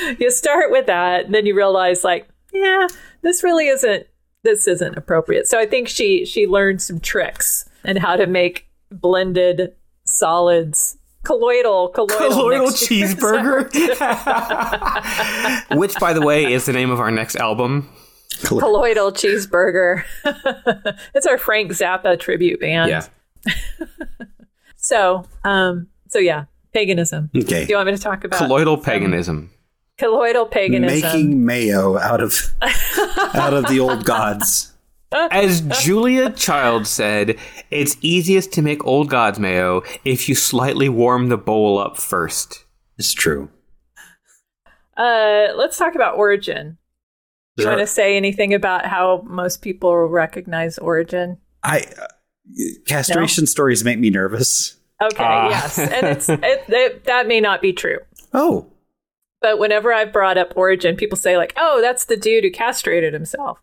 you 0.20 0.30
start 0.30 0.70
with 0.70 0.86
that, 0.86 1.26
and 1.26 1.34
then 1.34 1.44
you 1.44 1.54
realize, 1.54 2.04
like, 2.04 2.28
yeah, 2.52 2.86
this 3.22 3.44
really 3.44 3.68
isn't. 3.68 4.06
This 4.44 4.68
isn't 4.68 4.96
appropriate. 4.96 5.48
So 5.48 5.58
I 5.58 5.66
think 5.66 5.88
she 5.88 6.24
she 6.24 6.46
learned 6.46 6.80
some 6.80 7.00
tricks 7.00 7.68
and 7.84 7.98
how 7.98 8.16
to 8.16 8.26
make 8.26 8.68
blended 8.90 9.74
solids, 10.04 10.96
colloidal 11.24 11.88
colloidal, 11.88 12.28
Colloidal 12.30 12.68
cheeseburger. 12.68 13.68
Which, 15.76 15.96
by 15.96 16.12
the 16.12 16.22
way, 16.22 16.50
is 16.52 16.64
the 16.66 16.72
name 16.72 16.90
of 16.90 17.00
our 17.00 17.10
next 17.10 17.36
album. 17.36 17.90
Colloidal 18.44 19.12
cheeseburger. 19.12 20.04
it's 21.14 21.26
our 21.26 21.38
Frank 21.38 21.72
Zappa 21.72 22.18
tribute 22.18 22.60
band. 22.60 22.90
Yeah. 22.90 23.06
So, 24.80 25.24
um, 25.44 25.88
so 26.08 26.18
yeah, 26.18 26.44
paganism. 26.72 27.30
Okay. 27.36 27.64
Do 27.64 27.70
you 27.70 27.76
want 27.76 27.88
me 27.88 27.96
to 27.96 28.02
talk 28.02 28.24
about 28.24 28.38
Colloidal 28.38 28.78
paganism. 28.78 29.50
colloidal 29.98 30.46
paganism? 30.46 31.00
Making 31.02 31.44
mayo 31.44 31.98
out 31.98 32.22
of 32.22 32.54
out 33.34 33.52
of 33.52 33.66
the 33.66 33.80
old 33.80 34.04
gods. 34.04 34.72
As 35.10 35.62
Julia 35.82 36.30
Child 36.30 36.86
said, 36.86 37.38
it's 37.70 37.96
easiest 38.02 38.52
to 38.52 38.62
make 38.62 38.84
old 38.86 39.10
gods 39.10 39.38
mayo 39.38 39.82
if 40.04 40.28
you 40.28 40.34
slightly 40.34 40.88
warm 40.88 41.28
the 41.28 41.38
bowl 41.38 41.78
up 41.78 41.96
first. 41.96 42.64
It's 42.98 43.12
true. 43.12 43.50
Uh, 44.96 45.48
let's 45.56 45.76
talk 45.76 45.94
about 45.94 46.16
Origen. 46.16 46.78
Do 47.58 47.62
you 47.62 47.66
Sure. 47.66 47.72
want 47.76 47.80
to 47.88 47.92
say 47.92 48.16
anything 48.16 48.54
about 48.54 48.86
how 48.86 49.24
most 49.26 49.62
people 49.62 49.92
recognize 50.06 50.78
Origen? 50.78 51.38
I 51.64 51.80
uh, 52.00 52.06
castration 52.86 53.46
stories 53.46 53.82
make 53.84 53.98
me 53.98 54.10
nervous. 54.10 54.76
Okay, 55.02 55.16
Ah. 55.24 55.48
yes, 55.48 55.76
and 55.76 56.06
it's 56.06 56.28
it, 56.28 56.40
it, 56.68 57.04
that 57.06 57.26
may 57.26 57.40
not 57.40 57.60
be 57.60 57.72
true. 57.72 57.98
Oh, 58.32 58.66
But 59.40 59.58
whenever 59.58 59.92
I've 59.92 60.12
brought 60.12 60.38
up 60.38 60.52
Origen, 60.56 60.94
people 60.94 61.16
say 61.16 61.36
like, 61.36 61.52
"Oh, 61.56 61.80
that's 61.80 62.04
the 62.04 62.16
dude 62.16 62.44
who 62.44 62.50
castrated 62.52 63.12
himself." 63.12 63.60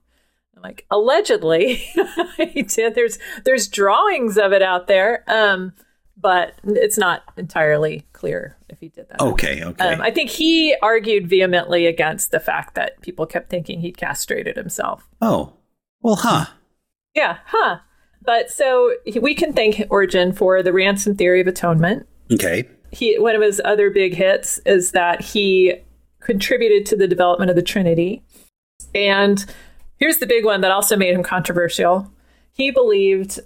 I'm 0.58 0.62
like, 0.62 0.86
allegedly, 0.92 1.76
he 2.38 2.64
did. 2.64 2.96
There's 2.96 3.18
there's 3.46 3.70
drawings 3.70 4.38
of 4.38 4.52
it 4.52 4.62
out 4.62 4.88
there, 4.88 5.24
um, 5.28 5.72
but 6.26 6.56
it's 6.64 6.98
not 6.98 7.22
entirely 7.38 8.04
clear 8.12 8.58
if 8.68 8.80
he 8.80 8.90
did 8.90 9.08
that. 9.10 9.22
okay, 9.22 9.64
okay. 9.64 9.94
Um, 9.94 10.02
I 10.02 10.10
think 10.10 10.32
he 10.32 10.76
argued 10.82 11.30
vehemently 11.30 11.86
against 11.86 12.32
the 12.32 12.40
fact 12.40 12.74
that 12.74 13.00
people 13.02 13.28
kept 13.28 13.52
thinking 13.52 13.80
he'd 13.80 13.96
castrated 13.96 14.58
himself. 14.58 15.08
oh, 15.22 15.54
well, 16.02 16.16
huh? 16.16 16.48
Yeah, 17.14 17.38
huh. 17.46 17.78
But 18.24 18.50
so 18.50 18.96
we 19.22 19.36
can 19.36 19.54
thank 19.54 19.84
Origen 19.92 20.34
for 20.34 20.64
the 20.64 20.74
ransom 20.74 21.16
theory 21.16 21.42
of 21.42 21.46
atonement. 21.46 22.08
Okay. 22.34 22.68
He 22.92 23.20
one 23.20 23.36
of 23.36 23.44
his 23.44 23.62
other 23.64 23.92
big 23.92 24.16
hits 24.16 24.58
is 24.66 24.94
that 24.94 25.22
he 25.22 25.76
contributed 26.22 26.88
to 26.88 26.96
the 26.96 27.08
development 27.08 27.52
of 27.52 27.56
the 27.56 27.62
Trinity. 27.62 28.24
And 28.96 29.46
here's 29.98 30.18
the 30.18 30.26
big 30.26 30.44
one 30.44 30.62
that 30.62 30.72
also 30.72 30.98
made 30.98 31.14
him 31.14 31.22
controversial. 31.22 32.12
He 32.52 32.72
believed 32.72 33.42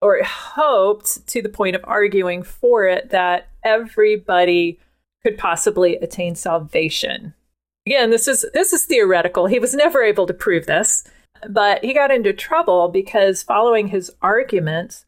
or 0.00 0.22
hoped 0.22 1.26
to 1.28 1.42
the 1.42 1.48
point 1.48 1.76
of 1.76 1.84
arguing 1.84 2.42
for 2.42 2.86
it 2.86 3.10
that 3.10 3.48
everybody 3.62 4.78
could 5.22 5.36
possibly 5.36 5.96
attain 5.96 6.34
salvation. 6.34 7.34
Again, 7.86 8.10
this 8.10 8.28
is 8.28 8.46
this 8.54 8.72
is 8.72 8.84
theoretical. 8.84 9.46
He 9.46 9.58
was 9.58 9.74
never 9.74 10.02
able 10.02 10.26
to 10.26 10.34
prove 10.34 10.66
this, 10.66 11.04
but 11.48 11.84
he 11.84 11.94
got 11.94 12.10
into 12.10 12.32
trouble 12.32 12.88
because 12.88 13.42
following 13.42 13.88
his 13.88 14.10
arguments 14.22 15.04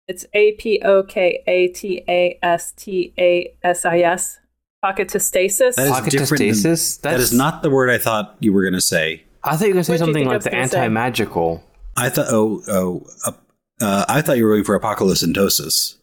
It's 0.09 0.25
A 0.33 0.53
P 0.53 0.81
O 0.83 1.03
K 1.03 1.43
A 1.47 1.69
T 1.69 2.03
A 2.09 2.39
S 2.43 2.73
T 2.73 3.13
A 3.19 3.55
S 3.63 3.85
I 3.85 3.99
S. 4.01 4.39
Apokatastasis. 4.83 5.75
That 5.75 6.07
is 6.07 6.13
different. 6.13 6.39
Than, 6.39 6.49
Pocketastasis? 6.49 7.01
that 7.03 7.15
is 7.21 7.31
That's- 7.31 7.33
not 7.33 7.63
the 7.63 7.71
word 7.71 7.91
I 7.91 7.99
thought 7.99 8.37
you 8.41 8.53
were 8.53 8.63
going 8.63 8.75
to 8.75 8.81
say. 8.81 9.25
I 9.45 9.57
thought 9.57 9.67
you 9.67 9.69
were 9.69 9.75
going 9.75 9.85
to 9.85 9.85
say 9.85 9.93
What 9.93 9.99
do 9.99 10.05
something 10.05 10.27
like 10.27 10.43
the 10.43 10.55
anti 10.55 10.89
magical. 10.89 11.63
I 11.97 12.09
thought. 12.09 12.27
Oh, 12.31 12.63
oh. 12.69 13.07
Uh, 13.27 13.33
uh, 13.81 14.05
I 14.09 14.23
thought 14.23 14.39
you 14.39 14.45
were 14.45 14.55
going 14.55 14.65
for 14.65 14.79
apocalypsentosis, 14.79 15.97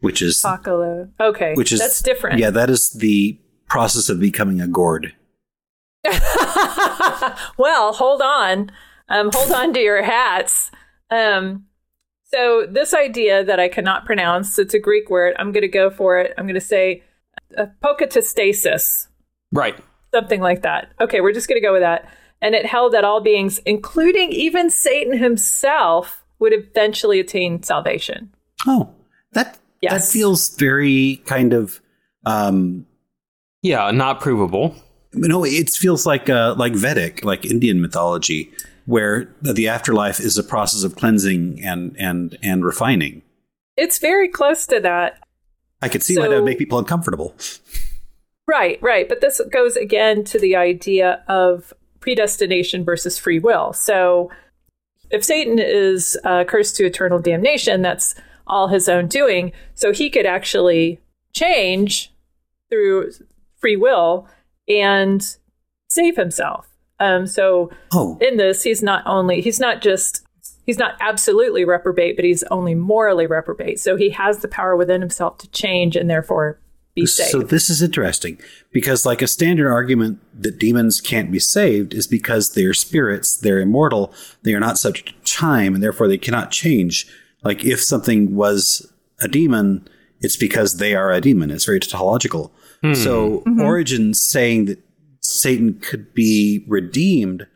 which 0.00 0.22
is 0.22 0.42
Apokalo. 0.42 1.10
Okay, 1.18 1.54
which 1.54 1.72
is 1.72 1.80
that's 1.80 2.02
different. 2.02 2.38
Yeah, 2.38 2.50
that 2.50 2.70
is 2.70 2.92
the 2.92 3.38
process 3.68 4.08
of 4.08 4.20
becoming 4.20 4.60
a 4.60 4.68
gourd. 4.68 5.14
well, 7.58 7.92
hold 7.92 8.22
on. 8.22 8.70
Um, 9.08 9.30
hold 9.32 9.50
on 9.52 9.72
to 9.72 9.80
your 9.80 10.02
hats. 10.02 10.70
Um, 11.10 11.66
so 12.32 12.66
this 12.68 12.92
idea 12.94 13.44
that 13.44 13.58
I 13.60 13.68
cannot 13.68 14.04
pronounce, 14.04 14.58
it's 14.58 14.74
a 14.74 14.78
Greek 14.78 15.08
word. 15.10 15.34
I'm 15.38 15.52
going 15.52 15.62
to 15.62 15.68
go 15.68 15.90
for 15.90 16.18
it. 16.18 16.34
I'm 16.36 16.44
going 16.46 16.54
to 16.54 16.60
say 16.60 17.02
uh, 17.56 17.66
apokatastasis, 17.82 19.06
Right. 19.52 19.76
something 20.12 20.40
like 20.40 20.62
that. 20.62 20.90
Okay, 21.00 21.20
we're 21.20 21.32
just 21.32 21.48
going 21.48 21.60
to 21.60 21.66
go 21.66 21.72
with 21.72 21.82
that. 21.82 22.08
And 22.42 22.54
it 22.54 22.66
held 22.66 22.92
that 22.92 23.04
all 23.04 23.20
beings, 23.20 23.58
including 23.60 24.30
even 24.32 24.68
Satan 24.70 25.16
himself, 25.18 26.24
would 26.38 26.52
eventually 26.52 27.18
attain 27.20 27.62
salvation. 27.62 28.30
Oh, 28.66 28.90
that 29.32 29.58
Yes. 29.82 29.92
that 29.92 30.12
feels 30.12 30.56
very 30.56 31.22
kind 31.26 31.52
of 31.52 31.80
um 32.24 32.86
Yeah, 33.62 33.90
not 33.90 34.20
provable. 34.20 34.74
no, 35.12 35.44
it 35.44 35.70
feels 35.70 36.04
like 36.06 36.28
uh 36.30 36.54
like 36.58 36.74
Vedic, 36.74 37.24
like 37.24 37.44
Indian 37.44 37.80
mythology, 37.80 38.50
where 38.86 39.34
the 39.42 39.68
afterlife 39.68 40.18
is 40.18 40.38
a 40.38 40.42
process 40.42 40.82
of 40.82 40.96
cleansing 40.96 41.62
and 41.62 41.94
and 41.98 42.38
and 42.42 42.64
refining. 42.64 43.22
It's 43.76 43.98
very 43.98 44.28
close 44.28 44.66
to 44.66 44.80
that. 44.80 45.22
I 45.82 45.88
could 45.88 46.02
see 46.02 46.16
why 46.16 46.28
that 46.28 46.36
would 46.36 46.44
make 46.44 46.58
people 46.58 46.78
uncomfortable. 46.78 47.34
Right, 48.48 48.80
right. 48.80 49.08
But 49.08 49.20
this 49.20 49.40
goes 49.52 49.76
again 49.76 50.24
to 50.24 50.38
the 50.38 50.56
idea 50.56 51.22
of 51.28 51.74
predestination 52.00 52.84
versus 52.84 53.18
free 53.18 53.40
will. 53.40 53.72
So 53.72 54.30
if 55.10 55.24
Satan 55.24 55.58
is 55.58 56.16
uh, 56.24 56.44
cursed 56.44 56.76
to 56.76 56.86
eternal 56.86 57.18
damnation, 57.18 57.82
that's 57.82 58.14
all 58.46 58.68
his 58.68 58.88
own 58.88 59.08
doing. 59.08 59.52
So 59.74 59.92
he 59.92 60.08
could 60.08 60.26
actually 60.26 61.00
change 61.32 62.12
through 62.70 63.10
free 63.58 63.76
will 63.76 64.28
and 64.68 65.36
save 65.88 66.16
himself. 66.16 66.68
Um, 67.00 67.26
so 67.26 67.70
Oh, 67.92 68.18
in 68.20 68.36
this, 68.36 68.62
he's 68.62 68.82
not 68.82 69.02
only, 69.06 69.40
he's 69.40 69.60
not 69.60 69.82
just, 69.82 70.24
he's 70.64 70.78
not 70.78 70.94
absolutely 71.00 71.64
reprobate, 71.64 72.16
but 72.16 72.24
he's 72.24 72.42
only 72.44 72.74
morally 72.74 73.26
reprobate. 73.26 73.78
So 73.80 73.96
he 73.96 74.10
has 74.10 74.38
the 74.38 74.48
power 74.48 74.76
within 74.76 75.00
himself 75.00 75.38
to 75.38 75.48
change 75.50 75.96
and 75.96 76.08
therefore 76.08 76.58
be 76.94 77.04
saved. 77.04 77.30
So 77.30 77.40
this 77.42 77.68
is 77.68 77.82
interesting 77.82 78.40
because 78.72 79.04
like 79.04 79.20
a 79.20 79.26
standard 79.28 79.70
argument 79.70 80.18
that 80.42 80.58
demons 80.58 81.00
can't 81.02 81.30
be 81.30 81.38
saved 81.38 81.92
is 81.92 82.06
because 82.06 82.54
they're 82.54 82.72
spirits, 82.72 83.36
they're 83.36 83.60
immortal, 83.60 84.14
they 84.42 84.54
are 84.54 84.60
not 84.60 84.78
subject 84.78 85.08
to 85.08 85.32
time 85.34 85.74
and 85.74 85.82
therefore 85.82 86.08
they 86.08 86.16
cannot 86.18 86.50
change. 86.50 87.06
Like 87.42 87.64
if 87.64 87.82
something 87.82 88.34
was 88.34 88.90
a 89.20 89.28
demon, 89.28 89.86
it's 90.20 90.36
because 90.38 90.78
they 90.78 90.94
are 90.94 91.12
a 91.12 91.20
demon. 91.20 91.50
It's 91.50 91.66
very 91.66 91.80
tautological. 91.80 92.52
So 92.94 93.42
Origen 93.60 94.14
saying 94.14 94.66
that 94.66 94.78
Satan 95.26 95.78
could 95.80 96.14
be 96.14 96.64
redeemed 96.68 97.46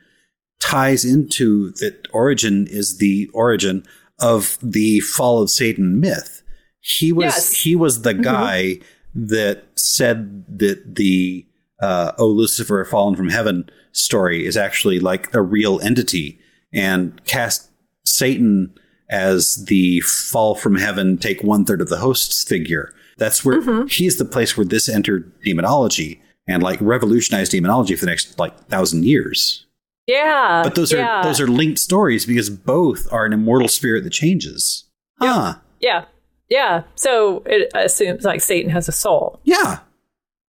ties 0.60 1.04
into 1.04 1.70
that 1.72 2.06
Origen 2.12 2.66
is 2.66 2.98
the 2.98 3.28
origin 3.32 3.84
of 4.18 4.58
the 4.62 5.00
fall 5.00 5.42
of 5.42 5.50
Satan 5.50 6.00
myth. 6.00 6.42
He 6.80 7.12
was 7.12 7.24
Yes. 7.24 7.52
he 7.62 7.76
was 7.76 8.02
the 8.02 8.14
guy 8.14 8.80
that 9.14 9.64
said 9.76 10.44
that 10.58 10.94
the 10.96 11.46
uh, 11.80 12.12
"Oh 12.18 12.28
Lucifer, 12.28 12.84
fallen 12.84 13.16
from 13.16 13.30
heaven" 13.30 13.68
story 13.92 14.44
is 14.46 14.56
actually 14.56 15.00
like 15.00 15.34
a 15.34 15.42
real 15.42 15.80
entity, 15.80 16.38
and 16.72 17.22
cast 17.24 17.70
Satan 18.04 18.72
as 19.08 19.64
the 19.66 20.00
fall 20.00 20.54
from 20.54 20.76
heaven, 20.76 21.18
take 21.18 21.42
one 21.42 21.64
third 21.64 21.80
of 21.80 21.88
the 21.88 21.96
hosts 21.98 22.44
figure. 22.44 22.92
That's 23.18 23.44
where 23.44 23.86
he's 23.86 24.16
the 24.18 24.24
place 24.24 24.56
where 24.56 24.64
this 24.66 24.88
entered 24.88 25.32
demonology 25.42 26.22
and 26.50 26.62
like 26.62 26.78
revolutionized 26.80 27.52
demonology 27.52 27.94
for 27.94 28.04
the 28.04 28.10
next 28.10 28.38
like 28.38 28.56
thousand 28.66 29.04
years. 29.04 29.66
Yeah. 30.06 30.62
But 30.64 30.74
those 30.74 30.92
yeah, 30.92 31.20
are 31.20 31.24
those 31.24 31.40
are 31.40 31.46
linked 31.46 31.78
stories 31.78 32.26
because 32.26 32.50
both 32.50 33.06
are 33.12 33.24
an 33.24 33.32
immortal 33.32 33.68
spirit 33.68 34.04
that 34.04 34.10
changes. 34.10 34.84
Huh. 35.18 35.54
Yeah. 35.80 36.06
Yeah. 36.48 36.82
So 36.96 37.42
it 37.46 37.70
assumes 37.74 38.24
like 38.24 38.40
Satan 38.40 38.70
has 38.70 38.88
a 38.88 38.92
soul. 38.92 39.40
Yeah. 39.44 39.78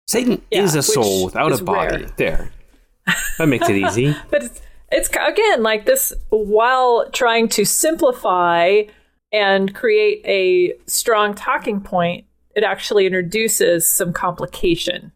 Satan 0.09 0.43
Yeah, 0.51 0.63
is 0.63 0.75
a 0.75 0.83
soul 0.83 1.27
without 1.27 1.53
a 1.53 1.63
body. 1.63 1.97
rare. 2.05 2.07
There. 2.17 2.51
That 3.39 3.47
makes 3.49 3.69
it 3.69 3.77
easy. 3.77 4.17
But 4.31 4.45
it's, 4.45 4.61
it's 4.91 5.09
again 5.09 5.63
like 5.63 5.85
this 5.87 6.13
while 6.31 7.09
trying 7.11 7.49
to 7.51 7.65
simplify 7.65 8.83
and 9.33 9.73
create 9.75 10.23
a 10.25 10.75
strong 10.89 11.35
talking 11.35 11.81
point, 11.81 12.25
it 12.57 12.65
actually 12.65 13.07
introduces 13.07 13.87
some 13.87 14.13
complication, 14.13 15.13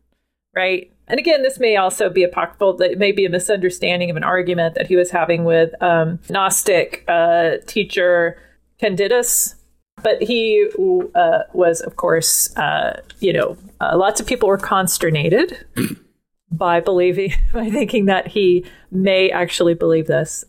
right? 0.55 0.91
And 1.07 1.19
again, 1.19 1.43
this 1.43 1.59
may 1.59 1.77
also 1.77 2.09
be 2.09 2.23
apocryphal. 2.23 2.81
It 2.81 2.99
may 2.99 3.13
be 3.13 3.27
a 3.27 3.31
misunderstanding 3.31 4.11
of 4.11 4.17
an 4.17 4.25
argument 4.25 4.75
that 4.75 4.87
he 4.87 4.97
was 4.97 5.11
having 5.11 5.45
with 5.45 5.71
um, 5.83 6.19
Gnostic 6.31 7.05
uh, 7.09 7.57
teacher 7.67 8.39
Candidus. 8.81 9.57
But 10.03 10.23
he 10.23 10.69
uh, 11.15 11.39
was, 11.53 11.81
of 11.81 11.97
course, 11.97 12.55
uh, 12.57 13.01
you 13.21 13.33
know, 13.33 13.57
uh, 13.81 13.97
lots 13.97 14.21
of 14.21 14.27
people 14.27 14.49
were 14.49 14.59
consternated 14.59 15.65
by 16.51 16.81
believing, 16.81 17.33
by 17.53 17.71
thinking 17.71 18.07
that 18.07 18.29
he 18.29 18.67
may 18.91 19.31
actually 19.31 19.75
believe 19.75 20.07
this. 20.07 20.45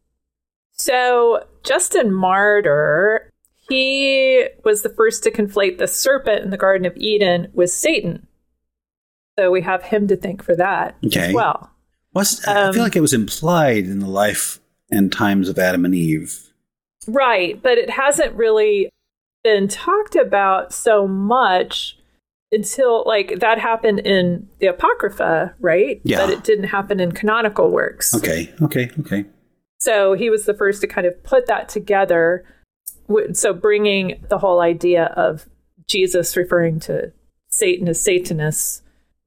So 0.71 1.45
Justin 1.63 2.13
Martyr, 2.13 3.29
he 3.69 4.47
was 4.63 4.81
the 4.81 4.89
first 4.89 5.23
to 5.23 5.31
conflate 5.31 5.77
the 5.77 5.87
serpent 5.87 6.43
in 6.43 6.49
the 6.49 6.57
Garden 6.57 6.85
of 6.85 6.97
Eden 6.97 7.49
with 7.53 7.71
Satan. 7.71 8.27
So 9.37 9.51
we 9.51 9.61
have 9.61 9.83
him 9.83 10.07
to 10.07 10.15
thank 10.15 10.43
for 10.43 10.55
that 10.55 10.95
Okay. 11.05 11.27
as 11.29 11.33
well. 11.33 11.69
Was 12.13 12.45
I 12.47 12.63
Um, 12.67 12.73
feel 12.73 12.83
like 12.83 12.95
it 12.95 13.01
was 13.01 13.13
implied 13.13 13.85
in 13.85 13.99
the 13.99 14.07
life 14.09 14.59
and 14.89 15.11
times 15.11 15.49
of 15.49 15.59
Adam 15.59 15.83
and 15.83 15.93
Eve. 15.93 16.51
Right, 17.07 17.61
but 17.61 17.77
it 17.77 17.89
hasn't 17.89 18.33
really 18.35 18.89
been 19.43 19.67
talked 19.67 20.15
about 20.15 20.73
so 20.73 21.07
much 21.07 21.97
until 22.51 23.03
like 23.05 23.39
that 23.39 23.59
happened 23.59 23.99
in 23.99 24.47
the 24.59 24.67
Apocrypha, 24.67 25.53
right? 25.59 25.99
Yeah. 26.03 26.21
But 26.25 26.29
it 26.29 26.43
didn't 26.43 26.65
happen 26.65 26.99
in 26.99 27.11
canonical 27.11 27.69
works. 27.69 28.15
Okay. 28.15 28.53
Okay. 28.61 28.89
Okay. 29.01 29.25
So 29.79 30.13
he 30.13 30.29
was 30.29 30.45
the 30.45 30.53
first 30.53 30.79
to 30.81 30.87
kind 30.87 31.05
of 31.05 31.21
put 31.23 31.47
that 31.47 31.67
together. 31.67 32.45
So 33.33 33.53
bringing 33.53 34.23
the 34.29 34.37
whole 34.37 34.61
idea 34.61 35.05
of 35.17 35.47
Jesus 35.87 36.37
referring 36.37 36.79
to 36.81 37.11
Satan 37.49 37.87
as 37.89 38.01
Satanus 38.01 38.81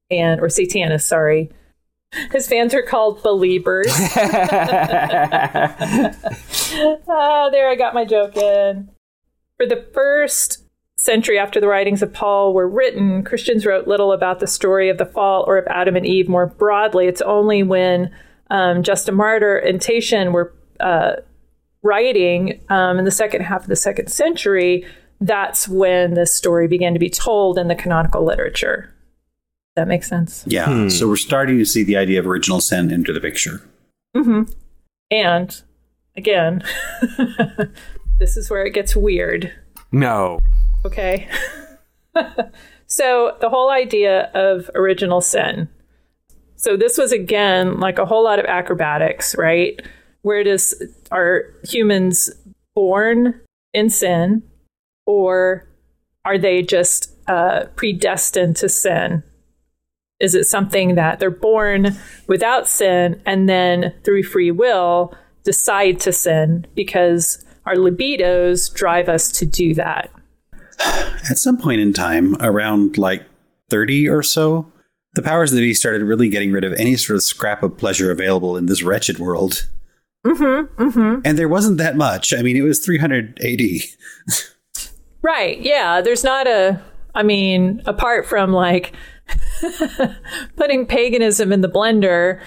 and 0.09 0.39
or 0.41 0.47
Satanus, 0.47 1.05
sorry. 1.05 1.51
His 2.31 2.47
fans 2.47 2.73
are 2.73 2.81
called 2.81 3.21
believers. 3.21 3.87
ah, 7.07 7.49
there 7.51 7.69
I 7.69 7.75
got 7.77 7.93
my 7.93 8.03
joke 8.03 8.35
in. 8.35 8.89
For 9.57 9.67
the 9.67 9.85
first 9.93 10.63
century 10.97 11.37
after 11.37 11.61
the 11.61 11.67
writings 11.67 12.01
of 12.01 12.11
Paul 12.11 12.53
were 12.53 12.67
written, 12.67 13.23
Christians 13.23 13.65
wrote 13.65 13.87
little 13.87 14.11
about 14.11 14.39
the 14.39 14.47
story 14.47 14.89
of 14.89 14.97
the 14.97 15.05
fall 15.05 15.43
or 15.47 15.57
of 15.57 15.67
Adam 15.67 15.95
and 15.95 16.05
Eve 16.05 16.27
more 16.27 16.47
broadly. 16.47 17.05
It's 17.05 17.21
only 17.21 17.61
when 17.61 18.11
um, 18.49 18.81
Justin 18.81 19.15
Martyr 19.15 19.57
and 19.57 19.79
Tatian 19.79 20.33
were 20.33 20.53
uh, 20.79 21.17
writing 21.83 22.59
um, 22.69 22.97
in 22.97 23.05
the 23.05 23.11
second 23.11 23.41
half 23.41 23.61
of 23.61 23.67
the 23.67 23.75
second 23.75 24.09
century, 24.09 24.85
that's 25.21 25.67
when 25.67 26.13
this 26.13 26.33
story 26.33 26.67
began 26.67 26.93
to 26.93 26.99
be 26.99 27.09
told 27.09 27.57
in 27.57 27.67
the 27.67 27.75
canonical 27.75 28.23
literature. 28.23 28.93
That 29.75 29.87
makes 29.87 30.09
sense. 30.09 30.43
Yeah. 30.45 30.89
So 30.89 31.07
we're 31.07 31.15
starting 31.15 31.57
to 31.57 31.65
see 31.65 31.83
the 31.83 31.95
idea 31.97 32.19
of 32.19 32.27
original 32.27 32.59
sin 32.59 32.91
enter 32.91 33.13
the 33.13 33.21
picture. 33.21 33.61
And 35.11 35.61
again, 36.15 36.63
this 38.19 38.37
is 38.37 38.49
where 38.49 38.65
it 38.65 38.73
gets 38.73 38.95
weird. 38.95 39.51
no. 39.91 40.41
Okay. 40.85 41.27
so 42.87 43.35
the 43.41 43.49
whole 43.49 43.69
idea 43.69 44.31
of 44.33 44.69
original 44.75 45.19
sin. 45.21 45.67
So 46.55 46.77
this 46.77 46.97
was 46.97 47.11
again 47.11 47.79
like 47.79 47.99
a 47.99 48.05
whole 48.05 48.23
lot 48.23 48.39
of 48.39 48.45
acrobatics, 48.45 49.35
right? 49.37 49.81
Where 50.21 50.43
does 50.43 50.73
are 51.11 51.53
humans 51.63 52.29
born 52.75 53.39
in 53.73 53.89
sin, 53.89 54.43
or 55.05 55.67
are 56.25 56.37
they 56.37 56.61
just 56.61 57.13
uh, 57.27 57.65
predestined 57.75 58.55
to 58.57 58.69
sin? 58.69 59.23
Is 60.19 60.35
it 60.35 60.45
something 60.45 60.95
that 60.95 61.19
they're 61.19 61.29
born 61.29 61.97
without 62.27 62.67
sin 62.67 63.21
and 63.25 63.47
then 63.47 63.93
through 64.03 64.23
free 64.23 64.51
will 64.51 65.15
decide 65.43 65.99
to 66.01 66.11
sin 66.11 66.67
because 66.75 67.45
our 67.65 67.75
libidos 67.75 68.73
drive 68.73 69.07
us 69.07 69.31
to 69.33 69.45
do 69.45 69.73
that? 69.75 70.11
At 71.29 71.37
some 71.37 71.57
point 71.57 71.81
in 71.81 71.93
time, 71.93 72.35
around 72.41 72.97
like 72.97 73.23
30 73.69 74.09
or 74.09 74.23
so, 74.23 74.71
the 75.15 75.21
powers 75.21 75.51
that 75.51 75.59
be 75.59 75.73
started 75.73 76.03
really 76.03 76.29
getting 76.29 76.51
rid 76.51 76.63
of 76.63 76.73
any 76.73 76.95
sort 76.95 77.15
of 77.15 77.23
scrap 77.23 77.63
of 77.63 77.77
pleasure 77.77 78.11
available 78.11 78.57
in 78.57 78.65
this 78.67 78.83
wretched 78.83 79.19
world. 79.19 79.67
Mm-hmm, 80.25 80.83
mm-hmm. 80.83 81.21
And 81.23 81.37
there 81.39 81.49
wasn't 81.49 81.77
that 81.77 81.95
much. 81.95 82.33
I 82.33 82.41
mean, 82.41 82.57
it 82.57 82.61
was 82.61 82.79
300 82.79 83.39
AD. 83.41 83.61
Right. 85.21 85.59
Yeah. 85.61 86.01
There's 86.01 86.23
not 86.23 86.47
a, 86.47 86.81
I 87.15 87.23
mean, 87.23 87.81
apart 87.85 88.25
from 88.25 88.53
like 88.53 88.93
putting 90.55 90.85
paganism 90.85 91.51
in 91.51 91.61
the 91.61 91.69
blender, 91.69 92.41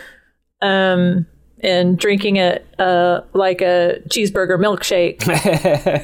um, 0.60 1.26
and 1.60 1.96
drinking 1.98 2.36
it 2.36 2.66
uh, 2.78 3.20
like 3.34 3.60
a 3.60 4.00
cheeseburger 4.08 4.58
milkshake. 4.58 5.22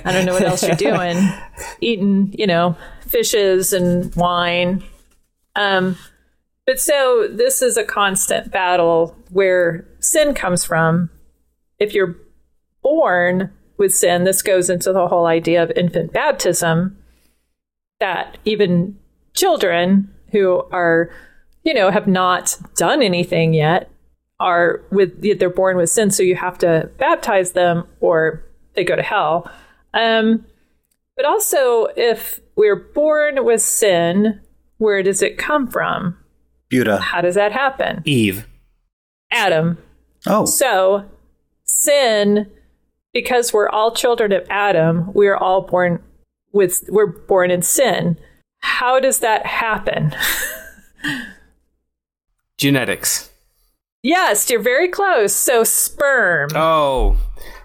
I 0.05 0.13
don't 0.13 0.25
know 0.25 0.33
what 0.33 0.43
else 0.43 0.63
you're 0.63 0.77
doing. 0.77 1.17
Eating, 1.81 2.33
you 2.39 2.47
know, 2.47 2.77
fishes 3.01 3.73
and 3.73 4.15
wine. 4.15 4.85
Um, 5.57 5.97
but 6.65 6.79
so 6.81 7.29
this 7.31 7.61
is 7.63 7.77
a 7.77 7.85
constant 7.85 8.53
battle 8.53 9.17
where 9.31 9.87
sin 10.01 10.35
comes 10.35 10.65
from. 10.65 11.11
If 11.79 11.93
you're 11.93 12.17
born 12.83 13.53
with 13.79 13.95
sin, 13.95 14.25
this 14.25 14.43
goes 14.43 14.71
into 14.71 14.93
the 14.93 15.09
whole 15.09 15.27
idea 15.27 15.63
of 15.63 15.73
infant 15.75 16.13
baptism 16.13 16.97
that 18.01 18.39
even 18.45 18.99
children 19.35 20.15
who 20.31 20.63
are, 20.73 21.11
you 21.65 21.75
know, 21.75 21.91
have 21.91 22.07
not 22.07 22.57
done 22.77 23.03
anything 23.03 23.55
yet 23.55 23.91
are 24.41 24.83
with 24.91 25.21
they're 25.39 25.51
born 25.51 25.77
with 25.77 25.91
sin, 25.91 26.11
so 26.11 26.23
you 26.23 26.37
have 26.37 26.59
to 26.59 26.91
baptize 26.99 27.53
them 27.53 27.85
or 28.01 28.45
they 28.75 28.85
go 28.85 28.97
to 28.97 29.03
hell. 29.03 29.51
Um, 29.95 30.47
but 31.17 31.25
also, 31.25 31.87
if 31.97 32.41
we're 32.55 32.77
born 32.77 33.45
with 33.45 33.61
sin, 33.61 34.41
where 34.77 35.03
does 35.03 35.23
it 35.23 35.39
come 35.39 35.67
from? 35.67 36.17
Buddha. 36.71 36.99
How 36.99 37.21
does 37.21 37.35
that 37.35 37.53
happen? 37.53 38.03
Eve. 38.05 38.47
Adam. 39.33 39.79
Oh, 40.27 40.45
So, 40.45 41.05
sin, 41.65 42.51
because 43.13 43.53
we're 43.53 43.69
all 43.69 43.93
children 43.93 44.33
of 44.33 44.47
Adam, 44.49 45.13
we 45.13 45.27
are 45.27 45.37
all 45.37 45.63
born 45.63 46.03
with, 46.53 46.85
we're 46.89 47.07
born 47.07 47.51
in 47.51 47.63
sin. 47.63 48.19
How 48.61 49.01
does 49.01 49.21
that 49.21 49.47
happen? 49.47 50.15
Genetics. 52.57 53.31
yes, 54.03 54.51
you're 54.51 54.61
very 54.61 54.89
close. 54.89 55.35
So, 55.35 55.65
sperm. 55.65 56.51
Oh, 56.55 57.17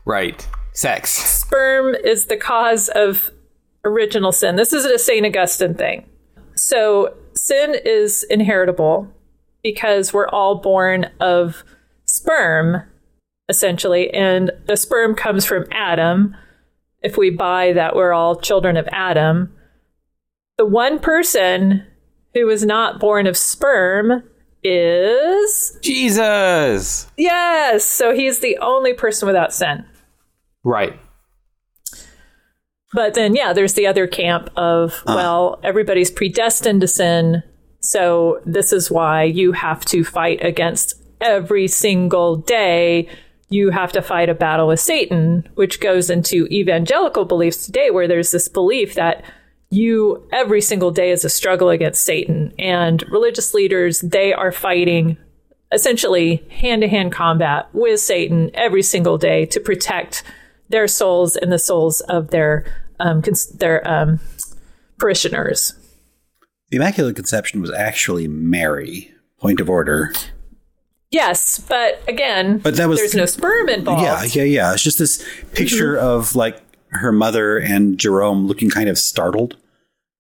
right. 0.06 0.48
Sex. 0.74 1.12
Sperm 1.12 1.96
is 1.96 2.26
the 2.26 2.38
cause 2.38 2.90
of 2.90 3.32
original 3.86 4.32
sin. 4.32 4.56
This 4.56 4.74
is 4.74 4.86
a 4.86 4.98
St. 4.98 5.26
Augustine 5.26 5.76
thing. 5.76 6.06
So, 6.56 7.16
sin 7.34 7.76
is 7.84 8.24
inheritable 8.30 9.08
because 9.64 10.14
we're 10.14 10.30
all 10.30 10.56
born 10.56 11.10
of 11.20 11.64
sperm, 12.06 12.84
essentially, 13.50 14.14
and 14.14 14.52
the 14.68 14.78
sperm 14.78 15.16
comes 15.16 15.46
from 15.46 15.66
Adam. 15.72 16.36
If 17.02 17.18
we 17.18 17.30
buy 17.30 17.74
that 17.74 17.96
we're 17.96 18.14
all 18.14 18.36
children 18.36 18.78
of 18.78 18.88
Adam, 18.92 19.54
the 20.58 20.66
one 20.66 21.00
person 21.00 21.86
who 22.34 22.46
was 22.46 22.66
not 22.66 23.00
born 23.00 23.28
of 23.28 23.38
sperm 23.38 24.24
is 24.64 25.78
Jesus. 25.82 27.12
yes. 27.18 27.84
So 27.84 28.14
he's 28.14 28.40
the 28.40 28.58
only 28.60 28.94
person 28.94 29.28
without 29.28 29.54
sin. 29.54 29.86
Right. 30.64 31.00
But 32.94 33.16
then, 33.16 33.36
yeah, 33.36 33.54
there's 33.54 33.74
the 33.74 33.88
other 33.88 34.08
camp 34.08 34.50
of, 34.56 35.04
ah. 35.08 35.16
well, 35.16 35.60
everybody's 35.64 36.12
predestined 36.12 36.82
to 36.82 36.88
sin. 36.88 37.44
So 37.80 38.40
this 38.46 38.72
is 38.72 38.90
why 38.90 39.24
you 39.24 39.52
have 39.52 39.84
to 39.86 40.04
fight 40.04 40.44
against 40.44 41.02
every 41.20 41.68
single 41.68 42.36
day. 42.38 43.10
You 43.50 43.72
have 43.72 43.92
to 43.94 44.02
fight 44.02 44.30
a 44.30 44.36
battle 44.36 44.68
with 44.68 44.80
Satan, 44.80 45.50
which 45.56 45.82
goes 45.82 46.10
into 46.10 46.46
evangelical 46.48 47.26
beliefs 47.26 47.66
today, 47.66 47.90
where 47.90 48.08
there's 48.08 48.32
this 48.32 48.48
belief 48.48 48.94
that 48.96 49.24
you, 49.74 50.28
every 50.32 50.62
single 50.62 50.92
day, 50.92 51.12
is 51.12 51.26
a 51.26 51.30
struggle 51.30 51.70
against 51.70 52.04
Satan. 52.04 52.54
And 52.60 53.04
religious 53.10 53.54
leaders, 53.54 54.00
they 54.02 54.34
are 54.34 54.52
fighting 54.52 55.18
essentially 55.72 56.44
hand 56.50 56.82
to 56.84 56.88
hand 56.88 57.12
combat 57.12 57.68
with 57.74 58.00
Satan 58.00 58.52
every 58.54 58.84
single 58.84 59.18
day 59.18 59.46
to 59.48 59.60
protect 59.60 60.24
their 60.70 60.88
souls 60.88 61.36
and 61.36 61.52
the 61.52 61.58
souls 61.60 62.02
of 62.02 62.30
their 62.30 62.66
um, 63.00 63.22
cons- 63.22 63.50
their 63.50 63.86
um, 63.90 64.20
parishioners. 65.00 65.74
the 66.70 66.78
Immaculate 66.78 67.16
Conception 67.16 67.62
was 67.62 67.72
actually 67.72 68.28
Mary. 68.28 69.10
Point 69.40 69.60
of 69.60 69.70
order. 69.70 70.14
Yes, 71.12 71.60
but 71.68 72.02
again, 72.08 72.60
But 72.60 72.76
that 72.78 72.88
was- 72.88 73.00
there's 73.00 73.14
no 73.16 73.26
sperm 73.26 73.68
involved. 73.70 74.02
Yeah, 74.04 74.24
yeah, 74.24 74.44
yeah. 74.44 74.74
It's 74.74 74.82
just 74.84 74.98
this 75.00 75.24
picture 75.54 75.98
of 75.98 76.36
like 76.36 76.62
her 76.90 77.12
mother 77.12 77.58
and 77.58 77.98
Jerome 77.98 78.48
looking 78.48 78.70
kind 78.70 78.88
of 78.90 78.98
startled. 78.98 79.58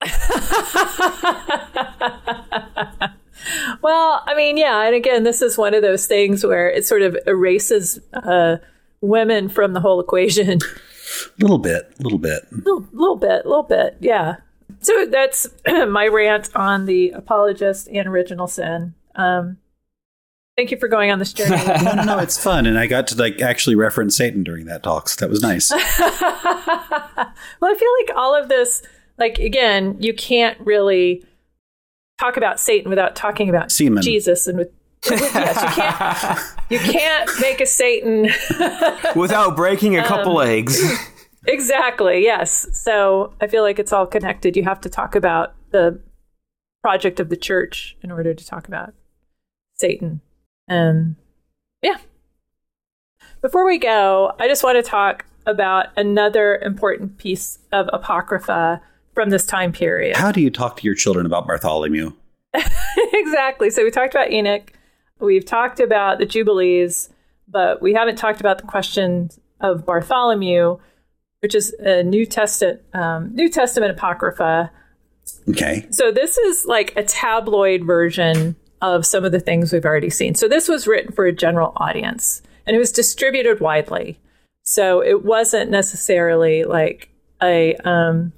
Well, 3.81 4.23
I 4.25 4.35
mean, 4.35 4.57
yeah, 4.57 4.85
and 4.85 4.95
again, 4.95 5.23
this 5.23 5.41
is 5.41 5.57
one 5.57 5.73
of 5.73 5.81
those 5.81 6.07
things 6.07 6.45
where 6.45 6.69
it 6.69 6.85
sort 6.85 7.01
of 7.01 7.17
erases 7.27 7.99
uh, 8.13 8.57
women 9.01 9.49
from 9.49 9.73
the 9.73 9.81
whole 9.81 9.99
equation. 9.99 10.59
A 10.61 11.37
little 11.39 11.57
bit, 11.57 11.93
a 11.99 12.03
little 12.03 12.19
bit. 12.19 12.43
little, 12.51 12.87
little 12.93 13.15
bit, 13.17 13.45
a 13.45 13.47
little 13.47 13.63
bit, 13.63 13.97
yeah. 13.99 14.37
So 14.79 15.05
that's 15.05 15.47
my 15.67 16.07
rant 16.07 16.49
on 16.55 16.85
the 16.85 17.09
apologist 17.11 17.89
and 17.91 18.07
original 18.07 18.47
sin. 18.47 18.93
Um, 19.15 19.57
thank 20.55 20.71
you 20.71 20.77
for 20.77 20.87
going 20.87 21.11
on 21.11 21.19
this 21.19 21.33
journey. 21.33 21.57
No, 21.83 21.95
no, 21.95 22.03
no, 22.03 22.19
it's 22.19 22.41
fun, 22.41 22.65
and 22.65 22.79
I 22.79 22.87
got 22.87 23.07
to 23.07 23.17
like 23.17 23.41
actually 23.41 23.75
reference 23.75 24.15
Satan 24.15 24.43
during 24.43 24.67
that 24.67 24.83
talk, 24.83 25.09
so 25.09 25.25
that 25.25 25.29
was 25.29 25.41
nice. 25.41 25.69
well, 25.71 25.81
I 25.81 27.75
feel 27.77 27.91
like 27.99 28.17
all 28.17 28.33
of 28.33 28.47
this, 28.47 28.81
like 29.23 29.39
again, 29.39 29.95
you 29.99 30.13
can't 30.13 30.59
really 30.61 31.23
talk 32.19 32.37
about 32.37 32.59
Satan 32.59 32.89
without 32.89 33.15
talking 33.15 33.49
about 33.49 33.71
Semen. 33.71 34.03
Jesus 34.03 34.47
and 34.47 34.57
with. 34.57 34.71
yes, 35.09 35.61
you 35.61 35.81
can't. 35.81 36.39
You 36.69 36.79
can't 36.79 37.29
make 37.39 37.61
a 37.61 37.65
Satan 37.67 38.29
Without 39.15 39.55
breaking 39.55 39.95
a 39.97 40.03
couple 40.03 40.39
Um, 40.39 40.47
eggs. 40.47 40.81
exactly. 41.47 42.23
Yes, 42.23 42.67
so 42.73 43.33
I 43.39 43.45
feel 43.47 43.61
like 43.61 43.77
it's 43.77 43.93
all 43.93 44.07
connected. 44.07 44.55
You 44.57 44.63
have 44.63 44.81
to 44.81 44.89
talk 44.89 45.13
about 45.13 45.53
the 45.69 45.99
project 46.81 47.19
of 47.19 47.29
the 47.29 47.35
church 47.37 47.95
in 48.01 48.09
order 48.11 48.33
to 48.33 48.45
talk 48.45 48.67
about 48.67 48.93
Satan. 49.75 50.21
Um, 50.67 51.15
yeah. 51.83 51.97
Before 53.41 53.65
we 53.65 53.77
go, 53.77 54.33
I 54.39 54.47
just 54.47 54.63
want 54.63 54.83
to 54.83 54.89
talk 54.89 55.25
about 55.45 55.87
another 55.97 56.57
important 56.57 57.17
piece 57.19 57.59
of 57.71 57.87
apocrypha 57.93 58.81
from 59.13 59.29
this 59.29 59.45
time 59.45 59.71
period. 59.71 60.15
How 60.15 60.31
do 60.31 60.41
you 60.41 60.49
talk 60.49 60.77
to 60.77 60.83
your 60.83 60.95
children 60.95 61.25
about 61.25 61.47
Bartholomew? 61.47 62.13
exactly. 63.13 63.69
So 63.69 63.83
we 63.83 63.91
talked 63.91 64.13
about 64.13 64.31
Enoch, 64.31 64.71
we've 65.19 65.45
talked 65.45 65.79
about 65.79 66.19
the 66.19 66.25
Jubilees, 66.25 67.09
but 67.47 67.81
we 67.81 67.93
haven't 67.93 68.17
talked 68.17 68.39
about 68.39 68.57
the 68.57 68.65
question 68.65 69.29
of 69.59 69.85
Bartholomew, 69.85 70.77
which 71.39 71.55
is 71.55 71.73
a 71.79 72.03
New 72.03 72.25
Testament 72.25 72.81
um, 72.93 73.33
New 73.33 73.49
Testament 73.49 73.91
apocrypha. 73.91 74.71
Okay. 75.49 75.87
So 75.89 76.11
this 76.11 76.37
is 76.37 76.65
like 76.65 76.93
a 76.95 77.03
tabloid 77.03 77.85
version 77.85 78.55
of 78.81 79.05
some 79.05 79.23
of 79.23 79.31
the 79.31 79.39
things 79.39 79.71
we've 79.71 79.85
already 79.85 80.09
seen. 80.09 80.35
So 80.35 80.47
this 80.47 80.67
was 80.67 80.87
written 80.87 81.13
for 81.13 81.25
a 81.25 81.31
general 81.31 81.71
audience, 81.77 82.41
and 82.65 82.75
it 82.75 82.79
was 82.79 82.91
distributed 82.91 83.61
widely. 83.61 84.19
So 84.63 85.01
it 85.01 85.23
wasn't 85.23 85.71
necessarily 85.71 86.63
like 86.63 87.09
a 87.41 87.75
um, 87.77 88.33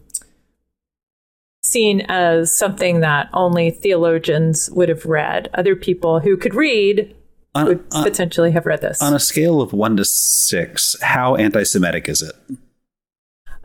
seen 1.75 2.01
as 2.07 2.51
something 2.51 3.01
that 3.01 3.27
only 3.33 3.69
theologians 3.69 4.69
would 4.71 4.87
have 4.89 5.05
read. 5.05 5.49
Other 5.53 5.75
people 5.75 6.19
who 6.21 6.37
could 6.37 6.55
read 6.55 7.13
On, 7.53 7.65
would 7.65 7.83
on, 7.91 8.03
potentially 8.03 8.51
have 8.51 8.65
read 8.65 8.81
this. 8.81 9.01
on 9.01 9.13
a 9.13 9.19
scale 9.19 9.59
of 9.61 9.73
one 9.73 9.97
to 9.97 10.05
six, 10.05 10.95
how 11.01 11.35
anti-Semitic 11.35 12.07
is 12.07 12.21
it? 12.21 12.35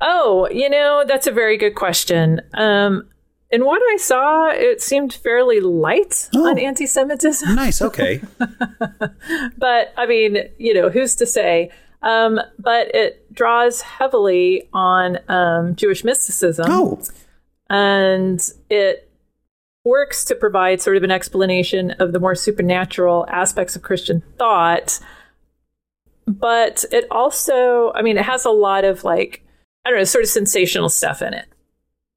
Oh, 0.00 0.48
you 0.50 0.68
know, 0.70 1.04
that's 1.06 1.26
a 1.28 1.30
very 1.32 1.56
good 1.56 1.74
question. 1.74 2.40
Um, 2.54 3.08
in 3.50 3.64
what 3.64 3.82
I 3.92 3.96
saw, 3.98 4.48
it 4.50 4.80
seemed 4.80 5.12
fairly 5.12 5.60
light 5.60 6.28
Oh. 6.34 6.48
on 6.48 6.58
anti 6.58 6.86
Semitism. 6.86 7.54
Nice. 7.54 7.80
Okay. 7.90 8.20
but 9.58 9.92
I 9.96 10.06
mean, 10.06 10.38
you 10.58 10.72
know, 10.74 10.88
who's 10.88 11.14
to 11.16 11.26
say? 11.26 11.70
Um, 12.02 12.40
but 12.58 12.94
it 12.94 13.32
draws 13.34 13.82
heavily 13.82 14.68
on 14.72 15.18
um, 15.28 15.76
Jewish 15.76 16.02
mysticism. 16.02 16.66
oh, 16.70 17.00
and 17.70 18.46
it 18.68 19.10
works 19.84 20.24
to 20.26 20.34
provide 20.34 20.82
sort 20.82 20.96
of 20.96 21.02
an 21.02 21.10
explanation 21.10 21.92
of 21.92 22.12
the 22.12 22.20
more 22.20 22.34
supernatural 22.34 23.24
aspects 23.28 23.76
of 23.76 23.82
Christian 23.82 24.22
thought. 24.36 24.98
But 26.26 26.84
it 26.92 27.06
also, 27.10 27.92
I 27.94 28.02
mean, 28.02 28.18
it 28.18 28.24
has 28.24 28.44
a 28.44 28.50
lot 28.50 28.84
of 28.84 29.04
like, 29.04 29.42
I 29.84 29.90
don't 29.90 29.98
know, 29.98 30.04
sort 30.04 30.24
of 30.24 30.30
sensational 30.30 30.90
stuff 30.90 31.22
in 31.22 31.32
it. 31.32 31.46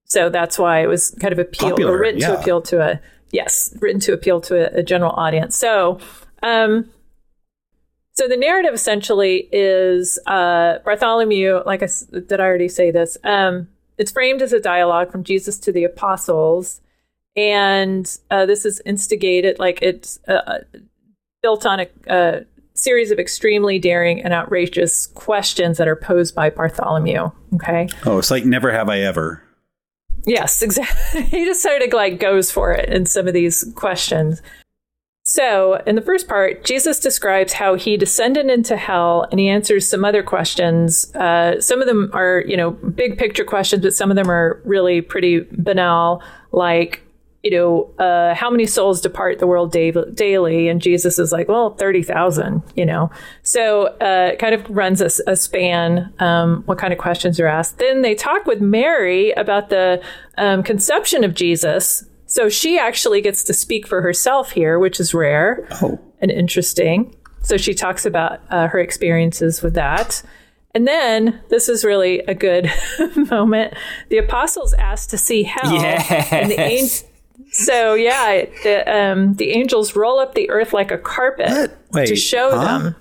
So 0.06 0.30
that's 0.30 0.60
why 0.60 0.84
it 0.84 0.88
was 0.88 1.16
kind 1.22 1.32
of 1.32 1.40
appeal 1.40 1.70
Popular, 1.70 1.94
or 1.94 2.00
written 2.00 2.20
to 2.22 2.40
appeal 2.40 2.62
to 2.64 2.82
a 2.82 3.00
yes, 3.32 3.76
written 3.80 4.00
to 4.02 4.14
appeal 4.14 4.42
to 4.42 4.76
a, 4.76 4.80
a 4.80 4.84
general 4.84 5.12
audience. 5.12 5.56
So, 5.56 6.00
um, 6.44 6.90
so 8.12 8.28
the 8.28 8.38
narrative 8.38 8.74
essentially 8.74 9.50
is 9.52 10.20
uh, 10.28 10.80
Bartholomew. 10.86 11.64
Like 11.66 11.82
I 11.82 11.88
did, 12.12 12.40
I 12.40 12.44
already 12.44 12.68
say 12.68 12.92
this. 12.92 13.18
Um, 13.24 13.70
it's 13.98 14.12
framed 14.12 14.42
as 14.42 14.54
a 14.54 14.60
dialogue 14.60 15.12
from 15.12 15.24
Jesus 15.24 15.58
to 15.60 15.72
the 15.72 15.84
apostles, 15.84 16.82
and 17.36 18.18
uh, 18.30 18.46
this 18.46 18.66
is 18.66 18.82
instigated 18.86 19.60
like 19.60 19.82
it's 19.82 20.20
uh, 20.28 20.60
built 21.42 21.66
on 21.66 21.82
a, 21.82 21.88
a 22.08 22.46
series 22.74 23.12
of 23.12 23.20
extremely 23.20 23.80
daring 23.80 24.22
and 24.22 24.34
outrageous 24.34 25.08
questions 25.08 25.78
that 25.78 25.88
are 25.88 25.96
posed 25.96 26.34
by 26.34 26.50
Bartholomew. 26.50 27.32
Okay. 27.56 27.88
Oh, 28.06 28.18
it's 28.18 28.32
like 28.32 28.46
never 28.46 28.72
have 28.72 28.90
I 28.90 29.00
ever. 29.00 29.44
Yes, 30.26 30.62
exactly. 30.64 31.24
he 31.24 31.46
just 31.46 31.62
sort 31.62 31.82
of 31.82 31.94
like 31.94 32.20
goes 32.20 32.52
for 32.52 32.74
it 32.74 32.90
in 32.90 33.06
some 33.06 33.28
of 33.28 33.34
these 33.34 33.72
questions. 33.76 34.42
So, 35.26 35.82
in 35.88 35.96
the 35.96 36.02
first 36.02 36.28
part, 36.28 36.66
Jesus 36.66 37.00
describes 37.00 37.54
how 37.54 37.76
he 37.76 37.96
descended 37.96 38.48
into 38.48 38.76
hell 38.76 39.26
and 39.32 39.40
he 39.40 39.48
answers 39.48 39.88
some 39.88 40.04
other 40.04 40.22
questions. 40.22 41.16
Uh, 41.16 41.62
some 41.62 41.80
of 41.82 41.88
them 41.88 42.12
are, 42.14 42.44
you 42.46 42.58
know, 42.58 42.72
big 42.72 43.18
picture 43.18 43.46
questions, 43.46 43.84
but 43.84 43.94
some 43.94 44.10
of 44.10 44.18
them 44.18 44.30
are 44.30 44.62
really 44.66 45.00
pretty 45.00 45.48
banal, 45.52 46.22
like, 46.52 47.04
you 47.42 47.52
know, 47.52 47.90
uh, 48.00 48.34
how 48.34 48.50
many 48.50 48.66
souls 48.66 49.00
depart 49.00 49.40
the 49.40 49.48
world 49.48 49.72
da- 49.72 49.92
daily? 50.14 50.68
And 50.68 50.82
Jesus 50.82 51.18
is 51.18 51.32
like, 51.32 51.48
well, 51.48 51.72
30,000, 51.76 52.62
you 52.76 52.86
know. 52.86 53.10
So 53.44 53.88
uh, 54.02 54.32
it 54.34 54.40
kind 54.40 54.54
of 54.54 54.70
runs 54.70 55.00
a, 55.00 55.10
a 55.26 55.38
span, 55.38 56.14
um, 56.20 56.64
what 56.66 56.78
kind 56.78 56.92
of 56.92 57.00
questions 57.00 57.40
are 57.40 57.48
asked. 57.48 57.80
Then 57.80 58.02
they 58.02 58.14
talk 58.14 58.46
with 58.46 58.60
Mary 58.60 59.32
about 59.32 59.70
the 59.70 60.04
um, 60.38 60.64
conception 60.64 61.24
of 61.24 61.34
Jesus. 61.34 62.06
So 62.34 62.50
she 62.50 62.80
actually 62.80 63.22
gets 63.22 63.44
to 63.44 63.54
speak 63.54 63.86
for 63.86 64.02
herself 64.02 64.50
here, 64.54 64.80
which 64.80 65.00
is 65.00 65.14
rare 65.14 65.68
Oh, 65.84 66.00
and 66.20 66.32
interesting. 66.32 67.16
So 67.44 67.58
she 67.58 67.76
talks 67.76 68.08
about 68.08 68.40
uh, 68.50 68.70
her 68.70 68.80
experiences 68.80 69.62
with 69.62 69.76
that. 69.76 70.24
And 70.74 70.88
then 70.88 71.40
this 71.50 71.70
is 71.70 71.86
really 71.86 72.22
a 72.22 72.34
good 72.34 72.72
moment. 73.30 73.76
The 74.10 74.18
apostles 74.18 74.74
asked 74.74 75.12
to 75.12 75.18
see 75.20 75.44
hell. 75.44 75.76
And 76.32 76.50
the 76.50 76.60
an- 76.60 76.88
so 77.52 77.94
yeah, 77.94 78.46
the 78.64 78.92
um, 78.92 79.36
the 79.36 79.52
angels 79.52 79.96
roll 79.96 80.18
up 80.18 80.34
the 80.34 80.50
earth 80.50 80.74
like 80.74 80.90
a 80.90 80.98
carpet 80.98 81.78
Wait, 81.92 82.08
to 82.08 82.16
show 82.16 82.50
huh? 82.50 82.80
them. 82.80 82.96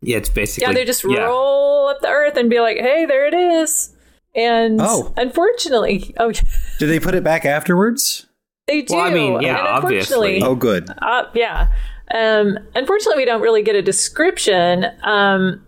Yeah, 0.00 0.18
it's 0.18 0.28
basically. 0.28 0.68
Yeah, 0.68 0.74
they 0.74 0.84
just 0.84 1.02
yeah. 1.02 1.24
roll 1.24 1.88
up 1.88 2.00
the 2.02 2.08
earth 2.08 2.36
and 2.36 2.48
be 2.48 2.60
like, 2.60 2.76
"Hey, 2.76 3.04
there 3.04 3.26
it 3.26 3.34
is." 3.34 3.92
And 4.36 4.78
Oh. 4.80 5.12
unfortunately, 5.16 6.14
oh, 6.18 6.30
did 6.78 6.86
they 6.86 7.00
put 7.00 7.16
it 7.16 7.24
back 7.24 7.44
afterwards? 7.44 8.25
They 8.66 8.82
do. 8.82 8.94
Well, 8.94 9.04
I 9.04 9.14
mean, 9.14 9.40
yeah, 9.40 9.58
and 9.58 9.66
unfortunately, 9.84 10.40
obviously. 10.40 10.42
Oh, 10.42 10.54
good. 10.54 10.90
Uh, 10.98 11.24
yeah. 11.34 11.68
Um, 12.14 12.58
unfortunately, 12.74 13.22
we 13.22 13.24
don't 13.24 13.42
really 13.42 13.62
get 13.62 13.74
a 13.74 13.82
description, 13.82 14.86
um, 15.02 15.64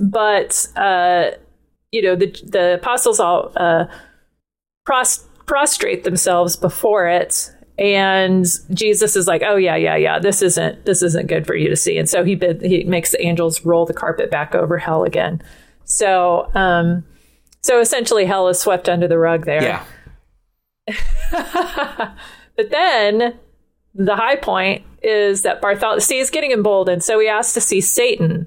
but 0.00 0.66
uh, 0.76 1.30
you 1.92 2.02
know 2.02 2.16
the 2.16 2.26
the 2.44 2.74
apostles 2.74 3.18
all 3.20 3.52
uh, 3.56 3.86
pros- 4.84 5.26
prostrate 5.46 6.04
themselves 6.04 6.56
before 6.56 7.08
it, 7.08 7.52
and 7.78 8.46
Jesus 8.72 9.16
is 9.16 9.26
like, 9.26 9.42
"Oh 9.44 9.56
yeah, 9.56 9.76
yeah, 9.76 9.96
yeah. 9.96 10.18
This 10.18 10.42
isn't 10.42 10.84
this 10.86 11.02
isn't 11.02 11.26
good 11.26 11.46
for 11.46 11.56
you 11.56 11.68
to 11.68 11.76
see." 11.76 11.98
And 11.98 12.08
so 12.08 12.24
he 12.24 12.34
bid, 12.36 12.62
he 12.62 12.84
makes 12.84 13.10
the 13.10 13.22
angels 13.24 13.64
roll 13.64 13.84
the 13.86 13.94
carpet 13.94 14.30
back 14.30 14.54
over 14.54 14.78
hell 14.78 15.02
again. 15.04 15.42
So 15.84 16.50
um, 16.54 17.04
so 17.62 17.80
essentially, 17.80 18.26
hell 18.26 18.48
is 18.48 18.60
swept 18.60 18.88
under 18.88 19.08
the 19.08 19.18
rug 19.18 19.44
there. 19.44 19.62
Yeah. 19.62 19.84
But 22.56 22.70
then 22.70 23.38
the 23.94 24.16
high 24.16 24.36
point 24.36 24.84
is 25.02 25.42
that 25.42 25.60
Bartholomew, 25.60 26.00
see, 26.00 26.18
he's 26.18 26.30
getting 26.30 26.52
emboldened. 26.52 27.02
So 27.02 27.18
he 27.18 27.26
asks 27.28 27.54
to 27.54 27.60
see 27.60 27.80
Satan. 27.80 28.46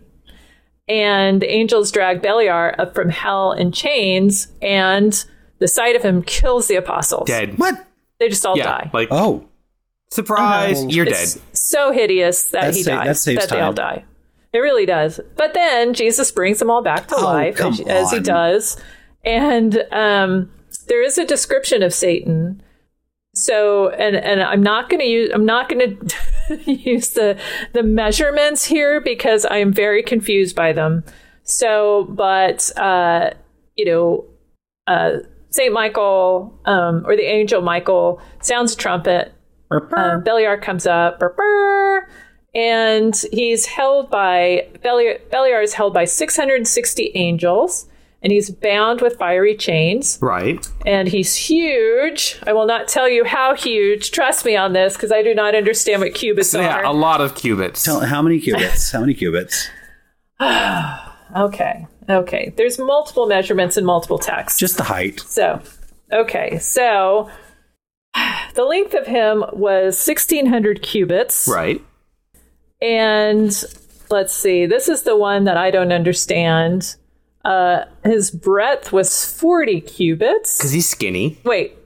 And 0.88 1.41
the 1.41 1.49
angels 1.49 1.91
drag 1.91 2.21
Beliar 2.21 2.77
up 2.77 2.93
from 2.93 3.09
hell 3.09 3.53
in 3.53 3.71
chains, 3.71 4.49
and 4.61 5.23
the 5.59 5.67
sight 5.67 5.95
of 5.95 6.03
him 6.03 6.21
kills 6.23 6.67
the 6.67 6.75
apostles. 6.75 7.25
Dead. 7.27 7.57
What? 7.57 7.85
They 8.19 8.27
just 8.27 8.45
all 8.45 8.57
Yeah. 8.57 8.65
die. 8.65 8.89
Like, 8.93 9.07
Oh, 9.09 9.45
surprise, 10.11 10.84
you're 10.85 11.05
dead. 11.05 11.30
So 11.53 11.91
hideous 11.91 12.49
that 12.51 12.61
That 12.65 12.75
he 12.75 12.84
sa- 12.84 12.97
that 12.97 13.05
dies, 13.05 13.21
saves 13.21 13.39
that 13.47 13.49
they 13.55 13.61
all 13.61 13.73
die. 13.73 14.03
It 14.51 14.59
really 14.59 14.85
does. 14.85 15.19
But 15.35 15.53
then 15.53 15.93
Jesus 15.93 16.31
brings 16.31 16.59
them 16.59 16.69
all 16.69 16.84
back 16.84 17.07
to 17.07 17.15
Oh, 17.15 17.23
life, 17.23 17.59
as, 17.59 17.80
as 17.88 18.11
he 18.11 18.19
does. 18.19 18.77
And 19.25 19.84
um, 19.91 20.51
there 20.88 21.01
is 21.01 21.17
a 21.17 21.25
description 21.25 21.81
of 21.81 21.93
Satan. 21.93 22.61
So, 23.35 23.89
and 23.89 24.15
and 24.15 24.43
I'm 24.43 24.61
not 24.61 24.89
going 24.89 24.99
to 24.99 25.07
use 25.07 25.31
I'm 25.34 25.45
not 25.45 25.69
going 25.69 25.97
to 26.47 26.72
use 26.72 27.10
the 27.11 27.39
the 27.73 27.84
measurements 27.84 28.65
here 28.65 29.01
because 29.01 29.45
I 29.45 29.57
am 29.57 29.73
very 29.73 30.03
confused 30.03 30.55
by 30.55 30.73
them. 30.73 31.03
So, 31.43 32.05
but 32.10 32.72
uh, 32.77 33.31
you 33.76 33.85
know, 33.85 34.26
uh, 34.88 35.18
Saint 35.49 35.73
Michael 35.73 36.60
um, 36.65 37.03
or 37.05 37.15
the 37.15 37.23
angel 37.23 37.61
Michael 37.61 38.22
sounds 38.41 38.73
a 38.73 38.77
trumpet 38.77 39.34
uh, 39.72 40.19
Beliar 40.19 40.61
comes 40.61 40.85
up, 40.85 41.19
brr, 41.19 42.07
and 42.53 43.15
he's 43.31 43.65
held 43.65 44.10
by 44.10 44.68
Beliar. 44.84 45.19
Beliar 45.31 45.64
is 45.64 45.73
held 45.73 45.93
by 45.93 46.05
660 46.05 47.11
angels, 47.15 47.88
and 48.23 48.31
he's 48.31 48.49
bound 48.49 49.01
with 49.01 49.17
fiery 49.17 49.55
chains. 49.55 50.17
Right. 50.21 50.65
And 50.85 51.07
he's 51.09 51.35
huge. 51.35 52.39
I 52.47 52.53
will 52.53 52.65
not 52.65 52.87
tell 52.87 53.09
you 53.09 53.25
how 53.25 53.53
huge. 53.53 54.11
Trust 54.11 54.45
me 54.45 54.55
on 54.55 54.71
this, 54.73 54.93
because 54.93 55.11
I 55.11 55.21
do 55.21 55.35
not 55.35 55.53
understand 55.55 56.01
what 56.01 56.13
cubits 56.15 56.53
Yeah, 56.53 56.77
are. 56.77 56.83
a 56.85 56.91
lot 56.91 57.19
of 57.21 57.35
cubits. 57.35 57.83
tell, 57.83 57.99
how 57.99 58.21
many 58.21 58.39
cubits? 58.39 58.91
How 58.91 59.01
many 59.01 59.13
cubits? 59.13 59.67
okay, 61.35 61.85
okay. 62.09 62.53
There's 62.55 62.79
multiple 62.79 63.27
measurements 63.27 63.77
and 63.77 63.85
multiple 63.85 64.17
texts. 64.17 64.57
Just 64.59 64.77
the 64.77 64.83
height. 64.83 65.19
So, 65.21 65.61
okay, 66.11 66.59
so 66.59 67.29
the 68.55 68.63
length 68.63 68.93
of 68.93 69.05
him 69.05 69.43
was 69.51 70.05
1600 70.05 70.81
cubits. 70.81 71.47
Right. 71.47 71.81
And 72.81 73.51
let's 74.09 74.33
see, 74.33 74.65
this 74.65 74.87
is 74.89 75.03
the 75.03 75.15
one 75.17 75.43
that 75.45 75.57
I 75.57 75.71
don't 75.71 75.91
understand. 75.91 76.95
Uh, 77.44 77.86
his 78.03 78.32
breadth 78.32 78.91
was 78.91 79.26
40 79.26 79.82
cubits. 79.82 80.57
Because 80.57 80.72
he's 80.72 80.90
skinny. 80.90 81.38
Wait. 81.44 81.78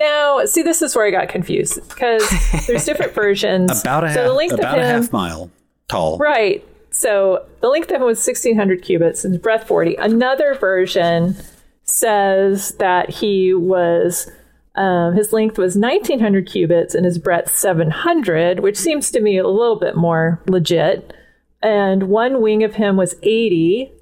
Now, 0.00 0.44
see, 0.44 0.62
this 0.62 0.80
is 0.80 0.94
where 0.94 1.06
I 1.06 1.10
got 1.10 1.28
confused 1.28 1.88
because 1.88 2.28
there's 2.66 2.84
different 2.84 3.12
versions. 3.14 3.80
About 3.80 4.04
a 4.04 4.12
so 4.12 4.20
half, 4.20 4.28
the 4.28 4.32
length 4.32 4.54
about 4.54 4.78
of 4.78 4.84
a 4.84 4.88
him, 4.88 5.02
half 5.02 5.12
mile 5.12 5.50
tall. 5.88 6.18
Right. 6.18 6.64
So 6.90 7.46
the 7.60 7.68
length 7.68 7.90
of 7.90 7.96
him 7.96 8.06
was 8.06 8.18
1600 8.24 8.82
cubits 8.82 9.24
and 9.24 9.34
his 9.34 9.42
breadth 9.42 9.66
40. 9.66 9.96
Another 9.96 10.54
version 10.54 11.36
says 11.82 12.72
that 12.78 13.10
he 13.10 13.52
was, 13.54 14.30
um, 14.76 15.14
his 15.16 15.32
length 15.32 15.58
was 15.58 15.76
1900 15.76 16.46
cubits 16.46 16.94
and 16.94 17.04
his 17.04 17.18
breadth 17.18 17.52
700, 17.54 18.60
which 18.60 18.76
seems 18.76 19.10
to 19.10 19.20
me 19.20 19.36
a 19.36 19.48
little 19.48 19.78
bit 19.80 19.96
more 19.96 20.40
legit. 20.46 21.12
And 21.60 22.04
one 22.04 22.40
wing 22.40 22.62
of 22.62 22.74
him 22.74 22.96
was 22.96 23.16
80. 23.22 23.92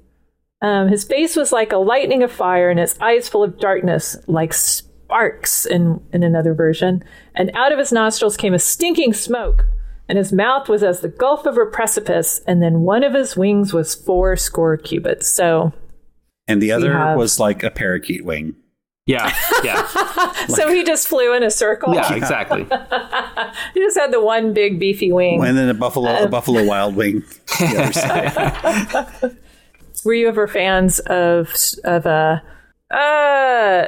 Um, 0.61 0.87
his 0.87 1.03
face 1.03 1.35
was 1.35 1.51
like 1.51 1.71
a 1.71 1.77
lightning 1.77 2.23
of 2.23 2.31
fire 2.31 2.69
and 2.69 2.79
his 2.79 2.97
eyes 2.99 3.29
full 3.29 3.43
of 3.43 3.59
darkness 3.59 4.17
like 4.27 4.53
sparks 4.53 5.65
in, 5.65 6.01
in 6.11 6.23
another 6.23 6.53
version. 6.53 7.03
And 7.35 7.51
out 7.53 7.71
of 7.71 7.77
his 7.79 7.91
nostrils 7.91 8.35
came 8.37 8.53
a 8.55 8.59
stinking 8.59 9.13
smoke 9.13 9.65
and 10.09 10.17
his 10.17 10.33
mouth 10.33 10.67
was 10.69 10.83
as 10.83 11.01
the 11.01 11.09
gulf 11.09 11.45
of 11.45 11.57
a 11.57 11.65
precipice, 11.65 12.39
and 12.47 12.63
then 12.63 12.79
one 12.79 13.03
of 13.03 13.13
his 13.13 13.35
wings 13.35 13.73
was 13.73 13.93
four 13.93 14.37
score 14.37 14.77
cubits. 14.77 15.27
So, 15.27 15.73
And 16.47 16.61
the 16.61 16.71
other 16.71 16.93
have- 16.93 17.17
was 17.17 17.41
like 17.41 17.61
a 17.61 17.69
parakeet 17.69 18.23
wing. 18.23 18.55
Yeah. 19.05 19.33
Yeah. 19.65 19.85
so 20.47 20.69
he 20.73 20.83
just 20.85 21.07
flew 21.09 21.33
in 21.35 21.43
a 21.43 21.51
circle. 21.51 21.93
yeah, 21.93 22.13
exactly. 22.13 22.65
He 23.73 23.79
just 23.81 23.97
had 23.97 24.11
the 24.11 24.21
one 24.21 24.53
big 24.53 24.79
beefy 24.79 25.11
wing. 25.11 25.43
And 25.43 25.57
then 25.57 25.69
a 25.69 25.73
buffalo, 25.73 26.09
Uh, 26.09 26.23
a 26.25 26.27
buffalo 26.29 26.63
wild 26.65 26.95
wing. 26.95 27.23
The 27.59 27.77
other 27.77 27.93
side. 27.93 29.37
Were 30.07 30.13
you 30.13 30.29
ever 30.29 30.47
fans 30.47 30.99
of 30.99 31.53
of 31.83 32.05
uh 32.05 32.39
uh 32.89 33.87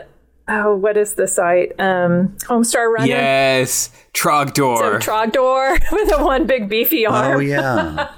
oh 0.49 0.75
what 0.75 0.97
is 0.97 1.13
the 1.13 1.27
site 1.27 1.71
um 1.79 2.35
Homestar 2.39 2.91
Runner? 2.93 3.07
Yes. 3.07 3.89
So 3.89 3.97
Trogdor. 4.13 4.99
Trogdor 4.99 5.79
with 5.93 6.11
a 6.19 6.21
one 6.25 6.45
big 6.45 6.67
beefy 6.67 7.05
arm. 7.05 7.37
Oh 7.37 7.39
yeah, 7.39 8.09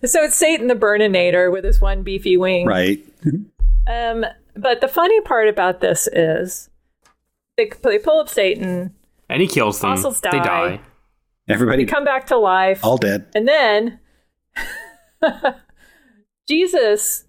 So 0.06 0.22
it's 0.22 0.36
Satan 0.36 0.68
the 0.68 0.74
Burninator 0.74 1.52
with 1.52 1.64
his 1.64 1.82
one 1.82 2.02
beefy 2.02 2.38
wing. 2.38 2.66
right. 2.66 3.04
Um, 3.86 4.24
but 4.56 4.80
the 4.80 4.88
funny 4.88 5.20
part 5.20 5.48
about 5.48 5.80
this 5.82 6.08
is 6.10 6.70
they, 7.58 7.70
they 7.82 7.98
pull 7.98 8.20
up 8.20 8.30
Satan, 8.30 8.94
and 9.28 9.42
he 9.42 9.48
kills 9.48 9.80
them. 9.80 9.90
Apostles 9.90 10.22
They 10.22 10.30
die. 10.30 10.44
die. 10.44 10.80
Everybody 11.46 11.84
come 11.84 12.04
back 12.06 12.26
to 12.28 12.38
life, 12.38 12.82
all 12.82 12.96
dead. 12.96 13.26
and 13.34 13.46
then 13.46 14.00
Jesus 16.48 17.24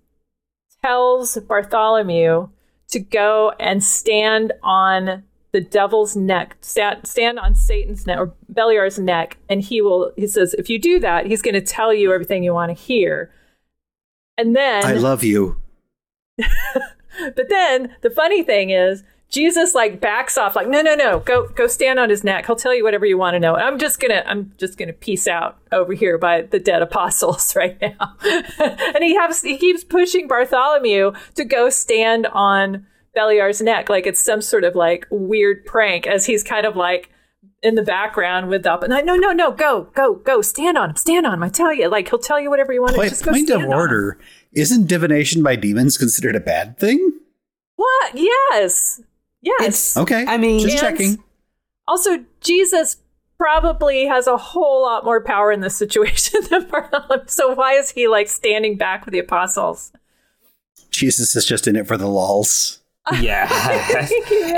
tells 0.84 1.38
Bartholomew 1.38 2.49
to 2.89 2.99
go 2.99 3.53
and 3.60 3.84
stand 3.84 4.53
on 4.64 5.23
the 5.52 5.61
devil's 5.61 6.15
neck, 6.15 6.57
stand, 6.61 7.07
stand 7.07 7.39
on 7.39 7.56
Satan's 7.56 8.06
neck 8.06 8.19
or 8.19 8.34
Beliar's 8.52 8.99
neck, 8.99 9.38
and 9.49 9.61
he 9.61 9.81
will. 9.81 10.11
He 10.15 10.27
says, 10.27 10.53
if 10.53 10.69
you 10.69 10.77
do 10.77 10.99
that, 10.99 11.26
he's 11.26 11.41
going 11.41 11.56
to 11.56 11.61
tell 11.61 11.94
you 11.94 12.14
everything 12.14 12.44
you 12.44 12.53
want 12.53 12.69
to 12.69 12.81
hear. 12.81 13.31
And 14.38 14.56
then 14.56 14.85
I 14.85 14.94
love 14.94 15.23
you. 15.23 15.57
But 17.35 17.49
then 17.49 17.95
the 18.02 18.10
funny 18.10 18.44
thing 18.44 18.69
is, 18.69 19.03
Jesus 19.29 19.75
like 19.75 19.99
backs 19.99 20.37
off, 20.37 20.55
like, 20.55 20.69
no, 20.69 20.81
no, 20.81 20.95
no, 20.95 21.19
go 21.19 21.47
go 21.49 21.67
stand 21.67 21.99
on 21.99 22.09
his 22.09 22.23
neck. 22.23 22.45
He'll 22.45 22.55
tell 22.55 22.73
you 22.73 22.83
whatever 22.83 23.05
you 23.05 23.17
want 23.17 23.33
to 23.35 23.39
know. 23.39 23.55
I'm 23.55 23.77
just 23.77 23.99
gonna 23.99 24.23
I'm 24.25 24.53
just 24.57 24.77
gonna 24.77 24.93
peace 24.93 25.27
out 25.27 25.57
over 25.71 25.93
here 25.93 26.17
by 26.17 26.43
the 26.43 26.59
dead 26.59 26.81
apostles 26.81 27.53
right 27.55 27.79
now. 27.81 28.15
and 28.23 29.03
he 29.03 29.15
has 29.15 29.41
he 29.41 29.57
keeps 29.57 29.83
pushing 29.83 30.27
Bartholomew 30.27 31.13
to 31.35 31.43
go 31.43 31.69
stand 31.69 32.27
on 32.27 32.85
Beliar's 33.13 33.61
neck, 33.61 33.89
like 33.89 34.05
it's 34.05 34.19
some 34.19 34.41
sort 34.41 34.63
of 34.63 34.75
like 34.75 35.07
weird 35.09 35.65
prank, 35.65 36.07
as 36.07 36.25
he's 36.25 36.43
kind 36.43 36.65
of 36.65 36.75
like 36.75 37.09
in 37.63 37.75
the 37.75 37.83
background 37.83 38.49
with 38.49 38.65
up 38.65 38.83
and 38.83 38.93
I 38.93 39.01
no 39.01 39.15
no 39.15 39.31
no 39.31 39.51
go 39.51 39.89
go 39.95 40.15
go 40.15 40.41
stand 40.41 40.77
on 40.77 40.91
him 40.91 40.95
stand 40.95 41.25
on 41.25 41.33
him 41.33 41.41
I 41.41 41.49
tell 41.49 41.73
you 41.73 41.87
like 41.87 42.07
he'll 42.07 42.19
tell 42.19 42.39
you 42.39 42.51
whatever 42.51 42.71
you 42.71 42.81
want 42.81 42.95
to 42.95 43.09
just 43.09 43.25
go 43.25 43.31
point 43.31 43.49
of 43.49 43.63
order. 43.63 44.19
Isn't 44.53 44.87
divination 44.87 45.41
by 45.43 45.55
demons 45.55 45.97
considered 45.97 46.35
a 46.35 46.39
bad 46.39 46.77
thing? 46.77 47.19
what 47.77 48.11
yes 48.15 49.01
yes 49.60 49.61
It's- 49.95 49.98
Okay. 49.98 50.26
I 50.28 50.38
mean- 50.38 50.60
just 50.60 50.78
checking. 50.78 51.24
Also, 51.88 52.26
Jesus 52.41 52.98
probably 53.38 54.06
has 54.07 54.28
a 54.28 54.36
whole 54.36 54.82
lot 54.82 55.06
more 55.06 55.22
power 55.24 55.52
in 55.52 55.61
this 55.61 55.76
situation 55.76 56.41
than 56.49 56.65
Bartholomew. 56.68 57.24
So 57.28 57.53
why 57.53 57.74
is 57.74 57.91
he 57.91 58.07
like 58.07 58.28
standing 58.28 58.76
back 58.78 59.06
with 59.06 59.11
the 59.14 59.19
apostles? 59.19 59.91
Jesus 60.91 61.36
is 61.36 61.45
just 61.45 61.68
in 61.68 61.76
it 61.76 61.88
for 61.88 61.95
the 61.98 62.07
lulz. 62.07 62.82
Yeah, 63.22 63.48
really 63.99 64.07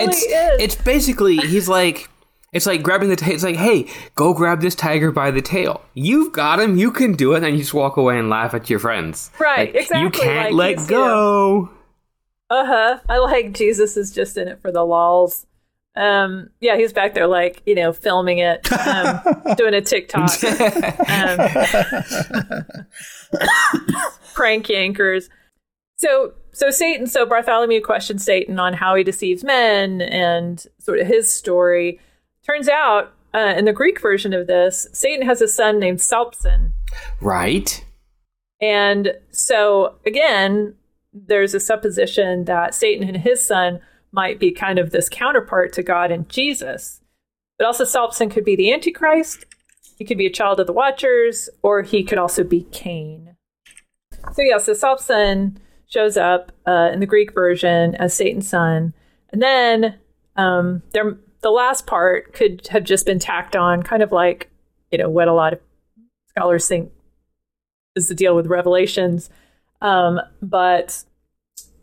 it's 0.05 0.23
is. 0.23 0.61
it's 0.61 0.75
basically 0.75 1.37
he's 1.37 1.67
like 1.69 2.09
it's 2.51 2.65
like 2.65 2.81
grabbing 2.81 3.09
the 3.09 3.15
tail. 3.15 3.33
It's 3.35 3.43
like, 3.43 3.57
hey, 3.57 3.85
go 4.15 4.33
grab 4.33 4.59
this 4.61 4.73
tiger 4.73 5.11
by 5.11 5.29
the 5.29 5.41
tail. 5.41 5.81
You've 5.93 6.31
got 6.33 6.59
him. 6.59 6.77
You 6.77 6.89
can 6.91 7.13
do 7.13 7.33
it. 7.35 7.43
And 7.43 7.53
you 7.55 7.59
just 7.61 7.75
walk 7.75 7.97
away 7.97 8.17
and 8.17 8.27
laugh 8.29 8.55
at 8.55 8.69
your 8.71 8.79
friends. 8.79 9.29
Right, 9.39 9.67
Like, 9.71 9.75
exactly, 9.83 10.01
You 10.01 10.09
can't 10.09 10.51
like 10.51 10.53
let 10.53 10.79
he's, 10.79 10.89
you 10.89 10.95
go. 10.95 11.69
Uh 12.49 12.65
huh. 12.65 12.99
I 13.07 13.17
like 13.19 13.53
Jesus 13.53 13.95
is 13.97 14.11
just 14.11 14.37
in 14.37 14.47
it 14.47 14.61
for 14.61 14.71
the 14.71 14.83
lulz. 14.83 15.45
Um, 15.95 16.49
yeah, 16.61 16.77
he's 16.77 16.93
back 16.93 17.13
there 17.13 17.27
like 17.27 17.61
you 17.65 17.75
know 17.75 17.91
filming 17.91 18.39
it, 18.39 18.71
um, 18.71 19.21
doing 19.57 19.73
a 19.73 19.81
TikTok, 19.81 20.31
um, 20.43 21.37
prank 24.33 24.67
yankers. 24.67 25.29
So 25.97 26.33
so 26.51 26.71
Satan. 26.71 27.07
So 27.07 27.25
Bartholomew 27.25 27.81
questions 27.81 28.23
Satan 28.23 28.59
on 28.59 28.73
how 28.73 28.95
he 28.95 29.03
deceives 29.03 29.43
men 29.43 30.01
and 30.01 30.65
sort 30.79 30.99
of 30.99 31.07
his 31.07 31.31
story. 31.31 31.99
Turns 32.45 32.69
out 32.69 33.13
uh, 33.33 33.53
in 33.57 33.65
the 33.65 33.73
Greek 33.73 34.01
version 34.01 34.33
of 34.33 34.47
this, 34.47 34.87
Satan 34.93 35.25
has 35.25 35.41
a 35.41 35.47
son 35.47 35.79
named 35.79 35.99
Salpsan. 35.99 36.71
Right. 37.21 37.83
And 38.61 39.13
so 39.31 39.95
again, 40.05 40.75
there's 41.27 41.53
a 41.53 41.59
supposition 41.59 42.45
that 42.45 42.73
Satan 42.73 43.07
and 43.07 43.17
his 43.17 43.45
son 43.45 43.79
might 44.11 44.39
be 44.39 44.51
kind 44.51 44.79
of 44.79 44.91
this 44.91 45.09
counterpart 45.09 45.73
to 45.73 45.83
God 45.83 46.11
and 46.11 46.27
Jesus. 46.29 47.01
But 47.57 47.65
also 47.65 47.83
Salpsan 47.83 48.31
could 48.31 48.45
be 48.45 48.55
the 48.55 48.71
Antichrist, 48.71 49.45
he 49.97 50.05
could 50.05 50.17
be 50.17 50.25
a 50.25 50.31
child 50.31 50.59
of 50.61 50.67
the 50.67 50.73
Watchers, 50.73 51.49
or 51.61 51.81
he 51.81 52.03
could 52.03 52.17
also 52.17 52.43
be 52.43 52.63
Cain. 52.71 53.35
So 54.33 54.41
yeah, 54.41 54.57
so 54.57 54.71
Salpsan 54.71 55.57
shows 55.87 56.15
up 56.15 56.53
uh, 56.65 56.89
in 56.93 57.01
the 57.01 57.05
Greek 57.05 57.33
version 57.33 57.95
as 57.95 58.13
Satan's 58.13 58.47
son. 58.47 58.93
And 59.31 59.41
then 59.41 59.95
um, 60.37 60.83
there, 60.91 61.17
the 61.41 61.49
last 61.49 61.85
part 61.85 62.33
could 62.33 62.67
have 62.67 62.85
just 62.85 63.05
been 63.05 63.19
tacked 63.19 63.55
on, 63.55 63.83
kind 63.83 64.01
of 64.01 64.11
like, 64.11 64.49
you 64.91 64.97
know, 64.97 65.09
what 65.09 65.27
a 65.27 65.33
lot 65.33 65.53
of 65.53 65.59
scholars 66.29 66.67
think 66.67 66.91
is 67.95 68.07
the 68.07 68.15
deal 68.15 68.35
with 68.35 68.47
Revelations. 68.47 69.29
Um, 69.81 70.21
but 70.41 71.03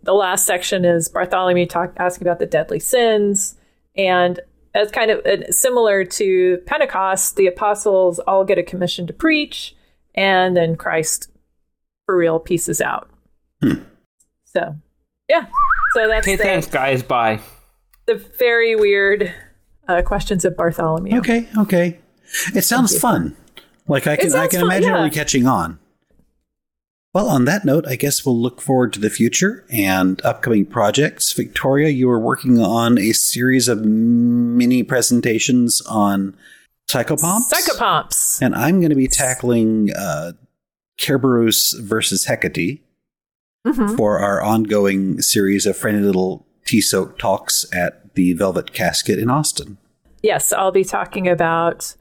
the 0.06 0.14
last 0.14 0.46
section 0.46 0.84
is 0.84 1.08
Bartholomew 1.08 1.66
talk, 1.66 1.92
asking 1.98 2.26
about 2.26 2.38
the 2.38 2.46
deadly 2.46 2.78
sins. 2.80 3.56
And 3.96 4.40
as 4.74 4.90
kind 4.90 5.10
of 5.10 5.24
uh, 5.26 5.50
similar 5.50 6.04
to 6.04 6.58
Pentecost, 6.66 7.36
the 7.36 7.46
apostles 7.46 8.18
all 8.20 8.44
get 8.44 8.58
a 8.58 8.62
commission 8.62 9.06
to 9.06 9.12
preach, 9.12 9.74
and 10.14 10.56
then 10.56 10.76
Christ 10.76 11.30
for 12.06 12.16
real 12.16 12.38
pieces 12.38 12.80
out. 12.80 13.10
So, 14.44 14.76
yeah. 15.28 15.46
So 15.94 16.08
that's 16.08 16.26
Okay, 16.26 16.36
the, 16.36 16.42
thanks, 16.42 16.66
guys. 16.66 17.02
Bye. 17.02 17.40
the 18.06 18.14
very 18.38 18.76
weird 18.76 19.32
uh, 19.88 20.02
questions 20.02 20.44
of 20.44 20.56
Bartholomew. 20.56 21.18
Okay, 21.18 21.48
okay. 21.58 21.98
It 22.54 22.64
sounds 22.64 22.98
fun. 22.98 23.36
Like 23.88 24.06
I 24.06 24.16
can 24.16 24.26
I 24.26 24.28
sounds 24.30 24.50
can 24.50 24.60
fun, 24.60 24.70
imagine 24.70 24.88
yeah. 24.90 24.94
really 24.96 25.10
catching 25.10 25.46
on. 25.46 25.78
Well, 27.16 27.30
on 27.30 27.46
that 27.46 27.64
note, 27.64 27.86
I 27.88 27.96
guess 27.96 28.26
we'll 28.26 28.38
look 28.38 28.60
forward 28.60 28.92
to 28.92 29.00
the 29.00 29.08
future 29.08 29.64
and 29.70 30.22
upcoming 30.22 30.66
projects. 30.66 31.32
Victoria, 31.32 31.88
you 31.88 32.10
are 32.10 32.20
working 32.20 32.60
on 32.60 32.98
a 32.98 33.12
series 33.12 33.68
of 33.68 33.82
mini 33.82 34.82
presentations 34.82 35.80
on 35.88 36.36
psychopomps. 36.86 37.50
Psychopomps. 37.50 38.42
And 38.42 38.54
I'm 38.54 38.80
going 38.80 38.90
to 38.90 38.96
be 38.96 39.08
tackling 39.08 39.94
uh, 39.96 40.32
Kerberos 41.00 41.80
versus 41.80 42.26
Hecate 42.26 42.82
Mhm. 43.66 43.96
for 43.96 44.18
our 44.18 44.42
ongoing 44.42 45.22
series 45.22 45.64
of 45.64 45.74
friendly 45.74 46.02
little 46.02 46.46
tea 46.66 46.82
soak 46.82 47.18
talks 47.18 47.64
at 47.72 48.14
the 48.14 48.34
Velvet 48.34 48.74
Casket 48.74 49.18
in 49.18 49.30
Austin. 49.30 49.78
Yes, 50.22 50.52
I'll 50.52 50.70
be 50.70 50.84
talking 50.84 51.28
about. 51.28 51.94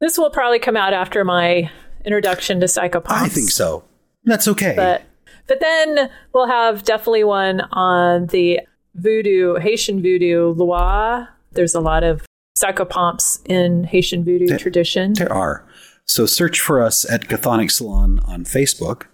This 0.00 0.18
will 0.18 0.30
probably 0.30 0.58
come 0.58 0.76
out 0.76 0.92
after 0.94 1.24
my 1.24 1.70
introduction 2.04 2.58
to 2.58 2.66
psychopomps. 2.66 3.04
I 3.12 3.28
think 3.28 3.48
so. 3.48 3.84
That's 4.24 4.46
okay. 4.48 4.74
But 4.76 5.02
but 5.48 5.60
then 5.60 6.10
we'll 6.32 6.46
have 6.46 6.84
definitely 6.84 7.24
one 7.24 7.62
on 7.72 8.26
the 8.26 8.60
voodoo 8.94 9.56
Haitian 9.56 10.02
voodoo 10.02 10.52
Loire. 10.54 11.28
There's 11.52 11.74
a 11.74 11.80
lot 11.80 12.04
of 12.04 12.24
psychopomps 12.56 13.40
in 13.46 13.84
Haitian 13.84 14.24
voodoo 14.24 14.46
There- 14.46 14.58
tradition. 14.58 15.14
There 15.14 15.32
are. 15.32 15.66
So 16.04 16.26
search 16.26 16.60
for 16.60 16.82
us 16.82 17.08
at 17.10 17.28
Chthonic 17.28 17.70
Salon 17.70 18.20
on 18.26 18.44
Facebook. 18.44 19.04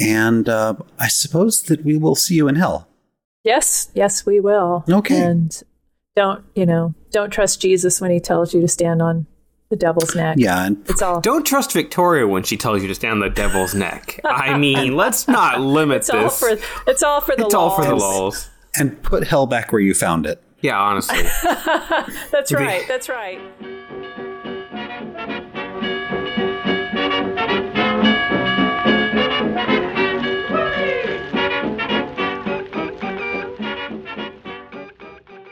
And 0.00 0.48
uh, 0.48 0.74
I 0.98 1.08
suppose 1.08 1.62
that 1.62 1.84
we 1.84 1.96
will 1.96 2.14
see 2.14 2.36
you 2.36 2.46
in 2.48 2.54
hell. 2.54 2.86
Yes, 3.42 3.90
yes, 3.94 4.24
we 4.24 4.38
will. 4.40 4.84
Okay. 4.88 5.20
And 5.20 5.60
don't 6.14 6.44
you 6.54 6.64
know? 6.66 6.94
Don't 7.10 7.30
trust 7.30 7.60
Jesus 7.60 8.00
when 8.00 8.10
he 8.10 8.20
tells 8.20 8.54
you 8.54 8.60
to 8.60 8.68
stand 8.68 9.02
on 9.02 9.26
the 9.70 9.76
devil's 9.76 10.14
neck. 10.14 10.36
Yeah. 10.38 10.64
And 10.66 10.82
It's 10.88 11.02
all. 11.02 11.20
Don't 11.20 11.46
trust 11.46 11.72
Victoria 11.72 12.26
when 12.26 12.42
she 12.42 12.56
tells 12.56 12.82
you 12.82 12.88
to 12.88 12.94
stand 12.94 13.20
the 13.22 13.28
devil's 13.30 13.74
neck. 13.74 14.20
I 14.24 14.56
mean, 14.56 14.96
let's 14.96 15.28
not 15.28 15.60
limit 15.60 15.98
It's 15.98 16.10
all 16.10 16.24
this. 16.24 16.38
for. 16.38 16.58
It's 16.86 17.02
all 17.02 17.20
for 17.20 17.36
the. 17.36 17.44
it's 17.46 17.54
all 17.54 17.70
for 17.70 17.84
the 17.84 17.94
lulz. 17.94 18.00
lulls. 18.02 18.50
and 18.76 19.02
put 19.02 19.24
hell 19.26 19.46
back 19.46 19.72
where 19.72 19.80
you 19.80 19.94
found 19.94 20.26
it. 20.26 20.42
Yeah, 20.60 20.80
honestly. 20.80 21.22
That's 22.32 22.52
right. 22.52 22.82
That's 22.88 23.08
right. 23.08 23.40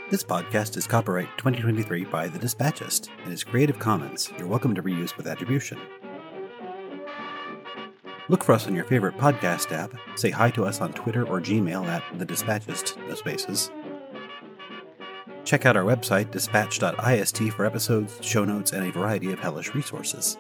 This 0.09 0.23
podcast 0.23 0.77
is 0.77 0.87
copyright 0.87 1.37
2023 1.37 2.05
by 2.05 2.29
The 2.29 2.39
Dispatchist 2.39 3.09
and 3.25 3.33
is 3.33 3.43
Creative 3.43 3.77
Commons. 3.77 4.31
You're 4.39 4.47
welcome 4.47 4.73
to 4.77 4.83
reuse 4.83 5.17
with 5.17 5.27
attribution. 5.27 5.81
Look 8.29 8.45
for 8.45 8.53
us 8.53 8.69
on 8.69 8.77
your 8.77 8.85
favorite 8.85 9.17
podcast 9.17 9.73
app. 9.73 9.93
Say 10.15 10.31
hi 10.31 10.53
to 10.53 10.65
us 10.65 10.81
on 10.81 10.93
Twitter 10.93 11.27
or 11.27 11.41
Gmail 11.41 11.89
at 11.89 12.05
The 12.21 12.25
Dispatchist, 12.25 12.97
no 13.09 13.17
spaces. 13.17 13.73
Check 15.45 15.67
out 15.67 15.77
our 15.77 15.83
website, 15.83 16.31
dispatch.ist, 16.31 17.53
for 17.53 17.65
episodes, 17.67 18.25
show 18.25 18.45
notes, 18.45 18.73
and 18.73 18.87
a 18.87 18.93
variety 18.93 19.33
of 19.33 19.41
hellish 19.41 19.75
resources. 19.75 20.39